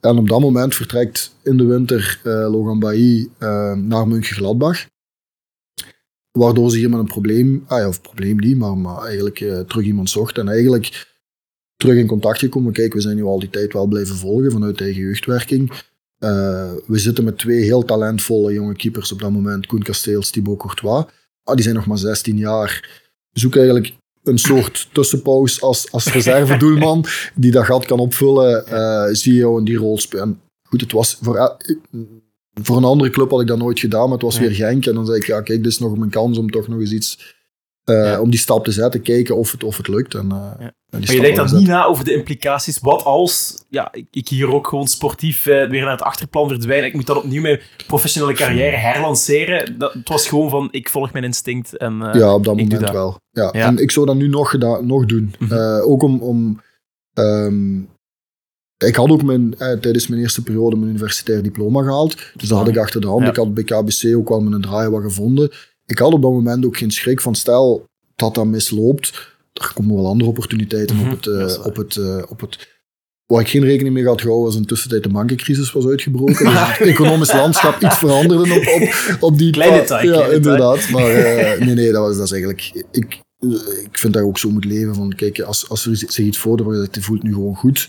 En 0.00 0.18
op 0.18 0.28
dat 0.28 0.40
moment 0.40 0.74
vertrekt 0.74 1.34
in 1.42 1.56
de 1.56 1.64
winter 1.64 2.20
uh, 2.24 2.32
Logan 2.32 2.78
Bailly 2.78 3.28
naar 3.76 4.08
München-Gladbach. 4.08 4.86
Waardoor 6.30 6.70
ze 6.70 6.76
hier 6.76 6.90
met 6.90 6.98
een 6.98 7.06
probleem, 7.06 7.64
ah 7.66 7.78
ja, 7.78 7.88
of 7.88 8.00
probleem 8.00 8.36
niet, 8.36 8.56
maar, 8.56 8.76
maar 8.76 9.02
eigenlijk 9.02 9.36
terug 9.66 9.84
iemand 9.84 10.10
zocht. 10.10 10.38
En 10.38 10.48
eigenlijk 10.48 11.08
terug 11.76 11.96
in 11.96 12.06
contact 12.06 12.38
gekomen. 12.38 12.72
Kijk, 12.72 12.92
we 12.92 13.00
zijn 13.00 13.16
nu 13.16 13.22
al 13.22 13.38
die 13.38 13.50
tijd 13.50 13.72
wel 13.72 13.86
blijven 13.86 14.16
volgen 14.16 14.50
vanuit 14.50 14.80
eigen 14.80 15.02
jeugdwerking. 15.02 15.72
Uh, 16.20 16.72
we 16.86 16.98
zitten 16.98 17.24
met 17.24 17.38
twee 17.38 17.62
heel 17.62 17.84
talentvolle 17.84 18.52
jonge 18.52 18.74
keepers 18.74 19.12
op 19.12 19.20
dat 19.20 19.30
moment. 19.30 19.66
Koen 19.66 19.82
Kasteels, 19.82 20.30
Thibaut 20.30 20.58
Courtois. 20.58 21.04
Ah, 21.44 21.54
die 21.54 21.62
zijn 21.62 21.74
nog 21.74 21.86
maar 21.86 21.98
16 21.98 22.36
jaar. 22.36 23.02
Zoek 23.32 23.56
eigenlijk 23.56 23.94
een 24.22 24.38
soort 24.38 24.88
tussenpauze 24.92 25.60
als, 25.60 25.92
als 25.92 26.12
reservedoelman 26.12 27.04
die 27.34 27.50
dat 27.50 27.64
gat 27.64 27.86
kan 27.86 27.98
opvullen. 27.98 28.64
Uh, 28.68 29.06
zie 29.12 29.32
je 29.32 29.38
jou 29.38 29.58
in 29.58 29.64
die 29.64 29.76
rol 29.76 29.98
spelen. 29.98 30.40
Goed, 30.62 30.80
het 30.80 30.92
was 30.92 31.18
voor, 31.22 31.56
voor 32.62 32.76
een 32.76 32.84
andere 32.84 33.10
club 33.10 33.30
had 33.30 33.40
ik 33.40 33.46
dat 33.46 33.58
nooit 33.58 33.80
gedaan, 33.80 34.02
maar 34.02 34.12
het 34.12 34.22
was 34.22 34.38
weer 34.38 34.54
Genk. 34.54 34.86
En 34.86 34.94
dan 34.94 35.06
zei 35.06 35.18
ik, 35.18 35.26
ja 35.26 35.40
kijk, 35.40 35.62
dit 35.62 35.72
is 35.72 35.78
nog 35.78 35.96
mijn 35.96 36.10
kans 36.10 36.38
om 36.38 36.50
toch 36.50 36.68
nog 36.68 36.80
eens 36.80 36.92
iets 36.92 37.38
uh, 37.90 38.20
om 38.20 38.30
die 38.30 38.38
stap 38.38 38.64
te 38.64 38.70
zetten, 38.70 39.02
kijken 39.02 39.36
of 39.36 39.52
het, 39.52 39.64
of 39.64 39.76
het 39.76 39.88
lukt. 39.88 40.14
En, 40.14 40.28
uh, 40.32 40.50
ja. 40.58 40.72
Maar 40.90 41.00
je 41.00 41.20
denkt 41.20 41.36
dan 41.36 41.54
niet 41.54 41.66
na 41.66 41.84
over 41.84 42.04
de 42.04 42.14
implicaties. 42.14 42.78
Wat 42.78 43.04
als 43.04 43.64
ja, 43.68 43.92
ik 44.10 44.28
hier 44.28 44.52
ook 44.52 44.66
gewoon 44.66 44.88
sportief 44.88 45.46
uh, 45.46 45.68
weer 45.68 45.82
naar 45.82 45.90
het 45.90 46.02
achterplan 46.02 46.48
verdwijn. 46.48 46.84
Ik 46.84 46.94
moet 46.94 47.06
dan 47.06 47.16
opnieuw 47.16 47.42
mijn 47.42 47.60
professionele 47.86 48.34
carrière 48.34 48.76
herlanceren. 48.76 49.78
Dat, 49.78 49.92
het 49.92 50.08
was 50.08 50.28
gewoon 50.28 50.50
van, 50.50 50.68
ik 50.70 50.88
volg 50.88 51.12
mijn 51.12 51.24
instinct. 51.24 51.76
En, 51.76 52.10
ja, 52.12 52.34
op 52.34 52.44
dat 52.44 52.56
moment 52.56 52.90
wel. 52.90 53.18
Ja. 53.30 53.48
ja. 53.52 53.66
En 53.66 53.78
ik 53.78 53.90
zou 53.90 54.06
dat 54.06 54.16
nu 54.16 54.28
nog, 54.28 54.50
gedaan, 54.50 54.86
nog 54.86 55.06
doen. 55.06 55.34
Mm 55.38 55.48
-hmm. 55.48 55.82
ook 55.82 56.02
om... 56.02 56.20
om 56.20 56.60
um, 57.14 57.88
ik 58.86 58.96
had 58.96 59.10
ook 59.10 59.22
mijn, 59.22 59.58
eh, 59.58 59.72
tijdens 59.72 60.06
mijn 60.06 60.20
eerste 60.20 60.42
periode 60.42 60.76
mijn 60.76 60.88
universitair 60.88 61.42
diploma 61.42 61.82
gehaald. 61.82 62.16
Dus 62.36 62.48
dat 62.48 62.58
had 62.58 62.68
ik 62.68 62.76
achter 62.76 63.00
de 63.00 63.06
hand. 63.06 63.26
Ik 63.26 63.36
had 63.36 63.54
bij 63.54 63.64
KBC 63.64 64.16
ook 64.16 64.28
wel 64.28 64.40
mijn 64.40 64.62
draai 64.62 64.88
wat 64.88 65.02
gevonden 65.02 65.50
ik 65.90 65.98
had 65.98 66.12
op 66.12 66.22
dat 66.22 66.30
moment 66.30 66.64
ook 66.64 66.76
geen 66.76 66.90
schrik 66.90 67.20
van 67.20 67.34
stel 67.34 67.84
dat 68.16 68.34
dat 68.34 68.46
misloopt, 68.46 69.36
er 69.52 69.72
komen 69.74 69.94
wel 69.94 70.06
andere 70.06 70.30
opportuniteiten 70.30 70.96
mm 70.96 71.02
-hmm. 71.02 71.12
op 71.12 71.24
het, 71.24 71.26
uh, 71.26 71.66
op 71.66 71.76
het, 71.76 71.96
uh, 71.96 72.22
op 72.28 72.40
het 72.40 72.78
Waar 73.26 73.40
ik 73.40 73.48
geen 73.48 73.64
rekening 73.64 73.94
mee 73.94 74.06
had 74.06 74.20
gehouden 74.20 74.46
was 74.46 74.56
in 74.56 74.66
tussentijd 74.66 75.02
de 75.02 75.08
bankencrisis 75.08 75.72
was 75.72 75.86
uitgebroken. 75.86 76.44
dus 76.44 76.78
het 76.78 76.88
economisch 76.88 77.32
landschap 77.32 77.82
iets 77.82 77.98
veranderde 77.98 78.54
op, 78.54 78.82
op, 78.82 79.16
op 79.20 79.38
die... 79.38 79.52
Kleine 79.52 79.84
tijd. 79.84 80.04
Ja, 80.04 80.26
inderdaad. 80.26 80.88
Maar 80.90 81.10
uh, 81.10 81.66
nee, 81.66 81.74
nee, 81.74 81.92
dat 81.92 82.02
was 82.02 82.16
dat 82.16 82.24
is 82.24 82.32
eigenlijk... 82.32 82.70
Ik, 82.90 83.20
ik 83.90 83.98
vind 83.98 84.12
dat 84.12 84.22
je 84.22 84.28
ook 84.28 84.38
zo 84.38 84.50
moet 84.50 84.64
leven. 84.64 84.94
Van, 84.94 85.14
kijk, 85.14 85.40
als, 85.40 85.68
als 85.68 85.86
er 85.86 85.96
zich 85.96 86.18
iets 86.18 86.38
voordoet 86.38 86.66
waar 86.66 86.88
je 86.90 87.02
voelt 87.02 87.22
nu 87.22 87.32
gewoon 87.32 87.56
goed, 87.56 87.88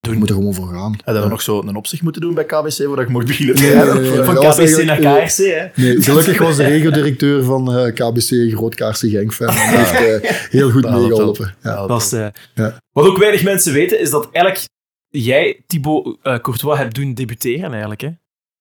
we 0.00 0.14
moeten 0.14 0.36
er 0.36 0.42
gewoon 0.42 0.54
voor 0.54 0.68
gaan. 0.68 0.98
Hadden 1.04 1.22
we 1.22 1.28
nog 1.28 1.42
zo 1.42 1.62
een 1.62 1.76
opzicht 1.76 2.02
moeten 2.02 2.20
doen 2.20 2.34
bij 2.34 2.44
KBC, 2.44 2.72
voordat 2.72 3.04
ik 3.04 3.08
mocht 3.08 3.26
beginnen 3.26 3.54
nee, 3.54 3.74
nee, 3.74 4.10
nee, 4.10 4.22
Van 4.22 4.34
KBC 4.34 4.84
naar 4.84 4.98
KRC, 4.98 5.36
hè? 5.36 5.66
Nee, 5.74 6.02
gelukkig 6.02 6.38
was 6.38 6.56
de 6.56 6.64
regiodirecteur 6.64 7.44
van 7.44 7.78
uh, 7.78 7.92
KBC 7.92 8.30
een 8.30 8.50
groot 8.50 8.74
KRC 8.74 8.96
Genk-fan. 8.96 9.46
Die 9.46 9.56
heeft 9.78 10.24
uh, 10.24 10.30
heel 10.50 10.70
goed 10.70 10.90
meegeholpen. 10.90 11.54
Ja. 11.62 11.86
Dat 11.86 12.10
uh, 12.14 12.26
ja. 12.54 12.80
Wat 12.92 13.06
ook 13.06 13.18
weinig 13.18 13.42
mensen 13.42 13.72
weten, 13.72 14.00
is 14.00 14.10
dat 14.10 14.28
eigenlijk 14.32 14.64
jij 15.08 15.62
Thibaut 15.66 16.16
Courtois 16.22 16.78
hebt 16.78 16.94
doen 16.94 17.14
debuteren, 17.14 17.70
eigenlijk, 17.70 18.00
hè? 18.00 18.10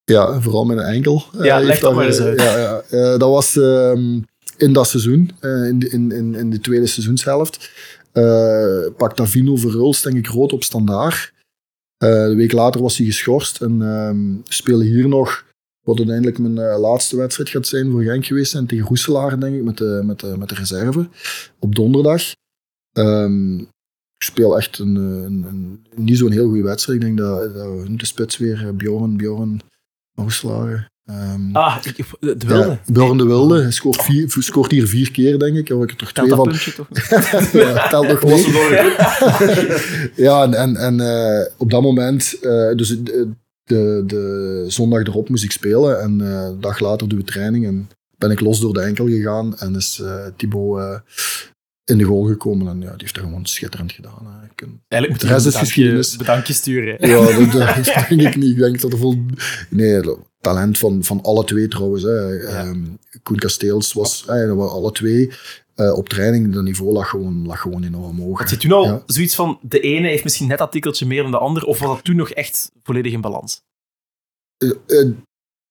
Ja, 0.04 0.42
vooral 0.42 0.66
met 0.66 0.78
een 0.78 0.84
enkel. 0.84 1.24
Ja, 1.42 1.60
leg 1.60 1.80
dat 1.80 1.96
maar 1.96 2.06
eens 2.06 2.20
uit. 2.20 2.42
Ja, 2.42 2.82
ja. 2.90 3.18
dat 3.18 3.30
was 3.30 3.56
um, 3.56 4.26
in 4.58 4.74
dat 4.74 4.88
seizoen, 4.88 5.32
in, 5.42 5.80
de, 5.80 5.90
in, 5.90 6.12
in, 6.12 6.36
in 6.36 6.50
de 6.50 6.60
tweede 6.60 6.88
seizoenshelft. 6.88 7.70
Uh, 8.18 8.95
pak 8.97 9.18
Davino 9.18 9.55
Verhulst, 9.55 10.03
denk 10.03 10.15
ik, 10.15 10.28
rood 10.28 10.53
op 10.53 10.63
standaard. 10.63 11.34
Uh, 12.03 12.09
de 12.09 12.36
week 12.36 12.51
later 12.51 12.82
was 12.82 12.97
hij 12.97 13.05
geschorst 13.05 13.61
en 13.61 13.82
um, 13.82 14.41
speelde 14.43 14.86
hier 14.86 15.07
nog 15.07 15.45
wat 15.86 15.97
uiteindelijk 15.97 16.38
mijn 16.38 16.55
uh, 16.55 16.80
laatste 16.80 17.18
wedstrijd 17.18 17.49
gaat 17.49 17.68
zijn 17.68 17.91
voor 17.91 18.03
Genk 18.03 18.26
geweest 18.26 18.51
zijn 18.51 18.68
tegen 18.68 18.88
Roeselaar, 18.88 19.39
denk 19.39 19.55
ik, 19.55 19.63
met 19.63 19.78
de, 19.78 20.01
met 20.05 20.20
de, 20.20 20.36
met 20.38 20.49
de 20.49 20.55
reserve 20.55 21.09
op 21.59 21.76
donderdag. 21.76 22.22
Um, 22.97 23.59
ik 24.18 24.24
speel 24.24 24.57
echt 24.57 24.80
een, 24.80 24.95
een, 24.95 25.43
een 25.43 25.86
niet 25.95 26.18
zo'n 26.18 26.32
heel 26.32 26.47
goede 26.47 26.63
wedstrijd. 26.63 26.99
Ik 26.99 27.05
denk 27.05 27.18
dat, 27.18 27.53
dat 27.53 27.82
we 27.82 27.95
de 27.95 28.05
spits 28.05 28.38
weer, 28.38 28.76
Bjorn, 28.76 29.18
Bjorn 29.18 29.61
Roeselaar, 30.15 30.89
Um, 31.10 31.55
ah, 31.55 31.78
ik, 31.84 32.05
de 32.20 32.47
Wilde. 32.47 32.68
Ja, 32.68 32.80
Bjorn 32.93 33.18
de 33.18 33.26
Wilde. 33.26 33.62
Hij 33.62 33.72
scoort, 33.72 34.01
vier, 34.01 34.36
scoort 34.39 34.72
hier 34.72 34.88
vier 34.88 35.12
keer, 35.12 35.39
denk 35.39 35.58
ik. 35.58 35.68
Heb 35.68 35.82
ik 35.84 35.89
er 35.89 35.95
toch 35.95 36.12
twee 36.12 36.30
van. 36.30 36.43
puntje 36.43 36.74
toch? 36.74 36.88
ja, 37.51 37.88
telt 37.88 38.08
nog 38.08 38.24
mee. 38.26 38.45
ja, 40.26 40.43
en, 40.43 40.53
en, 40.53 40.76
en 40.76 40.99
uh, 40.99 41.45
op 41.58 41.72
dat 41.72 41.82
moment, 41.82 42.38
uh, 42.41 42.76
dus 42.76 42.89
de, 42.89 43.30
de, 43.64 44.03
de, 44.05 44.66
zondag 44.68 45.03
erop 45.03 45.30
moest 45.30 45.43
ik 45.43 45.51
spelen. 45.51 46.01
En 46.01 46.20
uh, 46.22 46.43
een 46.43 46.62
dag 46.62 46.80
later 46.80 47.10
doen 47.10 47.20
we 47.20 47.26
training. 47.26 47.66
En 47.66 47.89
ben 48.18 48.32
ik 48.32 48.39
los 48.39 48.60
door 48.60 48.74
de 48.74 48.82
enkel 48.82 49.08
gegaan. 49.08 49.58
En 49.58 49.76
is 49.76 50.01
Thibaut 50.36 51.01
in 51.84 51.97
de 51.97 52.03
goal 52.03 52.24
gekomen. 52.24 52.68
En 52.68 52.82
ja, 52.82 52.89
die 52.89 52.97
heeft 52.97 53.16
dat 53.16 53.24
gewoon 53.24 53.45
schitterend 53.45 53.91
gedaan. 53.91 54.49
Ik, 54.55 54.68
Eigenlijk 54.88 55.10
moet 55.10 55.30
de 55.30 55.36
rest 55.36 55.45
is 55.45 55.55
geschiedenis. 55.55 56.18
Bedankje 56.18 56.53
sturen. 56.53 57.08
Ja, 57.08 57.38
dat, 57.38 57.51
dat 57.51 58.08
denk 58.10 58.22
ik 58.22 58.36
niet. 58.36 58.51
Ik 58.51 58.58
denk 58.58 58.82
dat 58.82 58.91
er 58.91 58.97
vol... 58.97 59.26
Nee, 59.70 60.01
talent 60.42 60.78
van, 60.78 61.04
van 61.04 61.22
alle 61.22 61.44
twee 61.44 61.68
trouwens. 61.68 62.04
Hè. 62.04 62.10
Ja. 62.10 62.66
Um, 62.66 63.00
Koen 63.24 63.38
Kasteels 63.38 63.94
was 63.94 64.26
eh, 64.28 64.60
alle 64.60 64.92
twee. 64.92 65.32
Uh, 65.76 65.98
op 65.98 66.10
training, 66.10 66.54
dat 66.54 66.64
niveau 66.64 66.92
lag 66.92 67.10
gewoon, 67.10 67.46
lag 67.46 67.62
gewoon 67.62 67.84
enorm 67.84 68.20
hoog. 68.20 68.40
Had 68.40 68.50
je 68.50 68.58
toen 68.58 68.72
al 68.72 68.84
ja. 68.84 69.04
zoiets 69.06 69.36
van, 69.36 69.60
de 69.62 69.80
ene 69.80 70.08
heeft 70.08 70.24
misschien 70.24 70.48
net 70.48 70.58
dat 70.58 70.72
tikkeltje 70.72 71.06
meer 71.06 71.22
dan 71.22 71.32
de 71.32 71.38
ander, 71.38 71.64
of 71.64 71.80
was 71.80 71.96
dat 71.96 72.04
toen 72.04 72.16
nog 72.16 72.30
echt 72.30 72.72
volledig 72.84 73.14
in 73.14 73.22
balans? 73.22 73.62
Uh, 74.64 74.72
uh, 74.88 75.12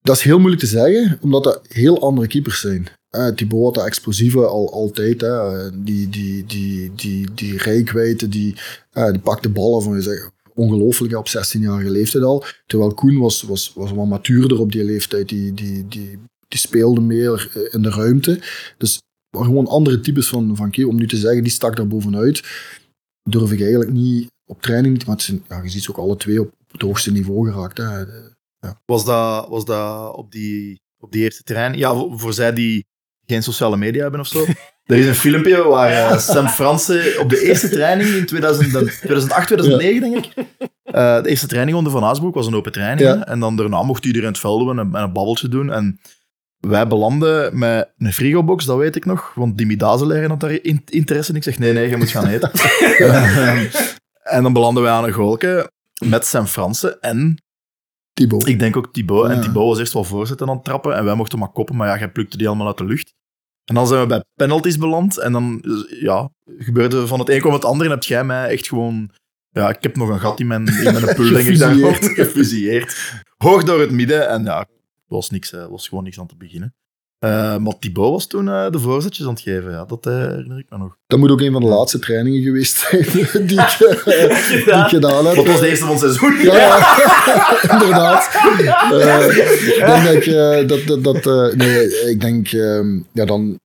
dat 0.00 0.16
is 0.16 0.22
heel 0.22 0.38
moeilijk 0.38 0.62
te 0.62 0.68
zeggen, 0.68 1.18
omdat 1.22 1.44
dat 1.44 1.60
heel 1.68 2.02
andere 2.02 2.26
keepers 2.26 2.60
zijn. 2.60 2.86
Uh, 3.10 3.28
Thibaut 3.28 3.64
had 3.64 3.74
dat 3.74 3.86
explosieve 3.86 4.46
al, 4.46 4.72
altijd. 4.72 5.20
Hè. 5.20 5.82
Die, 5.82 6.08
die, 6.08 6.44
die, 6.44 6.94
die, 6.94 7.34
die 7.34 7.58
rijkwijde, 7.58 8.28
die, 8.28 8.54
die 8.92 9.18
pakt 9.18 9.42
de 9.42 9.48
ballen 9.48 9.82
van 9.82 9.94
je 9.94 10.02
zeggen 10.02 10.32
ongelooflijk 10.56 11.16
op 11.16 11.28
16-jarige 11.28 11.90
leeftijd 11.90 12.24
al. 12.24 12.44
Terwijl 12.66 12.94
Koen 12.94 13.18
was, 13.18 13.42
was, 13.42 13.72
was 13.74 13.90
wat 13.92 14.06
matuurder 14.06 14.60
op 14.60 14.72
die 14.72 14.84
leeftijd. 14.84 15.28
Die, 15.28 15.54
die, 15.54 15.88
die, 15.88 16.18
die 16.48 16.58
speelde 16.58 17.00
meer 17.00 17.50
eh, 17.54 17.74
in 17.74 17.82
de 17.82 17.90
ruimte. 17.90 18.40
Dus 18.78 19.02
gewoon 19.30 19.66
andere 19.66 20.00
types 20.00 20.28
van, 20.28 20.56
van 20.56 20.84
Om 20.84 20.96
nu 20.96 21.06
te 21.06 21.16
zeggen, 21.16 21.42
die 21.42 21.52
stak 21.52 21.76
daar 21.76 21.86
bovenuit, 21.86 22.42
durf 23.22 23.52
ik 23.52 23.60
eigenlijk 23.60 23.92
niet 23.92 24.30
op 24.44 24.62
training. 24.62 25.04
Maar 25.04 25.20
zijn, 25.20 25.44
ja, 25.48 25.62
je 25.62 25.68
ziet 25.68 25.82
ze 25.82 25.90
ook 25.90 25.98
alle 25.98 26.16
twee 26.16 26.40
op 26.40 26.52
het 26.68 26.82
hoogste 26.82 27.12
niveau 27.12 27.50
geraakt. 27.50 27.78
Hè. 27.78 27.98
Ja. 28.58 28.80
Was, 28.84 29.04
dat, 29.04 29.48
was 29.48 29.64
dat 29.64 30.14
op 30.14 30.32
die, 30.32 30.80
op 30.98 31.12
die 31.12 31.22
eerste 31.22 31.42
training? 31.42 31.82
Ja, 31.82 31.94
voor, 31.94 32.18
voor 32.18 32.32
zij 32.32 32.52
die 32.52 32.84
geen 33.26 33.42
sociale 33.42 33.76
media 33.76 34.02
hebben 34.02 34.20
of 34.20 34.26
zo. 34.26 34.44
Er 34.86 34.96
is 34.96 35.06
een 35.06 35.14
filmpje 35.14 35.62
waar 35.62 35.90
uh, 35.90 36.18
Sam 36.18 36.48
Fransen 36.48 37.20
op 37.20 37.30
de 37.30 37.40
eerste 37.40 37.68
training 37.68 38.08
in 38.08 38.26
2000, 38.26 38.68
2008, 38.68 39.46
2009, 39.46 40.00
denk 40.00 40.24
ik. 40.24 40.32
Uh, 40.84 41.22
de 41.22 41.28
eerste 41.28 41.46
training 41.46 41.76
onder 41.76 41.92
Van 41.92 42.04
Aasbroek 42.04 42.34
was 42.34 42.46
een 42.46 42.54
open 42.54 42.72
training. 42.72 43.08
Ja. 43.08 43.26
En 43.26 43.40
dan 43.40 43.56
daarna 43.56 43.82
mocht 43.82 44.04
iedereen 44.04 44.28
het 44.28 44.38
veld 44.38 44.58
doen 44.58 44.78
en, 44.78 44.94
en 44.94 45.02
een 45.02 45.12
babbeltje 45.12 45.48
doen. 45.48 45.72
En 45.72 46.00
wij 46.60 46.86
belanden 46.86 47.58
met 47.58 47.92
een 47.98 48.12
frigobox, 48.12 48.64
dat 48.64 48.78
weet 48.78 48.96
ik 48.96 49.04
nog. 49.04 49.32
Want 49.34 49.58
Dimi 49.58 49.76
Dazeleren 49.76 50.30
had 50.30 50.40
daar 50.40 50.58
interesse 50.84 51.30
in. 51.30 51.36
Ik 51.36 51.42
zeg, 51.42 51.58
nee, 51.58 51.72
nee, 51.72 51.88
je 51.88 51.96
moet 51.96 52.10
gaan 52.10 52.26
eten. 52.26 52.50
en 54.36 54.42
dan 54.42 54.52
belanden 54.52 54.82
wij 54.82 54.92
aan 54.92 55.04
een 55.04 55.12
golke 55.12 55.70
met 56.04 56.26
Sam 56.26 56.46
Fransen 56.46 57.00
en... 57.00 57.40
Thibaut. 58.12 58.46
Ik 58.46 58.58
denk 58.58 58.76
ook 58.76 58.92
Thibaut. 58.92 59.28
Ja. 59.28 59.34
En 59.34 59.40
Thibaut 59.40 59.68
was 59.68 59.78
eerst 59.78 59.92
wel 59.92 60.04
voorzitten 60.04 60.48
aan 60.48 60.54
het 60.54 60.64
trappen. 60.64 60.96
En 60.96 61.04
wij 61.04 61.14
mochten 61.14 61.38
maar 61.38 61.48
koppen, 61.48 61.76
maar 61.76 61.88
ja, 61.88 61.98
jij 61.98 62.10
plukte 62.10 62.36
die 62.36 62.46
allemaal 62.46 62.66
uit 62.66 62.78
de 62.78 62.84
lucht. 62.84 63.14
En 63.66 63.74
dan 63.74 63.86
zijn 63.86 64.00
we 64.00 64.06
bij 64.06 64.24
penalties 64.34 64.78
beland. 64.78 65.18
En 65.18 65.32
dan 65.32 65.64
ja, 66.00 66.30
gebeurde 66.58 67.06
van 67.06 67.18
het 67.18 67.28
een 67.28 67.40
kwam 67.40 67.52
het 67.52 67.64
ander. 67.64 67.86
En 67.86 67.92
heb 67.92 68.02
jij 68.02 68.24
mij 68.24 68.48
echt 68.48 68.68
gewoon... 68.68 69.10
Ja, 69.50 69.68
ik 69.68 69.82
heb 69.82 69.96
nog 69.96 70.08
een 70.08 70.20
gat 70.20 70.40
in 70.40 70.46
mijn, 70.46 70.66
in 70.66 70.92
mijn 70.92 71.14
pul, 71.14 71.32
denk 71.32 71.48
ik. 71.48 71.58
Daar 71.58 71.94
gefusilleerd. 71.94 73.12
Hoog 73.36 73.64
door 73.64 73.80
het 73.80 73.90
midden. 73.90 74.28
En 74.28 74.44
ja, 74.44 74.66
was, 75.06 75.30
niks, 75.30 75.50
was 75.50 75.88
gewoon 75.88 76.04
niks 76.04 76.20
aan 76.20 76.26
te 76.26 76.36
beginnen. 76.36 76.74
Uh, 77.20 77.56
maar 77.56 77.78
Thibaut 77.78 78.10
was 78.10 78.26
toen 78.26 78.46
uh, 78.46 78.70
de 78.70 78.78
voorzetjes 78.78 79.26
aan 79.26 79.32
het 79.32 79.42
geven. 79.42 79.70
Ja, 79.70 79.84
dat 79.84 80.06
uh, 80.06 80.14
herinner 80.14 80.58
ik 80.58 80.66
me 80.68 80.78
nog. 80.78 80.96
Dat 81.06 81.18
moet 81.18 81.30
ook 81.30 81.40
een 81.40 81.52
van 81.52 81.62
de 81.62 81.68
laatste 81.68 81.98
trainingen 81.98 82.42
geweest 82.42 82.76
zijn 82.76 83.02
die 83.12 83.20
ik, 83.20 83.48
die 83.48 83.60
ik 83.60 84.88
gedaan 84.96 85.26
heb. 85.26 85.36
Dat 85.36 85.46
was 85.46 85.60
de 85.60 85.68
eerste 85.68 85.84
van 85.84 85.94
het 85.94 86.02
seizoen. 86.02 86.36
Ja, 86.42 86.56
ja. 86.56 87.72
inderdaad. 87.72 88.30
ik 89.64 89.84
denk 89.86 90.24
dat 90.68 90.78
ik... 90.78 90.88
dat, 90.88 91.04
dat, 91.04 91.22
dat, 91.22 91.54
nee, 91.54 92.08
ik 92.10 92.20
denk... 92.20 92.52
Um, 92.52 93.06
ja, 93.12 93.24
dan 93.24 93.58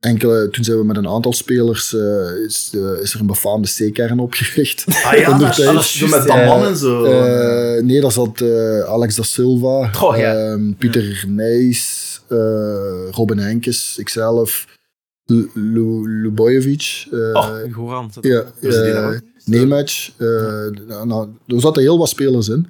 enkele, 0.00 0.48
toen 0.50 0.64
zijn 0.64 0.78
we 0.78 0.84
met 0.84 0.96
een 0.96 1.08
aantal 1.08 1.32
spelers, 1.32 1.92
uh, 1.92 2.44
is, 2.46 2.72
uh, 2.74 3.00
is 3.02 3.14
er 3.14 3.20
een 3.20 3.26
befaamde 3.26 3.68
C-kern 3.68 4.18
opgericht. 4.18 4.84
Ah 5.04 5.18
ja, 5.18 5.38
dat, 5.38 5.56
dat 5.56 5.74
is 5.74 6.00
met 6.00 6.26
dat 6.26 6.44
man 6.44 6.64
en 6.64 6.76
zo. 6.76 7.04
Uh, 7.04 7.82
nee, 7.82 8.00
dat 8.00 8.12
zat 8.12 8.42
Alex 8.86 9.14
da 9.14 9.22
Silva, 9.22 9.90
oh, 10.00 10.16
ja. 10.16 10.34
Ehm, 10.34 10.72
Pieter 10.72 11.04
ja. 11.04 11.26
Nijs, 11.26 12.07
Robin 13.10 13.38
Henkes, 13.38 13.98
ikzelf, 13.98 14.66
Lubojevic. 15.54 17.06
oh, 17.10 17.56
Goran. 17.72 18.10
Ja, 18.20 18.44
Nemec. 19.44 20.10
nou, 21.04 21.28
er 21.46 21.60
zaten 21.60 21.82
heel 21.82 21.98
wat 21.98 22.08
spelers 22.08 22.48
in. 22.48 22.68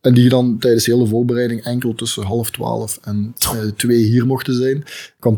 En 0.00 0.14
die 0.14 0.28
dan 0.28 0.58
tijdens 0.58 0.84
de 0.84 0.92
hele 0.92 1.06
voorbereiding 1.06 1.64
enkel 1.64 1.94
tussen 1.94 2.22
half 2.22 2.50
twaalf 2.50 2.98
en 3.02 3.34
uh, 3.54 3.70
twee 3.76 4.02
hier 4.02 4.26
mochten 4.26 4.54
zijn. 4.54 4.84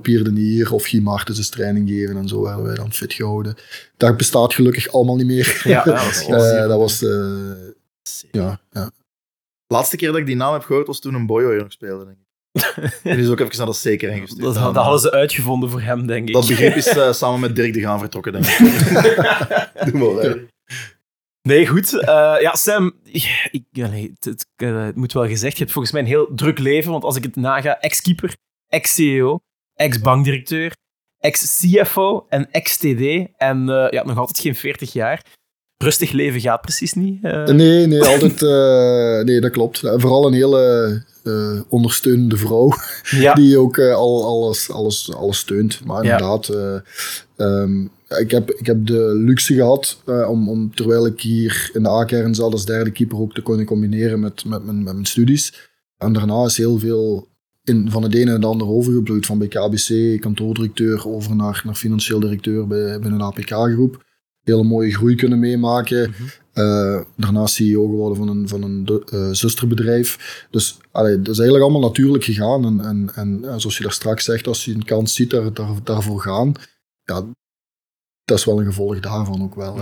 De 0.02 0.32
Nier 0.32 0.72
of 0.72 0.84
Guy 0.84 1.00
Martens 1.00 1.36
dus 1.36 1.48
training 1.48 1.88
geven 1.88 2.16
en 2.16 2.28
zo 2.28 2.42
werden 2.42 2.64
wij 2.64 2.74
dan 2.74 2.92
fit 2.92 3.12
gehouden. 3.12 3.54
Dat 3.96 4.16
bestaat 4.16 4.54
gelukkig 4.54 4.88
allemaal 4.88 5.16
niet 5.16 5.26
meer. 5.26 5.60
Ja, 5.64 5.84
dat 5.84 6.04
was, 6.04 6.28
uh, 6.28 6.68
dat 6.68 6.78
was 6.78 7.02
uh, 7.02 7.52
ja, 8.30 8.60
ja. 8.70 8.90
Laatste 9.66 9.96
keer 9.96 10.08
dat 10.08 10.16
ik 10.16 10.26
die 10.26 10.36
naam 10.36 10.52
heb 10.52 10.62
gehoord 10.62 10.86
was 10.86 11.00
toen 11.00 11.14
een 11.14 11.26
Boyo 11.26 11.50
hier 11.50 11.62
nog 11.62 11.72
speelde, 11.72 12.04
denk 12.04 12.16
ik. 12.16 12.26
En 12.52 13.16
die 13.16 13.24
is 13.24 13.28
ook 13.28 13.40
even 13.40 13.56
naar 13.56 13.66
dat 13.66 13.76
zeker 13.76 14.10
ingestuurd. 14.10 14.54
Dat, 14.54 14.74
dat, 14.74 14.74
hadden 14.74 15.00
ze 15.00 15.10
uitgevonden 15.10 15.70
voor 15.70 15.80
hem, 15.80 16.06
denk 16.06 16.28
ik. 16.28 16.34
Dat 16.34 16.46
begrip 16.46 16.74
is 16.74 16.96
samen 17.18 17.40
met 17.40 17.56
Dirk 17.56 17.72
de 17.72 17.80
Gaan 17.80 17.98
vertrokken, 17.98 18.32
denk 18.32 18.44
ik. 18.44 18.58
Doe 19.92 19.98
maar, 19.98 20.22
hè. 20.22 20.34
Nee, 21.42 21.66
goed. 21.66 21.92
Uh, 21.92 22.00
ja, 22.40 22.54
Sam, 22.54 22.92
ik, 23.04 23.62
nee, 23.70 24.14
het, 24.14 24.24
het, 24.24 24.46
het, 24.56 24.96
moet 24.96 25.12
wel 25.12 25.26
gezegd, 25.26 25.52
je 25.52 25.58
hebt 25.58 25.72
volgens 25.72 25.92
mij 25.92 26.02
een 26.02 26.08
heel 26.08 26.34
druk 26.34 26.58
leven, 26.58 26.90
want 26.90 27.04
als 27.04 27.16
ik 27.16 27.22
het 27.22 27.36
naga, 27.36 27.80
ex-keeper, 27.80 28.36
ex-CEO, 28.68 29.38
ex-bankdirecteur, 29.74 30.72
ex-CFO 31.18 32.26
en 32.28 32.50
ex-TD 32.50 33.26
en 33.36 33.68
uh, 33.68 33.90
ja, 33.90 34.04
nog 34.04 34.18
altijd 34.18 34.38
geen 34.38 34.54
40 34.54 34.92
jaar. 34.92 35.24
Rustig 35.76 36.10
leven 36.10 36.40
gaat 36.40 36.60
precies 36.60 36.92
niet. 36.92 37.24
Uh... 37.24 37.44
Nee, 37.44 37.86
nee, 37.86 38.04
altijd, 38.04 38.40
nee, 39.26 39.40
dat 39.40 39.50
klopt. 39.50 39.78
Vooral 39.78 40.26
een 40.26 40.32
hele 40.32 41.04
ondersteunende 41.68 42.36
vrouw, 42.36 42.72
ja. 43.10 43.34
die 43.40 43.58
ook 43.58 43.78
al, 43.78 44.24
alles, 44.24 44.70
alles, 44.70 45.14
alles 45.14 45.38
steunt. 45.38 45.84
Maar 45.84 46.02
inderdaad, 46.02 46.46
ja. 46.46 46.82
um, 47.36 47.90
ik, 48.08 48.30
heb, 48.30 48.50
ik 48.50 48.66
heb 48.66 48.86
de 48.86 49.14
luxe 49.14 49.54
gehad 49.54 50.02
om, 50.06 50.48
om, 50.48 50.74
terwijl 50.74 51.06
ik 51.06 51.20
hier 51.20 51.70
in 51.72 51.82
de 51.82 51.88
A-kern 51.88 52.34
zat 52.34 52.52
als 52.52 52.64
derde 52.64 52.90
keeper, 52.90 53.18
ook 53.18 53.34
te 53.34 53.42
kunnen 53.42 53.66
combineren 53.66 54.20
met, 54.20 54.44
met, 54.44 54.64
mijn, 54.64 54.82
met 54.82 54.92
mijn 54.92 55.06
studies. 55.06 55.70
En 55.98 56.12
daarna 56.12 56.44
is 56.44 56.56
heel 56.56 56.78
veel 56.78 57.28
in, 57.64 57.90
van 57.90 58.02
het 58.02 58.14
ene 58.14 58.30
en 58.30 58.36
het 58.36 58.44
andere 58.44 58.70
overgebloeid. 58.70 59.26
Van 59.26 59.38
bij 59.38 59.48
KBC, 59.48 60.20
kantoordirecteur, 60.20 61.08
over 61.08 61.36
naar, 61.36 61.62
naar 61.64 61.74
financieel 61.74 62.20
directeur 62.20 62.66
bij, 62.66 62.98
binnen 62.98 63.18
de 63.18 63.24
APK-groep. 63.24 64.04
Hele 64.42 64.62
mooie 64.62 64.94
groei 64.94 65.14
kunnen 65.14 65.38
meemaken. 65.38 66.08
Mm 66.08 66.14
-hmm. 66.16 66.26
Uh, 66.54 67.00
daarna 67.16 67.46
CEO 67.46 67.86
geworden 67.86 68.16
van 68.16 68.28
een, 68.28 68.48
van 68.48 68.62
een 68.62 69.02
uh, 69.12 69.28
zusterbedrijf. 69.30 70.46
Dus 70.50 70.78
allee, 70.90 71.16
dat 71.16 71.28
is 71.28 71.38
eigenlijk 71.38 71.70
allemaal 71.70 71.88
natuurlijk 71.88 72.24
gegaan. 72.24 72.64
En, 72.64 72.84
en, 73.14 73.44
en 73.44 73.60
zoals 73.60 73.76
je 73.76 73.82
daar 73.82 73.92
straks 73.92 74.24
zegt, 74.24 74.46
als 74.46 74.64
je 74.64 74.74
een 74.74 74.84
kans 74.84 75.14
ziet, 75.14 75.30
daar, 75.30 75.52
daar, 75.52 75.68
daarvoor 75.84 76.20
gaan. 76.20 76.52
Ja, 77.04 77.24
dat 78.24 78.38
is 78.38 78.44
wel 78.44 78.58
een 78.58 78.66
gevolg 78.66 79.00
daarvan 79.00 79.42
ook 79.42 79.54
wel. 79.54 79.76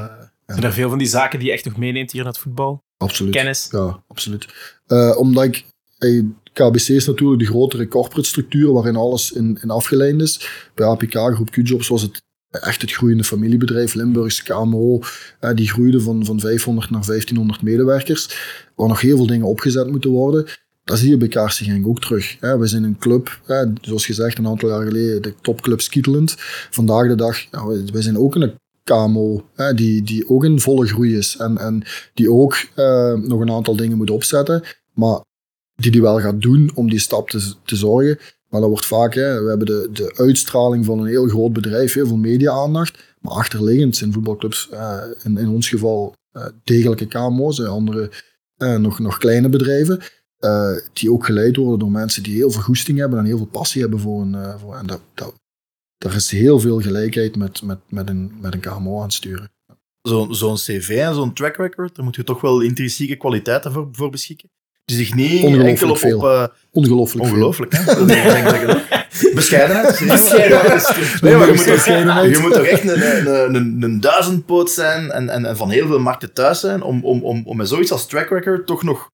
Zijn 0.47 0.63
er 0.63 0.73
veel 0.73 0.89
van 0.89 0.99
die 0.99 1.07
zaken 1.07 1.39
die 1.39 1.49
je 1.49 1.55
echt 1.55 1.65
nog 1.65 1.77
meeneemt 1.77 2.13
hier 2.13 2.23
naar 2.23 2.33
het 2.33 2.41
voetbal? 2.41 2.83
Absoluut. 2.97 3.33
Kennis? 3.33 3.69
Ja, 3.71 4.03
absoluut. 4.07 4.49
Uh, 4.87 5.19
omdat 5.19 5.45
ik... 5.45 5.65
Hey, 5.99 6.25
KBC 6.53 6.89
is 6.89 7.07
natuurlijk 7.07 7.41
de 7.41 7.47
grotere 7.47 7.89
corporate 7.89 8.29
structuur 8.29 8.73
waarin 8.73 8.97
alles 8.97 9.33
in, 9.33 9.59
in 9.63 9.71
afgeleid 9.71 10.21
is. 10.21 10.49
Bij 10.75 10.87
APK, 10.87 11.15
Groep 11.15 11.51
Q-Jobs, 11.51 11.89
was 11.89 12.03
het 12.03 12.23
echt 12.51 12.81
het 12.81 12.93
groeiende 12.93 13.25
familiebedrijf. 13.25 13.95
Limburgs 13.95 14.43
KMO, 14.43 14.99
uh, 15.41 15.51
die 15.55 15.69
groeide 15.69 16.01
van, 16.01 16.25
van 16.25 16.41
500 16.41 16.91
naar 16.91 17.07
1500 17.07 17.63
medewerkers. 17.63 18.29
Waar 18.75 18.89
nog 18.89 19.01
heel 19.01 19.17
veel 19.17 19.27
dingen 19.27 19.47
opgezet 19.47 19.91
moeten 19.91 20.11
worden. 20.11 20.47
Dat 20.85 20.99
zie 20.99 21.11
je 21.11 21.17
bij 21.17 21.29
Kaarsen 21.29 21.87
ook 21.87 22.01
terug. 22.01 22.37
We 22.41 22.67
zijn 22.67 22.85
een 22.85 22.99
club, 22.99 23.41
zoals 23.81 24.07
gezegd 24.07 24.39
een 24.39 24.47
aantal 24.47 24.69
jaar 24.69 24.87
geleden, 24.87 25.23
de 25.23 25.35
topclub 25.41 25.81
Skietelend. 25.81 26.35
Vandaag 26.71 27.09
de 27.09 27.15
dag, 27.15 27.51
we 27.93 28.03
zijn 28.03 28.19
ook 28.19 28.35
een 28.35 28.55
KMO, 28.85 29.45
die, 29.75 30.03
die 30.03 30.29
ook 30.29 30.45
in 30.45 30.61
volle 30.61 30.87
groei 30.87 31.17
is. 31.17 31.37
En, 31.37 31.59
en 31.59 31.83
die 32.15 32.33
ook 32.33 32.67
uh, 32.77 33.13
nog 33.15 33.41
een 33.41 33.51
aantal 33.51 33.77
dingen 33.77 33.97
moet 33.97 34.11
opzetten, 34.11 34.63
maar 34.95 35.21
die 35.75 35.91
die 35.91 36.03
wel 36.03 36.21
gaat 36.21 36.41
doen 36.41 36.71
om 36.75 36.91
die 36.91 36.99
stap 36.99 37.31
te, 37.31 37.53
te 37.65 37.77
zorgen. 37.77 38.19
Maar 38.51 38.61
dat 38.61 38.71
wordt 38.71 38.87
vaak, 38.87 39.15
hè, 39.15 39.43
we 39.43 39.49
hebben 39.49 39.67
de, 39.67 39.89
de 39.93 40.13
uitstraling 40.17 40.85
van 40.85 40.99
een 40.99 41.07
heel 41.07 41.29
groot 41.29 41.53
bedrijf, 41.53 41.93
heel 41.93 42.07
veel 42.07 42.17
media-aandacht. 42.17 43.15
Maar 43.21 43.33
achterliggend 43.33 43.97
zijn 43.97 44.13
voetbalclubs, 44.13 44.69
uh, 44.73 45.03
in, 45.23 45.39
in 45.39 45.49
ons 45.49 45.69
geval, 45.69 46.15
uh, 46.33 46.47
degelijke 46.65 47.07
KMO's, 47.07 47.59
en 47.59 47.67
andere 47.67 48.11
nog, 48.57 48.99
nog 48.99 49.19
kleine 49.19 49.49
bedrijven. 49.49 50.01
Die 50.93 51.13
ook 51.13 51.25
geleid 51.25 51.57
worden 51.57 51.79
door 51.79 51.91
mensen 51.91 52.23
die 52.23 52.35
heel 52.35 52.51
veel 52.51 52.63
goesting 52.63 52.99
hebben 52.99 53.19
en 53.19 53.25
heel 53.25 53.37
veel 53.37 53.47
passie 53.47 53.81
hebben 53.81 54.01
voor 54.01 54.21
een. 54.21 54.59
Voor, 54.59 54.77
en 54.77 54.87
dat, 54.87 55.01
dat, 55.15 55.35
er 55.99 56.15
is 56.15 56.31
heel 56.31 56.61
veel 56.61 56.81
gelijkheid 56.81 57.37
met, 57.37 57.63
met, 57.63 57.79
met, 57.89 58.09
een, 58.09 58.33
met 58.41 58.55
een 58.55 58.61
KMO 58.61 59.01
aansturen. 59.01 59.53
Zo'n 60.03 60.35
zo'n 60.35 60.55
CV 60.55 60.99
en 61.01 61.15
zo'n 61.15 61.35
track 61.35 61.57
record, 61.57 61.95
daar 61.97 62.05
moet 62.05 62.17
je 62.17 62.25
toch 62.25 62.41
wel 62.41 62.61
intrinsieke 62.61 63.17
kwaliteiten 63.17 63.73
voor, 63.73 63.89
voor 63.93 64.11
beschikken. 64.11 64.51
Die 64.91 64.99
zich 64.99 65.15
niet 65.15 65.45
enkel 65.45 65.91
op... 65.91 65.99
Veel. 65.99 66.19
op 66.19 66.25
uh, 66.25 66.47
ongelooflijk 66.73 67.25
Ongelooflijk, 67.25 67.73
hè? 67.77 67.95
Bescheidenheid. 69.35 70.03
Bescheidenheid. 70.07 71.21
Nee, 71.21 71.37
maar 71.37 71.47
je 71.47 71.53
moet, 71.55 71.65
toch, 71.65 71.85
je 71.85 72.39
moet 72.41 72.53
toch 72.53 72.65
echt 72.65 72.83
een, 72.83 73.27
een, 73.27 73.55
een, 73.55 73.83
een 73.83 74.01
duizendpoot 74.01 74.71
zijn 74.71 75.11
en, 75.11 75.29
en, 75.29 75.45
en 75.45 75.57
van 75.57 75.71
heel 75.71 75.87
veel 75.87 75.99
markten 75.99 76.33
thuis 76.33 76.61
zijn 76.61 76.83
om, 76.83 77.05
om, 77.05 77.23
om, 77.25 77.43
om 77.45 77.57
met 77.57 77.69
zoiets 77.69 77.93
als 77.93 78.07
track 78.07 78.29
record 78.29 78.67
toch 78.67 78.83
nog 78.83 79.11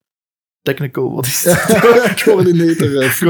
technical, 0.62 1.14
wat 1.14 1.26
is 1.26 1.44
het? 1.48 2.22
Coordinator 2.22 2.88
uh, 2.88 3.20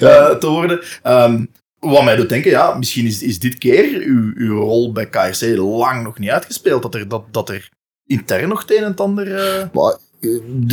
uh, 0.00 0.30
te 0.30 0.46
worden. 0.46 0.80
Um, 1.06 1.50
wat 1.78 2.04
mij 2.04 2.16
doet 2.16 2.28
denken, 2.28 2.50
ja, 2.50 2.74
misschien 2.74 3.06
is, 3.06 3.22
is 3.22 3.38
dit 3.38 3.58
keer 3.58 4.00
uw, 4.00 4.32
uw 4.34 4.60
rol 4.60 4.92
bij 4.92 5.08
KRC 5.08 5.56
lang 5.56 6.02
nog 6.02 6.18
niet 6.18 6.30
uitgespeeld. 6.30 6.82
Dat 6.82 6.94
er, 6.94 7.08
dat, 7.08 7.24
dat 7.30 7.48
er 7.48 7.68
intern 8.06 8.48
nog 8.48 8.60
het 8.60 8.70
een 8.70 8.76
en 8.76 8.90
het 8.90 9.00
ander... 9.00 9.26
Uh... 9.26 9.64
Maar, 9.72 9.96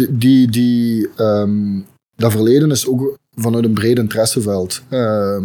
die, 0.09 0.49
die, 0.49 1.09
um, 1.17 1.85
dat 2.15 2.31
verleden 2.31 2.71
is 2.71 2.87
ook 2.87 3.17
vanuit 3.35 3.65
een 3.65 3.73
breed 3.73 3.97
interesseveld. 3.97 4.81
Uh, 4.89 5.37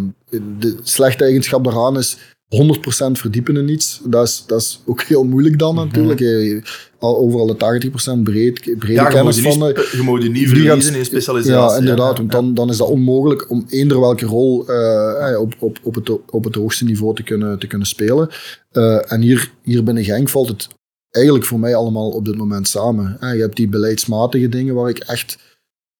de 0.59 0.77
slechte 0.83 1.23
eigenschap 1.23 1.63
daaraan 1.63 1.97
is 1.97 2.17
100% 2.51 3.11
verdiepen 3.11 3.57
in 3.57 3.69
iets. 3.69 4.01
Dat 4.03 4.27
is, 4.27 4.43
dat 4.47 4.61
is 4.61 4.81
ook 4.85 5.01
heel 5.11 5.23
moeilijk 5.23 5.59
dan 5.59 5.75
mhm. 5.75 5.85
natuurlijk. 5.85 6.19
Je, 6.19 6.61
overal 6.99 7.45
de 7.45 7.89
80% 8.17 8.21
breed, 8.23 8.61
brede 8.77 8.93
ja, 8.93 9.07
kennis 9.07 9.41
van. 9.41 9.57
Je 9.57 10.01
moet 10.03 10.23
je 10.23 10.29
niet 10.29 10.47
verliezen 10.47 10.95
in 10.95 11.05
specialisatie. 11.05 11.73
Ja, 11.73 11.79
inderdaad. 11.79 12.17
Want 12.17 12.31
dan, 12.31 12.53
dan 12.53 12.69
is 12.69 12.77
dat 12.77 12.87
onmogelijk 12.87 13.49
om 13.49 13.65
eender 13.69 13.99
welke 13.99 14.25
rol 14.25 14.69
uh, 14.69 15.39
op, 15.39 15.55
op, 15.59 15.79
op, 15.83 15.95
het, 15.95 16.09
op 16.29 16.43
het 16.43 16.55
hoogste 16.55 16.85
niveau 16.85 17.15
te 17.15 17.23
kunnen, 17.23 17.59
te 17.59 17.67
kunnen 17.67 17.87
spelen. 17.87 18.29
Uh, 18.71 19.11
en 19.11 19.21
hier, 19.21 19.51
hier 19.63 19.83
binnen 19.83 20.03
Genk 20.03 20.29
valt 20.29 20.47
het 20.47 20.67
eigenlijk 21.11 21.45
voor 21.45 21.59
mij 21.59 21.75
allemaal 21.75 22.09
op 22.09 22.25
dit 22.25 22.37
moment 22.37 22.67
samen. 22.67 23.17
Je 23.19 23.41
hebt 23.41 23.55
die 23.55 23.69
beleidsmatige 23.69 24.49
dingen 24.49 24.75
waar 24.75 24.89
ik 24.89 24.99
echt 24.99 25.37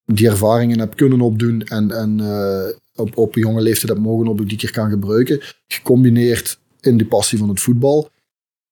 die 0.05 0.29
ervaringen 0.29 0.79
heb 0.79 0.95
kunnen 0.95 1.21
opdoen 1.21 1.61
en, 1.61 1.91
en 1.91 2.19
op, 2.95 3.17
op 3.17 3.35
jonge 3.35 3.61
leeftijd 3.61 3.93
heb 3.93 4.01
mogen 4.01 4.27
op 4.27 4.47
die 4.47 4.57
keer 4.57 4.71
kan 4.71 4.89
gebruiken. 4.89 5.41
Gecombineerd 5.67 6.59
in 6.79 6.97
de 6.97 7.05
passie 7.05 7.37
van 7.37 7.49
het 7.49 7.59
voetbal. 7.59 8.09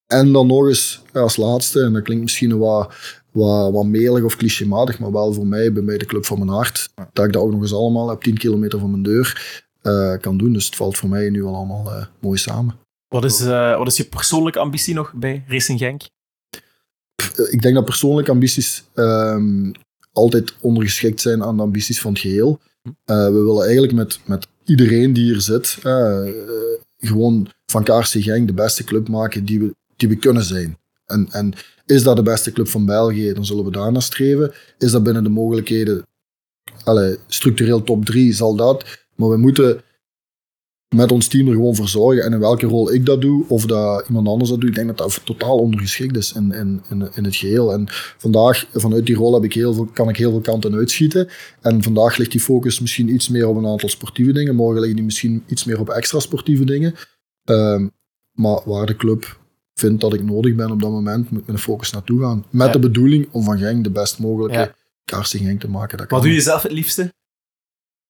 En 0.08 0.32
dan 0.32 0.48
nog 0.48 0.68
eens 0.68 1.02
als 1.14 1.38
laatste, 1.38 1.82
en 1.82 1.94
dat 1.94 2.04
klinkt 2.04 2.24
misschien 2.24 2.58
wat, 2.58 2.94
wat, 3.32 3.72
wat 3.72 3.86
melig 3.86 4.24
of 4.24 4.36
clichématig, 4.36 5.00
maar 5.00 5.12
wel 5.12 5.34
voor 5.34 5.48
mij, 5.48 5.74
bij 5.74 5.84
mij 5.84 5.98
de 5.98 6.06
club 6.06 6.26
van 6.26 6.38
mijn 6.38 6.50
hart, 6.52 6.90
dat 7.14 7.26
ik 7.26 7.34
dat 7.34 7.42
ook 7.42 7.52
nog 7.52 7.62
eens 7.62 7.74
allemaal 7.74 8.12
op 8.12 8.24
10 8.24 8.38
kilometer 8.38 8.80
van 8.80 8.92
mijn 8.92 9.04
deur 9.04 9.62
uh, 9.84 10.18
kan 10.18 10.38
doen. 10.38 10.54
Dus 10.54 10.66
het 10.66 10.76
valt 10.76 10.98
voor 10.98 11.10
mij 11.10 11.30
nu 11.30 11.44
al 11.44 11.56
allemaal 11.56 11.86
uh, 11.86 12.06
mooi 12.20 12.38
samen. 12.38 12.76
Wat 13.08 13.24
is, 13.24 13.44
wat 13.78 13.88
is 13.88 13.98
je 13.98 14.04
persoonlijke 14.04 14.60
ambitie 14.60 14.94
nog 14.94 15.14
bij 15.14 15.44
Racing 15.48 15.80
Genk? 15.80 16.02
Ik 17.50 17.62
denk 17.62 17.76
dat 17.76 17.86
persoonlijke 17.86 18.32
ambities 18.32 18.84
um, 18.96 19.72
altijd 20.14 20.54
ondergeschikt 20.60 21.22
zijn 21.22 21.44
aan 21.44 21.58
de 21.58 21.64
ambities 21.64 22.02
van 22.02 22.12
het 22.12 22.22
geheel. 22.22 22.60
Uh, 22.84 23.26
we 23.26 23.44
willen 23.44 23.64
eigenlijk 23.64 23.94
met, 23.94 24.20
met 24.26 24.48
iedereen 24.66 25.14
die 25.14 25.24
hier 25.24 25.42
zit, 25.42 25.78
uh, 25.84 26.28
gewoon 26.98 27.48
van 27.66 27.84
KRC 27.84 28.08
Genk 28.08 28.48
de 28.48 28.54
beste 28.54 28.84
club 28.84 29.08
maken 29.08 29.46
die 29.46 29.60
we, 29.60 29.76
die 29.96 30.10
we 30.10 30.16
kunnen 30.16 30.44
zijn. 30.44 30.78
En, 31.06 31.28
en 31.32 31.54
is 31.86 32.04
dat 32.04 32.16
de 32.16 32.22
beste 32.22 32.52
club 32.52 32.68
van 32.68 32.86
België, 32.86 33.34
dan 33.34 33.46
zullen 33.46 33.66
we 33.66 33.72
daarna 33.72 34.00
streven. 34.00 34.54
Is 34.78 34.92
dat 34.92 35.04
binnen 35.04 35.24
de 35.24 35.30
mogelijkheden, 35.30 36.06
allez, 36.84 37.18
structureel 37.28 37.84
top 37.84 38.06
3, 38.06 38.34
zal 38.34 38.56
dat. 38.56 38.86
Maar 39.16 39.30
we 39.30 39.38
moeten 39.38 39.82
met 40.96 41.12
ons 41.12 41.28
team 41.28 41.48
er 41.48 41.54
gewoon 41.54 41.76
voor 41.76 41.88
zorgen. 41.88 42.24
En 42.24 42.34
in 42.34 42.40
welke 42.40 42.66
rol 42.66 42.94
ik 42.94 43.06
dat 43.06 43.22
doe, 43.22 43.46
of 43.48 43.66
dat 43.66 44.06
iemand 44.08 44.28
anders 44.28 44.50
dat 44.50 44.60
doet, 44.60 44.70
ik 44.70 44.76
denk 44.76 44.88
dat 44.88 44.98
dat 44.98 45.22
totaal 45.24 45.58
ondergeschikt 45.58 46.18
is 46.18 46.34
in, 46.34 46.52
in, 46.52 46.82
in, 46.90 47.08
in 47.16 47.24
het 47.24 47.36
geheel. 47.36 47.74
En 47.74 47.84
vandaag, 48.18 48.66
vanuit 48.74 49.06
die 49.06 49.16
rol 49.16 49.34
heb 49.34 49.44
ik 49.44 49.54
heel 49.54 49.74
veel, 49.74 49.86
kan 49.86 50.10
ik 50.10 50.18
heel 50.18 50.32
veel 50.32 50.42
kanten 50.42 50.74
uitschieten. 50.76 51.30
En 51.62 51.84
vandaag 51.84 52.18
ligt 52.18 52.32
die 52.32 52.40
focus 52.42 52.80
misschien 52.80 53.14
iets 53.14 53.30
meer 53.30 53.48
op 53.48 53.56
een 53.58 53.66
aantal 53.68 53.90
sportieve 53.90 54.32
dingen. 54.32 54.56
Morgen 54.56 54.82
ligt 54.82 54.96
die 54.96 55.04
misschien 55.06 55.44
iets 55.48 55.64
meer 55.64 55.80
op 55.80 55.90
extra 55.90 56.20
sportieve 56.20 56.64
dingen. 56.66 56.94
Ehm, 57.44 57.88
maar 58.32 58.62
waar 58.66 58.86
de 58.86 58.96
club 58.96 59.40
vindt 59.74 60.02
dat 60.02 60.14
ik 60.14 60.24
nodig 60.24 60.56
ben 60.56 60.72
op 60.72 60.82
dat 60.82 60.92
moment, 60.92 61.32
moet 61.32 61.42
ik 61.42 61.48
mijn 61.48 61.60
focus 61.60 61.92
naartoe 61.92 62.22
gaan. 62.22 62.46
Met 62.50 62.68
Ja. 62.68 62.74
de 62.74 62.80
bedoeling 62.80 63.28
om 63.32 63.44
van 63.44 63.58
Genk 63.58 63.84
de 63.84 63.92
best 63.92 64.20
mogelijke 64.20 64.58
Ja. 64.58 64.76
kaars 65.06 65.34
in 65.34 65.46
Genk 65.46 65.60
te 65.60 65.70
maken. 65.70 65.98
Dat 65.98 66.10
Wat 66.10 66.20
kan. 66.20 66.28
doe 66.28 66.38
je 66.38 66.44
zelf 66.44 66.62
het 66.62 66.72
liefste? 66.72 67.14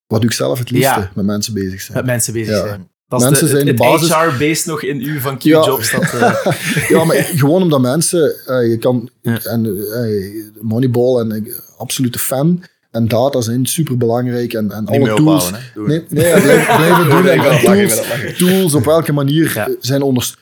Wat 0.10 0.22
doe 0.22 0.30
ik 0.30 0.36
zelf 0.36 0.60
het 0.60 0.70
liefste? 0.72 1.00
Ja. 1.00 1.12
Met 1.16 1.26
mensen 1.26 1.54
bezig 1.54 1.82
zijn. 1.82 1.98
Met 1.98 2.06
mensen 2.06 2.34
bezig 2.34 2.56
Ja. 2.56 2.68
zijn. 2.68 2.90
Dat 3.08 3.20
is 3.22 3.26
Mensen 3.28 3.46
de, 3.46 3.52
zijn 3.52 3.66
de 3.66 3.74
basis. 3.74 4.14
HR-based 4.14 4.66
nog 4.66 4.84
in 4.84 5.02
u 5.02 5.20
van 5.20 5.36
Ja. 5.40 5.62
Q-Jobs. 5.62 5.92
Dat, 5.92 6.02
eh, 6.02 6.46
Ja, 6.90 7.04
maar 7.04 7.16
gewoon 7.16 7.62
omdat 7.62 7.82
mensen, 7.82 8.36
eh, 8.46 8.70
je 8.70 8.78
kan, 8.78 9.10
Ja. 9.22 9.40
en 9.44 9.66
eh, 9.66 10.44
Moneyball 10.62 11.20
en 11.20 11.32
ik, 11.32 11.62
absolute 11.78 12.20
fan. 12.20 12.64
En 12.92 13.08
data 13.08 13.42
zijn 13.42 13.66
super 13.66 13.98
belangrijk 13.98 14.54
en, 14.54 14.72
en 14.72 14.80
Niet 14.80 14.90
alle 14.90 15.00
meer 15.00 15.16
tools. 15.16 15.52
Doe 15.74 15.88
Nee, 15.88 16.06
nee 16.10 16.28
ja, 16.28 16.40
blijf- 16.42 16.66
blijven 16.78 17.10
doen. 17.10 17.24
Nee, 17.24 17.32
En 17.32 17.54
ik 17.54 17.60
tools, 17.90 17.96
lachen. 18.10 18.38
tools 18.38 18.74
op 18.74 18.86
welke 18.86 19.12
manier 19.14 19.52
Ja. 19.56 19.70
zijn 19.80 20.02
onder. 20.02 20.36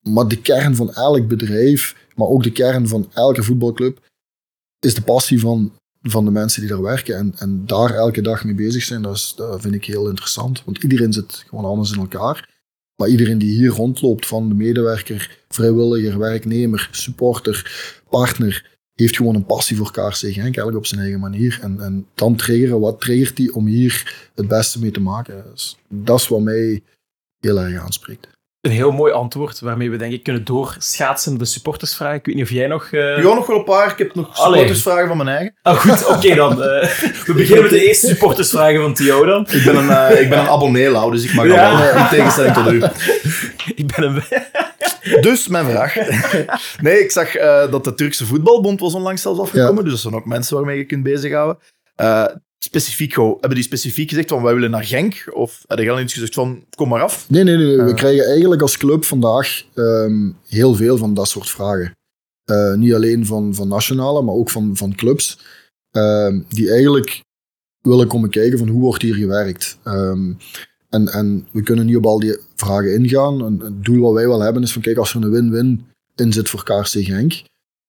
Maar 0.00 0.28
de 0.28 0.40
kern 0.40 0.76
van 0.76 0.94
elk 0.94 1.28
bedrijf, 1.28 1.94
maar 2.14 2.26
ook 2.28 2.42
de 2.42 2.52
kern 2.52 2.88
van 2.88 3.10
elke 3.14 3.42
voetbalclub, 3.42 3.98
is 4.80 4.94
de 4.94 5.02
passie 5.02 5.40
van, 5.40 5.72
van 6.02 6.24
de 6.24 6.30
mensen 6.30 6.60
die 6.60 6.70
daar 6.70 6.82
werken. 6.82 7.16
En, 7.16 7.32
en 7.38 7.66
daar 7.66 7.94
elke 7.94 8.20
dag 8.20 8.44
mee 8.44 8.54
bezig 8.54 8.82
zijn, 8.82 9.02
dat, 9.02 9.16
is, 9.16 9.34
dat 9.36 9.60
vind 9.60 9.74
ik 9.74 9.84
heel 9.84 10.08
interessant. 10.08 10.64
Want 10.64 10.82
iedereen 10.82 11.12
zit 11.12 11.44
gewoon 11.48 11.64
anders 11.64 11.92
in 11.92 11.98
elkaar. 11.98 12.50
Maar 12.96 13.08
iedereen 13.08 13.38
die 13.38 13.56
hier 13.56 13.70
rondloopt, 13.70 14.26
van 14.26 14.48
de 14.48 14.54
medewerker, 14.54 15.38
vrijwilliger, 15.48 16.18
werknemer, 16.18 16.88
supporter, 16.90 17.72
partner, 18.08 18.70
heeft 18.94 19.16
gewoon 19.16 19.34
een 19.34 19.46
passie 19.46 19.76
voor 19.76 19.92
KRC 19.92 20.16
Genk, 20.16 20.36
eigenlijk 20.36 20.76
op 20.76 20.86
zijn 20.86 21.00
eigen 21.00 21.20
manier. 21.20 21.58
En, 21.62 21.80
en 21.80 22.06
dan 22.14 22.36
triggeren, 22.36 22.80
wat 22.80 23.00
triggert 23.00 23.36
die 23.36 23.54
om 23.54 23.66
hier 23.66 24.30
het 24.34 24.48
beste 24.48 24.80
mee 24.80 24.90
te 24.90 25.00
maken? 25.00 25.44
Dus 25.50 25.76
dat 25.88 26.20
is 26.20 26.28
wat 26.28 26.40
mij 26.40 26.82
heel 27.40 27.60
erg 27.60 27.82
aanspreekt. 27.82 28.28
Een 28.62 28.70
heel 28.70 28.90
mooi 28.90 29.12
antwoord 29.12 29.60
waarmee 29.60 29.90
we 29.90 29.96
denk 29.96 30.12
ik 30.12 30.22
kunnen 30.22 30.44
doorschaatsen 30.44 31.30
naar 31.30 31.40
de 31.40 31.44
supportersvraag. 31.44 32.14
Ik 32.16 32.26
weet 32.26 32.34
niet 32.34 32.44
of 32.44 32.50
jij 32.50 32.66
nog... 32.66 32.84
eh, 32.92 33.16
Ja, 33.16 33.22
nog 33.34 33.46
wel 33.46 33.56
een 33.58 33.64
paar. 33.64 33.90
Ik 33.90 33.98
heb 33.98 34.14
nog 34.14 34.26
Allee. 34.38 34.50
supportersvragen 34.50 35.08
van 35.08 35.16
mijn 35.16 35.28
eigen. 35.28 35.54
Ah, 35.62 35.74
goed, 35.76 36.06
oké 36.16 36.34
dan. 36.34 36.52
eh, 36.62 36.88
we 37.26 37.32
beginnen 37.36 37.62
met 37.62 37.70
de 37.70 37.86
eerste 37.86 38.06
supportersvragen 38.06 38.80
van 38.80 38.94
Theo 38.94 39.24
dan. 39.24 39.46
Ik 39.50 39.64
ben 39.64 39.76
een, 39.76 39.90
eh, 39.90 40.20
ik 40.20 40.28
ben 40.28 40.38
een 40.38 40.48
abonnee, 40.48 40.90
Lau, 40.90 41.10
dus 41.10 41.24
ik 41.24 41.34
mag 41.34 41.46
Ja. 41.46 41.70
dat 41.70 41.92
wel, 41.92 42.02
in 42.02 42.08
tegenstelling 42.08 42.54
tot 42.54 42.72
u. 42.72 42.82
Ik 43.82 43.96
ben 43.96 44.04
een... 44.04 44.22
Dus 45.20 45.48
mijn 45.48 45.64
vraag. 45.70 45.94
Nee, 46.80 47.00
ik 47.00 47.10
zag 47.10 47.34
eh, 47.34 47.70
dat 47.70 47.84
de 47.84 47.94
Turkse 47.94 48.26
voetbalbond 48.26 48.80
was 48.80 48.94
onlangs 48.94 49.22
zelfs 49.22 49.40
afgekomen. 49.40 49.82
Dus 49.84 49.92
dat 49.92 50.00
zijn 50.02 50.14
ook 50.14 50.24
mensen 50.26 50.56
waarmee 50.56 50.76
je 50.78 50.84
kunt 50.84 51.02
bezighouden. 51.02 51.58
Specifiek, 52.64 53.14
hebben 53.14 53.54
die 53.54 53.62
specifiek 53.62 54.08
gezegd 54.08 54.28
van 54.28 54.42
wij 54.42 54.54
willen 54.54 54.70
naar 54.70 54.84
Genk? 54.84 55.24
Of 55.32 55.58
hebben 55.66 55.86
die 55.86 55.94
al 55.94 56.00
iets 56.00 56.12
gezegd 56.12 56.34
van 56.34 56.64
kom 56.74 56.88
maar 56.88 57.02
af? 57.02 57.30
Nee, 57.30 57.44
nee, 57.44 57.56
nee. 57.56 57.76
We 57.76 57.82
Eh. 57.90 57.94
krijgen 57.94 58.26
eigenlijk 58.26 58.62
als 58.62 58.76
club 58.76 59.04
vandaag 59.04 59.62
ehm, 59.74 60.30
heel 60.48 60.74
veel 60.74 60.96
van 60.96 61.14
dat 61.14 61.28
soort 61.28 61.50
vragen. 61.50 61.96
Eh, 62.44 62.74
niet 62.74 62.94
alleen 62.94 63.26
van, 63.26 63.54
van 63.54 63.68
nationale, 63.68 64.22
maar 64.22 64.34
ook 64.34 64.50
van, 64.50 64.76
van 64.76 64.94
clubs. 64.94 65.38
ehm, 65.90 66.40
die 66.48 66.70
eigenlijk 66.70 67.20
willen 67.80 68.06
komen 68.08 68.30
kijken 68.30 68.58
van 68.58 68.68
hoe 68.68 68.80
wordt 68.80 69.02
hier 69.02 69.14
gewerkt. 69.14 69.78
Ehm, 69.82 70.32
en, 70.90 71.08
en 71.08 71.48
we 71.50 71.62
kunnen 71.62 71.86
niet 71.86 71.96
op 71.96 72.06
al 72.06 72.18
die 72.20 72.38
vragen 72.56 72.94
ingaan. 72.94 73.44
En 73.44 73.60
het 73.60 73.84
doel 73.84 74.00
wat 74.00 74.12
wij 74.12 74.28
wel 74.28 74.40
hebben 74.40 74.62
is 74.62 74.72
van 74.72 74.82
kijk, 74.82 74.96
als 74.96 75.14
er 75.14 75.22
een 75.22 75.30
win-win 75.30 75.86
in 76.14 76.32
zit 76.32 76.48
voor 76.48 76.64
KRC 76.64 76.86
Genk, 77.04 77.42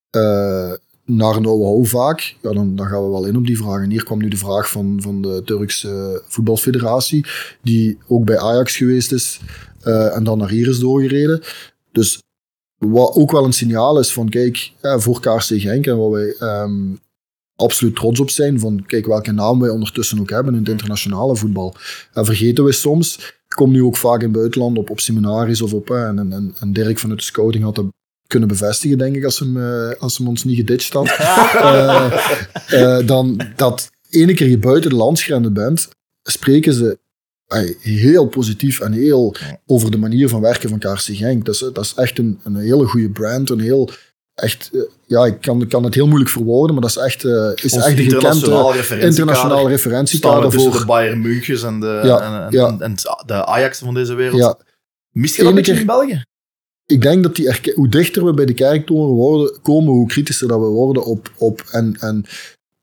eh, 0.09 0.73
naar 1.05 1.35
een 1.35 1.45
oude 1.45 1.87
vaak, 1.87 2.35
ja, 2.41 2.53
dan, 2.53 2.75
dan 2.75 2.87
gaan 2.87 3.03
we 3.03 3.09
wel 3.09 3.25
in 3.25 3.37
op 3.37 3.45
die 3.45 3.57
vragen. 3.57 3.89
Hier 3.89 4.03
kwam 4.03 4.19
nu 4.19 4.27
de 4.27 4.37
vraag 4.37 4.69
van, 4.69 4.97
van 5.01 5.21
de 5.21 5.41
Turkse 5.45 6.21
voetbalfederatie, 6.27 7.25
die 7.61 7.97
ook 8.07 8.25
bij 8.25 8.39
Ajax 8.39 8.77
geweest 8.77 9.11
is 9.11 9.39
eh, 9.81 10.15
en 10.15 10.23
dan 10.23 10.37
naar 10.37 10.49
hier 10.49 10.67
is 10.67 10.79
doorgereden. 10.79 11.41
Dus 11.91 12.21
wat 12.77 13.15
ook 13.15 13.31
wel 13.31 13.45
een 13.45 13.53
signaal 13.53 13.99
is 13.99 14.13
van 14.13 14.29
kijk, 14.29 14.71
voor 14.81 15.19
KRC 15.19 15.61
Genk 15.61 15.87
en 15.87 15.97
waar 15.97 16.11
wij 16.11 16.35
ehm, 16.39 16.95
absoluut 17.55 17.95
trots 17.95 18.19
op 18.19 18.29
zijn, 18.29 18.59
van 18.59 18.83
kijk 18.85 19.05
welke 19.05 19.31
naam 19.31 19.59
wij 19.59 19.69
ondertussen 19.69 20.19
ook 20.19 20.29
hebben 20.29 20.53
in 20.53 20.59
het 20.59 20.69
internationale 20.69 21.35
voetbal. 21.35 21.75
En 22.13 22.25
vergeten 22.25 22.63
we 22.63 22.71
soms, 22.71 23.17
ik 23.47 23.55
kom 23.55 23.71
nu 23.71 23.83
ook 23.83 23.97
vaak 23.97 24.19
in 24.19 24.27
het 24.27 24.37
buitenland 24.37 24.77
op, 24.77 24.89
op 24.89 24.99
seminaries 24.99 25.61
of 25.61 25.73
op, 25.73 25.89
eh, 25.89 26.07
en, 26.07 26.31
en, 26.31 26.55
en 26.59 26.73
Dirk 26.73 26.99
vanuit 26.99 27.19
de 27.19 27.25
scouting 27.25 27.63
had 27.63 27.75
dat 27.75 27.85
kunnen 28.33 28.49
bevestigen, 28.49 28.97
denk 28.97 29.15
ik, 29.15 29.23
als 29.23 29.39
hem, 29.39 29.57
eh, 29.57 29.99
als 30.01 30.17
hem 30.17 30.27
ons 30.27 30.43
niet 30.43 30.55
geditcht 30.57 30.93
had. 30.93 31.07
Eh, 31.63 32.11
eh, 32.97 33.07
dan 33.07 33.41
dat 33.55 33.91
ene 34.09 34.33
keer 34.33 34.47
je 34.47 34.57
buiten 34.57 34.89
de 34.89 34.95
landsgrenzen 34.95 35.53
bent, 35.53 35.89
spreken 36.23 36.73
ze 36.73 36.97
heel 37.81 38.25
positief 38.27 38.79
en 38.79 38.91
heel 38.91 39.35
over 39.65 39.91
de 39.91 39.97
manier 39.97 40.29
van 40.29 40.41
werken 40.41 40.69
van 40.69 40.79
KRC 40.79 40.99
Genk. 41.01 41.45
Dat 41.45 41.53
is, 41.55 41.59
dat 41.73 41.83
is 41.83 41.93
echt 41.95 42.17
een, 42.17 42.39
een 42.43 42.55
hele 42.55 42.85
goede 42.85 43.09
brand, 43.09 43.49
een 43.49 43.59
heel 43.59 43.89
echt, 44.35 44.71
ja, 45.07 45.25
ik 45.25 45.41
kan, 45.41 45.67
kan 45.67 45.83
het 45.83 45.93
heel 45.93 46.07
moeilijk 46.07 46.31
verwoorden, 46.31 46.73
maar 46.75 46.81
dat 46.81 46.89
is 46.97 47.03
echt, 47.03 47.23
eh, 47.25 47.51
is 47.55 47.73
Ons 47.73 47.85
echt 47.85 47.97
een 47.97 48.03
internationaal 48.03 48.73
referentiekader. 48.73 49.07
internationaal 49.07 49.67
referentiekader 49.69 50.51
voor. 50.51 50.79
de 50.79 50.85
Bayern 50.85 51.21
Münchens 51.21 51.63
en 51.63 51.79
de, 51.79 51.99
Ja, 52.03 52.21
en, 52.21 52.45
en, 52.45 52.51
ja. 52.51 52.67
en, 52.67 52.81
en 52.81 52.95
de 53.25 53.45
Ajax 53.45 53.79
van 53.79 53.93
deze 53.93 54.13
wereld. 54.13 54.39
Ja, 54.41 54.57
Mist 55.11 55.35
je 55.35 55.43
dat 55.43 55.55
een 55.57 55.61
keer- 55.63 55.79
in 55.79 55.85
België? 55.85 56.23
Ik 56.85 57.01
denk 57.01 57.23
dat 57.23 57.35
die 57.35 57.73
hoe 57.75 57.89
dichter 57.89 58.25
we 58.25 58.33
bij 58.33 58.45
de 58.45 58.53
kerktoren 58.53 59.13
worden, 59.13 59.61
komen, 59.61 59.93
hoe 59.93 60.07
kritischer 60.07 60.47
dat 60.47 60.59
we 60.59 60.65
worden 60.65 61.05
op, 61.05 61.31
op 61.37 61.63
en, 61.71 61.95
en 61.99 62.25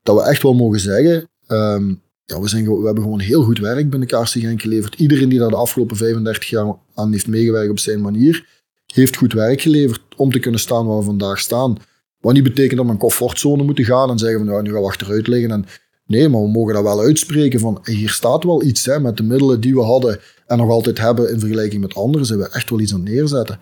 dat 0.02 0.16
we 0.16 0.22
echt 0.22 0.42
wel 0.42 0.54
mogen 0.54 0.80
zeggen, 0.80 1.28
ehm, 1.46 1.94
ja, 2.24 2.40
we, 2.40 2.48
zijn, 2.48 2.64
we 2.64 2.84
hebben 2.84 3.02
gewoon 3.02 3.20
heel 3.20 3.42
goed 3.42 3.58
werk 3.58 3.90
binnen 3.90 4.08
KRC 4.08 4.28
Genk 4.28 4.60
geleverd. 4.60 4.94
Iedereen 4.94 5.28
die 5.28 5.38
daar 5.38 5.48
de 5.48 5.56
afgelopen 5.56 5.96
35 5.96 6.48
jaar 6.48 6.76
aan 6.94 7.12
heeft 7.12 7.26
meegewerkt 7.26 7.70
op 7.70 7.78
zijn 7.78 8.00
manier, 8.00 8.46
heeft 8.86 9.16
goed 9.16 9.32
werk 9.32 9.60
geleverd 9.60 10.00
om 10.16 10.32
te 10.32 10.38
kunnen 10.38 10.60
staan 10.60 10.86
waar 10.86 10.98
we 10.98 11.04
vandaag 11.04 11.38
staan. 11.38 11.76
Wat 12.20 12.32
niet 12.32 12.42
betekent 12.42 12.76
dat 12.76 12.86
we 12.86 12.92
een 12.92 12.98
comfortzone 12.98 13.62
moeten 13.62 13.84
gaan 13.84 14.10
en 14.10 14.18
zeggen 14.18 14.38
van 14.38 14.54
ja, 14.54 14.60
nu 14.60 14.70
gaan 14.70 14.80
we 14.80 14.86
achteruit 14.86 15.26
liggen. 15.26 15.50
En, 15.50 15.64
nee, 16.06 16.28
maar 16.28 16.42
we 16.42 16.48
mogen 16.48 16.74
dat 16.74 16.82
wel 16.82 17.00
uitspreken 17.00 17.60
van 17.60 17.78
hier 17.84 18.10
staat 18.10 18.44
wel 18.44 18.62
iets 18.62 18.84
hè, 18.84 19.00
met 19.00 19.16
de 19.16 19.22
middelen 19.22 19.60
die 19.60 19.74
we 19.74 19.82
hadden 19.82 20.20
en 20.46 20.58
nog 20.58 20.70
altijd 20.70 20.98
hebben 20.98 21.32
in 21.32 21.40
vergelijking 21.40 21.80
met 21.80 21.94
anderen, 21.94 22.26
zijn 22.26 22.38
we 22.38 22.48
echt 22.48 22.70
wel 22.70 22.80
iets 22.80 22.94
aan 22.94 23.02
neerzetten. 23.02 23.60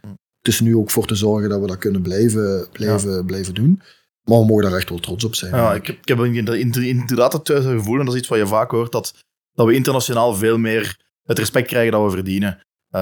Is 0.48 0.60
nu 0.60 0.76
ook 0.76 0.90
voor 0.90 1.06
te 1.06 1.14
zorgen 1.14 1.48
dat 1.48 1.60
we 1.60 1.66
dat 1.66 1.78
kunnen 1.78 2.02
blijven, 2.02 2.66
blijven, 2.72 3.24
blijven 3.26 3.54
doen. 3.54 3.82
Maar 4.24 4.38
we 4.38 4.46
mogen 4.46 4.62
daar 4.64 4.72
echt 4.78 4.88
wel 4.88 4.98
trots 4.98 5.24
op 5.24 5.34
zijn. 5.34 5.54
Ja, 5.54 5.74
ik 5.74 5.86
heb, 5.86 5.96
ik 5.96 6.08
heb 6.08 6.18
inderdaad- 6.18 7.32
het 7.32 7.50
gevoel, 7.50 7.98
en 7.98 8.04
dat 8.04 8.14
is 8.14 8.20
iets 8.20 8.28
wat 8.28 8.38
je 8.38 8.46
vaak 8.46 8.70
hoort, 8.70 8.92
dat, 8.92 9.14
dat 9.52 9.66
we 9.66 9.74
internationaal 9.74 10.34
veel 10.34 10.58
meer 10.58 10.98
het 11.22 11.38
respect 11.38 11.66
krijgen 11.66 11.92
dat 11.92 12.04
we 12.04 12.10
verdienen. 12.10 12.58
Eh, 12.90 13.00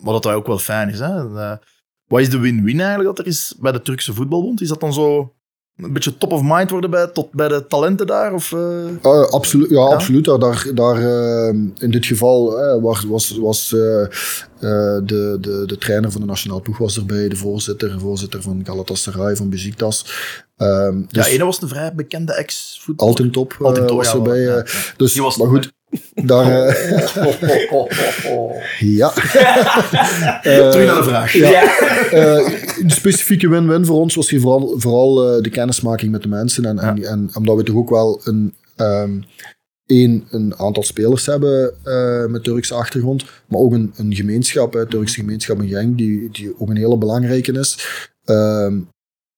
maar 0.00 0.12
dat 0.12 0.22
dat 0.22 0.32
ook 0.32 0.46
wel 0.46 0.58
fijn 0.58 0.88
is. 0.88 0.98
Hè? 0.98 1.38
Eh, 1.38 1.56
wat 2.06 2.20
is 2.20 2.30
de 2.30 2.38
win-win 2.38 2.80
eigenlijk 2.80 3.16
dat 3.16 3.18
er 3.18 3.32
is 3.32 3.54
bij 3.60 3.72
de 3.72 3.82
Turkse 3.82 4.14
voetbalbond? 4.14 4.60
Is 4.60 4.68
dat 4.68 4.80
dan 4.80 4.92
zo 4.92 5.34
een 5.76 5.92
beetje 5.92 6.18
top 6.18 6.32
of 6.32 6.40
mind 6.42 6.70
worden 6.70 6.90
bij, 6.90 7.06
tot 7.06 7.32
bij 7.32 7.48
de 7.48 7.66
talenten 7.66 8.06
daar? 8.06 8.32
Of, 8.32 8.52
eh? 8.52 8.58
Uh, 9.02 9.28
absoluut, 9.28 9.70
ja, 9.70 9.80
absoluut. 9.80 10.24
Daar, 10.24 10.66
daar, 10.74 11.00
uh, 11.00 11.48
in 11.78 11.90
dit 11.90 12.06
geval 12.06 12.58
uh, 12.58 12.82
was, 12.82 13.04
was, 13.04 13.38
was 13.38 13.68
de, 13.68 14.08
de, 15.04 15.62
de 15.66 15.76
trainer 15.78 16.12
van 16.12 16.20
de 16.20 16.26
nationale 16.26 16.60
ploeg 16.60 16.78
was 16.78 16.96
erbij, 16.96 17.28
de 17.28 17.36
voorzitter, 17.36 17.88
de 17.88 17.98
voorzitter 17.98 18.42
van 18.42 18.60
Galatasaray, 18.64 19.36
van 19.36 19.50
Besiktas. 19.50 20.04
Um, 20.56 21.06
dus 21.10 21.26
ja, 21.26 21.32
ene 21.32 21.44
was 21.44 21.62
een 21.62 21.68
vrij 21.68 21.94
bekende 21.94 22.32
ex-voetballer. 22.32 23.14
Altijd 23.14 23.32
top 23.32 23.52
was 23.96 24.14
erbij. 24.14 24.40
Ja, 24.40 24.56
ja. 24.56 24.64
Dus, 24.96 25.16
maar 25.36 25.48
goed, 25.48 25.72
daar... 26.14 26.46
ja. 28.80 29.08
Terug 30.42 30.86
naar 30.86 30.96
de 30.96 31.02
vraag. 31.02 31.32
Ja. 31.32 31.60
de 32.10 32.84
specifieke 32.86 33.48
win-win 33.48 33.84
voor 33.84 34.00
ons 34.00 34.14
was 34.14 34.30
hier 34.30 34.40
vooral, 34.40 34.74
vooral 34.80 35.42
de 35.42 35.50
kennismaking 35.50 36.12
met 36.12 36.22
de 36.22 36.28
mensen. 36.28 36.64
En, 36.64 36.78
en, 36.78 37.04
en 37.04 37.30
omdat 37.34 37.56
we 37.56 37.62
toch 37.62 37.76
ook 37.76 37.90
wel 37.90 38.20
een... 38.24 38.54
Um, 38.76 39.24
één, 39.86 40.26
een 40.30 40.58
aantal 40.58 40.82
spelers 40.82 41.26
hebben 41.26 41.74
uh, 41.84 42.26
met 42.26 42.44
Turkse 42.44 42.74
achtergrond, 42.74 43.24
maar 43.48 43.60
ook 43.60 43.72
een, 43.72 43.92
een 43.96 44.14
gemeenschap, 44.14 44.74
een 44.74 44.88
Turkse 44.88 45.20
gemeenschap 45.20 45.62
in 45.62 45.68
Genk, 45.68 45.98
die, 45.98 46.30
die 46.30 46.60
ook 46.60 46.68
een 46.68 46.76
hele 46.76 46.98
belangrijke 46.98 47.52
is. 47.52 48.04
Uh, 48.24 48.72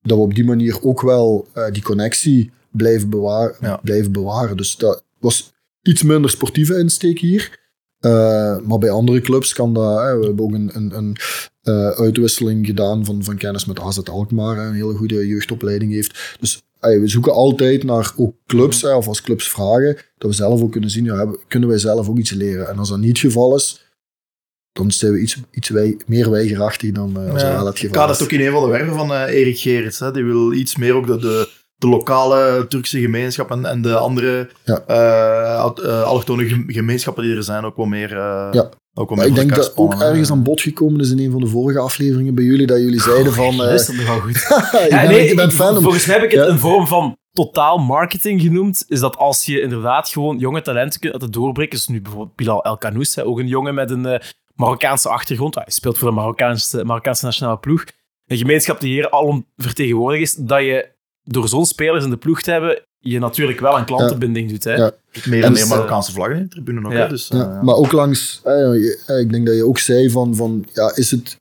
dat 0.00 0.16
we 0.16 0.22
op 0.24 0.34
die 0.34 0.44
manier 0.44 0.78
ook 0.82 1.00
wel 1.00 1.46
uh, 1.54 1.70
die 1.70 1.82
connectie 1.82 2.50
blijven, 2.70 3.10
bewaar, 3.10 3.56
ja. 3.60 3.80
blijven 3.82 4.12
bewaren. 4.12 4.56
Dus 4.56 4.76
dat 4.76 5.04
was 5.18 5.52
iets 5.88 6.02
minder 6.02 6.30
sportieve 6.30 6.78
insteek 6.78 7.18
hier. 7.18 7.66
Uh, 8.00 8.58
maar 8.58 8.78
bij 8.78 8.90
andere 8.90 9.20
clubs 9.20 9.52
kan 9.52 9.74
dat. 9.74 10.00
Hè, 10.00 10.18
we 10.18 10.26
hebben 10.26 10.44
ook 10.44 10.52
een, 10.52 10.70
een, 10.72 10.96
een 10.96 11.16
uh, 11.62 11.88
uitwisseling 11.88 12.66
gedaan 12.66 13.04
van, 13.04 13.24
van 13.24 13.36
kennis 13.36 13.64
met 13.64 13.80
AZ 13.80 13.98
Alkmaar, 13.98 14.56
hè, 14.56 14.66
een 14.66 14.74
hele 14.74 14.94
goede 14.94 15.26
jeugdopleiding 15.26 15.92
heeft. 15.92 16.36
Dus 16.40 16.62
we 16.80 17.08
zoeken 17.08 17.32
altijd 17.32 17.84
naar 17.84 18.12
ook 18.16 18.34
clubs, 18.46 18.82
hè, 18.82 18.94
of 18.94 19.06
als 19.08 19.22
clubs 19.22 19.48
vragen, 19.48 19.96
dat 20.18 20.30
we 20.30 20.36
zelf 20.36 20.60
ook 20.60 20.72
kunnen 20.72 20.90
zien, 20.90 21.04
ja, 21.04 21.16
hebben, 21.16 21.38
kunnen 21.48 21.68
wij 21.68 21.78
zelf 21.78 22.08
ook 22.08 22.18
iets 22.18 22.30
leren. 22.30 22.68
En 22.68 22.78
als 22.78 22.88
dat 22.88 22.98
niet 22.98 23.08
het 23.08 23.18
geval 23.18 23.54
is, 23.56 23.86
dan 24.72 24.90
zijn 24.90 25.12
we 25.12 25.20
iets, 25.20 25.36
iets 25.50 25.68
wij, 25.68 25.96
meer 26.06 26.30
weigerachtig 26.30 26.92
dan 26.92 27.10
uh, 27.10 27.32
als 27.32 27.42
ja, 27.42 27.48
dat 27.48 27.56
wel 27.56 27.66
het 27.66 27.78
geval 27.78 27.94
Ik 27.94 28.00
had 28.00 28.10
is. 28.10 28.18
het 28.18 28.24
ook 28.24 28.38
in 28.38 28.46
een 28.46 28.52
van 28.52 28.62
de 28.62 28.68
werven 28.68 28.94
van 28.94 29.12
Erik 29.12 29.58
Gerrits. 29.58 29.98
Hè. 29.98 30.12
Die 30.12 30.24
wil 30.24 30.52
iets 30.52 30.76
meer 30.76 30.94
ook 30.94 31.06
de, 31.06 31.18
de, 31.18 31.48
de 31.78 31.88
lokale 31.88 32.66
Turkse 32.68 33.00
gemeenschap 33.00 33.50
en, 33.50 33.64
en 33.64 33.82
de 33.82 33.96
andere 33.96 34.48
Ja. 34.64 34.82
eh, 34.86 35.70
eh, 35.84 36.02
allochtone 36.02 36.48
gem- 36.48 36.64
gemeenschappen 36.66 37.24
die 37.24 37.36
er 37.36 37.42
zijn 37.42 37.64
ook 37.64 37.76
wel 37.76 37.86
meer. 37.86 38.12
eh, 38.12 38.48
Ja. 38.52 38.68
ook 38.94 39.14
wel 39.14 39.24
ik 39.26 39.34
denk 39.34 39.54
dat 39.54 39.76
ook 39.76 39.94
ergens 40.02 40.30
aan 40.30 40.42
bod 40.42 40.60
gekomen 40.60 41.00
is 41.00 41.10
in 41.10 41.18
een 41.18 41.30
van 41.30 41.40
de 41.40 41.46
vorige 41.46 41.78
afleveringen 41.78 42.34
bij 42.34 42.44
jullie, 42.44 42.66
dat 42.66 42.78
jullie 42.78 43.00
zeiden 43.00 43.32
van... 43.32 43.62
eh, 43.62 43.74
Is 43.74 43.86
dat 43.86 43.96
nogal 43.96 44.20
goed? 44.20 44.36
ik 44.84 44.88
ben, 44.90 45.08
nee, 45.08 45.28
ik 45.28 45.36
ben 45.36 45.48
ik- 45.48 45.54
fan. 45.54 45.82
volgens 45.82 46.06
mij 46.06 46.14
heb 46.16 46.24
ik 46.24 46.30
het 46.30 46.44
Ja. 46.46 46.50
een 46.52 46.58
vorm 46.58 46.86
van 46.86 47.16
totaal 47.32 47.78
marketing 47.78 48.40
genoemd. 48.40 48.84
Is 48.88 49.00
dat 49.00 49.16
als 49.16 49.44
je 49.44 49.60
inderdaad 49.60 50.08
gewoon 50.08 50.38
jonge 50.38 50.62
talenten 50.62 51.00
kunt 51.00 51.12
laten 51.12 51.30
doorbreken. 51.30 51.76
Dus 51.76 51.88
nu 51.88 52.00
bijvoorbeeld 52.02 52.36
Bilal 52.36 52.64
El 52.64 52.76
Kanous, 52.78 53.14
hè, 53.14 53.24
ook 53.24 53.38
een 53.38 53.46
jongen 53.46 53.74
met 53.74 53.90
een 53.90 54.20
Marokkaanse 54.54 55.08
achtergrond. 55.08 55.54
Hij 55.54 55.64
speelt 55.66 55.98
voor 55.98 56.08
de 56.08 56.14
Marokkaanse, 56.14 56.84
Marokkaanse 56.84 57.24
nationale 57.24 57.58
ploeg. 57.58 57.84
Een 58.26 58.36
gemeenschap 58.36 58.80
die 58.80 58.92
hier 58.92 59.10
alom 59.10 59.46
vertegenwoordigd 59.56 60.22
is. 60.22 60.34
Dat 60.34 60.60
je 60.60 60.88
door 61.28 61.48
zo'n 61.48 61.66
spelers 61.66 62.04
in 62.04 62.10
de 62.10 62.16
ploeg 62.16 62.42
te 62.42 62.50
hebben, 62.50 62.80
je 62.98 63.18
natuurlijk 63.18 63.60
wel 63.60 63.76
aan 63.76 63.84
klantenbinding 63.84 64.50
doet. 64.50 64.64
Hè. 64.64 64.74
Ja. 64.74 64.90
Meer 65.24 65.44
en 65.44 65.52
meer 65.52 65.60
dus, 65.60 65.68
Marokkaanse 65.68 66.12
vlaggen 66.12 66.36
in 66.36 66.42
de 66.42 66.48
tribune 66.48 66.80
nog. 66.80 66.92
ja. 66.92 66.98
Hè? 66.98 67.08
Dus, 67.08 67.28
eh, 67.30 67.38
Ja, 67.38 67.62
maar 67.62 67.74
ook 67.74 67.92
langs, 67.92 68.40
eh, 68.44 68.74
eh, 69.06 69.18
ik 69.20 69.30
denk 69.32 69.46
dat 69.46 69.54
je 69.56 69.64
ook 69.66 69.78
zei 69.78 70.10
van, 70.10 70.36
van 70.36 70.66
ja, 70.72 70.92
is 70.96 71.10
het, 71.10 71.36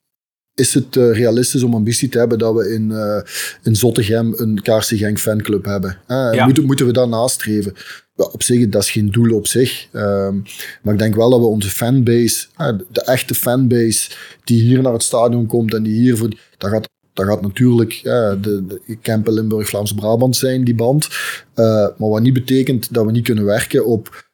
is 0.56 0.74
het 0.74 0.96
eh, 0.96 1.12
realistisch 1.12 1.64
om 1.64 1.74
ambitie 1.74 2.10
te 2.10 2.18
hebben 2.18 2.38
dat 2.38 2.54
we 2.56 2.74
in, 2.74 2.92
eh 2.92 3.20
in 3.64 3.76
Zottegem 3.76 4.34
een 4.38 4.62
KRC 4.62 4.84
Genk 4.84 5.20
fanclub 5.20 5.66
hebben? 5.66 5.98
Eh, 6.08 6.30
Ja. 6.34 6.46
moeten, 6.46 6.66
moeten 6.66 6.86
we 6.86 6.92
dat 6.94 7.10
nastreven? 7.10 7.74
Ja, 8.16 8.24
op 8.26 8.44
zich, 8.44 8.70
dat 8.70 8.82
is 8.84 8.92
geen 8.92 9.12
doel 9.12 9.36
op 9.36 9.48
zich. 9.48 9.88
Ehm, 9.92 10.36
maar 10.82 10.94
ik 10.94 11.00
denk 11.00 11.16
wel 11.16 11.30
dat 11.30 11.40
we 11.40 11.46
onze 11.46 11.70
fanbase, 11.70 12.48
de 12.92 13.02
echte 13.02 13.36
fanbase 13.36 14.10
die 14.44 14.62
hier 14.62 14.82
naar 14.82 14.94
het 14.94 15.04
stadion 15.04 15.46
komt 15.46 15.74
en 15.74 15.84
die 15.84 15.94
hier 15.94 16.18
voor, 16.18 16.30
dat 16.58 16.70
gaat, 16.70 16.90
dat 17.18 17.26
gaat 17.26 17.42
natuurlijk 17.42 17.94
eh, 17.94 18.32
de, 18.42 18.66
de 18.68 18.96
Kempen, 19.02 19.34
Limburg, 19.34 19.68
Vlaams-Brabant 19.68 20.36
zijn, 20.36 20.64
die 20.64 20.76
band. 20.76 21.08
Eh, 21.54 21.66
maar 21.98 22.10
wat 22.10 22.22
niet 22.22 22.34
betekent 22.34 22.94
dat 22.94 23.06
we 23.06 23.12
niet 23.12 23.24
kunnen 23.24 23.46
werken 23.46 23.86
op 23.86 24.30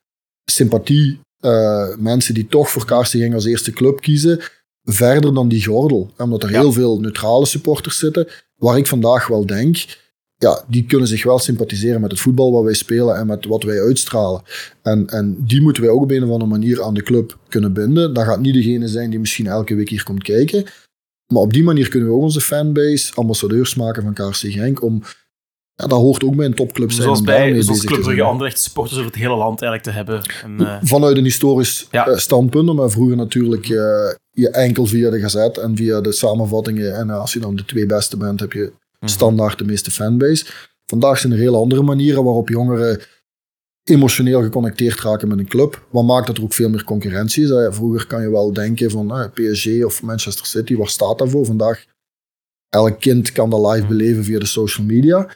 sympathie 0.52 1.20
eh, 1.40 1.88
mensen 1.98 2.34
die 2.34 2.48
toch 2.48 2.70
voor 2.70 2.86
Kaarsengang 2.86 3.34
als 3.34 3.46
eerste 3.46 3.72
club 3.72 4.02
kiezen, 4.02 4.40
verder 4.84 5.34
dan 5.34 5.48
die 5.48 5.64
gordel. 5.66 6.12
Omdat 6.18 6.44
er 6.44 6.52
Ja. 6.52 6.60
heel 6.60 6.72
veel 6.72 7.00
neutrale 7.00 7.46
supporters 7.46 7.98
zitten, 8.00 8.28
waar 8.56 8.78
ik 8.78 8.88
vandaag 8.88 9.28
wel 9.28 9.46
denk, 9.46 9.86
ja, 10.38 10.64
die 10.68 10.86
kunnen 10.86 11.08
zich 11.08 11.24
wel 11.24 11.40
sympathiseren 11.40 12.02
met 12.02 12.12
het 12.12 12.20
voetbal 12.20 12.52
wat 12.52 12.64
wij 12.64 12.74
spelen 12.74 13.16
en 13.16 13.28
met 13.28 13.46
wat 13.46 13.64
wij 13.64 13.82
uitstralen. 13.82 14.42
En, 14.82 15.08
en 15.08 15.36
die 15.40 15.62
moeten 15.62 15.84
wij 15.84 15.92
ook 15.92 16.02
op 16.02 16.12
een 16.12 16.24
of 16.24 16.30
andere 16.30 16.50
manier 16.50 16.84
aan 16.84 16.94
de 16.94 17.04
club 17.04 17.38
kunnen 17.50 17.74
binden. 17.74 18.14
Dat 18.14 18.24
gaat 18.26 18.40
niet 18.40 18.54
degene 18.54 18.88
zijn 18.88 19.10
die 19.10 19.20
misschien 19.20 19.48
elke 19.48 19.76
week 19.76 19.90
hier 19.90 20.04
komt 20.04 20.24
kijken. 20.24 20.66
Maar 21.34 21.42
op 21.42 21.54
die 21.54 21.64
manier 21.64 21.90
kunnen 21.90 22.10
we 22.10 22.16
ook 22.16 22.22
onze 22.22 22.42
fanbase 22.42 23.12
ambassadeurs 23.16 23.76
maken 23.76 24.04
van 24.04 24.14
KRC 24.14 24.36
Genk 24.52 24.84
om 24.84 25.04
ja, 25.76 25.88
dat 25.88 26.00
hoort 26.00 26.24
ook 26.24 26.36
bij 26.36 26.46
een 26.46 26.54
topclub 26.54 26.92
zijn. 26.92 27.04
Zoals 27.04 27.22
bij 27.22 27.62
zoals 27.62 27.84
Club. 27.86 28.02
Brugge 28.02 28.22
Anderlecht 28.22 28.60
supporters 28.60 28.98
over 29.00 29.12
het 29.12 29.20
hele 29.20 29.36
land 29.36 29.62
eigenlijk 29.62 29.84
te 29.84 29.92
hebben. 29.92 30.22
En, 30.44 30.68
eh, 30.68 30.78
Vanuit 30.82 31.18
een 31.18 31.24
historisch 31.24 31.88
Ja. 31.92 32.08
eh, 32.08 32.18
standpunt, 32.18 32.74
maar 32.74 32.90
vroeger 32.90 33.16
natuurlijk 33.16 33.64
eh, 33.70 33.76
je 34.32 34.50
enkel 34.50 34.86
via 34.86 35.10
de 35.10 35.20
gazet 35.20 35.58
en 35.58 35.76
via 35.76 36.02
de 36.02 36.12
samenvattingen. 36.12 36.96
En 36.96 37.10
als 37.10 37.34
je 37.34 37.40
dan 37.40 37.56
de 37.56 37.66
twee 37.66 37.86
beste 37.86 38.18
bent, 38.18 38.40
heb 38.40 38.52
je 38.54 38.72
Mhm. 39.00 39.12
standaard 39.12 39.58
de 39.58 39.66
meeste 39.66 39.92
fanbase. 39.92 40.46
Vandaag 40.86 41.18
zijn 41.18 41.34
er 41.34 41.40
heel 41.40 41.56
andere 41.56 41.82
manieren 41.82 42.24
waarop 42.24 42.50
jongeren 42.50 43.00
emotioneel 43.84 44.42
geconnecteerd 44.42 45.00
raken 45.00 45.28
met 45.28 45.40
een 45.40 45.48
club. 45.48 45.86
Wat 45.90 46.04
maakt 46.04 46.28
dat 46.28 46.38
er 46.38 46.44
ook 46.44 46.54
veel 46.54 46.70
meer 46.70 46.84
concurrentie 46.84 47.44
is. 47.44 47.76
Vroeger 47.76 48.08
kan 48.08 48.22
je 48.22 48.30
wel 48.30 48.54
denken 48.54 48.92
van 48.92 49.12
eh, 49.12 49.26
PSG 49.34 49.84
of 49.84 50.02
Manchester 50.02 50.46
City, 50.46 50.76
waar 50.76 50.88
staat 50.88 51.18
dat 51.18 51.30
voor? 51.30 51.46
Vandaag, 51.46 51.86
elk 52.70 53.00
kind 53.00 53.32
kan 53.32 53.50
dat 53.50 53.74
live 53.74 53.88
beleven 53.88 54.24
via 54.24 54.40
de 54.40 54.46
social 54.46 54.86
media. 54.86 55.36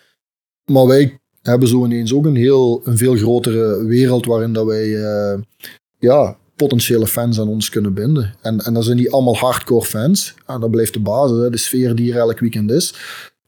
Maar 0.71 0.87
wij 0.87 1.19
hebben 1.41 1.67
zo 1.67 1.85
ineens 1.85 2.13
ook 2.13 2.25
een, 2.25 2.35
heel, 2.35 2.81
een 2.83 2.97
veel 2.97 3.15
grotere 3.15 3.85
wereld 3.85 4.25
waarin 4.25 4.53
dat 4.53 4.65
wij 4.65 5.03
eh, 5.03 5.39
ja, 5.99 6.37
potentiële 6.55 7.07
fans 7.07 7.39
aan 7.39 7.47
ons 7.47 7.69
kunnen 7.69 7.93
binden. 7.93 8.35
En, 8.41 8.59
en 8.59 8.73
dat 8.73 8.85
zijn 8.85 8.97
niet 8.97 9.11
allemaal 9.11 9.37
hardcore 9.37 9.85
fans. 9.85 10.33
Dat 10.45 10.71
blijft 10.71 10.93
de 10.93 10.99
basis, 10.99 11.37
hè, 11.37 11.49
de 11.49 11.57
sfeer 11.57 11.95
die 11.95 12.13
er 12.13 12.19
elk 12.19 12.39
weekend 12.39 12.71
is. 12.71 12.93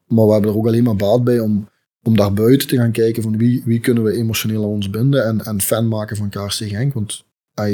Maar 0.08 0.26
we 0.26 0.32
hebben 0.32 0.52
er 0.52 0.58
ook 0.58 0.68
alleen 0.68 0.84
maar 0.84 0.96
baat 0.96 1.24
bij 1.24 1.40
om, 1.40 1.70
om 2.06 2.16
daar 2.16 2.34
buiten 2.34 2.68
te 2.68 2.76
gaan 2.76 2.92
kijken 2.92 3.24
van 3.24 3.38
wie, 3.38 3.62
wie 3.66 3.80
kunnen 3.80 4.04
we 4.04 4.12
emotioneel 4.14 4.64
aan 4.64 4.70
ons 4.70 4.90
binden 4.90 5.26
en, 5.26 5.42
en 5.42 5.62
fan 5.62 5.88
maken 5.88 6.18
van 6.18 6.30
KRC 6.30 6.52
Genk. 6.54 6.94
Want 6.94 7.26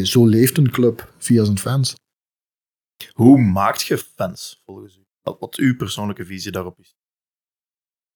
zo 0.03 0.26
leeft 0.26 0.57
een 0.57 0.72
club 0.72 1.14
via 1.18 1.43
zijn 1.43 1.57
fans. 1.60 1.95
Hoe 3.14 3.38
maakt 3.38 3.81
je 3.81 3.97
fans, 3.97 4.61
volgens 4.65 4.97
u? 4.97 5.02
Wat, 5.22 5.39
wat 5.39 5.56
uw 5.56 5.76
persoonlijke 5.76 6.26
visie 6.26 6.52
daarop 6.52 6.80
is? 6.80 6.95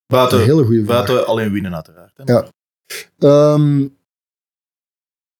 Buiten, 0.05 0.37
Een 0.39 0.45
hele 0.45 0.63
goede 0.65 0.85
vraag. 0.85 1.25
alleen 1.25 1.51
winnen, 1.51 1.75
uiteraard. 1.75 2.17
Hè? 2.17 2.23
Ja. 2.33 2.49
Ehm, 3.17 3.81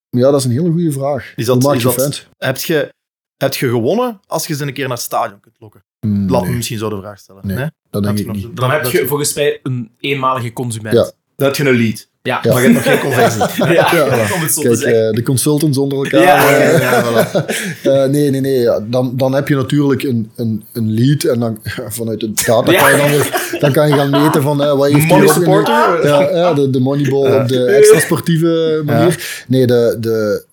ja, 0.10 0.32
dat 0.32 0.40
is 0.40 0.46
een 0.46 0.52
hele 0.52 0.72
goede 0.72 0.92
vraag. 0.92 1.34
Is 1.36 1.46
dat- 1.46 1.56
Hoe 1.56 1.64
maak 1.66 1.76
is 1.76 1.82
je 1.82 1.88
dat- 1.88 1.98
fans? 2.02 2.28
Heb, 2.38 2.58
je, 2.58 2.94
heb 3.38 3.54
je 3.54 3.70
gewonnen 3.70 4.20
als 4.28 4.48
je 4.48 4.56
ze 4.56 4.66
een 4.68 4.74
keer 4.74 4.88
naar 4.88 4.98
het 4.98 5.06
stadion 5.06 5.40
kunt 5.40 5.56
lokken? 5.60 5.84
Hmm, 6.00 6.30
Laat 6.30 6.42
nee, 6.42 6.50
me 6.50 6.56
misschien 6.56 6.78
zo 6.78 6.90
de 6.90 6.98
vraag 6.98 7.20
stellen. 7.20 7.48
Nee. 7.48 7.58
Nee? 7.58 7.70
Dat 7.90 8.04
denk 8.04 8.18
Heb 8.18 8.26
ik 8.28 8.32
je 8.36 8.40
nog- 8.40 8.50
niet. 8.50 8.58
dan 8.60 8.72
heb 8.72 8.84
dat- 8.84 8.92
je 8.92 9.08
volgens 9.08 9.34
mij 9.34 9.60
een 9.64 9.90
eenmalige 10.00 10.54
consument. 10.54 10.96
Ja. 10.96 11.12
Dan 11.36 11.48
heb 11.48 11.56
je 11.56 11.64
een 11.66 11.76
lead. 11.78 12.08
Ja. 12.22 12.40
Ja. 12.42 12.54
Maar 12.54 12.62
je 12.62 12.70
hebt 12.70 12.86
nog 12.86 12.94
geen 12.94 13.00
conversie. 13.04 13.42
Ja, 13.74 13.96
Ja. 13.96 14.34
om 14.34 14.42
het 14.42 14.52
zo 14.54 14.62
te 14.62 14.68
Kijk, 14.68 14.80
zeggen. 14.80 15.08
eh, 15.10 15.14
de 15.14 15.24
consultants 15.24 15.78
onder 15.78 15.98
elkaar. 15.98 16.22
Ja, 16.22 16.48
eh, 16.58 16.80
ja, 16.80 16.92
ja, 16.92 17.04
voilà. 17.04 17.46
Eh, 17.84 18.06
nee, 18.06 18.30
nee, 18.30 18.42
nee. 18.42 18.60
Ja. 18.60 18.80
Dan, 18.88 19.14
dan 19.18 19.34
heb 19.34 19.48
je 19.48 19.56
natuurlijk 19.56 20.04
een, 20.04 20.32
een, 20.36 20.64
een 20.74 20.92
lead 20.94 21.24
en 21.24 21.40
dan 21.40 21.60
vanuit 21.98 22.20
de 22.20 22.32
data 22.46 22.72
Ja. 22.72 22.80
kan 22.80 22.92
je 22.92 22.98
dan, 22.98 23.10
weer, 23.10 23.58
dan 23.60 23.72
kan 23.72 23.88
je 23.88 23.94
gaan 23.94 24.10
meten 24.10 24.42
van 24.42 24.64
eh, 24.64 24.78
wat 24.78 24.92
heeft 24.92 25.08
Money 25.08 25.28
supporter? 25.28 26.06
Ja, 26.08 26.22
ja, 26.22 26.54
de, 26.54 26.70
de 26.70 26.80
moneyball 26.80 27.42
op 27.42 27.48
de 27.48 27.66
extra 27.66 28.00
sportieve 28.00 28.82
manier. 28.86 29.44
Nee, 29.48 29.68
de, 29.68 29.98
de, 30.00 30.46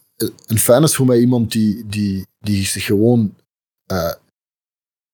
een 0.46 0.58
fan 0.58 0.82
is 0.82 0.94
voor 0.94 1.06
mij 1.06 1.18
iemand 1.18 1.52
die, 1.52 1.84
die, 1.86 2.26
die 2.40 2.66
zich 2.66 2.84
gewoon 2.84 3.34
eh, 3.86 4.12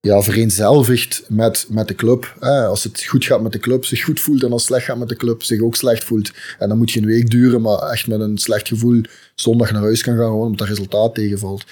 ja, 0.06 0.22
vereenzelvigt 0.22 1.24
met, 1.28 1.66
met 1.68 1.88
de 1.88 1.94
club. 1.94 2.36
Als 2.40 2.84
het 2.84 3.04
goed 3.04 3.24
gaat 3.24 3.42
met 3.42 3.52
de 3.52 3.58
club, 3.58 3.84
zich 3.84 4.04
goed 4.04 4.20
voelt. 4.20 4.42
En 4.42 4.52
als 4.52 4.62
het 4.62 4.70
slecht 4.70 4.84
gaat 4.84 4.98
met 4.98 5.08
de 5.08 5.16
club, 5.16 5.42
zich 5.42 5.60
ook 5.60 5.76
slecht 5.76 6.04
voelt. 6.04 6.30
En 6.58 6.68
dan 6.68 6.78
moet 6.78 6.90
je 6.90 7.00
een 7.00 7.06
week 7.06 7.30
duren, 7.30 7.60
maar 7.60 7.78
echt 7.78 8.06
met 8.06 8.20
een 8.20 8.38
slecht 8.38 8.68
gevoel 8.68 9.00
zondag 9.34 9.72
naar 9.72 9.82
huis 9.82 10.02
kan 10.02 10.16
gaan, 10.16 10.24
gewoon 10.24 10.42
omdat 10.42 10.58
dat 10.58 10.68
resultaat 10.68 11.14
tegenvalt. 11.14 11.64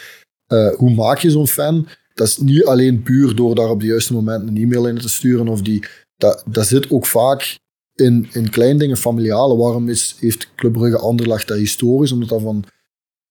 Eh, 0.46 0.74
hoe 0.76 0.94
maak 0.94 1.18
je 1.18 1.30
zo'n 1.30 1.48
fan? 1.48 1.88
Dat 2.14 2.26
is 2.26 2.36
niet 2.36 2.64
alleen 2.64 3.02
puur 3.02 3.34
door 3.34 3.54
daar 3.54 3.68
op 3.68 3.80
de 3.80 3.86
juiste 3.86 4.12
moment 4.12 4.48
een 4.48 4.56
e-mail 4.56 4.86
in 4.86 4.98
te 4.98 5.08
sturen. 5.08 5.48
Of 5.48 5.62
die, 5.62 5.84
dat, 6.16 6.44
dat 6.46 6.66
zit 6.66 6.90
ook 6.90 7.06
vaak 7.06 7.58
in, 7.94 8.28
in 8.32 8.50
klein 8.50 8.78
dingen, 8.78 8.96
familiale. 8.96 9.56
Waarom 9.56 9.88
is, 9.88 10.16
heeft 10.18 10.48
Club 10.54 10.72
Brugge 10.72 11.44
dat 11.46 11.56
historisch? 11.56 12.12
Omdat 12.12 12.28
dat 12.28 12.42
van, 12.42 12.64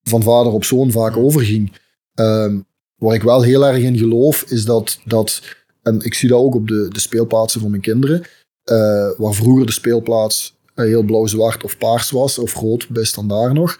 van 0.03 0.23
vader 0.23 0.51
op 0.51 0.63
zoon 0.63 0.91
vaak 0.91 1.17
overging. 1.17 1.77
Ehm, 2.13 2.59
waar 2.99 3.15
ik 3.15 3.23
wel 3.23 3.41
heel 3.41 3.67
erg 3.67 3.83
in 3.83 3.97
geloof, 3.97 4.43
is 4.47 4.65
dat, 4.65 4.99
dat 5.05 5.41
en 5.81 6.01
ik 6.01 6.13
zie 6.13 6.29
dat 6.29 6.39
ook 6.39 6.55
op 6.55 6.67
de, 6.67 6.87
de 6.89 6.99
speelplaatsen 6.99 7.61
van 7.61 7.69
mijn 7.69 7.81
kinderen, 7.81 8.23
eh, 8.63 9.09
waar 9.17 9.33
vroeger 9.33 9.65
de 9.65 9.71
speelplaats 9.71 10.57
eh, 10.75 10.85
heel 10.85 11.03
blauw-zwart 11.03 11.63
of 11.63 11.77
paars 11.77 12.11
was, 12.11 12.37
of 12.37 12.53
rood 12.53 12.89
bij 12.89 13.03
standaard 13.03 13.53
nog. 13.53 13.79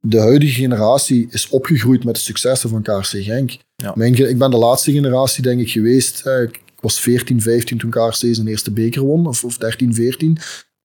De 0.00 0.18
huidige 0.18 0.52
generatie 0.52 1.28
is 1.30 1.48
opgegroeid 1.48 2.04
met 2.04 2.14
de 2.14 2.20
successen 2.20 2.70
van 2.70 2.82
KRC 2.82 3.06
Genk. 3.06 3.56
Ja. 3.76 3.92
Mijn, 3.96 4.14
ik 4.28 4.38
ben 4.38 4.50
de 4.50 4.56
laatste 4.56 4.92
generatie, 4.92 5.42
denk 5.42 5.60
ik, 5.60 5.70
geweest. 5.70 6.26
Eh, 6.26 6.42
ik 6.42 6.60
was 6.80 7.00
14, 7.00 7.40
15 7.40 7.78
toen 7.78 7.90
KRC 7.90 8.14
zijn 8.14 8.46
eerste 8.46 8.70
beker 8.70 9.02
won, 9.02 9.26
of, 9.26 9.44
of 9.44 9.56
13, 9.56 9.94
14. 9.94 10.38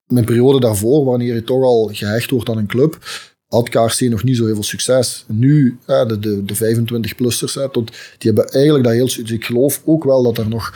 Mijn 0.07 0.25
periode 0.25 0.59
daarvoor, 0.59 1.05
wanneer 1.05 1.33
je 1.33 1.43
toch 1.43 1.63
al 1.63 1.89
gehecht 1.93 2.29
wordt 2.29 2.49
aan 2.49 2.57
een 2.57 2.67
club, 2.67 2.97
had 3.47 3.69
KRC 3.69 3.99
nog 4.01 4.23
niet 4.23 4.35
zo 4.37 4.45
heel 4.45 4.53
veel 4.53 4.63
succes. 4.63 5.25
Nu, 5.27 5.77
eh, 5.85 6.07
de, 6.07 6.19
de, 6.19 6.45
de 6.45 6.55
25-plussers, 6.55 7.57
eh, 7.61 7.69
tot, 7.69 7.87
die 8.17 8.31
hebben 8.31 8.45
eigenlijk 8.49 8.83
dat 8.83 8.93
heel... 8.93 9.05
dus 9.05 9.17
Ik 9.31 9.45
geloof 9.45 9.81
ook 9.85 10.03
wel 10.03 10.23
dat 10.23 10.37
er 10.37 10.49
nog 10.49 10.73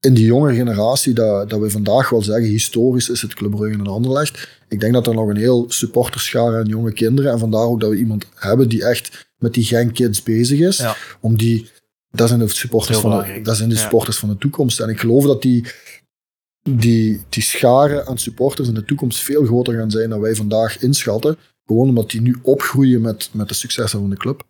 in 0.00 0.14
die 0.14 0.24
jonge 0.24 0.54
generatie, 0.54 1.12
dat, 1.14 1.50
dat 1.50 1.60
we 1.60 1.70
vandaag 1.70 2.08
wel 2.10 2.22
zeggen, 2.22 2.44
historisch 2.44 3.08
is 3.08 3.22
het 3.22 3.34
Club 3.34 3.50
Brugge 3.50 3.78
en 3.78 3.86
Anderlecht. 3.86 4.48
Ik 4.68 4.80
denk 4.80 4.92
dat 4.92 5.06
er 5.06 5.14
nog 5.14 5.28
een 5.28 5.36
heel 5.36 5.64
supporterschare 5.68 6.56
aan 6.56 6.66
jonge 6.66 6.92
kinderen, 6.92 7.32
en 7.32 7.38
vandaar 7.38 7.64
ook 7.64 7.80
dat 7.80 7.90
we 7.90 7.96
iemand 7.96 8.24
hebben 8.34 8.68
die 8.68 8.84
echt 8.84 9.26
met 9.38 9.54
die 9.54 9.64
Genk 9.64 9.94
Kids 9.94 10.22
bezig 10.22 10.58
is, 10.58 10.76
Ja. 10.76 10.96
om 11.20 11.36
die... 11.36 11.70
Dat 12.10 12.28
zijn 12.28 12.40
de 12.40 12.48
supporters, 12.48 12.98
van 12.98 13.10
de, 13.24 13.40
dat 13.42 13.56
zijn 13.56 13.68
de 13.68 13.74
Ja. 13.74 13.80
supporters 13.80 14.18
van 14.18 14.28
de 14.28 14.38
toekomst. 14.38 14.80
En 14.80 14.88
ik 14.88 15.00
geloof 15.00 15.24
dat 15.26 15.42
die, 15.42 15.64
die, 16.70 17.20
die 17.28 17.42
scharen 17.42 18.06
aan 18.06 18.18
supporters 18.18 18.68
in 18.68 18.74
de 18.74 18.84
toekomst 18.84 19.18
veel 19.18 19.44
groter 19.44 19.74
gaan 19.74 19.90
zijn 19.90 20.10
dan 20.10 20.20
wij 20.20 20.34
vandaag 20.34 20.78
inschatten. 20.82 21.36
Gewoon 21.66 21.88
omdat 21.88 22.10
die 22.10 22.20
nu 22.20 22.36
opgroeien 22.42 23.00
met, 23.00 23.28
met 23.32 23.48
de 23.48 23.54
successen 23.54 24.00
van 24.00 24.10
de 24.10 24.16
club. 24.16 24.42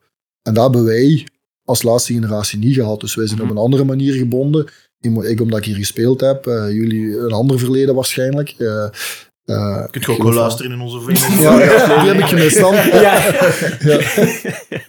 En 0.42 0.54
dat 0.54 0.64
hebben 0.64 0.84
wij 0.84 1.26
als 1.64 1.82
laatste 1.82 2.12
generatie 2.12 2.58
niet 2.58 2.74
gehad. 2.74 3.00
Dus 3.00 3.14
wij 3.14 3.26
zijn 3.26 3.42
op 3.42 3.50
een 3.50 3.56
andere 3.56 3.84
manier 3.84 4.12
gebonden. 4.14 4.66
Ik, 5.00 5.40
omdat 5.40 5.58
ik 5.58 5.64
hier 5.64 5.76
gespeeld 5.76 6.20
heb. 6.20 6.46
eh, 6.46 6.70
jullie 6.70 7.18
een 7.18 7.32
ander 7.32 7.58
verleden 7.58 7.94
waarschijnlijk. 7.94 8.54
Eh, 8.58 8.84
eh, 9.44 9.84
Kun 9.90 10.00
je 10.00 10.08
ook 10.08 10.22
wel 10.22 10.32
luisteren 10.32 10.72
in 10.72 10.80
onze 10.80 11.00
vrienden. 11.00 11.40
Ja, 11.40 11.56
die 12.02 12.12
heb 12.12 12.18
ik 12.18 12.26
gemist 12.26 12.60
dan. 12.60 12.74
Ja. 13.04 13.34
Ja. 13.80 14.00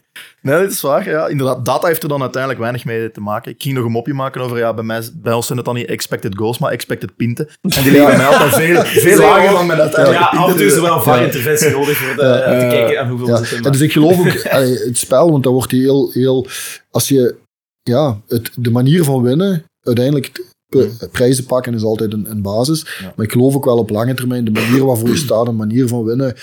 Nee, 0.46 0.62
dat 0.62 0.72
is 0.72 0.82
waar. 0.82 1.10
Ja. 1.10 1.28
Inderdaad, 1.28 1.66
data 1.66 1.88
heeft 1.88 2.04
er 2.04 2.10
dan 2.10 2.22
uiteindelijk 2.22 2.62
weinig 2.62 2.86
mee 2.86 3.12
te 3.12 3.22
maken. 3.22 3.52
Ik 3.52 3.62
ging 3.62 3.76
nog 3.76 3.86
een 3.86 3.92
mopje 3.92 4.14
maken 4.14 4.42
over, 4.42 4.58
ja, 4.58 4.74
bij, 4.74 4.84
mij, 4.84 5.02
bij 5.14 5.34
ons 5.34 5.46
zijn 5.46 5.58
het 5.58 5.68
dan 5.68 5.76
niet 5.76 5.88
expected 5.88 6.38
goals, 6.38 6.58
maar 6.58 6.72
expected 6.72 7.16
pinten. 7.16 7.48
En 7.48 7.70
die 7.84 7.92
liggen 7.92 8.06
bij 8.06 8.18
mij 8.18 8.26
altijd 8.26 8.54
veel, 8.54 8.84
veel 8.84 9.20
lager 9.20 9.52
dan 9.52 9.66
mijn 9.66 9.80
uiteindelijk 9.80 10.22
Ja, 10.32 10.40
af 10.40 10.50
en 10.50 10.56
toe 10.56 10.66
is 10.66 10.74
er 10.76 10.82
wel 10.82 11.08
een 11.08 11.24
interventie 11.24 11.70
nodig 11.70 12.16
de, 12.16 12.22
eh, 12.22 12.60
te 12.60 12.76
kijken 12.76 13.00
aan 13.00 13.10
hoeveel 13.10 13.28
Ja. 13.28 13.42
En 13.64 13.72
dus 13.72 13.82
ik 13.82 13.92
geloof 13.92 14.20
ook 14.20 14.48
allee, 14.48 14.78
het 14.78 14.98
spel, 14.98 15.32
want 15.32 15.44
dan 15.44 15.54
wordt 15.54 15.70
die 15.70 15.82
heel, 15.82 16.12
heel 16.12 16.48
als 16.92 17.08
je 17.08 17.36
ja, 17.84 18.22
het, 18.28 18.52
de 18.56 18.72
manier 18.72 19.04
van 19.04 19.22
winnen, 19.22 19.64
uiteindelijk 19.82 20.44
p- 20.70 21.12
prijzen 21.12 21.46
pakken 21.46 21.74
is 21.74 21.84
altijd 21.84 22.14
een, 22.14 22.32
een 22.32 22.42
basis. 22.42 22.98
Ja. 23.02 23.14
Maar 23.16 23.26
ik 23.26 23.32
geloof 23.32 23.56
ook 23.56 23.66
wel 23.66 23.78
op 23.78 23.90
lange 23.90 24.14
termijn, 24.14 24.46
de 24.46 24.52
manier 24.52 24.86
waarvoor 24.86 25.10
je 25.10 25.16
staat, 25.16 25.46
de 25.46 25.52
manier 25.52 25.88
van 25.88 26.04
winnen, 26.04 26.36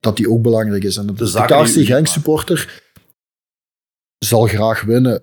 dat 0.00 0.16
die 0.16 0.30
ook 0.30 0.42
belangrijk 0.42 0.84
is. 0.84 0.96
En 0.96 1.06
de, 1.06 1.12
de, 1.12 1.44
KRC 1.46 1.68
uniek 1.68 1.86
Genk 1.86 2.06
supporter 2.06 2.79
zal 4.24 4.46
graag 4.46 4.82
winnen, 4.82 5.22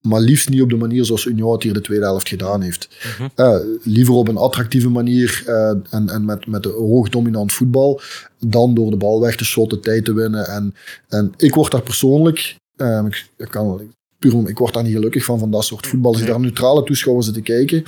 maar 0.00 0.20
liefst 0.20 0.48
niet 0.48 0.62
op 0.62 0.70
de 0.70 0.76
manier 0.76 1.04
zoals 1.04 1.24
Union 1.24 1.52
het 1.52 1.62
hier 1.62 1.72
de 1.72 1.80
tweede 1.80 2.04
helft 2.04 2.28
gedaan 2.28 2.62
heeft. 2.62 2.88
Eh, 3.34 3.58
liever 3.82 4.14
op 4.14 4.28
een 4.28 4.36
attractieve 4.36 4.88
manier 4.88 5.42
eh, 5.46 5.68
en, 5.90 6.08
en 6.08 6.24
met, 6.24 6.46
met 6.46 6.64
een 6.64 6.72
hoog 6.72 7.08
dominant 7.08 7.52
voetbal, 7.52 8.00
dan 8.38 8.74
door 8.74 8.90
de 8.90 8.96
bal 8.96 9.20
weg 9.20 9.36
te 9.36 9.44
shotten, 9.44 9.80
tijd 9.80 10.04
te 10.04 10.12
winnen. 10.14 10.46
En, 10.46 10.74
en 11.08 11.32
ik 11.36 11.54
word 11.54 11.72
daar 11.72 11.82
persoonlijk, 11.82 12.56
eh, 12.76 13.04
ik, 13.06 13.28
ik, 13.36 13.48
kan, 13.48 13.90
puur, 14.18 14.34
om- 14.34 14.46
ik 14.46 14.58
word 14.58 14.74
daar 14.74 14.82
niet 14.82 14.94
gelukkig 14.94 15.24
van, 15.24 15.38
van 15.38 15.50
dat 15.50 15.64
soort 15.64 15.86
voetbal. 15.86 16.12
Als 16.12 16.20
ik 16.20 16.26
daar 16.26 16.40
neutrale 16.40 16.82
toeschouwer 16.84 17.24
zit 17.24 17.34
te 17.34 17.40
kijken, 17.42 17.84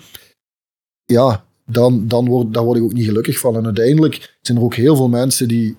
ja, 1.04 1.44
dan, 1.66 2.08
dan 2.08 2.26
word, 2.28 2.54
daar 2.54 2.64
word 2.64 2.78
ik 2.78 2.84
ook 2.84 2.92
niet 2.92 3.04
gelukkig 3.06 3.38
van. 3.38 3.56
En 3.56 3.64
uiteindelijk 3.64 4.36
zijn 4.42 4.58
er 4.58 4.64
ook 4.64 4.74
heel 4.74 4.96
veel 4.96 5.08
mensen 5.08 5.48
die 5.48 5.76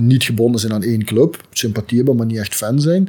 niet 0.00 0.24
gebonden 0.24 0.60
zijn 0.60 0.72
aan 0.72 0.82
één 0.82 1.04
club, 1.04 1.46
sympathie 1.50 1.96
hebben, 1.96 2.16
maar 2.16 2.26
niet 2.26 2.36
echt 2.38 2.54
fan 2.54 2.80
zijn. 2.80 3.08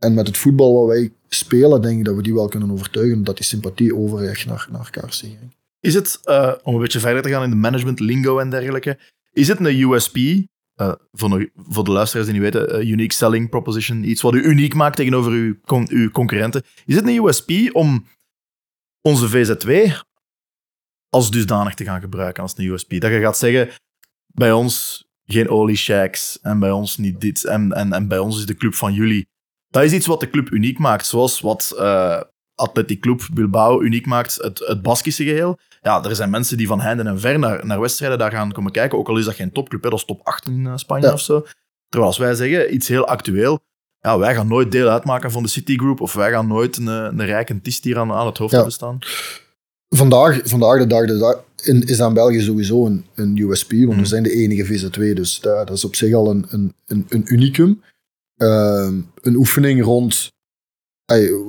En 0.00 0.14
met 0.14 0.26
het 0.26 0.36
voetbal 0.36 0.74
wat 0.74 0.86
wij 0.86 1.12
spelen, 1.28 1.82
denk 1.82 1.98
ik 1.98 2.04
dat 2.04 2.14
we 2.16 2.22
die 2.22 2.34
wel 2.34 2.48
kunnen 2.48 2.70
overtuigen 2.70 3.24
dat 3.24 3.36
die 3.36 3.46
sympathie 3.46 3.96
overweegt 3.96 4.46
naar, 4.46 4.68
naar 4.70 4.88
Genk. 4.90 5.38
Is 5.80 5.94
het, 5.94 6.18
eh, 6.24 6.52
om 6.62 6.74
een 6.74 6.80
beetje 6.80 7.00
verder 7.00 7.22
te 7.22 7.28
gaan 7.28 7.42
in 7.42 7.50
de 7.50 7.56
management 7.56 8.00
lingo 8.00 8.38
en 8.38 8.50
dergelijke, 8.50 8.98
is 9.32 9.48
het 9.48 9.58
een 9.60 9.80
USP, 9.80 10.16
eh, 10.16 10.92
voor, 11.12 11.28
de- 11.28 11.50
voor 11.56 11.84
de 11.84 11.90
luisteraars 11.90 12.28
die 12.30 12.40
niet 12.40 12.52
weten, 12.52 12.70
eh, 12.72 12.88
unique 12.88 13.12
selling 13.14 13.48
proposition, 13.50 14.04
iets 14.04 14.22
wat 14.22 14.34
u 14.34 14.42
uniek 14.42 14.74
maakt 14.74 14.96
tegenover 14.96 15.32
uw, 15.32 15.54
con- 15.64 15.90
uw 15.90 16.10
concurrenten. 16.10 16.62
Is 16.84 16.94
het 16.94 17.06
een 17.06 17.24
USP 17.24 17.50
om 17.74 18.06
onze 19.00 19.28
VZ2 19.28 19.92
als 21.08 21.30
dusdanig 21.30 21.74
te 21.74 21.84
gaan 21.84 22.00
gebruiken 22.00 22.42
als 22.42 22.52
een 22.58 22.64
USP? 22.64 22.90
Dat 22.90 23.10
je 23.10 23.20
gaat 23.20 23.38
zeggen, 23.38 23.68
bij 24.26 24.52
ons 24.52 25.04
geen 25.26 25.48
olie 25.48 25.76
shacks 25.76 26.40
en 26.40 26.58
bij 26.58 26.70
ons 26.70 26.96
niet 26.96 27.20
dit 27.20 27.44
en, 27.44 27.72
en, 27.72 27.92
en 27.92 28.08
bij 28.08 28.18
ons 28.18 28.38
is 28.38 28.46
de 28.46 28.54
club 28.56 28.74
van 28.74 28.92
jullie. 28.94 29.28
Dat 29.70 29.82
is 29.82 29.92
iets 29.92 30.06
wat 30.06 30.20
de 30.20 30.30
club 30.30 30.50
uniek 30.52 30.78
maakt, 30.78 31.06
zoals 31.06 31.40
wat 31.40 31.74
Athletic 32.54 33.00
Club 33.00 33.28
Bilbao 33.32 33.80
uniek 33.82 34.06
maakt, 34.06 34.34
het, 34.36 34.58
het 34.58 34.82
Baskische 34.82 35.24
geheel 35.24 35.58
ja, 35.82 36.04
er 36.04 36.14
zijn 36.16 36.30
mensen 36.30 36.56
die 36.56 36.66
van 36.66 36.80
heinde 36.80 37.02
en 37.02 37.20
ver 37.20 37.38
naar, 37.38 37.66
naar 37.66 37.80
wedstrijden 37.80 38.18
daar 38.18 38.30
gaan 38.30 38.52
komen 38.52 38.72
kijken. 38.72 38.98
Ook 38.98 39.08
al 39.08 39.18
is 39.18 39.24
dat 39.24 39.34
geen 39.34 39.52
topclub, 39.52 39.82
hè, 39.82 39.90
dat 39.90 39.98
is 39.98 40.04
top 40.04 40.20
8 40.26 40.46
in 40.48 40.66
eh, 40.66 40.72
Spanje 40.76 41.06
Ja. 41.06 41.12
of 41.12 41.20
zo. 41.20 41.44
Terwijl 41.88 42.10
als 42.10 42.18
wij 42.20 42.34
zeggen, 42.34 42.74
iets 42.74 42.88
heel 42.88 43.06
actueel. 43.06 43.58
Ja, 44.00 44.18
wij 44.18 44.34
gaan 44.34 44.48
nooit 44.48 44.72
deel 44.72 44.88
uitmaken 44.88 45.30
van 45.30 45.42
de 45.42 45.48
Citigroup. 45.48 46.00
Of 46.00 46.12
wij 46.14 46.30
gaan 46.30 46.46
nooit 46.46 46.76
een, 46.76 46.88
eh, 46.88 46.94
een 46.94 47.24
rijke 47.24 47.60
tist 47.60 47.84
hier 47.84 47.98
aan, 47.98 48.12
aan 48.12 48.26
het 48.26 48.38
hoofd 48.38 48.50
Ja. 48.50 48.56
hebben 48.56 48.74
staan. 48.74 48.98
Vandaag, 49.88 50.40
vandaag 50.44 50.78
de 50.78 50.86
dag, 50.86 51.06
de 51.06 51.18
dag 51.18 51.44
in, 51.62 51.82
is 51.86 52.00
aan 52.00 52.14
België 52.14 52.40
sowieso 52.40 52.86
een, 52.86 53.06
een 53.14 53.36
USP, 53.36 53.72
want 53.72 53.98
we 54.00 54.04
zijn 54.06 54.22
de 54.22 54.30
enige 54.32 54.64
VZ2, 54.64 55.14
dus 55.14 55.40
dat, 55.40 55.66
dat 55.66 55.76
is 55.76 55.84
op 55.84 55.94
zich 55.94 56.14
al 56.14 56.30
een, 56.30 56.46
een, 56.50 56.74
een, 56.86 57.06
een 57.08 57.32
unicum. 57.32 57.82
Ehm, 58.40 58.94
een 59.20 59.36
oefening 59.36 59.84
rond 59.84 60.28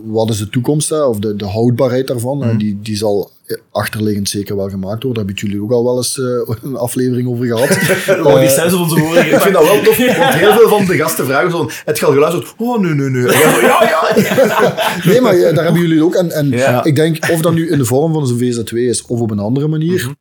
wat 0.06 0.30
is 0.30 0.38
de 0.38 0.50
toekomst, 0.50 0.90
hè, 0.90 1.04
of 1.04 1.20
de, 1.20 1.36
de 1.36 1.46
houdbaarheid 1.46 2.08
daarvan, 2.08 2.42
hè, 2.42 2.48
Mhm. 2.48 2.58
die, 2.58 2.80
die 2.82 2.96
zal 2.98 3.32
achterliggend 3.72 4.30
zeker 4.30 4.56
wel 4.56 4.70
gemaakt 4.70 5.04
worden. 5.04 5.14
Daar 5.14 5.34
hebben 5.36 5.44
jullie 5.50 5.62
ook 5.64 5.72
al 5.72 5.84
wel 5.84 5.98
eens 5.98 6.20
eh, 6.20 6.56
een 6.64 6.76
aflevering 6.78 7.28
over 7.28 7.46
gehad. 7.46 7.70
Oh, 8.26 8.34
die 8.36 8.44
Eh, 8.48 8.50
zijn 8.50 8.70
ze 8.70 8.76
van 8.76 8.84
onze 8.84 9.00
woorden. 9.00 9.26
Ik 9.34 9.40
vind 9.40 9.54
dat 9.54 9.64
wel 9.64 9.82
tof, 9.82 9.98
want 9.98 10.34
heel 10.34 10.52
veel 10.54 10.70
van 10.70 10.86
de 10.86 10.96
gasten 10.96 11.26
vragen 11.26 11.52
zo, 11.52 11.70
het 11.86 12.04
al 12.04 12.12
geluisterd? 12.14 12.54
Oh, 12.58 12.80
nee, 12.80 12.94
nee, 12.94 13.10
nee. 13.10 13.22
Ja, 13.32 13.84
ja. 13.84 14.76
Nee, 15.06 15.22
maar 15.22 15.36
ja, 15.36 15.52
daar 15.52 15.64
hebben 15.64 15.82
jullie 15.82 15.96
het 15.98 16.06
ook. 16.06 16.16
En, 16.16 16.32
en 16.32 16.50
Ja. 16.50 16.84
ik 16.84 16.96
denk, 16.96 17.18
of 17.32 17.42
dat 17.42 17.54
nu 17.54 17.70
in 17.70 17.78
de 17.78 17.86
vorm 17.86 18.14
van 18.14 18.28
zo'n 18.28 18.38
VZ2 18.38 18.78
is, 18.78 19.06
of 19.06 19.20
op 19.20 19.32
een 19.32 19.40
andere 19.40 19.68
manier, 19.68 20.04
Mhm. 20.04 20.12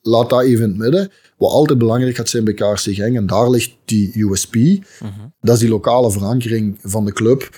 Laat 0.00 0.30
dat 0.30 0.42
even 0.42 0.62
in 0.64 0.68
het 0.70 0.78
midden. 0.78 1.10
Wat 1.36 1.50
altijd 1.50 1.78
belangrijk 1.78 2.16
gaat 2.16 2.28
zijn 2.28 2.44
bij 2.44 2.54
KRC 2.54 2.78
Genk, 2.80 3.16
en 3.16 3.26
daar 3.26 3.50
ligt 3.50 3.76
die 3.84 4.12
USP, 4.24 4.54
dat 5.40 5.54
is 5.54 5.60
die 5.60 5.68
lokale 5.68 6.10
verankering 6.10 6.78
van 6.82 7.04
de 7.04 7.12
club 7.12 7.56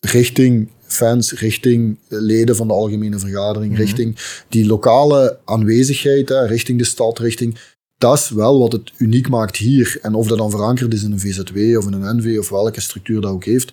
richting 0.00 0.70
fans, 0.86 1.32
richting 1.32 1.98
leden 2.08 2.56
van 2.56 2.66
de 2.66 2.72
algemene 2.72 3.18
vergadering, 3.18 3.72
Mhm. 3.72 3.80
richting 3.80 4.16
die 4.48 4.66
lokale 4.66 5.38
aanwezigheid, 5.44 6.28
hè, 6.28 6.46
richting 6.46 6.78
de 6.78 6.84
stad, 6.84 7.18
richting... 7.18 7.74
Dat 7.98 8.18
is 8.18 8.28
wel 8.28 8.58
wat 8.58 8.72
het 8.72 8.92
uniek 8.96 9.28
maakt 9.28 9.56
hier. 9.56 9.98
En 10.02 10.14
of 10.14 10.26
dat 10.28 10.38
dan 10.38 10.50
verankerd 10.50 10.92
is 10.92 11.02
in 11.02 11.12
een 11.12 11.20
VZW 11.20 11.76
of 11.78 11.86
in 11.86 11.92
een 11.92 12.16
NV 12.16 12.38
of 12.38 12.48
welke 12.48 12.80
structuur 12.80 13.20
dat 13.20 13.30
ook 13.32 13.44
heeft, 13.44 13.72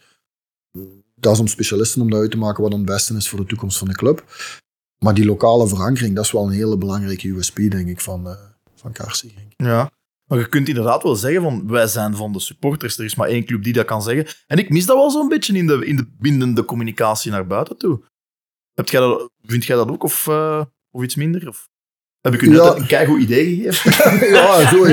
dat 1.16 1.34
is 1.34 1.40
om 1.40 1.48
specialisten 1.48 2.02
om 2.02 2.10
dat 2.10 2.20
uit 2.20 2.32
te 2.32 2.38
maken 2.38 2.62
wat 2.62 2.72
dan 2.72 2.80
het 2.80 2.90
beste 2.90 3.16
is 3.16 3.30
voor 3.30 3.40
de 3.40 3.46
toekomst 3.46 3.78
van 3.78 3.88
de 3.88 3.94
club. 3.94 4.24
Maar 5.04 5.14
die 5.14 5.26
lokale 5.26 5.68
verankering, 5.68 6.16
dat 6.16 6.26
is 6.26 6.32
wel 6.32 6.46
een 6.46 6.52
hele 6.52 6.78
belangrijke 6.78 7.28
USP, 7.28 7.56
denk 7.56 7.88
ik, 7.88 8.02
van, 8.02 8.28
eh 8.28 8.36
van 8.76 8.96
Genk. 8.96 9.54
Ja. 9.58 9.92
Maar 10.26 10.40
je 10.40 10.50
kunt 10.50 10.68
inderdaad 10.68 11.04
wel 11.04 11.16
zeggen 11.16 11.42
van 11.42 11.68
wij 11.68 11.88
zijn 11.88 12.16
van 12.16 12.32
de 12.32 12.40
supporters. 12.40 12.98
Er 12.98 13.06
is 13.06 13.16
maar 13.16 13.28
één 13.28 13.46
club 13.46 13.64
die 13.64 13.74
dat 13.74 13.86
kan 13.86 14.02
zeggen. 14.02 14.36
En 14.48 14.58
ik 14.58 14.70
mis 14.70 14.86
dat 14.86 14.98
wel 14.98 15.12
zo'n 15.12 15.28
beetje 15.28 15.54
in 15.54 15.68
de, 15.68 15.86
in 15.86 15.96
de 15.96 16.08
bindende 16.20 16.66
communicatie 16.66 17.32
naar 17.32 17.48
buiten 17.48 17.78
toe. 17.78 18.02
Dat, 18.74 18.90
vind 19.42 19.66
jij 19.66 19.76
dat 19.76 19.90
ook 19.90 20.04
of, 20.04 20.28
eh, 20.28 20.64
of 20.92 21.04
iets 21.04 21.16
minder? 21.16 21.48
Of 21.48 21.70
heb 22.24 22.34
ik 22.34 22.42
u 22.42 22.48
net 22.48 22.58
Ja. 22.58 22.76
een 22.76 22.86
keigoed 22.88 23.22
idee 23.22 23.56
gegeven? 23.72 24.28
ja, 24.36 24.70
zo, 24.70 24.86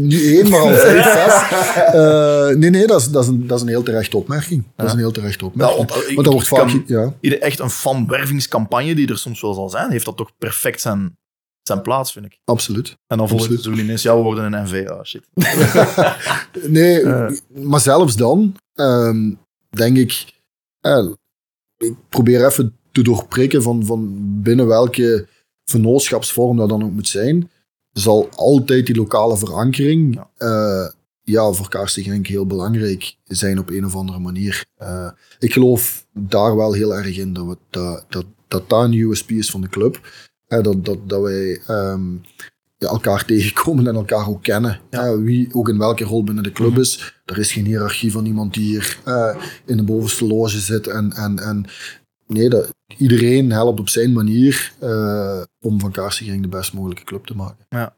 niet 0.00 0.22
één, 0.22 0.48
maar 0.48 0.60
al 0.60 0.74
vijf, 0.86 1.04
zes. 1.12 1.74
Eh, 1.94 2.48
nee, 2.56 2.70
nee, 2.70 2.86
dat 2.86 3.00
is, 3.00 3.08
dat, 3.10 3.22
is 3.22 3.28
een, 3.28 3.46
dat 3.46 3.56
is 3.56 3.62
een 3.62 3.68
heel 3.68 3.82
terechte 3.82 4.16
opmerking. 4.16 4.64
Dat 4.76 4.86
is 4.86 4.92
een 4.92 4.98
heel 4.98 5.10
terechte 5.12 5.44
Ja, 5.44 5.50
opmerking. 5.50 5.76
want, 5.78 5.90
eh, 5.90 6.08
ik- 6.08 6.14
Want 6.14 6.24
dat 6.24 6.32
wordt 6.32 6.48
vaak... 6.48 6.82
Ja. 6.86 7.14
Echt 7.40 7.58
een 7.58 7.70
fanwervingscampagne 7.70 8.94
die 8.94 9.08
er 9.08 9.18
soms 9.18 9.40
wel 9.40 9.54
zal 9.54 9.68
zijn, 9.68 9.90
heeft 9.90 10.04
dat 10.04 10.16
toch 10.16 10.30
perfect 10.38 10.80
zijn, 10.80 11.16
zijn 11.62 11.82
plaats, 11.82 12.12
vind 12.12 12.24
ik. 12.26 12.38
Absoluut. 12.44 12.96
En 13.06 13.18
dan 13.18 13.28
volgens 13.28 13.62
zullen 13.62 13.78
ineens, 13.78 14.02
ja, 14.02 14.16
we 14.16 14.22
worden 14.22 14.52
een 14.52 14.62
NV. 14.64 14.86
Ah, 14.88 15.04
shit. 15.04 15.22
Nee, 16.68 17.00
Eh. 17.00 17.30
maar 17.62 17.80
zelfs 17.80 18.16
dan 18.16 18.54
ehm, 18.74 19.32
denk 19.70 19.96
ik, 19.96 20.24
eh, 20.80 21.06
ik 21.78 21.94
probeer 22.08 22.46
even 22.46 22.76
te 22.92 23.02
doorprikken 23.02 23.62
van, 23.62 23.84
van 23.86 24.14
binnen 24.42 24.66
welke 24.66 25.28
vennootschapsvorm 25.70 26.56
dat 26.56 26.68
dan 26.68 26.84
ook 26.84 26.92
moet 26.92 27.08
zijn, 27.08 27.50
zal 27.92 28.28
altijd 28.34 28.86
die 28.86 28.96
lokale 28.96 29.36
verankering 29.36 30.14
Ja. 30.14 30.30
ja. 30.38 30.92
ja, 31.22 31.52
voor 31.52 31.88
Genk 31.88 32.26
heel 32.26 32.46
belangrijk 32.46 33.16
zijn 33.24 33.58
op 33.58 33.70
een 33.70 33.84
of 33.84 33.94
andere 33.94 34.18
manier. 34.18 34.64
Eh, 34.76 35.10
ik 35.38 35.52
geloof 35.52 36.06
daar 36.12 36.56
wel 36.56 36.72
heel 36.72 36.94
erg 36.94 37.18
in 37.18 37.32
dat 37.32 37.46
we, 37.46 37.56
dat, 37.70 38.04
dat, 38.08 38.26
dat 38.48 38.68
dat 38.68 38.84
een 38.84 38.92
USP 38.92 39.30
is 39.30 39.50
van 39.50 39.60
de 39.60 39.68
club. 39.68 40.00
Eh, 40.46 40.62
dat, 40.62 40.84
dat, 40.84 41.08
dat 41.08 41.22
wij 41.22 41.60
ehm, 41.66 42.14
ja, 42.78 42.88
elkaar 42.88 43.24
tegenkomen 43.24 43.86
en 43.86 43.94
elkaar 43.94 44.28
ook 44.28 44.42
kennen. 44.42 44.80
Eh, 44.90 45.14
wie 45.14 45.48
ook 45.52 45.68
in 45.68 45.78
welke 45.78 46.04
rol 46.04 46.24
binnen 46.24 46.44
de 46.44 46.52
club 46.52 46.78
is. 46.78 47.20
Er 47.24 47.38
is 47.38 47.52
geen 47.52 47.64
hiërarchie 47.64 48.12
van 48.12 48.26
iemand 48.26 48.54
die 48.54 48.64
hier 48.64 48.98
eh, 49.04 49.36
in 49.64 49.76
de 49.76 49.82
bovenste 49.82 50.26
loge 50.26 50.58
zit. 50.58 50.86
En, 50.86 51.12
en, 51.12 51.38
en 51.38 51.64
nee, 52.26 52.48
dat, 52.48 52.74
iedereen 52.98 53.50
helpt 53.50 53.80
op 53.80 53.88
zijn 53.88 54.12
manier 54.12 54.72
eh, 54.80 55.42
om 55.60 55.80
van 55.80 55.94
Genk 55.94 56.42
de 56.42 56.48
best 56.48 56.72
mogelijke 56.72 57.04
club 57.04 57.26
te 57.26 57.36
maken. 57.36 57.94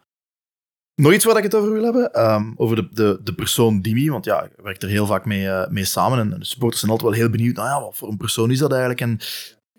Nog 0.95 1.13
iets 1.13 1.25
waar 1.25 1.37
ik 1.37 1.43
het 1.43 1.55
over 1.55 1.73
wil 1.73 1.83
hebben? 1.83 2.13
Ehm, 2.13 2.53
over 2.57 2.77
de, 2.77 2.89
de, 2.93 3.21
de 3.23 3.35
persoon 3.35 3.81
Dimi. 3.81 4.11
Want 4.11 4.25
ja, 4.25 4.43
ik 4.43 4.51
werk 4.63 4.83
er 4.83 4.89
heel 4.89 5.07
vaak 5.07 5.25
mee, 5.25 5.49
eh, 5.49 5.69
mee 5.71 5.85
samen. 5.85 6.19
En 6.19 6.39
de 6.39 6.45
supporters 6.45 6.81
zijn 6.81 6.93
altijd 6.93 7.11
wel 7.11 7.21
heel 7.21 7.31
benieuwd. 7.31 7.57
Nou 7.57 7.69
ja, 7.69 7.81
wat 7.81 7.97
voor 7.97 8.09
een 8.09 8.17
persoon 8.17 8.51
is 8.51 8.59
dat 8.59 8.71
eigenlijk? 8.71 9.01
En 9.01 9.19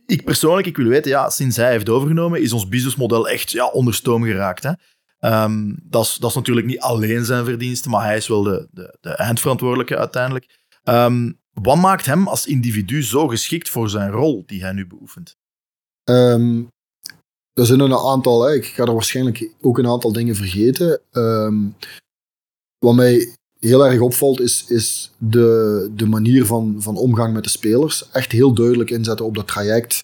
ik 0.05 0.23
persoonlijk, 0.23 0.67
ik 0.67 0.77
wil 0.77 0.87
weten, 0.87 1.11
ja, 1.11 1.29
sinds 1.29 1.55
hij 1.55 1.71
heeft 1.71 1.89
overgenomen, 1.89 2.41
is 2.41 2.53
ons 2.53 2.67
businessmodel 2.67 3.29
echt 3.29 3.51
ja, 3.51 3.67
onder 3.67 3.93
stoom 3.93 4.23
geraakt. 4.23 4.63
Hè? 4.63 4.71
Ehm, 5.19 5.73
dat, 5.83 6.05
is, 6.05 6.15
dat 6.15 6.29
is 6.29 6.35
natuurlijk 6.35 6.67
niet 6.67 6.79
alleen 6.79 7.25
zijn 7.25 7.45
verdienste, 7.45 7.89
maar 7.89 8.03
hij 8.03 8.17
is 8.17 8.27
wel 8.27 8.43
de, 8.43 8.67
de, 8.71 8.97
de 9.01 9.09
eindverantwoordelijke 9.09 9.97
uiteindelijk. 9.97 10.57
Ehm, 10.83 11.31
wat 11.53 11.77
maakt 11.77 12.05
hem 12.05 12.27
als 12.27 12.45
individu 12.45 13.03
zo 13.03 13.27
geschikt 13.27 13.69
voor 13.69 13.89
zijn 13.89 14.11
rol 14.11 14.43
die 14.45 14.61
hij 14.61 14.71
nu 14.71 14.87
beoefent? 14.87 15.35
Ehm, 16.03 16.63
er 17.53 17.65
zijn 17.65 17.79
een 17.79 17.93
aantal, 17.93 18.41
hè. 18.41 18.53
ik 18.53 18.65
ga 18.65 18.85
er 18.85 18.93
waarschijnlijk 18.93 19.51
ook 19.61 19.77
een 19.77 19.87
aantal 19.87 20.11
dingen 20.11 20.35
vergeten. 20.35 21.01
Ehm, 21.11 21.67
wat 22.77 22.95
mij 22.95 23.35
heel 23.59 23.85
erg 23.85 23.99
opvalt, 23.99 24.39
is, 24.39 24.65
is 24.67 25.11
de, 25.17 25.91
de 25.95 26.05
manier 26.05 26.45
van, 26.45 26.75
van 26.81 26.97
omgang 26.97 27.33
met 27.33 27.43
de 27.43 27.49
spelers. 27.49 28.09
Echt 28.11 28.31
heel 28.31 28.53
duidelijk 28.53 28.89
inzetten 28.89 29.25
op 29.25 29.35
dat 29.35 29.47
traject. 29.47 30.03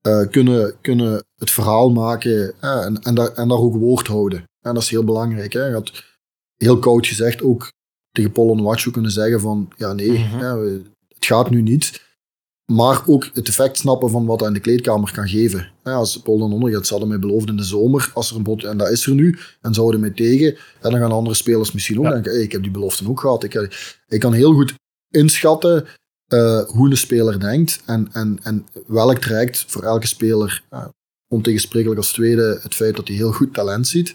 Eh, 0.00 0.26
kunnen, 0.30 0.80
kunnen 0.80 1.24
het 1.38 1.50
verhaal 1.50 1.90
maken 1.90 2.54
eh, 2.60 2.84
en, 2.84 3.02
en, 3.02 3.14
daar, 3.14 3.32
en 3.32 3.48
daar 3.48 3.58
ook 3.58 3.74
woord 3.74 4.06
houden. 4.06 4.38
En 4.60 4.74
dat 4.74 4.82
is 4.82 4.88
heel 4.88 5.04
belangrijk. 5.04 5.52
Hè. 5.52 5.66
Je 5.66 5.72
had 5.72 6.04
heel 6.56 6.78
koud 6.78 7.06
gezegd 7.06 7.42
ook 7.42 7.72
tegen 8.12 8.32
Paul 8.32 8.48
Onwachu 8.48 8.90
kunnen 8.90 9.10
zeggen 9.10 9.40
van 9.40 9.68
ja 9.76 9.92
nee, 9.92 10.10
Mhm. 10.18 10.38
we- 10.58 10.82
het 11.08 11.26
gaat 11.26 11.50
nu 11.50 11.62
niet. 11.62 12.10
Maar 12.72 13.02
ook 13.06 13.30
het 13.34 13.48
effect 13.48 13.76
snappen 13.78 14.10
van 14.10 14.26
wat 14.26 14.38
hij 14.40 14.48
in 14.48 14.54
de 14.54 14.60
kleedkamer 14.60 15.12
kan 15.12 15.28
geven. 15.28 15.70
Ja, 15.84 15.92
als 15.94 16.16
Paul 16.16 16.38
dan 16.38 16.52
onder 16.52 16.72
gaat, 16.72 16.84
ze 16.86 16.90
hadden 16.90 17.08
mij 17.08 17.18
beloofd 17.18 17.48
in 17.48 17.56
de 17.56 17.62
zomer, 17.62 18.10
als 18.14 18.30
er 18.30 18.36
een 18.36 18.42
bot, 18.42 18.64
en 18.64 18.76
dat 18.76 18.90
is 18.90 19.06
er 19.06 19.14
nu, 19.14 19.38
en 19.60 19.74
zouden 19.74 20.00
mij 20.00 20.10
tegen, 20.10 20.56
en 20.80 20.90
dan 20.90 21.00
gaan 21.00 21.12
andere 21.12 21.36
spelers 21.36 21.72
misschien 21.72 21.98
ook 21.98 22.12
denken, 22.12 22.32
hey, 22.32 22.40
ik 22.42 22.52
heb 22.52 22.62
die 22.62 22.70
beloften 22.70 23.06
ook 23.08 23.20
gehad. 23.20 23.44
Ik, 23.44 23.54
ik 24.08 24.20
kan 24.20 24.32
heel 24.32 24.52
goed 24.54 24.74
inschatten 25.10 25.86
uh, 26.28 26.62
hoe 26.64 26.90
een 26.90 26.96
speler 26.96 27.40
denkt 27.40 27.80
en, 27.86 28.08
en, 28.12 28.38
en 28.42 28.66
welk 28.86 29.18
traject 29.18 29.64
voor 29.68 29.82
elke 29.82 30.06
speler, 30.06 30.62
uh, 30.70 30.84
ontegensprekelijk 31.28 31.98
als 32.00 32.12
tweede, 32.12 32.58
het 32.62 32.74
feit 32.74 32.96
dat 32.96 33.08
hij 33.08 33.16
heel 33.16 33.32
goed 33.32 33.54
talent 33.54 33.86
ziet. 33.88 34.14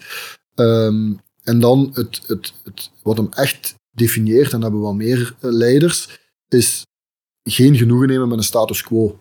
Um, 0.54 1.20
en 1.42 1.60
dan 1.60 1.90
het, 1.94 2.20
het, 2.26 2.52
het, 2.64 2.90
wat 3.02 3.16
hem 3.16 3.28
echt 3.30 3.74
definieert, 3.98 4.52
en 4.52 4.62
hebben 4.62 4.80
we 4.80 4.86
wel 4.86 4.94
meer 4.94 5.18
uh, 5.18 5.52
leiders, 5.52 6.20
is 6.48 6.86
geen 7.42 7.76
genoegen 7.76 8.08
nemen 8.08 8.28
met 8.28 8.38
een 8.38 8.44
status 8.44 8.82
quo. 8.82 9.20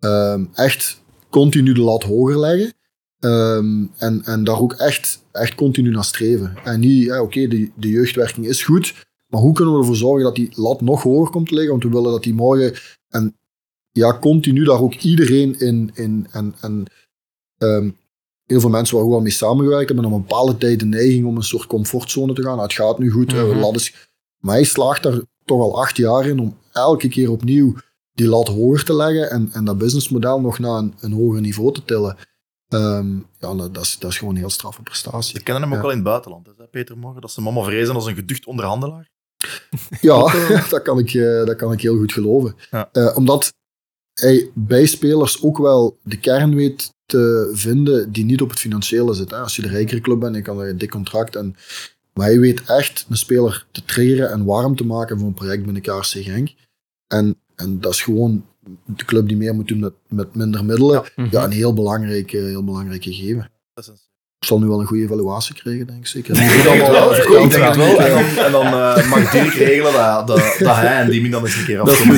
Um, 0.00 0.50
echt 0.54 1.02
continu 1.30 1.72
de 1.72 1.80
lat 1.80 2.02
hoger 2.02 2.38
leggen. 2.38 2.72
Um, 3.20 3.90
en, 3.96 4.22
en 4.24 4.44
daar 4.44 4.60
ook 4.60 4.72
echt, 4.72 5.24
echt 5.32 5.54
continu 5.54 5.90
naar 5.90 6.04
streven. 6.04 6.56
En 6.64 6.80
niet, 6.80 7.04
ja, 7.04 7.22
oké, 7.22 7.48
de, 7.48 7.70
de 7.76 7.88
jeugdwerking 7.88 8.46
is 8.46 8.62
goed, 8.62 9.06
maar 9.26 9.40
hoe 9.40 9.54
kunnen 9.54 9.74
we 9.74 9.80
ervoor 9.80 9.96
zorgen 9.96 10.24
dat 10.24 10.34
die 10.34 10.50
lat 10.54 10.80
nog 10.80 11.02
hoger 11.02 11.30
komt 11.30 11.48
te 11.48 11.54
liggen? 11.54 11.70
Want 11.70 11.82
we 11.82 11.90
willen 11.90 12.10
dat 12.10 12.22
die 12.22 12.34
morgen, 12.34 12.74
en 13.08 13.36
ja, 13.90 14.18
continu 14.18 14.64
daar 14.64 14.80
ook 14.80 14.94
iedereen 14.94 15.60
in, 15.60 15.90
in 15.94 16.26
en, 16.30 16.54
en 16.60 16.84
um, 17.58 17.96
heel 18.46 18.60
veel 18.60 18.70
mensen 18.70 18.96
waar 18.96 19.04
we 19.04 19.10
wel 19.10 19.20
mee 19.20 19.32
samengewerkt 19.32 19.88
hebben, 19.88 20.04
op 20.04 20.12
een 20.12 20.20
bepaalde 20.20 20.56
tijd 20.56 20.78
de 20.78 20.86
neiging 20.86 21.26
om 21.26 21.36
een 21.36 21.42
soort 21.42 21.66
comfortzone 21.66 22.32
te 22.32 22.42
gaan. 22.42 22.56
Nou, 22.56 22.62
het 22.62 22.72
gaat 22.72 22.98
nu 22.98 23.10
goed, 23.10 23.32
mm 23.32 23.38
-hmm. 23.38 23.58
lat 23.58 23.74
is, 23.74 24.10
maar 24.42 24.54
hij 24.54 24.64
slaagt 24.64 25.02
daar 25.02 25.20
toch 25.44 25.60
al 25.60 25.80
acht 25.80 25.96
jaar 25.96 26.26
in 26.26 26.38
om 26.38 26.58
elke 26.72 27.08
keer 27.08 27.30
opnieuw 27.30 27.74
die 28.12 28.26
lat 28.26 28.48
hoger 28.48 28.84
te 28.84 28.94
leggen 28.94 29.30
en, 29.30 29.50
en 29.52 29.64
dat 29.64 29.78
businessmodel 29.78 30.40
nog 30.40 30.58
naar 30.58 30.78
een, 30.78 30.94
een 31.00 31.12
hoger 31.12 31.40
niveau 31.40 31.72
te 31.72 31.84
tillen. 31.84 32.16
Um, 32.68 33.26
ja, 33.38 33.54
dat 33.54 33.76
is, 33.76 33.98
dat 33.98 34.10
is 34.10 34.18
gewoon 34.18 34.34
een 34.34 34.40
heel 34.40 34.50
straffe 34.50 34.82
prestatie. 34.82 35.38
Je 35.38 35.42
kennen 35.42 35.62
hem 35.62 35.72
ook 35.72 35.78
ja. 35.78 35.84
al 35.84 35.90
in 35.90 35.96
het 35.96 36.06
buitenland, 36.06 36.46
hè, 36.56 36.66
Peter 36.66 36.98
Morgen, 36.98 37.20
dat 37.20 37.30
ze 37.30 37.40
mama 37.40 37.62
vrezen 37.62 37.94
als 37.94 38.06
een 38.06 38.14
geducht 38.14 38.46
onderhandelaar. 38.46 39.10
Ja, 40.00 40.18
dat 40.70 40.82
kan 40.82 40.98
ik, 40.98 41.12
dat 41.46 41.56
kan 41.56 41.72
ik 41.72 41.80
heel 41.80 41.96
goed 41.96 42.12
geloven. 42.12 42.56
Ja. 42.70 42.88
Uh, 42.92 43.16
omdat 43.16 43.52
hij 44.14 44.50
bij 44.54 44.86
spelers 44.86 45.42
ook 45.42 45.58
wel 45.58 45.98
de 46.02 46.18
kern 46.18 46.54
weet 46.54 46.94
te 47.06 47.50
vinden 47.52 48.12
die 48.12 48.24
niet 48.24 48.42
op 48.42 48.50
het 48.50 48.58
financiële 48.58 49.14
zit. 49.14 49.30
Hè. 49.30 49.36
Als 49.36 49.56
je 49.56 49.62
de 49.62 49.68
rijkere 49.68 50.00
club 50.00 50.20
bent, 50.20 50.34
dan 50.34 50.42
kan 50.42 50.56
je 50.58 50.70
een 50.70 50.78
dik 50.78 50.90
contract. 50.90 51.36
En, 51.36 51.56
maar 52.14 52.26
hij 52.26 52.40
weet 52.40 52.62
echt 52.64 53.06
een 53.08 53.16
speler 53.16 53.66
te 53.70 53.84
triggeren 53.84 54.30
en 54.30 54.44
warm 54.44 54.76
te 54.76 54.84
maken 54.84 55.18
voor 55.18 55.26
een 55.26 55.34
project 55.34 55.64
binnen 55.64 55.82
KRC 55.82 56.04
Genk. 56.04 56.50
En, 57.06 57.36
en 57.56 57.80
dat 57.80 57.92
is 57.92 58.02
gewoon 58.02 58.44
de 58.86 59.04
club 59.04 59.28
die 59.28 59.36
meer 59.36 59.54
moet 59.54 59.68
doen 59.68 59.80
met, 59.80 59.92
met 60.08 60.34
minder 60.34 60.64
middelen. 60.64 61.02
Ja, 61.16 61.26
ja 61.30 61.44
een 61.44 61.50
heel 61.50 61.74
belangrijk, 61.74 62.30
heel 62.30 62.64
belangrijk 62.64 63.02
gegeven. 63.02 63.50
Ik 64.38 64.48
zal 64.48 64.60
nu 64.60 64.66
wel 64.66 64.80
een 64.80 64.86
goede 64.86 65.02
evaluatie 65.02 65.54
krijgen, 65.54 65.86
denk 65.86 65.98
ik 65.98 66.06
zeker. 66.06 66.34
Ik 66.34 66.62
denk 66.62 66.82
het 66.82 66.90
wel. 66.90 67.14
Ik 67.14 67.50
denk 67.50 67.64
het 67.64 67.76
wel. 67.76 68.00
En 68.00 68.10
dan, 68.10 68.44
en 68.44 68.52
dan 68.52 68.66
uh, 68.66 69.10
mag 69.10 69.30
Dirk 69.30 69.54
regelen 69.54 69.92
dat, 69.92 70.26
dat, 70.26 70.56
dat 70.58 70.76
hij 70.76 71.00
en 71.00 71.10
Dimi 71.10 71.30
dan 71.30 71.44
eens 71.44 71.56
een 71.56 71.64
keer 71.64 71.80
afkomen, 71.80 72.16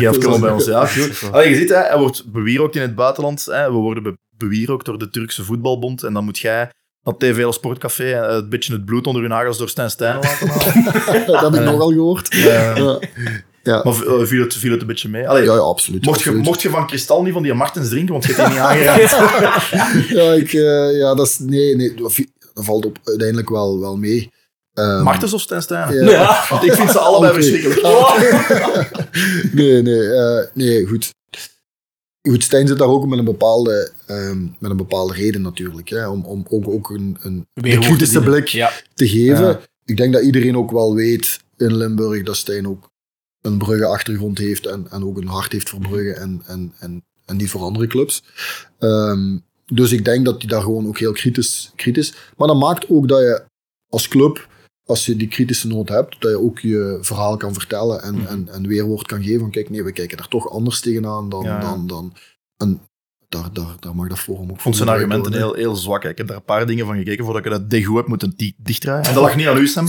uh, 0.00 0.08
afkomen 0.08 0.40
bij 0.40 0.50
ons. 0.50 0.64
Ja, 0.64 0.86
goed. 0.86 1.32
Allee, 1.32 1.48
je 1.48 1.54
ziet, 1.54 1.68
hè, 1.68 1.76
hij 1.76 1.98
wordt 1.98 2.32
bewierookt 2.32 2.76
in 2.76 2.82
het 2.82 2.94
buitenland. 2.94 3.44
Hè. 3.44 3.70
We 3.70 3.76
worden 3.76 4.02
be 4.02 4.16
bewierookt 4.36 4.84
door 4.84 4.98
de 4.98 5.10
Turkse 5.10 5.44
voetbalbond. 5.44 6.02
En 6.02 6.12
dan 6.12 6.24
moet 6.24 6.38
jij 6.38 6.70
op 7.02 7.18
TV 7.18 7.44
als 7.44 7.56
Sportcafé 7.56 8.36
een 8.36 8.48
beetje 8.48 8.72
het 8.72 8.84
bloed 8.84 9.06
onder 9.06 9.22
hun 9.22 9.30
nagels 9.30 9.58
door 9.58 9.68
Stijn 9.68 9.90
Stijn 9.90 10.14
laten 10.14 10.48
halen. 10.48 11.26
dat 11.26 11.40
heb 11.40 11.54
ik 11.54 11.60
nogal 11.60 11.88
gehoord. 11.88 12.34
ja. 12.34 12.98
Ja. 13.62 13.80
Maar 13.84 13.94
viel 14.26 14.42
het, 14.42 14.54
viel 14.54 14.70
het 14.70 14.80
een 14.80 14.86
beetje 14.86 15.08
mee? 15.08 15.28
Allee, 15.28 15.44
ja, 15.44 15.54
ja, 15.54 15.60
absoluut. 15.60 16.04
Mocht, 16.04 16.16
absoluut. 16.16 16.38
Je, 16.38 16.44
mocht 16.44 16.62
je 16.62 16.70
van 16.70 16.86
kristal 16.86 17.22
niet 17.22 17.32
van 17.32 17.42
die 17.42 17.54
Martens 17.54 17.88
drinken, 17.88 18.12
want 18.12 18.26
je 18.26 18.32
hebt 18.32 18.48
die 18.48 18.56
niet 18.56 18.66
aangeraakt? 18.66 19.10
ja, 20.18 20.32
ik, 20.32 20.52
uh, 20.52 20.98
ja, 20.98 21.14
dat 21.14 21.26
is... 21.26 21.38
Nee, 21.38 21.76
nee, 21.76 21.94
dat 21.94 22.14
valt 22.54 22.86
op, 22.86 22.98
uiteindelijk 23.04 23.48
wel, 23.48 23.80
wel 23.80 23.96
mee. 23.96 24.30
Um, 24.74 25.02
Martens 25.02 25.32
of 25.32 25.40
Stijn 25.40 25.62
Stijn? 25.62 25.94
Ja. 25.94 26.10
ja. 26.10 26.44
Want 26.48 26.64
ik 26.64 26.72
vind 26.72 26.90
ze 26.90 26.98
allebei 26.98 27.32
okay. 27.32 27.42
verschrikkelijk. 27.42 27.90
nee, 29.58 29.82
nee, 29.82 30.02
uh, 30.02 30.40
nee, 30.54 30.86
goed. 30.86 31.14
Goed, 32.28 32.44
Stijn 32.44 32.68
zit 32.68 32.78
daar 32.78 32.88
ook 32.88 33.06
met 33.06 33.18
een 33.18 33.24
bepaalde, 33.24 33.90
um, 34.10 34.56
met 34.58 34.70
een 34.70 34.76
bepaalde 34.76 35.14
reden 35.14 35.42
natuurlijk. 35.42 35.88
Hè, 35.88 36.08
om, 36.08 36.24
om 36.24 36.44
ook, 36.48 36.68
ook 36.68 36.90
een, 36.90 37.16
een, 37.20 37.46
een 37.54 37.80
kritische 37.80 38.20
blik 38.20 38.48
ja. 38.48 38.72
te 38.94 39.08
geven. 39.08 39.46
Ja. 39.46 39.60
Ik 39.84 39.96
denk 39.96 40.12
dat 40.12 40.22
iedereen 40.22 40.56
ook 40.56 40.70
wel 40.70 40.94
weet 40.94 41.40
in 41.56 41.76
Limburg 41.76 42.22
dat 42.22 42.36
Stijn 42.36 42.68
ook 42.68 42.90
een 43.40 43.58
Brugge 43.58 43.86
achtergrond 43.86 44.38
heeft 44.38 44.66
en, 44.66 44.86
en 44.90 45.04
ook 45.04 45.16
een 45.16 45.26
hart 45.26 45.52
heeft 45.52 45.68
voor 45.68 45.80
Brugge 45.80 46.12
en, 46.12 46.42
en, 46.46 46.72
en, 46.78 47.04
en 47.24 47.36
niet 47.36 47.50
voor 47.50 47.60
andere 47.60 47.86
clubs. 47.86 48.22
Um, 48.78 49.44
dus 49.66 49.92
ik 49.92 50.04
denk 50.04 50.24
dat 50.24 50.38
hij 50.38 50.50
daar 50.50 50.62
gewoon 50.62 50.86
ook 50.86 50.98
heel 50.98 51.12
kritisch, 51.12 51.72
kritisch. 51.76 52.14
Maar 52.36 52.48
dat 52.48 52.58
maakt 52.58 52.88
ook 52.88 53.08
dat 53.08 53.20
je 53.20 53.42
als 53.88 54.08
club, 54.08 54.48
als 54.88 55.06
je 55.06 55.16
die 55.16 55.28
kritische 55.28 55.66
noot 55.66 55.88
hebt, 55.88 56.20
dat 56.20 56.30
je 56.30 56.40
ook 56.40 56.58
je 56.58 56.98
verhaal 57.00 57.36
kan 57.36 57.52
vertellen 57.52 58.02
en, 58.02 58.14
mm. 58.14 58.26
en, 58.26 58.48
en 58.48 58.66
weerwoord 58.66 59.06
kan 59.06 59.22
geven 59.22 59.40
van 59.40 59.50
kijk, 59.50 59.70
nee, 59.70 59.84
we 59.84 59.92
kijken 59.92 60.16
daar 60.16 60.28
toch 60.28 60.50
anders 60.50 60.80
tegenaan 60.80 61.28
dan, 61.28 61.44
ja. 61.44 61.60
dan, 61.60 61.86
dan 61.86 62.14
een 62.56 62.80
daar, 63.28 63.52
daar, 63.52 63.74
daar 63.80 63.94
mag 63.94 64.08
dat 64.08 64.18
forum 64.18 64.50
ook 64.50 64.56
Ik 64.56 64.60
vond 64.60 64.76
zijn 64.76 64.88
argumenten 64.88 65.32
heel, 65.32 65.54
heel 65.54 65.76
zwak. 65.76 66.04
Ik 66.04 66.18
heb 66.18 66.26
daar 66.26 66.36
een 66.36 66.44
paar 66.44 66.66
dingen 66.66 66.86
van 66.86 66.96
gekeken 66.96 67.24
voordat 67.24 67.44
ik 67.44 67.50
dat 67.50 67.70
degoe 67.70 67.96
heb 67.96 68.06
moeten 68.06 68.34
dichtdraaien. 68.56 69.04
En 69.04 69.14
dat 69.14 69.22
lag 69.22 69.36
niet 69.36 69.46
aan 69.46 69.58
u, 69.58 69.66
Sam. 69.66 69.88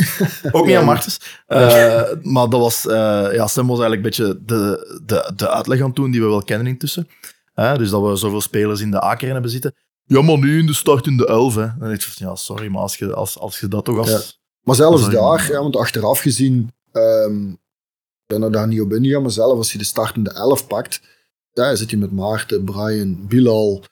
Ook 0.51 0.65
niet 0.65 0.76
aan 0.76 0.85
Martens. 0.85 1.19
Uh, 1.47 2.01
maar 2.21 2.49
dat 2.49 2.59
was, 2.59 2.85
uh, 2.85 2.93
ja, 3.34 3.47
Sam 3.47 3.67
was 3.67 3.80
eigenlijk 3.80 3.95
een 3.95 4.01
beetje 4.01 4.41
de, 4.45 5.01
de, 5.05 5.31
de 5.35 5.49
uitleg 5.49 5.81
aan 5.81 5.93
toen 5.93 6.11
die 6.11 6.21
we 6.21 6.27
wel 6.27 6.43
kennen 6.43 6.67
intussen. 6.67 7.07
Uh, 7.55 7.76
dus 7.76 7.89
dat 7.89 8.01
we 8.01 8.15
zoveel 8.15 8.41
spelers 8.41 8.81
in 8.81 8.91
de 8.91 9.03
A-kern 9.03 9.34
hebben 9.34 9.51
zitten. 9.51 9.76
Ja, 10.05 10.21
maar 10.21 10.38
nu 10.38 10.59
in 10.59 10.65
de 10.65 10.73
start 10.73 11.05
in 11.05 11.17
de 11.17 11.27
11. 11.27 11.55
Hè. 11.55 11.67
En 11.80 11.91
ik 11.91 12.01
ja, 12.01 12.35
sorry, 12.35 12.67
maar 12.67 12.81
als 12.81 12.97
je, 12.97 13.13
als, 13.13 13.39
als 13.39 13.59
je 13.59 13.67
dat 13.67 13.85
toch 13.85 13.97
als... 13.97 14.09
Ja. 14.09 14.38
Maar 14.64 14.76
zelfs 14.76 15.10
daar, 15.10 15.52
ja, 15.52 15.61
want 15.61 15.76
achteraf 15.76 16.19
gezien, 16.19 16.72
um, 16.91 17.52
ik 17.52 18.36
ben 18.36 18.41
er 18.41 18.52
daar 18.52 18.68
niet 18.68 18.81
op 18.81 18.94
ingegaan, 18.94 19.22
maar 19.22 19.31
zelf 19.31 19.57
als 19.57 19.72
je 19.72 19.77
de 19.77 19.84
startende 19.84 20.31
11 20.31 20.68
pakt, 20.68 21.02
daar 21.53 21.77
zit 21.77 21.90
je 21.90 21.98
met 21.98 22.11
Maarten, 22.11 22.64
Brian, 22.64 23.27
Bilal. 23.27 23.84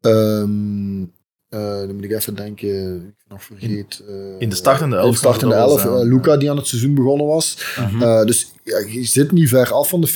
Um, 0.00 1.12
uh, 1.54 1.60
dan 1.60 1.94
moet 1.94 2.04
ik 2.04 2.12
even 2.12 2.34
denken, 2.34 2.96
ik 2.96 3.24
nog 3.28 3.44
vergeet. 3.44 4.02
Uh, 4.08 4.16
in 4.38 4.48
de 4.48 4.54
startende 4.54 4.96
elf. 4.96 5.04
In 5.04 5.10
de 5.10 5.16
startende 5.16 5.54
elf. 5.54 5.84
Uh, 5.84 6.00
Luca, 6.00 6.36
die 6.36 6.50
aan 6.50 6.56
het 6.56 6.66
seizoen 6.66 6.94
begonnen 6.94 7.26
was. 7.26 7.74
Uh 7.78 8.00
-huh. 8.00 8.26
dus 8.26 8.52
ja, 8.62 8.78
je 8.78 9.04
zit 9.04 9.32
niet 9.32 9.48
ver 9.48 9.72
af 9.72 9.88
van 9.88 10.00
de 10.00 10.08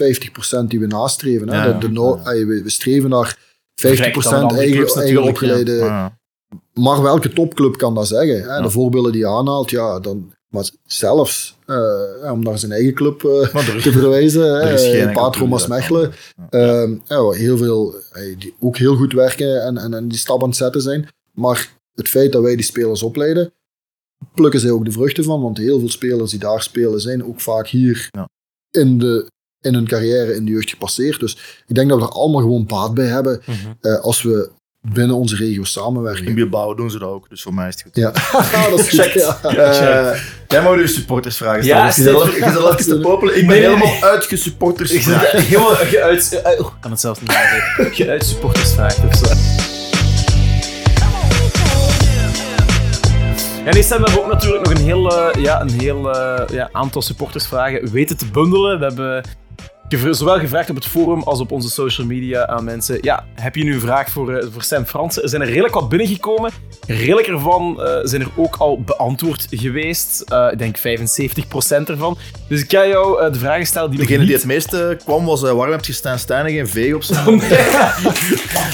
50% 0.63 0.67
die 0.67 0.81
we 0.81 0.87
nastreven. 0.87 1.49
Hè? 1.49 1.65
Ja, 1.65 1.73
de, 1.73 1.79
de 1.79 1.93
no 1.93 2.21
ja. 2.25 2.33
we, 2.33 2.63
we, 2.63 2.71
streven 2.71 3.11
naar 3.11 3.37
50% 3.37 3.85
eigen, 3.85 5.03
eigen 5.03 5.23
opgeleide. 5.23 6.11
Maar 6.79 7.03
welke 7.03 7.33
topclub 7.33 7.77
kan 7.77 7.95
dat 7.95 8.09
zeggen? 8.09 8.55
Hè? 8.55 8.63
De 8.63 8.71
voorbeelden 8.71 9.13
die 9.13 9.21
je 9.21 9.29
aanhaalt, 9.29 9.71
ja, 9.71 10.01
dan, 10.01 10.33
maar 10.49 10.71
zelfs 10.85 11.57
uh, 11.67 12.33
om 12.33 12.43
naar 12.43 12.59
zijn 12.59 12.73
eigen 12.73 12.95
club 12.95 13.23
uh, 13.23 13.81
te 13.83 13.93
verwijzen, 13.93 15.13
Patro 15.13 15.47
Maasmechelen, 15.47 16.13
ja. 16.51 16.85
uh, 16.85 16.97
ja, 17.05 17.31
heel 17.31 17.57
veel, 17.57 17.95
die 18.39 18.55
ook 18.61 18.77
heel 18.77 18.97
goed 18.97 19.13
werken 19.13 19.63
en, 19.63 19.77
en, 19.77 19.95
en 19.95 20.09
die 20.09 20.19
stap 20.19 20.43
aan 20.43 20.49
het 20.49 20.57
zetten 20.57 20.83
zijn. 20.83 21.09
Maar 21.33 21.77
het 21.95 22.09
feit 22.09 22.33
dat 22.33 22.43
wij 22.43 22.57
die 22.57 22.65
spelers 22.65 23.03
opleiden, 23.03 23.53
plukken 24.35 24.61
zij 24.61 24.71
ook 24.71 24.85
de 24.85 24.93
vruchten 24.93 25.25
van, 25.25 25.43
want 25.43 25.59
heel 25.59 25.79
veel 25.79 25.91
spelers 25.91 26.31
die 26.31 26.41
daar 26.41 26.63
spelen 26.63 27.01
zijn 27.01 27.25
ook 27.25 27.41
vaak 27.41 27.69
hier 27.69 28.09
ja. 28.11 28.29
in, 28.71 28.99
de, 28.99 29.31
in 29.61 29.75
hun 29.75 29.87
carrière 29.87 30.35
in 30.35 30.45
de 30.45 30.51
jeugd 30.51 30.71
gepasseerd. 30.71 31.21
Dus 31.21 31.63
ik 31.67 31.75
denk 31.75 31.89
dat 31.89 31.99
we 31.99 32.05
er 32.05 32.11
allemaal 32.11 32.41
gewoon 32.41 32.67
baat 32.67 32.95
bij 32.95 33.07
hebben 33.07 33.43
mm 33.47 33.55
-hmm. 33.55 33.95
als 33.95 34.23
we 34.23 34.51
binnen 34.81 35.17
onze 35.17 35.37
regio 35.37 35.65
samenwerken. 35.65 36.27
In 36.27 36.35
Bilbao 36.35 36.75
doen 36.75 36.91
ze 36.91 36.99
dat 36.99 37.09
ook, 37.09 37.29
dus 37.29 37.43
voor 37.43 37.55
mij 37.55 37.69
is 37.69 37.75
het 37.75 37.83
goed. 37.83 37.97
Ja, 37.97 38.13
dat 38.71 38.79
is 38.79 38.89
check. 38.89 39.15
Ja. 39.15 39.39
Uh, 39.43 40.21
jij 40.49 40.63
mag 40.63 40.81
je 40.81 40.87
supporters 40.87 41.37
vragen 41.37 41.63
stellen. 41.63 41.81
Ja, 41.81 42.35
je 42.35 42.69
even 42.69 42.77
te 42.77 42.99
popelen. 43.01 43.37
Ik 43.37 43.47
ben 43.47 43.57
nee, 43.57 43.67
helemaal 43.67 43.93
nee. 43.93 44.05
uitgesupporters. 44.05 44.91
Ik 44.91 45.03
zit 45.03 45.15
helemaal 45.15 45.75
geuit... 45.75 46.43
Uh, 46.47 46.61
oh, 46.61 46.73
kan 46.81 46.91
het 46.91 47.01
zelfs 47.01 47.21
niet 47.21 47.33
zeggen. 47.33 47.95
Geuit 47.95 48.25
supporters 48.33 48.73
vragen 48.73 49.09
of 49.09 49.15
zo. 49.15 49.27
Ja, 53.65 53.75
nee, 53.75 53.83
Sam, 53.83 53.99
we 54.03 54.05
hebben 54.05 54.25
ook 54.25 54.33
natuurlijk 54.33 54.65
nog 54.65 54.79
een 54.79 54.85
heel, 54.85 55.13
uh, 55.13 55.45
ja, 55.45 55.61
een 55.61 55.71
heel 55.71 56.15
uh, 56.15 56.43
ja, 56.51 56.69
aantal 56.73 57.03
supportersvragen 57.03 57.91
weten 57.91 58.17
te 58.17 58.27
bundelen. 58.27 58.79
We 58.79 58.85
hebben 58.85 59.25
zowel 59.89 60.39
gevraagd 60.39 60.71
op 60.71 60.77
het 60.77 60.87
forum 60.87 61.23
als 61.23 61.41
op 61.41 61.53
onze 61.53 61.71
social 61.71 62.07
media 62.07 62.47
aan 62.47 62.65
mensen. 62.65 62.99
Ja, 63.01 63.27
heb 63.35 63.57
je 63.57 63.65
nu 63.65 63.75
een 63.75 63.81
vraag 63.81 64.11
voor, 64.11 64.33
uh, 64.33 64.47
voor 64.53 64.63
Sam 64.63 64.85
Fransen? 64.85 65.23
Er 65.23 65.29
zijn 65.29 65.43
er 65.43 65.49
redelijk 65.49 65.75
wat 65.75 65.89
binnengekomen. 65.89 66.51
Redelijk 66.87 67.27
ervan 67.27 67.77
uh, 67.79 67.99
zijn 68.03 68.23
er 68.23 68.29
ook 68.37 68.57
al 68.57 68.81
beantwoord 68.81 69.47
geweest. 69.51 70.25
Uh, 70.33 70.49
ik 70.53 70.59
denk 70.59 70.79
75% 70.79 70.81
ervan. 71.85 72.19
Dus 72.49 72.63
ik 72.63 72.71
ga 72.71 72.87
jou 72.87 73.33
de 73.33 73.39
vragen 73.39 73.67
stellen 73.67 73.91
die 73.91 73.99
Degene 73.99 74.19
niet... 74.19 74.27
die 74.27 74.37
het 74.37 74.47
meeste 74.47 74.99
kwam 75.05 75.25
was, 75.25 75.41
waarom 75.41 75.71
heb 75.71 75.85
je 75.85 75.93
staan 75.93 76.19
Stijn 76.19 76.49
geen 76.49 76.69
V 76.69 76.93
op 76.95 77.03
zijn 77.03 77.37
nee. 77.37 77.49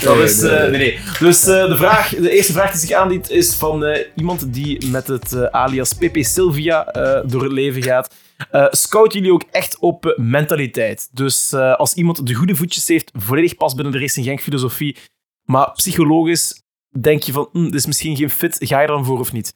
Dat 0.02 0.16
is... 0.16 0.40
nee, 0.40 0.70
nee. 0.70 0.98
Dus 1.18 1.40
de, 1.40 1.74
vraag, 1.76 2.08
de 2.08 2.30
eerste 2.30 2.52
vraag 2.52 2.70
die 2.70 2.80
zich 2.80 2.96
aandient 2.96 3.30
is 3.30 3.54
van 3.54 3.96
iemand 4.16 4.52
die 4.54 4.86
met 4.86 5.06
het 5.06 5.52
alias 5.52 5.92
Pepe 5.92 6.24
Silvia 6.24 6.84
door 7.26 7.42
het 7.42 7.52
leven 7.52 7.82
gaat. 7.82 8.14
Uh, 8.52 8.66
scouten 8.70 9.18
jullie 9.18 9.34
ook 9.34 9.44
echt 9.50 9.78
op 9.78 10.14
mentaliteit? 10.16 11.08
Dus 11.12 11.52
uh, 11.52 11.74
als 11.74 11.94
iemand 11.94 12.26
de 12.26 12.34
goede 12.34 12.56
voetjes 12.56 12.88
heeft, 12.88 13.10
volledig 13.14 13.56
past 13.56 13.74
binnen 13.74 13.92
de 13.92 13.98
Racing 13.98 14.26
Genk 14.26 14.40
filosofie, 14.40 14.96
maar 15.44 15.72
psychologisch 15.72 16.62
denk 17.00 17.22
je 17.22 17.32
van, 17.32 17.48
hm, 17.52 17.64
dit 17.64 17.74
is 17.74 17.86
misschien 17.86 18.16
geen 18.16 18.30
fit, 18.30 18.56
ga 18.60 18.76
je 18.76 18.86
er 18.86 18.94
dan 18.94 19.04
voor 19.04 19.18
of 19.18 19.32
niet? 19.32 19.54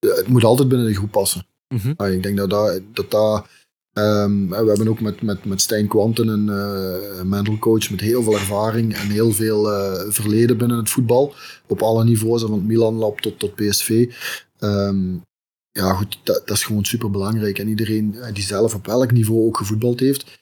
het 0.00 0.28
moet 0.28 0.44
altijd 0.44 0.68
binnen 0.68 0.86
de 0.86 0.94
groep 0.94 1.10
passen. 1.10 1.46
Mm 1.68 1.78
-hmm. 1.78 2.06
ik 2.06 2.22
denk 2.22 2.36
dat 2.36 2.50
dat, 2.50 2.80
dat, 2.92 3.10
dat 3.10 3.46
Um, 3.94 4.48
we 4.48 4.56
hebben 4.56 4.88
ook 4.88 5.00
met, 5.00 5.22
met, 5.22 5.44
met 5.44 5.60
Stijn 5.60 5.88
Quanten 5.88 6.28
een 6.28 6.46
uh, 6.46 7.22
mental 7.22 7.58
coach 7.58 7.90
met 7.90 8.00
heel 8.00 8.22
veel 8.22 8.32
ervaring 8.32 8.94
en 8.94 9.08
heel 9.08 9.32
veel 9.32 9.70
uh, 9.70 10.00
verleden 10.08 10.58
binnen 10.58 10.76
het 10.76 10.90
voetbal. 10.90 11.34
Op 11.66 11.82
alle 11.82 12.04
niveaus, 12.04 12.40
van 12.42 12.52
het 12.52 12.64
Milan 12.64 12.94
Lab 12.94 13.20
tot, 13.20 13.38
tot 13.38 13.54
PSV. 13.54 14.10
Um, 14.60 15.22
ja, 15.72 15.92
goed, 15.92 16.18
dat, 16.22 16.46
dat, 16.46 16.56
is 16.56 16.64
gewoon 16.64 16.84
super 16.84 17.10
belangrijk. 17.10 17.58
En 17.58 17.68
iedereen 17.68 18.16
die 18.32 18.44
zelf 18.44 18.74
op 18.74 18.86
welk 18.86 19.12
niveau 19.12 19.46
ook 19.46 19.56
gevoetbald 19.56 20.00
heeft, 20.00 20.38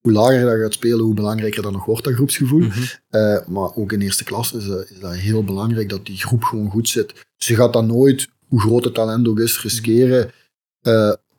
hoe 0.00 0.12
lager 0.12 0.38
je 0.38 0.44
dat 0.44 0.58
gaat 0.58 0.72
spelen, 0.72 1.04
hoe 1.04 1.14
belangrijker 1.14 1.62
dan 1.62 1.72
nog 1.72 1.84
wordt 1.84 2.04
dat 2.04 2.14
groepsgevoel. 2.14 2.60
Mm 2.60 2.70
-hmm. 2.70 2.82
uh, 3.10 3.46
maar 3.46 3.74
ook 3.74 3.92
in 3.92 4.00
eerste 4.00 4.24
klas 4.24 4.52
is, 4.52 4.66
is, 4.66 5.00
dat 5.00 5.14
heel 5.14 5.44
belangrijk 5.44 5.88
dat 5.88 6.06
die 6.06 6.16
groep 6.16 6.42
gewoon 6.42 6.70
goed 6.70 6.88
zit. 6.88 7.14
Dus 7.36 7.46
je 7.46 7.54
gaat 7.54 7.72
dat 7.72 7.86
nooit, 7.86 8.28
hoe 8.48 8.60
groot 8.60 8.84
het 8.84 8.94
talent 8.94 9.28
ook 9.28 9.38
is, 9.38 9.62
riskeren 9.62 10.30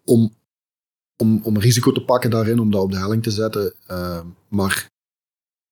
om 0.05 0.33
om, 1.17 1.39
om 1.43 1.57
risico 1.57 1.91
te 1.91 2.03
pakken 2.03 2.29
daarin, 2.29 2.59
om 2.59 2.71
dat 2.71 2.81
op 2.81 2.91
de 2.91 2.97
helling 2.97 3.23
te 3.23 3.31
zetten. 3.31 3.73
Uh, 3.91 4.19
maar 4.47 4.89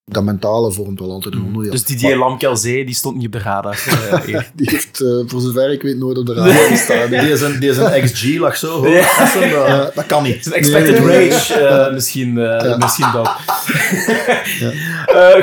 dat 0.04 0.22
mentale 0.22 0.72
vormt 0.72 1.00
wel 1.00 1.10
altijd 1.10 1.34
een 1.34 1.40
mm. 1.40 1.46
onderdeel. 1.46 1.72
Dus 1.72 1.84
Didier 1.84 2.16
Lamkelzee, 2.16 2.84
die 2.84 2.94
stond 2.94 3.16
niet 3.16 3.26
op 3.26 3.32
de 3.32 3.38
radar? 3.38 3.80
Uh, 4.12 4.40
die 4.54 4.70
heeft, 4.70 5.00
uh, 5.00 5.22
voor 5.26 5.40
zover 5.40 5.72
ik 5.72 5.82
weet, 5.82 5.96
nooit 5.96 6.18
op 6.18 6.26
de 6.26 6.34
radar 6.34 6.52
gestaan. 6.52 7.10
die, 7.10 7.18
is 7.18 7.40
een, 7.40 7.60
die 7.60 7.70
is 7.70 7.76
een 7.76 8.02
XG, 8.02 8.38
lag 8.38 8.56
zo 8.56 8.68
hoog. 8.68 8.88
Ja. 8.88 9.34
Dat, 9.34 9.42
uh, 9.42 9.86
dat, 9.94 10.06
kan 10.06 10.22
niet. 10.22 10.46
Een 10.46 10.52
expected 10.52 11.04
nee, 11.04 11.28
rage, 11.28 11.60
ja. 11.60 11.90
misschien, 11.90 12.34
ja. 12.34 12.76
misschien 12.76 13.12
dat. 13.12 13.28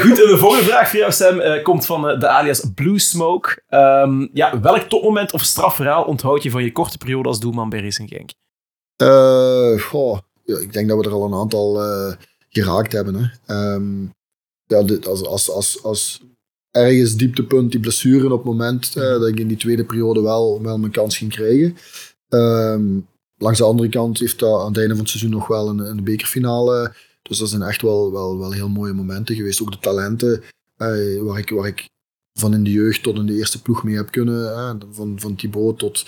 goed, 0.04 0.20
en 0.20 0.30
de 0.30 0.36
volgende 0.38 0.66
vraag 0.66 0.90
voor 0.90 1.00
jou, 1.00 1.12
Sam, 1.12 1.42
komt 1.64 1.86
van 1.86 2.20
de 2.20 2.28
alias 2.28 2.64
Blue 2.76 3.00
Smoke. 3.00 3.62
Um, 3.70 4.30
ja, 4.34 4.60
welk 4.60 4.82
topmoment 4.82 5.34
of 5.34 5.42
strafverhaal 5.42 6.04
onthoud 6.04 6.44
je 6.44 6.52
van 6.52 6.64
je 6.64 6.72
korte 6.72 6.98
periode 6.98 7.28
als 7.28 7.40
doelman 7.40 7.70
bij 7.70 7.82
Racing 7.82 8.10
Genk? 8.10 8.30
Uh, 8.98 9.82
goh, 9.82 10.18
ja, 10.44 10.58
ik 10.58 10.74
denk 10.74 10.88
dat 10.88 10.98
we 10.98 11.04
er 11.04 11.14
al 11.14 11.26
een 11.26 11.40
aantal 11.40 11.86
uh, 11.86 12.14
geraakt 12.50 12.92
hebben. 12.92 13.16
Hè. 13.46 13.74
Um, 13.74 14.18
ja, 14.70 14.84
dit, 14.84 15.08
als, 15.08 15.26
als, 15.26 15.52
als, 15.52 15.84
als 15.84 16.22
ergens 16.72 17.16
dieptepunt 17.16 17.72
die 17.72 17.80
blessuren 17.80 18.32
op 18.32 18.38
het 18.38 18.48
moment 18.48 18.94
uh, 18.98 19.04
dat 19.04 19.28
ik 19.28 19.40
in 19.40 19.48
die 19.48 19.58
tweede 19.58 19.86
periode 19.86 20.22
wel, 20.22 20.62
wel 20.62 20.78
mijn 20.78 20.92
kans 20.92 21.18
ging 21.18 21.32
krijgen. 21.32 21.78
Um, 22.30 23.08
langs 23.38 23.58
de 23.58 23.64
andere 23.64 23.90
kant 23.90 24.20
heeft 24.20 24.40
dat 24.40 24.60
aan 24.60 24.68
het 24.68 24.78
einde 24.78 24.94
van 24.94 25.04
het 25.04 25.10
seizoen 25.10 25.32
nog 25.32 25.48
wel 25.48 25.70
een, 25.70 25.80
een 25.80 26.04
bekerfinale. 26.04 26.94
Dus 27.22 27.38
dat 27.38 27.50
zijn 27.50 27.62
echt 27.62 27.82
wel, 27.82 28.12
wel, 28.12 28.38
wel 28.38 28.52
heel 28.52 28.70
mooie 28.70 28.94
momenten 28.94 29.36
geweest. 29.36 29.62
Ook 29.62 29.72
de 29.72 29.80
talenten 29.80 30.44
waar, 31.24 31.40
ik, 31.40 31.50
waar 31.50 31.68
ik 31.68 31.90
van 32.34 32.54
in 32.54 32.64
de 32.64 32.72
jeugd 32.72 33.04
tot 33.04 33.16
in 33.16 33.26
de 33.26 33.36
eerste 33.36 33.62
ploeg 33.62 33.84
mee 33.84 33.96
heb 33.96 34.12
kunnen. 34.12 34.80
van, 34.92 35.20
van 35.20 35.36
Thibaut 35.36 35.80
tot 35.80 36.06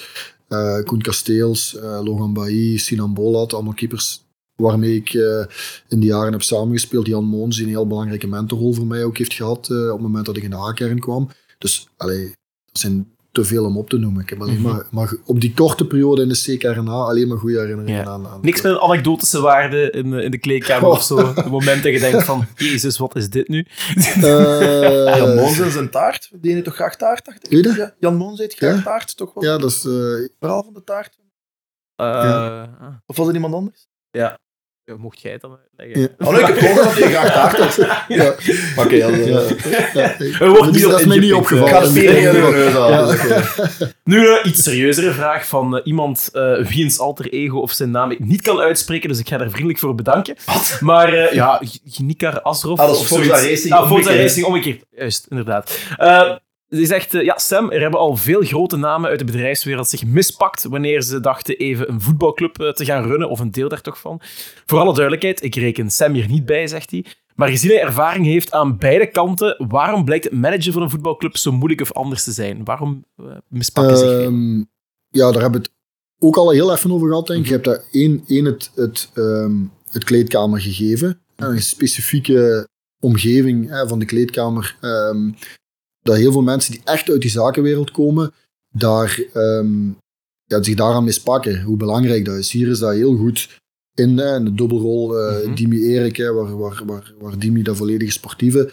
Koen 0.85 1.01
Kasteels, 1.01 1.77
Logan 1.81 2.33
Bailly, 2.33 2.77
Sinan 2.77 3.13
Bolat, 3.13 3.53
allemaal 3.53 3.73
keepers 3.73 4.23
waarmee 4.61 4.95
ik 4.95 5.13
uh, 5.13 5.45
in 5.87 5.99
die 5.99 6.09
jaren 6.09 6.31
heb 6.31 6.41
samengespeeld. 6.41 7.07
Jan 7.07 7.25
Moons, 7.25 7.55
die 7.55 7.65
een 7.65 7.71
heel 7.71 7.87
belangrijke 7.87 8.27
mentorrol 8.27 8.73
voor 8.73 8.87
mij 8.87 9.03
ook 9.03 9.17
heeft 9.17 9.33
gehad 9.33 9.69
op 9.69 9.91
het 9.91 10.01
moment 10.01 10.25
dat 10.25 10.37
ik 10.37 10.43
in 10.43 10.49
de 10.49 10.57
A-kern 10.57 10.99
kwam. 10.99 11.29
Dus 11.57 11.87
allee, 11.97 12.35
dat 12.65 12.81
zijn 12.81 13.11
te 13.31 13.45
veel 13.45 13.65
om 13.65 13.77
op 13.77 13.89
te 13.89 13.97
noemen. 13.97 14.21
Ik 14.21 14.29
heb 14.29 14.41
alleen 14.41 14.61
maar, 14.61 14.85
maar 14.91 15.13
op 15.25 15.41
die 15.41 15.53
korte 15.53 15.87
periode 15.87 16.21
in 16.21 16.29
de 16.29 16.37
CKRNA 16.37 16.91
alleen 16.91 17.27
maar 17.27 17.37
goede 17.37 17.59
herinneringen 17.59 18.03
ja. 18.03 18.09
aan, 18.09 18.27
aan. 18.27 18.39
Niks 18.41 18.61
met 18.61 18.71
een 18.71 18.79
anekdotische 18.79 19.41
waarde 19.41 19.91
in, 19.91 20.11
de, 20.11 20.23
in 20.23 20.31
de 20.31 20.37
kleedkamer 20.37 20.89
oh. 20.89 20.93
of 20.93 21.03
zo. 21.03 21.15
De 21.33 21.49
moment 21.49 21.83
dat 21.83 21.93
je 21.93 21.99
denkt 21.99 22.23
van, 22.23 22.45
jezus, 22.55 22.97
wat 22.97 23.15
is 23.15 23.29
dit 23.29 23.47
nu? 23.47 23.65
Uh, 24.17 24.23
Jan 25.17 25.35
Moons 25.35 25.59
en 25.59 25.71
zijn 25.71 25.89
taart. 25.89 26.29
Die 26.33 26.55
eet 26.55 26.63
toch 26.63 26.75
graag 26.75 26.95
taart? 26.95 27.25
Dacht 27.25 27.51
ik. 27.51 27.65
Ja, 27.75 27.93
Jan 27.99 28.15
Moons 28.15 28.39
eet 28.39 28.53
graag 28.53 28.75
ja? 28.75 28.81
taart, 28.81 29.17
toch 29.17 29.33
wel? 29.33 29.43
Ja, 29.43 29.57
dat 29.57 29.69
is... 29.69 29.85
Uh, 29.85 30.29
verhaal 30.39 30.63
van 30.63 30.73
de 30.73 30.83
taart. 30.83 31.19
Uh, 32.01 32.07
ja. 32.07 33.01
Of 33.05 33.17
was 33.17 33.25
het 33.25 33.35
iemand 33.35 33.53
anders? 33.53 33.87
Ja. 34.11 34.39
Ja, 34.85 34.97
mocht 34.97 35.21
jij 35.21 35.31
het 35.31 35.41
dan 35.41 35.57
leggen? 35.75 36.01
Ja. 36.01 36.07
Oh 36.27 36.39
ik 36.39 36.45
heb 36.45 36.75
dat 36.75 36.97
je 36.97 37.03
graag 37.03 37.55
taart 37.55 37.75
ja. 38.07 38.27
Oké, 38.27 38.95
okay. 38.95 38.97
Ja. 38.97 39.41
Ja. 39.93 40.19
Er 40.19 40.49
wordt 40.49 40.71
niet, 40.71 40.81
dat 40.81 40.99
is 40.99 41.05
mij 41.05 41.17
niet 41.17 41.33
opgevallen. 41.33 41.93
Nu 44.03 44.17
een 44.27 44.39
uh, 44.39 44.51
iets 44.51 44.63
serieuzere 44.63 45.11
vraag 45.11 45.47
van 45.47 45.75
uh, 45.75 45.81
iemand 45.83 46.29
uh, 46.33 46.65
wiens 46.65 46.99
alter 46.99 47.33
ego 47.33 47.57
of 47.57 47.71
zijn 47.71 47.91
naam 47.91 48.11
ik 48.11 48.19
niet 48.19 48.41
kan 48.41 48.59
uitspreken, 48.59 49.09
dus 49.09 49.19
ik 49.19 49.27
ga 49.27 49.37
daar 49.37 49.49
vriendelijk 49.49 49.79
voor 49.79 49.95
bedanken. 49.95 50.35
Wat? 50.45 50.77
Maar 50.79 51.13
uh, 51.13 51.31
ja, 51.31 51.61
Nikar 51.97 52.41
Asrov. 52.41 52.79
Ah, 52.79 52.87
dat 52.87 52.99
is 52.99 53.07
Forza 53.07 53.33
Racing. 53.33 53.73
Ah, 53.73 53.87
Forza 53.87 54.15
Racing, 54.15 54.45
omgekeerd. 54.45 54.85
Juist, 54.89 55.25
inderdaad. 55.29 55.77
Die 56.75 56.85
zegt, 56.85 57.11
ja 57.11 57.37
Sam, 57.37 57.71
er 57.71 57.81
hebben 57.81 57.99
al 57.99 58.15
veel 58.15 58.41
grote 58.41 58.77
namen 58.77 59.09
uit 59.09 59.19
de 59.19 59.25
bedrijfswereld 59.25 59.87
zich 59.87 60.05
mispakt 60.05 60.63
wanneer 60.63 61.01
ze 61.01 61.19
dachten 61.19 61.57
even 61.57 61.89
een 61.89 62.01
voetbalclub 62.01 62.53
te 62.53 62.85
gaan 62.85 63.03
runnen, 63.03 63.29
of 63.29 63.39
een 63.39 63.51
deel 63.51 63.69
daar 63.69 63.81
toch 63.81 63.99
van. 63.99 64.21
Voor 64.65 64.79
alle 64.79 64.93
duidelijkheid, 64.93 65.43
ik 65.43 65.55
reken 65.55 65.89
Sam 65.89 66.13
hier 66.13 66.27
niet 66.27 66.45
bij, 66.45 66.67
zegt 66.67 66.91
hij. 66.91 67.05
Maar 67.35 67.49
gezien 67.49 67.71
hij 67.71 67.81
ervaring 67.81 68.25
heeft 68.25 68.51
aan 68.51 68.77
beide 68.77 69.07
kanten, 69.07 69.65
waarom 69.67 70.05
blijkt 70.05 70.23
het 70.23 70.33
managen 70.33 70.73
van 70.73 70.81
een 70.81 70.89
voetbalclub 70.89 71.37
zo 71.37 71.51
moeilijk 71.51 71.81
of 71.81 71.93
anders 71.93 72.23
te 72.23 72.31
zijn? 72.31 72.63
Waarom 72.63 73.05
uh, 73.17 73.25
mispakken 73.47 73.97
zich 73.97 74.09
um, 74.09 74.69
Ja, 75.09 75.31
daar 75.31 75.41
hebben 75.41 75.61
we 75.61 75.67
het 75.67 75.75
ook 76.19 76.37
al 76.37 76.51
heel 76.51 76.73
even 76.73 76.91
over 76.91 77.07
gehad, 77.07 77.27
denk 77.27 77.39
ik. 77.39 77.45
Je 77.45 77.51
hebt 77.51 77.65
daar 77.65 77.83
één, 77.91 78.23
één 78.27 78.45
het, 78.45 78.71
het, 78.75 79.11
um, 79.15 79.71
het 79.89 80.03
kleedkamer 80.03 80.61
gegeven. 80.61 81.21
Een 81.35 81.61
specifieke 81.61 82.67
omgeving 82.99 83.69
hè, 83.69 83.87
van 83.87 83.99
de 83.99 84.05
kleedkamer. 84.05 84.77
Um, 84.81 85.35
dat 86.01 86.17
heel 86.17 86.31
veel 86.31 86.41
mensen 86.41 86.71
die 86.71 86.81
echt 86.83 87.09
uit 87.09 87.21
die 87.21 87.29
zakenwereld 87.29 87.91
komen, 87.91 88.33
daar, 88.73 89.23
um, 89.33 89.97
ja, 90.45 90.63
zich 90.63 90.75
daaraan 90.75 91.03
mispakken. 91.03 91.61
Hoe 91.61 91.77
belangrijk 91.77 92.25
dat 92.25 92.37
is. 92.37 92.51
Hier 92.51 92.67
is 92.67 92.79
dat 92.79 92.93
heel 92.93 93.15
goed 93.15 93.59
in, 93.93 94.17
hè, 94.17 94.35
in 94.35 94.45
de 94.45 94.53
dubbelrol. 94.53 95.17
Uh, 95.17 95.37
mm 95.37 95.43
-hmm. 95.43 95.55
Dimi 95.55 95.83
Erik, 95.83 96.15
hè, 96.15 96.33
waar, 96.33 96.57
waar, 96.57 96.83
waar, 96.85 97.13
waar 97.19 97.39
Dimi 97.39 97.63
dat 97.63 97.77
volledige 97.77 98.11
sportieve. 98.11 98.71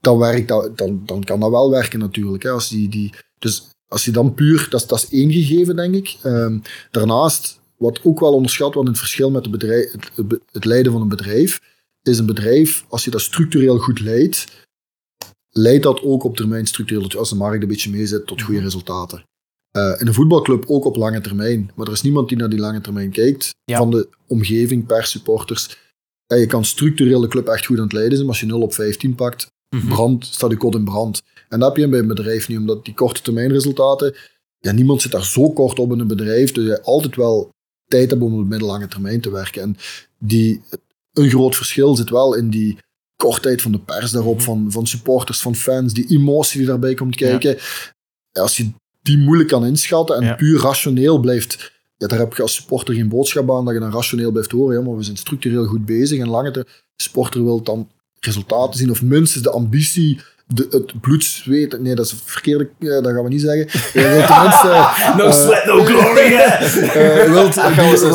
Dan, 0.00 0.18
werkt 0.18 0.48
dat, 0.48 0.78
dan, 0.78 1.02
dan 1.06 1.24
kan 1.24 1.40
dat 1.40 1.50
wel 1.50 1.70
werken 1.70 1.98
natuurlijk. 1.98 2.42
Hè, 2.42 2.50
als 2.50 2.68
die, 2.68 2.88
die, 2.88 3.14
dus 3.38 3.70
als 3.88 4.04
je 4.04 4.10
dan 4.10 4.34
puur, 4.34 4.66
dat, 4.70 4.88
dat 4.88 4.98
is 5.02 5.18
één 5.18 5.32
gegeven 5.32 5.76
denk 5.76 5.94
ik. 5.94 6.16
Um, 6.24 6.62
daarnaast, 6.90 7.60
wat 7.76 8.00
ook 8.04 8.20
wel 8.20 8.32
onderschat 8.32 8.74
wordt 8.74 8.88
in 8.88 8.94
het 8.94 9.02
verschil 9.02 9.30
met 9.30 9.42
het, 9.42 9.50
bedrijf, 9.50 9.92
het, 9.92 10.10
het, 10.14 10.40
het 10.52 10.64
leiden 10.64 10.92
van 10.92 11.00
een 11.00 11.08
bedrijf, 11.08 11.60
is 12.02 12.18
een 12.18 12.26
bedrijf, 12.26 12.84
als 12.88 13.04
je 13.04 13.10
dat 13.10 13.20
structureel 13.20 13.78
goed 13.78 14.00
leidt, 14.00 14.61
leidt 15.52 15.82
dat 15.82 16.02
ook 16.02 16.24
op 16.24 16.36
termijn 16.36 16.66
structureel, 16.66 17.18
als 17.18 17.28
de 17.28 17.36
markt 17.36 17.62
een 17.62 17.68
beetje 17.68 17.90
meezet, 17.90 18.26
tot 18.26 18.42
goede 18.42 18.60
resultaten. 18.60 19.24
Uh, 19.76 20.00
in 20.00 20.06
een 20.06 20.14
voetbalclub 20.14 20.64
ook 20.66 20.84
op 20.84 20.96
lange 20.96 21.20
termijn. 21.20 21.70
Maar 21.74 21.86
er 21.86 21.92
is 21.92 22.02
niemand 22.02 22.28
die 22.28 22.38
naar 22.38 22.48
die 22.48 22.58
lange 22.58 22.80
termijn 22.80 23.10
kijkt. 23.10 23.54
Ja. 23.64 23.78
Van 23.78 23.90
de 23.90 24.08
omgeving 24.26 24.86
per 24.86 25.04
supporters. 25.04 25.78
Ja, 26.26 26.36
je 26.36 26.46
kan 26.46 26.64
structureel 26.64 27.20
de 27.20 27.28
club 27.28 27.46
echt 27.46 27.66
goed 27.66 27.76
aan 27.76 27.82
het 27.82 27.92
leiden 27.92 28.14
zijn. 28.14 28.26
Maar 28.26 28.36
als 28.38 28.44
je 28.44 28.52
0 28.52 28.62
op 28.62 28.74
15 28.74 29.14
pakt, 29.14 29.50
mm 29.68 29.80
-hmm. 29.80 29.88
brand, 29.88 30.26
staat 30.26 30.50
de 30.50 30.56
kot 30.56 30.74
in 30.74 30.84
brand. 30.84 31.22
En 31.48 31.58
dat 31.58 31.68
heb 31.68 31.76
je 31.76 31.88
bij 31.88 31.98
een 31.98 32.06
bedrijf 32.06 32.48
niet. 32.48 32.58
Omdat 32.58 32.84
die 32.84 32.94
korte 32.94 33.22
termijn 33.22 33.52
resultaten... 33.52 34.14
Ja, 34.58 34.72
niemand 34.72 35.02
zit 35.02 35.12
daar 35.12 35.24
zo 35.24 35.50
kort 35.50 35.78
op 35.78 35.92
in 35.92 35.98
een 35.98 36.06
bedrijf. 36.06 36.52
Dus 36.52 36.66
je 36.66 36.82
altijd 36.82 37.16
wel 37.16 37.50
tijd 37.88 38.10
hebt 38.10 38.22
om 38.22 38.40
op 38.40 38.46
middellange 38.46 38.88
termijn 38.88 39.20
te 39.20 39.30
werken. 39.30 39.62
En 39.62 39.76
die, 40.18 40.60
een 41.12 41.28
groot 41.28 41.56
verschil 41.56 41.96
zit 41.96 42.10
wel 42.10 42.34
in 42.34 42.50
die 42.50 42.78
kortheid 43.16 43.62
van 43.62 43.72
de 43.72 43.78
pers 43.78 44.10
daarop, 44.10 44.36
-hmm. 44.36 44.44
van, 44.44 44.66
van 44.68 44.86
supporters, 44.86 45.40
van 45.40 45.54
fans, 45.54 45.94
die 45.94 46.06
emotie 46.08 46.58
die 46.58 46.66
daarbij 46.66 46.94
komt 46.94 47.16
kijken. 47.16 47.56
Ja. 48.30 48.42
Als 48.42 48.56
je 48.56 48.70
die 49.02 49.18
moeilijk 49.18 49.48
kan 49.48 49.66
inschatten 49.66 50.16
en 50.16 50.24
ja. 50.24 50.34
puur 50.34 50.60
rationeel 50.60 51.18
blijft. 51.18 51.72
Ja, 51.96 52.06
daar 52.06 52.18
heb 52.18 52.34
je 52.34 52.42
als 52.42 52.54
supporter 52.54 52.94
geen 52.94 53.08
boodschap 53.08 53.50
aan 53.50 53.64
dat 53.64 53.74
je 53.74 53.80
dan 53.80 53.92
rationeel 53.92 54.30
blijft 54.30 54.50
horen. 54.50 54.78
Ja, 54.78 54.84
maar 54.84 54.96
we 54.96 55.02
zijn 55.02 55.16
structureel 55.16 55.64
goed 55.64 55.84
bezig 55.84 56.18
en 56.18 56.28
lange 56.28 56.50
de 56.50 56.66
supporter 56.96 57.44
wil 57.44 57.62
dan 57.62 57.90
resultaten 58.20 58.78
zien 58.78 58.90
of 58.90 59.02
minstens 59.02 59.44
de 59.44 59.50
ambitie. 59.50 60.20
De, 60.54 60.66
het 60.70 61.00
bloed, 61.00 61.24
zweet, 61.24 61.80
nee, 61.80 61.94
dat 61.94 62.06
is 62.06 62.14
verkeerd, 62.24 62.70
dat 62.78 63.06
gaan 63.06 63.22
we 63.22 63.28
niet 63.28 63.40
zeggen. 63.40 63.66
Je 63.92 64.08
wilt 64.08 64.26
tenminste, 64.26 64.88
no 65.18 65.30
sweat, 65.30 65.64
no 65.64 65.84
glory. 65.84 66.32
uh, 66.32 67.32
wilt 67.32 67.54
rise, 67.78 68.06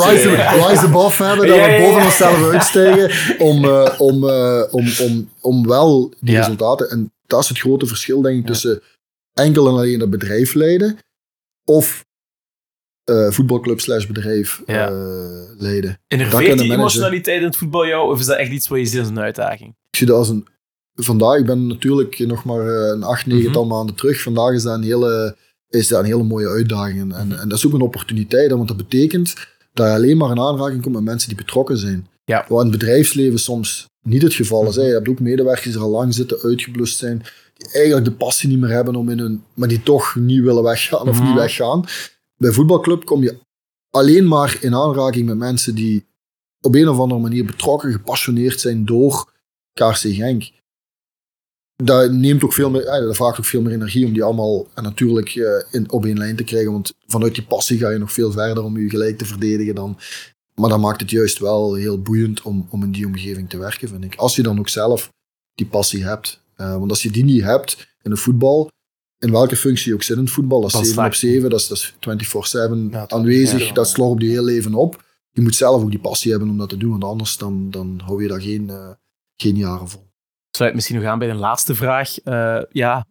rise 0.68 0.86
above 0.86 1.24
hebben, 1.24 1.48
dat 1.48 1.58
we 1.58 1.78
boven 1.80 2.04
onszelf 2.04 2.52
uitstijgen 2.52 3.38
om, 3.40 3.66
uh, 3.66 3.94
om, 3.98 4.24
om, 4.72 4.88
om, 5.00 5.30
om 5.42 5.68
wel 5.68 6.14
die 6.20 6.34
ja. 6.34 6.40
resultaten. 6.40 6.90
En 6.90 7.14
dat 7.28 7.44
is 7.44 7.50
het 7.50 7.60
grote 7.60 7.86
verschil, 7.86 8.22
denk 8.22 8.40
ik, 8.40 8.46
tussen 8.46 8.82
enkel 9.34 9.68
en 9.68 9.74
alleen 9.74 10.00
het 10.00 10.10
bedrijf 10.10 10.54
leiden 10.54 10.98
of 11.66 12.06
uh, 13.10 13.32
voetbalclub 13.32 13.80
slash 13.80 14.06
bedrijf 14.06 14.62
ja. 14.66 14.92
uh, 14.92 14.98
leiden. 15.58 16.00
Enerveert 16.08 16.58
die 16.58 16.72
emotionaliteit 16.72 17.40
in 17.40 17.46
het 17.46 17.56
voetbal 17.56 17.88
jou 17.88 18.12
of 18.12 18.20
is 18.20 18.26
dat 18.26 18.38
echt 18.38 18.52
iets 18.52 18.68
wat 18.68 18.80
je 18.80 18.86
ziet 18.86 19.00
als 19.00 19.10
een 19.10 19.20
uitdaging? 19.20 19.70
Ik 19.90 19.98
zie 19.98 20.08
dat 20.08 20.18
als 20.18 20.30
een... 20.30 20.48
Vandaag, 21.00 21.38
ik 21.40 21.46
ben 21.46 21.68
natuurlijk 21.68 22.20
nog 22.20 22.44
maar 22.44 22.68
een 22.68 23.04
acht, 23.04 23.26
negental 23.26 23.64
mm 23.64 23.70
-hmm. 23.70 23.78
maanden 23.78 23.96
terug. 23.96 24.22
Vandaag 24.22 24.54
is 24.54 24.64
dat 24.64 24.76
een 24.76 24.84
hele, 24.84 25.36
is 25.70 25.88
dat 25.88 26.00
een 26.00 26.06
hele 26.06 26.24
mooie 26.24 26.48
uitdaging. 26.48 27.00
En, 27.00 27.12
en, 27.12 27.40
en 27.40 27.50
dat 27.50 27.58
is 27.58 27.66
ook 27.68 27.74
een 27.74 27.82
opportuniteit, 27.82 28.52
want 28.52 28.68
dat 28.68 28.78
betekent 28.78 29.34
dat 29.74 29.88
je 29.88 29.94
alleen 29.94 30.18
maar 30.18 30.32
in 30.32 30.40
aanraking 30.40 30.82
komt 30.82 30.96
met 30.96 31.04
mensen 31.04 31.28
die 31.30 31.38
betrokken 31.38 31.78
zijn. 31.78 32.08
Ja. 32.26 32.46
Wat 32.48 32.64
in 32.66 32.72
het 32.72 32.80
bedrijfsleven 32.80 33.40
soms 33.40 33.88
niet 34.04 34.22
het 34.22 34.34
geval 34.34 34.68
is. 34.68 34.76
hè. 34.76 34.82
Je 34.82 34.94
hebt 34.94 35.08
ook 35.08 35.20
medewerkers 35.20 35.66
die 35.66 35.74
er 35.76 35.82
al 35.82 35.90
lang 35.90 36.14
zitten, 36.14 36.40
uitgeblust 36.44 36.98
zijn, 36.98 37.24
die 37.54 37.72
eigenlijk 37.74 38.06
de 38.06 38.12
passie 38.12 38.50
niet 38.50 38.60
meer 38.60 38.70
hebben 38.70 38.96
om 38.96 39.10
in 39.10 39.20
hun, 39.20 39.44
maar 39.54 39.68
die 39.68 39.84
toch 39.84 40.16
niet 40.16 40.42
willen 40.44 40.64
weggaan 40.64 41.08
of 41.10 41.18
Mhm. 41.20 41.28
niet 41.28 41.36
weggaan. 41.36 41.86
Bij 42.38 42.50
een 42.50 42.56
voetbalclub 42.56 43.06
kom 43.06 43.24
je 43.24 43.38
alleen 43.90 44.28
maar 44.28 44.58
in 44.62 44.76
aanraking 44.76 45.26
met 45.26 45.38
mensen 45.38 45.76
die 45.76 46.06
op 46.62 46.76
een 46.76 46.90
of 46.90 47.00
andere 47.00 47.22
manier 47.22 47.46
betrokken, 47.46 47.92
gepassioneerd 47.92 48.60
zijn 48.60 48.86
door 48.86 49.32
KRC 49.74 49.98
Genk. 49.98 50.50
Dat 51.84 52.12
neemt 52.12 52.44
ook 52.44 52.54
veel 52.54 52.70
meer, 52.70 52.86
eh, 52.86 53.06
dat 53.06 53.16
vraagt 53.16 53.38
ook 53.40 53.46
veel 53.46 53.62
meer 53.62 53.74
energie 53.74 54.06
om 54.06 54.14
die 54.14 54.24
allemaal 54.24 54.68
en 54.74 54.84
natuurlijk 54.84 55.30
eh, 55.36 55.64
in, 55.72 55.92
op 55.92 56.06
één 56.06 56.18
lijn 56.18 56.36
te 56.36 56.44
krijgen. 56.44 56.72
Want 56.72 56.94
vanuit 57.08 57.36
die 57.36 57.44
passie 57.46 57.78
ga 57.78 57.90
je 57.90 57.98
nog 57.98 58.14
veel 58.14 58.32
verder 58.32 58.64
om 58.64 58.78
je 58.78 58.90
gelijk 58.90 59.18
te 59.18 59.26
verdedigen 59.26 59.76
dan. 59.76 59.98
Maar 60.56 60.70
dat 60.70 60.80
maakt 60.80 61.02
het 61.02 61.10
juist 61.10 61.40
wel 61.40 61.74
heel 61.74 62.02
boeiend 62.02 62.42
om, 62.42 62.68
om 62.70 62.84
in 62.84 62.92
die 62.92 63.06
omgeving 63.06 63.50
te 63.50 63.58
werken, 63.58 63.90
vind 63.90 64.04
ik. 64.04 64.16
Als 64.16 64.36
je 64.36 64.44
dan 64.44 64.60
ook 64.60 64.70
zelf 64.70 65.10
die 65.56 65.66
passie 65.68 66.04
hebt. 66.04 66.42
Eh, 66.56 66.78
want 66.78 66.90
als 66.90 67.04
je 67.04 67.12
die 67.12 67.24
niet 67.24 67.44
hebt 67.44 67.88
in 68.02 68.12
het 68.12 68.20
voetbal, 68.20 68.72
in 69.20 69.32
welke 69.32 69.56
functie 69.56 69.88
je 69.90 69.94
ook 69.94 70.04
zit 70.04 70.18
in 70.18 70.24
het 70.24 70.32
voetbal, 70.32 70.62
dat 70.62 70.68
is 70.70 70.74
Dan 70.76 70.86
7 70.86 70.98
op 70.98 71.04
slaagt 71.14 71.20
7, 71.20 71.50
dat 71.50 71.60
is, 71.60 71.68
dat 71.68 71.78
is 71.78 71.94
24-7 72.00 72.90
Ja, 72.92 73.00
dat- 73.00 73.12
aanwezig, 73.12 73.68
ja, 73.68 73.74
dat 73.74 73.90
slorpt 73.90 74.14
op 74.14 74.22
je 74.22 74.28
heel 74.28 74.44
leven 74.44 74.74
op. 74.74 75.04
Je 75.32 75.42
moet 75.42 75.56
zelf 75.56 75.82
ook 75.82 75.90
die 75.90 76.00
passie 76.00 76.32
hebben 76.32 76.50
om 76.50 76.58
dat 76.58 76.70
te 76.70 76.78
doen, 76.78 76.92
want 76.92 77.04
anders 77.04 77.38
dan, 77.38 77.70
dan 77.72 78.02
hou 78.06 78.22
je 78.22 78.28
daar 78.28 78.42
geen, 78.42 78.70
eh, 78.70 78.90
geen 79.36 79.56
jaren 79.56 79.90
vol. 79.90 80.06
sluit 80.58 80.74
misschien 80.74 80.96
nog 80.96 81.06
aan 81.06 81.20
bij 81.20 81.30
een 81.30 81.38
laatste 81.38 81.76
vraag. 81.76 82.20
Eh, 82.24 82.58
ja, 82.72 83.06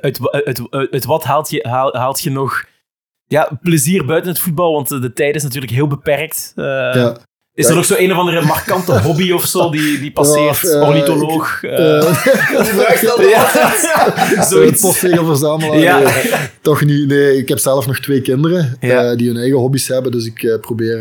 uit, 0.00 0.18
uit, 0.30 0.62
uit, 0.70 0.90
uit 0.90 1.04
wat 1.04 1.24
haalt 1.24 1.50
je, 1.50 1.66
haal- 1.68 1.94
haalt 1.96 2.20
je 2.20 2.30
nog 2.30 2.64
ja, 3.26 3.58
plezier 3.62 4.04
buiten 4.04 4.30
het 4.30 4.40
voetbal? 4.40 4.72
Want 4.72 4.88
de 4.88 5.12
tijd 5.12 5.34
is 5.34 5.42
natuurlijk 5.42 5.72
heel 5.72 5.86
beperkt. 5.86 6.52
Eh, 6.56 6.64
ja. 6.64 7.16
Is 7.54 7.64
er 7.64 7.70
Ja. 7.70 7.76
nog 7.76 7.84
zo 7.86 7.94
een 7.98 8.12
of 8.12 8.18
andere 8.18 8.42
markante 8.42 9.00
hobby 9.06 9.32
of 9.32 9.44
zo 9.44 9.70
die, 9.70 9.98
die 10.00 10.12
passeert? 10.12 10.60
Ja, 10.60 10.68
eh, 10.68 10.88
Ornitholoog? 10.88 11.62
eh, 11.62 11.98
Eh, 11.98 13.30
ja, 13.30 14.42
zoiets. 14.44 14.80
Postzegelverzamelaar. 14.80 15.78
Ja. 15.78 15.98
Nee, 15.98 16.32
toch 16.62 16.84
niet. 16.84 17.06
Nee, 17.08 17.36
ik 17.38 17.48
heb 17.48 17.58
zelf 17.58 17.86
nog 17.86 17.98
twee 17.98 18.20
kinderen 18.20 18.76
Ja. 18.80 19.10
eh, 19.10 19.16
die 19.16 19.28
hun 19.28 19.36
eigen 19.36 19.58
hobby's 19.58 19.88
hebben. 19.88 20.12
Dus 20.12 20.26
ik 20.26 20.42
eh, 20.42 20.60
probeer 20.60 20.98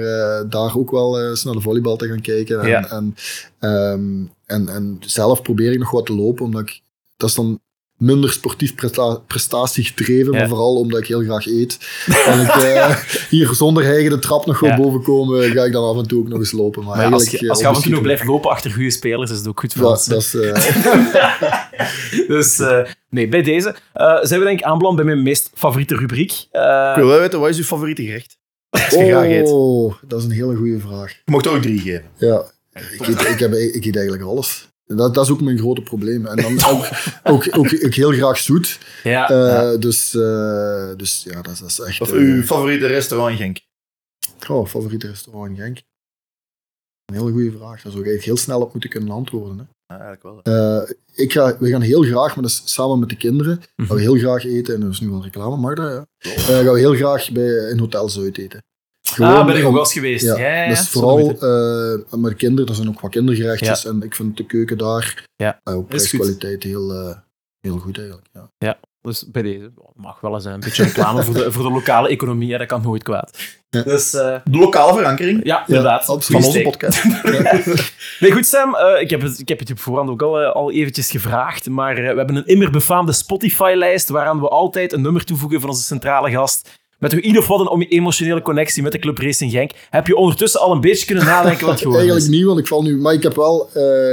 daar 0.50 0.78
ook 0.78 0.92
wel 0.92 1.20
eh, 1.20 1.26
eens 1.30 1.44
naar 1.44 1.54
de 1.54 1.62
volleybal 1.62 1.96
te 1.96 2.08
gaan 2.08 2.22
kijken. 2.22 2.62
En, 2.62 2.68
Ja. 2.68 2.90
en, 2.90 3.16
ehm, 3.60 4.26
en, 4.54 4.70
en 4.70 4.98
zelf 5.00 5.42
probeer 5.42 5.72
ik 5.72 5.80
nog 5.80 5.92
wat 5.92 6.06
te 6.06 6.16
lopen, 6.16 6.46
omdat 6.46 6.62
ik... 6.62 6.82
Dat 7.18 7.30
is 7.30 7.36
dan 7.36 7.60
minder 7.98 8.32
sportief 8.32 8.76
presta 8.76 9.16
prestatie 9.16 9.84
gedreven, 9.84 10.32
Ja. 10.34 10.40
maar 10.40 10.48
vooral 10.48 10.76
omdat 10.76 11.00
ik 11.00 11.08
heel 11.08 11.22
graag 11.22 11.46
eet. 11.48 11.78
En 12.26 12.40
ik 12.42 12.48
eh, 12.50 12.96
hier 13.30 13.54
zonder 13.54 13.86
eigen 13.86 14.10
de 14.12 14.20
trap 14.20 14.46
nog 14.46 14.60
wil 14.60 14.70
Ja. 14.70 14.78
boven 14.78 15.02
komen, 15.04 15.52
ga 15.52 15.64
ik 15.64 15.72
dan 15.72 15.84
af 15.84 15.98
en 15.98 16.08
toe 16.08 16.20
ook 16.20 16.28
nog 16.28 16.40
eens 16.40 16.52
lopen. 16.52 16.84
Maar 16.84 17.14
als 17.14 17.30
je, 17.30 17.38
eh, 17.40 17.50
als 17.50 17.60
je 17.60 17.68
af 17.68 17.86
en 17.86 17.92
toe 17.92 18.02
blijft 18.02 18.24
lopen 18.26 18.50
achter 18.50 18.72
goede 18.72 18.90
spelers, 18.92 19.32
is 19.32 19.38
het 19.38 19.48
ook 19.48 19.60
goed 19.60 19.74
voor 19.74 19.84
Ja, 19.84 19.90
ons. 19.90 20.06
dat 20.06 20.22
is... 20.22 20.34
eh, 20.36 21.68
Dus 22.28 22.60
eh, 22.60 22.86
nee, 23.10 23.28
bij 23.28 23.42
deze 23.42 23.76
eh, 23.94 24.18
zijn 24.22 24.40
we 24.40 24.46
denk 24.46 24.60
ik 24.60 24.66
aanbeland 24.66 24.96
bij 24.96 25.06
mijn 25.06 25.24
meest 25.24 25.52
favoriete 25.56 25.96
rubriek. 25.96 26.32
Ik 26.32 26.94
wil 26.96 27.08
wel 27.08 27.20
weten, 27.20 27.40
wat 27.40 27.50
is 27.50 27.58
uw 27.58 27.64
favoriete 27.64 28.04
gerecht? 28.04 28.38
Als 28.70 28.90
je 29.00 29.06
graag 29.06 29.26
eet. 29.26 29.48
Oh, 29.52 29.94
dat 30.08 30.20
is 30.20 30.26
een 30.26 30.32
hele 30.32 30.56
goede 30.56 30.80
vraag. 30.80 31.10
Je 31.12 31.32
mocht 31.32 31.48
ook 31.48 31.62
drie 31.62 31.80
geven. 31.80 32.04
Ja, 32.18 32.44
ik 32.74 33.08
eet, 33.08 33.22
ik, 33.28 33.40
heb, 33.40 33.54
ik 33.54 33.86
eet 33.86 33.96
eigenlijk 33.96 34.26
alles. 34.26 34.72
Dat, 34.86 35.14
dat 35.14 35.26
is 35.26 35.32
ook 35.32 35.42
mijn 35.42 35.58
grote 35.58 35.82
probleem. 35.82 36.26
En 36.26 36.36
dan 36.36 36.54
ook, 36.54 36.86
ook, 37.34 37.48
ook, 37.58 37.86
ook 37.86 37.94
heel 37.94 38.12
graag 38.12 38.38
zoet. 38.38 38.80
ja, 39.04 39.30
Eh, 39.30 39.80
dus, 39.80 40.16
eh, 40.16 40.90
dus 40.98 41.24
ja, 41.24 41.42
dat, 41.42 41.58
dat 41.58 41.70
is 41.70 41.80
echt... 41.80 42.02
Of 42.02 42.10
eh, 42.12 42.16
uw 42.18 42.42
favoriete 42.44 42.88
restaurant 42.88 43.32
in 43.32 43.38
Genk? 43.38 43.60
oh, 44.50 44.68
favoriete 44.68 45.08
restaurant 45.08 45.50
in 45.50 45.56
Genk? 45.64 45.78
Een 47.06 47.16
hele 47.16 47.32
goede 47.32 47.58
vraag. 47.58 47.82
Daar 47.82 47.92
zou 47.92 48.10
ik 48.10 48.22
heel 48.24 48.38
snel 48.38 48.62
op 48.62 48.72
moeten 48.72 48.90
kunnen 48.90 49.10
antwoorden. 49.14 49.58
Hè. 49.58 49.64
Ja, 49.96 50.02
eigenlijk 50.02 50.44
wel. 50.46 50.54
Eh, 50.82 50.90
ik 51.14 51.32
ga, 51.32 51.58
we 51.60 51.70
gaan 51.70 51.82
heel 51.82 52.02
graag, 52.04 52.34
maar 52.36 52.44
dat 52.44 52.52
is 52.52 52.62
samen 52.66 53.00
met 53.00 53.10
de 53.10 53.18
kinderen, 53.18 53.62
Mhm. 53.76 53.88
gaan 53.88 53.96
we 53.96 54.02
heel 54.02 54.18
graag 54.18 54.46
eten. 54.46 54.74
En 54.76 54.80
dat 54.82 54.92
is 54.92 55.00
nu 55.00 55.10
wel 55.10 55.24
reclame, 55.24 55.58
maar 55.58 55.76
dat, 55.76 56.06
ja. 56.18 56.30
Eh, 56.32 56.36
gaan 56.44 56.74
we 56.74 56.80
heel 56.80 56.96
graag 56.96 57.32
bij, 57.32 57.70
in 57.70 57.80
Hotel 57.80 58.10
Zuid 58.10 58.38
eten. 58.38 58.64
Ah, 59.20 59.46
ben 59.46 59.56
ik 59.58 59.64
ook 59.66 59.72
wel 59.72 59.80
eens 59.80 59.94
geweest. 59.94 60.26
Ja, 60.26 60.38
Ja, 60.38 60.48
ja, 60.48 60.62
ja. 60.62 60.68
dat 60.70 60.78
is 60.78 60.92
Zo 60.92 61.00
vooral 61.00 61.20
goed. 61.20 61.42
eh 62.12 62.20
met 62.20 62.32
de 62.32 62.38
kinderen, 62.38 62.70
er 62.70 62.76
zijn 62.76 62.88
ook 62.88 63.00
wat 63.00 63.12
kindergerechtjes 63.12 63.86
en 63.86 64.02
ik 64.02 64.16
vind 64.16 64.38
de 64.38 64.46
keuken 64.46 64.78
daar 64.78 65.26
Ja, 65.36 65.60
eh, 65.64 65.78
op 65.78 65.88
prijskwaliteit 65.88 66.64
heel, 66.64 66.92
eh, 66.94 67.16
heel 67.60 67.78
goed 67.78 67.98
eigenlijk. 67.98 68.28
Ja. 68.58 68.78
Dus 69.02 69.32
bij 69.32 69.42
deze 69.42 69.72
mag 69.96 70.20
wel 70.20 70.34
eens 70.34 70.46
een 70.46 70.60
beetje 70.60 70.84
reclame 70.84 71.24
voor 71.24 71.34
de, 71.34 71.52
voor 71.52 71.64
de 71.64 71.72
lokale 71.72 72.08
economie. 72.10 72.48
Ja, 72.48 72.58
dat 72.58 72.68
kan 72.68 72.82
nooit 72.82 73.04
kwaad. 73.04 73.38
Ja. 73.70 73.82
Dus 73.84 74.14
eh, 74.14 74.36
De 74.44 74.58
lokale 74.58 74.94
verankering 74.94 75.46
ja, 75.46 75.68
inderdaad. 75.68 76.10
absoluut. 76.10 76.42
van 76.42 76.52
onze 76.52 76.62
podcast. 76.62 77.04
Nee, 78.20 78.32
goed 78.32 78.46
Sam, 78.46 78.76
eh, 78.76 79.02
ik, 79.02 79.10
heb 79.10 79.22
het, 79.22 79.40
ik 79.40 79.48
heb 79.48 79.60
het 79.60 79.68
je 79.68 79.74
op 79.74 79.80
voorhand 79.80 80.10
ook 80.10 80.22
al, 80.22 80.44
al 80.46 80.72
eventjes 80.72 81.12
gevraagd, 81.12 81.70
maar 81.70 81.98
eh, 81.98 82.12
we 82.12 82.18
hebben 82.18 82.36
een 82.36 82.46
immer 82.46 82.72
befaamde 82.72 83.12
Spotify-lijst 83.12 84.10
waaraan 84.10 84.40
we 84.40 84.48
altijd 84.48 84.94
een 84.94 85.02
nummer 85.02 85.26
toevoegen 85.26 85.60
van 85.60 85.70
onze 85.70 85.84
centrale 85.84 86.32
gast. 86.32 86.70
Met 87.04 87.12
toch 87.12 87.22
ieder 87.22 87.44
wat 87.44 87.72
een 87.72 87.82
emotionele 87.88 88.42
connectie 88.42 88.84
met 88.84 88.92
de 88.92 89.00
Club 89.00 89.18
Racing 89.18 89.52
Genk. 89.52 89.72
Heb 89.90 90.08
je 90.08 90.16
ondertussen 90.16 90.60
al 90.60 90.72
een 90.72 90.82
beetje 90.82 91.06
kunnen 91.06 91.26
nadenken 91.26 91.66
wat 91.66 91.78
geworden 91.82 92.02
Eigenlijk 92.02 92.32
is? 92.32 92.38
niet, 92.38 92.46
want 92.48 92.60
ik 92.60 92.68
val 92.68 92.82
nu... 92.84 92.98
Maar 92.98 93.14
ik 93.14 93.24
heb 93.24 93.36
wel 93.36 93.70
eh, 93.74 94.12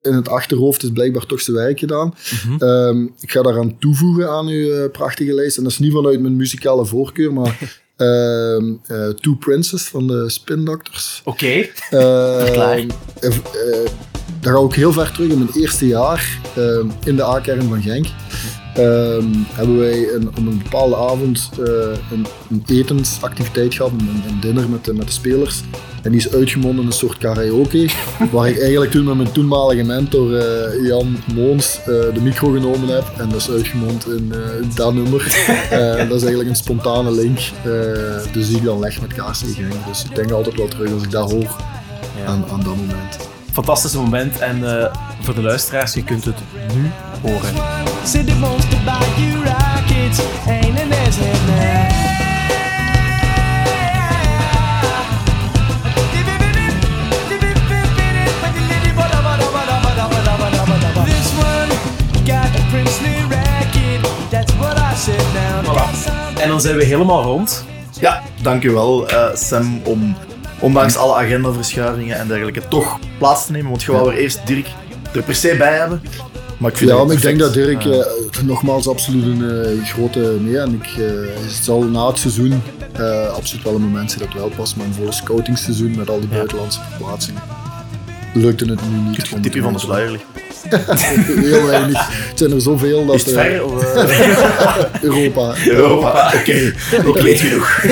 in 0.00 0.12
het 0.14 0.28
achterhoofd 0.28 0.82
is 0.82 0.90
blijkbaar 0.90 1.26
toch 1.26 1.40
zijn 1.40 1.56
werk 1.56 1.78
gedaan. 1.78 2.14
Mhm. 2.46 2.64
Ehm, 2.64 3.02
ik 3.20 3.30
ga 3.30 3.42
daaraan 3.42 3.78
toevoegen 3.78 4.28
aan 4.30 4.46
uw 4.46 4.72
eh, 4.72 4.90
prachtige 4.90 5.34
lijst. 5.34 5.56
En 5.56 5.62
dat 5.62 5.72
is 5.72 5.78
niet 5.78 5.92
vanuit 5.92 6.20
mijn 6.20 6.36
muzikale 6.36 6.86
voorkeur, 6.86 7.32
maar 7.32 7.58
ehm, 7.96 8.72
eh, 8.86 9.08
Two 9.08 9.34
Princes 9.34 9.82
van 9.82 10.06
de 10.06 10.30
Spin 10.30 10.64
Doctors. 10.64 11.20
Oké, 11.24 11.46
Eh, 11.46 11.68
Klaar. 12.52 12.76
eh, 12.78 12.86
eh, 13.26 13.90
daar 14.40 14.54
ga 14.56 14.64
ik 14.64 14.72
heel 14.74 14.92
ver 14.92 15.12
terug 15.12 15.30
in 15.30 15.38
mijn 15.38 15.50
eerste 15.54 15.86
jaar 15.86 16.38
ehm, 16.56 16.86
in 17.04 17.16
de 17.16 17.24
A-kern 17.24 17.68
van 17.68 17.82
Genk. 17.82 18.06
Ehm, 18.80 19.28
hebben 19.52 19.78
wij 19.78 20.08
een, 20.14 20.28
op 20.28 20.36
een 20.36 20.60
bepaalde 20.62 20.96
avond 20.96 21.50
eh, 21.52 21.66
een, 22.12 22.26
een 22.50 22.62
etensactiviteit 22.66 23.74
gehad, 23.74 23.92
een, 23.92 24.22
een 24.28 24.40
dinner 24.40 24.68
met 24.68 24.84
de, 24.84 24.94
met 24.94 25.06
de 25.06 25.12
spelers. 25.12 25.62
En 26.02 26.10
die 26.10 26.20
is 26.20 26.32
uitgemonden 26.32 26.80
in 26.80 26.86
een 26.86 26.92
soort 26.92 27.18
karaoke, 27.18 27.88
waar 28.32 28.48
ik 28.48 28.60
eigenlijk 28.60 28.90
toen 28.90 29.04
met 29.04 29.16
mijn 29.16 29.32
toenmalige 29.32 29.82
mentor 29.82 30.36
eh, 30.36 30.86
Jan 30.86 31.16
Moons 31.34 31.78
eh, 31.78 31.86
de 31.86 32.20
micro 32.22 32.50
genomen 32.50 32.88
heb. 32.88 33.04
En 33.18 33.28
dat 33.28 33.40
is 33.40 33.50
uitgemond 33.50 34.06
in 34.06 34.32
dat 34.74 34.94
nummer. 34.94 35.20
Dat 36.08 36.16
is 36.16 36.22
eigenlijk 36.22 36.48
een 36.48 36.56
spontane 36.56 37.12
link, 37.12 37.38
dus 38.32 38.48
die 38.48 38.56
ik 38.56 38.64
dan 38.64 38.78
leg 38.78 39.00
met 39.00 39.12
Genk. 39.12 39.86
Dus 39.86 40.04
ik 40.04 40.14
denk 40.14 40.30
altijd 40.30 40.56
wel 40.56 40.68
terug 40.68 40.92
als 40.92 41.02
ik 41.02 41.10
dat 41.10 41.30
hoor 41.30 41.56
aan, 42.26 42.44
aan 42.50 42.62
dat 42.62 42.76
moment. 42.76 43.29
Fantastisch 43.64 43.94
moment. 43.94 44.38
En 44.38 44.80
eh, 44.80 44.94
voor 45.20 45.34
de 45.34 45.42
luisteraars, 45.42 45.94
je 45.94 46.04
kunt 46.04 46.24
het 46.24 46.36
nu 46.74 46.90
horen. 47.22 47.54
Voilà. 65.64 66.40
En 66.40 66.48
dan 66.48 66.60
zijn 66.60 66.76
we 66.76 66.84
helemaal 66.84 67.22
rond. 67.22 67.64
Ja, 68.00 68.22
dankjewel 68.42 69.08
eh 69.08 69.34
Sam 69.34 69.80
om 69.84 70.16
ondanks 70.60 70.96
alle 70.96 71.14
agendaverschuivingen 71.14 72.16
en 72.18 72.28
dergelijke 72.28 72.68
toch 72.68 72.98
plaats 73.18 73.46
te 73.46 73.52
nemen. 73.52 73.70
Want 73.70 73.82
je 73.82 73.92
wou 73.92 74.12
er 74.12 74.18
eerst 74.18 74.46
Dirk 74.46 74.66
er 75.12 75.22
per 75.22 75.34
se 75.34 75.54
bij 75.58 75.78
hebben. 75.78 76.02
Maar 76.58 76.70
ik 76.70 76.76
vind 76.76 76.90
Ja, 76.90 77.02
het 77.02 77.12
ik 77.12 77.22
denk 77.22 77.38
dat. 77.38 77.54
Dirk 77.54 77.84
Eh, 77.84 78.06
nogmaals 78.42 78.88
absoluut 78.88 79.24
een 79.24 79.64
eh, 79.80 79.84
grote 79.88 80.18
mee. 80.40 80.58
En 80.58 80.74
ik 80.74 80.86
eh, 80.86 81.04
het 81.42 81.60
zal 81.62 81.82
na 81.82 82.06
het 82.06 82.18
seizoen 82.18 82.62
absoluut 83.34 83.64
wel 83.64 83.74
een 83.74 83.80
moment 83.82 84.10
zijn 84.10 84.24
dat 84.24 84.34
wel 84.34 84.50
past. 84.56 84.76
Maar 84.76 84.86
een 84.86 84.94
volle 84.94 85.12
scoutingsseizoen 85.12 85.96
met 85.96 86.10
al 86.10 86.20
die 86.20 86.28
buitenlandse 86.28 86.80
verplaatsingen 86.90 87.42
lukte 88.34 88.64
het 88.64 88.80
nu 88.90 89.10
niet. 89.10 89.32
om 89.34 89.42
tipje 89.42 89.62
van 89.62 89.72
de 89.72 89.78
sluier. 89.78 90.20
Heel 91.50 91.66
weinig. 91.66 92.08
Het 92.28 92.38
zijn 92.38 92.52
er 92.52 92.60
zoveel 92.60 93.06
dat 93.06 93.14
Is 93.14 93.24
het 93.24 93.34
eh, 93.34 93.42
ver? 93.42 93.64
Of, 93.64 93.84
Europa. 95.02 95.54
Europa, 95.66 96.32
oké. 96.36 96.52
Ik 96.52 97.22
weet 97.22 97.40
genoeg. 97.40 97.82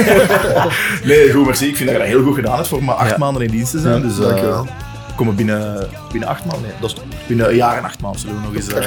nee, 1.05 1.33
goed, 1.33 1.45
merci. 1.45 1.67
Ik 1.69 1.77
vind 1.77 1.89
dat 1.89 1.99
je 1.99 2.05
dat 2.05 2.13
heel 2.15 2.23
goed 2.23 2.35
gedaan 2.35 2.57
hebt 2.57 2.69
voor 2.69 2.85
maar 2.85 2.95
acht 2.95 3.11
Ja. 3.11 3.17
maanden 3.19 3.43
in 3.43 3.51
dienst 3.51 3.71
te 3.71 3.79
zijn. 3.79 4.03
Dus 4.03 4.19
eh, 4.19 4.25
dankjewel. 4.25 4.67
komen 5.17 5.35
binnen, 5.35 5.89
binnen 6.13 6.29
acht 6.29 6.45
maanden. 6.45 6.63
Nee, 6.63 6.73
dat 6.81 6.89
is 6.91 6.95
toch 6.97 7.05
binnen 7.27 7.49
een 7.49 7.57
jaar 7.57 7.77
en 7.77 7.85
acht 7.85 8.01
maanden 8.01 8.21
zullen 8.21 8.37
we 8.37 8.43
nog 8.43 8.55
eens 8.55 8.69
eh, 8.73 8.87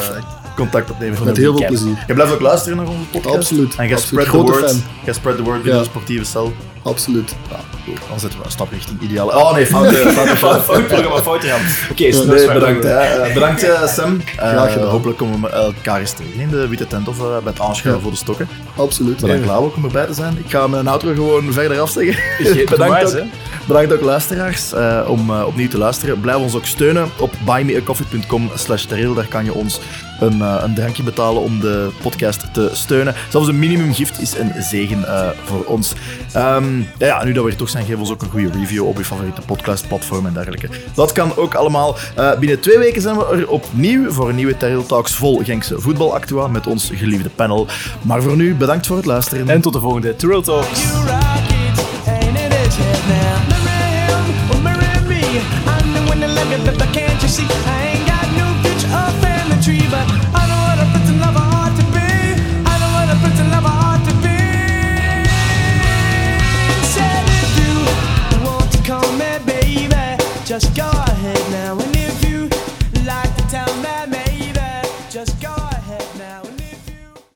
contact 0.55 0.89
opnemen. 0.91 1.17
van 1.17 1.25
Met 1.25 1.37
heel 1.37 1.57
veel 1.57 1.67
plezier. 1.67 2.03
Je 2.07 2.13
blijft 2.13 2.33
ook 2.33 2.41
luisteren 2.41 2.77
naar 2.77 2.87
onze 2.87 3.05
podcast. 3.11 3.35
Absoluut, 3.35 3.75
En 3.75 3.87
je 3.87 3.93
absoluut. 3.95 4.25
spread 4.27 4.45
the 4.45 4.51
word. 4.59 4.75
Je 5.05 5.13
spread 5.13 5.35
the 5.37 5.43
word 5.43 5.55
binnen 5.63 5.73
Ja. 5.75 5.79
de 5.83 5.89
sportieve 5.89 6.25
cel. 6.25 6.53
Absoluut. 6.83 7.35
Ja, 7.49 7.55
goed, 7.99 8.09
dan 8.09 8.19
zetten 8.19 8.39
we 8.39 8.45
een 8.45 8.51
stap 8.51 8.71
richting 8.71 9.01
ideaal. 9.01 9.27
Oh 9.27 9.53
nee, 9.53 9.65
fout. 9.65 9.85
eh, 9.93 10.07
fout, 10.07 10.27
fout. 10.37 10.63
Fout 10.63 10.87
programma, 10.87 11.21
fout. 11.21 11.43
Oké, 11.91 12.03
Nee, 12.03 12.21
okay, 12.21 12.53
bedankt, 12.53 12.83
hè. 12.83 12.89
Eh, 12.99 13.33
bedankt 13.33 13.63
eh, 13.63 13.87
Sam. 13.87 14.21
Eh, 14.37 14.49
Graag 14.49 14.71
gedaan. 14.73 14.87
hopelijk 14.89 15.17
komen 15.17 15.41
we 15.41 15.49
elkaar 15.49 15.99
eens 15.99 16.11
tegen 16.11 16.39
in 16.39 16.49
de 16.49 16.67
witte 16.67 16.87
tent 16.87 17.07
of 17.07 17.19
eh, 17.19 17.25
bij 17.25 17.51
het 17.51 17.59
aanschuiven 17.59 17.91
Ja. 17.93 17.99
voor 18.01 18.11
de 18.11 18.17
stokken. 18.17 18.47
Absoluut. 18.75 19.21
Bedankt 19.21 19.45
Lau 19.45 19.71
om 19.75 19.83
erbij 19.85 20.05
te 20.05 20.13
zijn. 20.13 20.37
Ik 20.43 20.51
ga 20.51 20.67
mijn 20.67 20.87
outro 20.87 21.13
gewoon 21.13 21.53
verder 21.53 21.79
afzeggen. 21.79 22.15
Bedankt 22.43 22.69
bedankt, 22.69 23.15
ook. 23.15 23.21
ook, 23.21 23.27
bedankt 23.67 23.93
ook 23.93 24.01
luisteraars 24.01 24.73
eh, 24.73 25.01
om 25.07 25.29
eh, 25.29 25.43
opnieuw 25.47 25.67
te 25.67 25.77
luisteren. 25.77 26.19
Blijf 26.19 26.37
ons 26.37 26.55
ook 26.55 26.65
steunen 26.65 27.09
op 27.17 27.33
buymeacoffee.com 27.45 28.51
slash. 28.55 28.85
Daar 28.85 29.25
kan 29.29 29.45
je 29.45 29.53
ons 29.53 29.79
een, 30.21 30.41
eh, 30.41 30.55
een 30.63 30.75
drankje 30.75 31.03
betalen 31.03 31.41
om 31.41 31.59
de 31.59 31.89
podcast 32.01 32.53
te 32.53 32.69
steunen. 32.73 33.15
Zelfs 33.29 33.47
een 33.47 33.59
minimumgift 33.59 34.21
is 34.21 34.37
een 34.37 34.51
zegen 34.59 35.07
eh, 35.07 35.29
voor 35.43 35.63
ons. 35.63 35.93
Ehm, 36.33 36.77
ja, 36.77 37.05
ja, 37.05 37.23
nu 37.23 37.33
dat 37.33 37.43
we 37.43 37.49
er 37.49 37.57
toch 37.57 37.69
zijn, 37.69 37.85
geef 37.85 37.97
ons 37.97 38.11
ook 38.11 38.21
een 38.21 38.29
goede 38.29 38.51
review 38.51 38.87
op 38.87 38.97
je 38.97 39.05
favoriete 39.05 39.41
podcastplatform 39.41 40.25
en 40.25 40.33
dergelijke. 40.33 40.69
Dat 40.93 41.11
kan 41.11 41.35
ook 41.35 41.53
allemaal. 41.53 41.95
Eh, 42.15 42.37
binnen 42.39 42.59
twee 42.59 42.77
weken 42.77 43.01
zijn 43.01 43.17
we 43.17 43.25
er 43.25 43.49
opnieuw 43.49 44.11
voor 44.11 44.29
een 44.29 44.35
nieuwe 44.35 44.57
Terril 44.57 44.85
Talks 44.85 45.13
vol 45.13 45.41
Genkse 45.43 45.79
voetbalactua 45.79 46.47
met 46.47 46.67
ons 46.67 46.91
geliefde 46.93 47.29
panel. 47.29 47.67
Maar 48.01 48.21
voor 48.21 48.35
nu, 48.35 48.55
bedankt 48.55 48.87
voor 48.87 48.97
het 48.97 49.05
luisteren. 49.05 49.49
En 49.49 49.61
tot 49.61 49.73
de 49.73 49.79
volgende 49.79 50.15
Trail 50.15 50.41
Talks. 50.41 50.81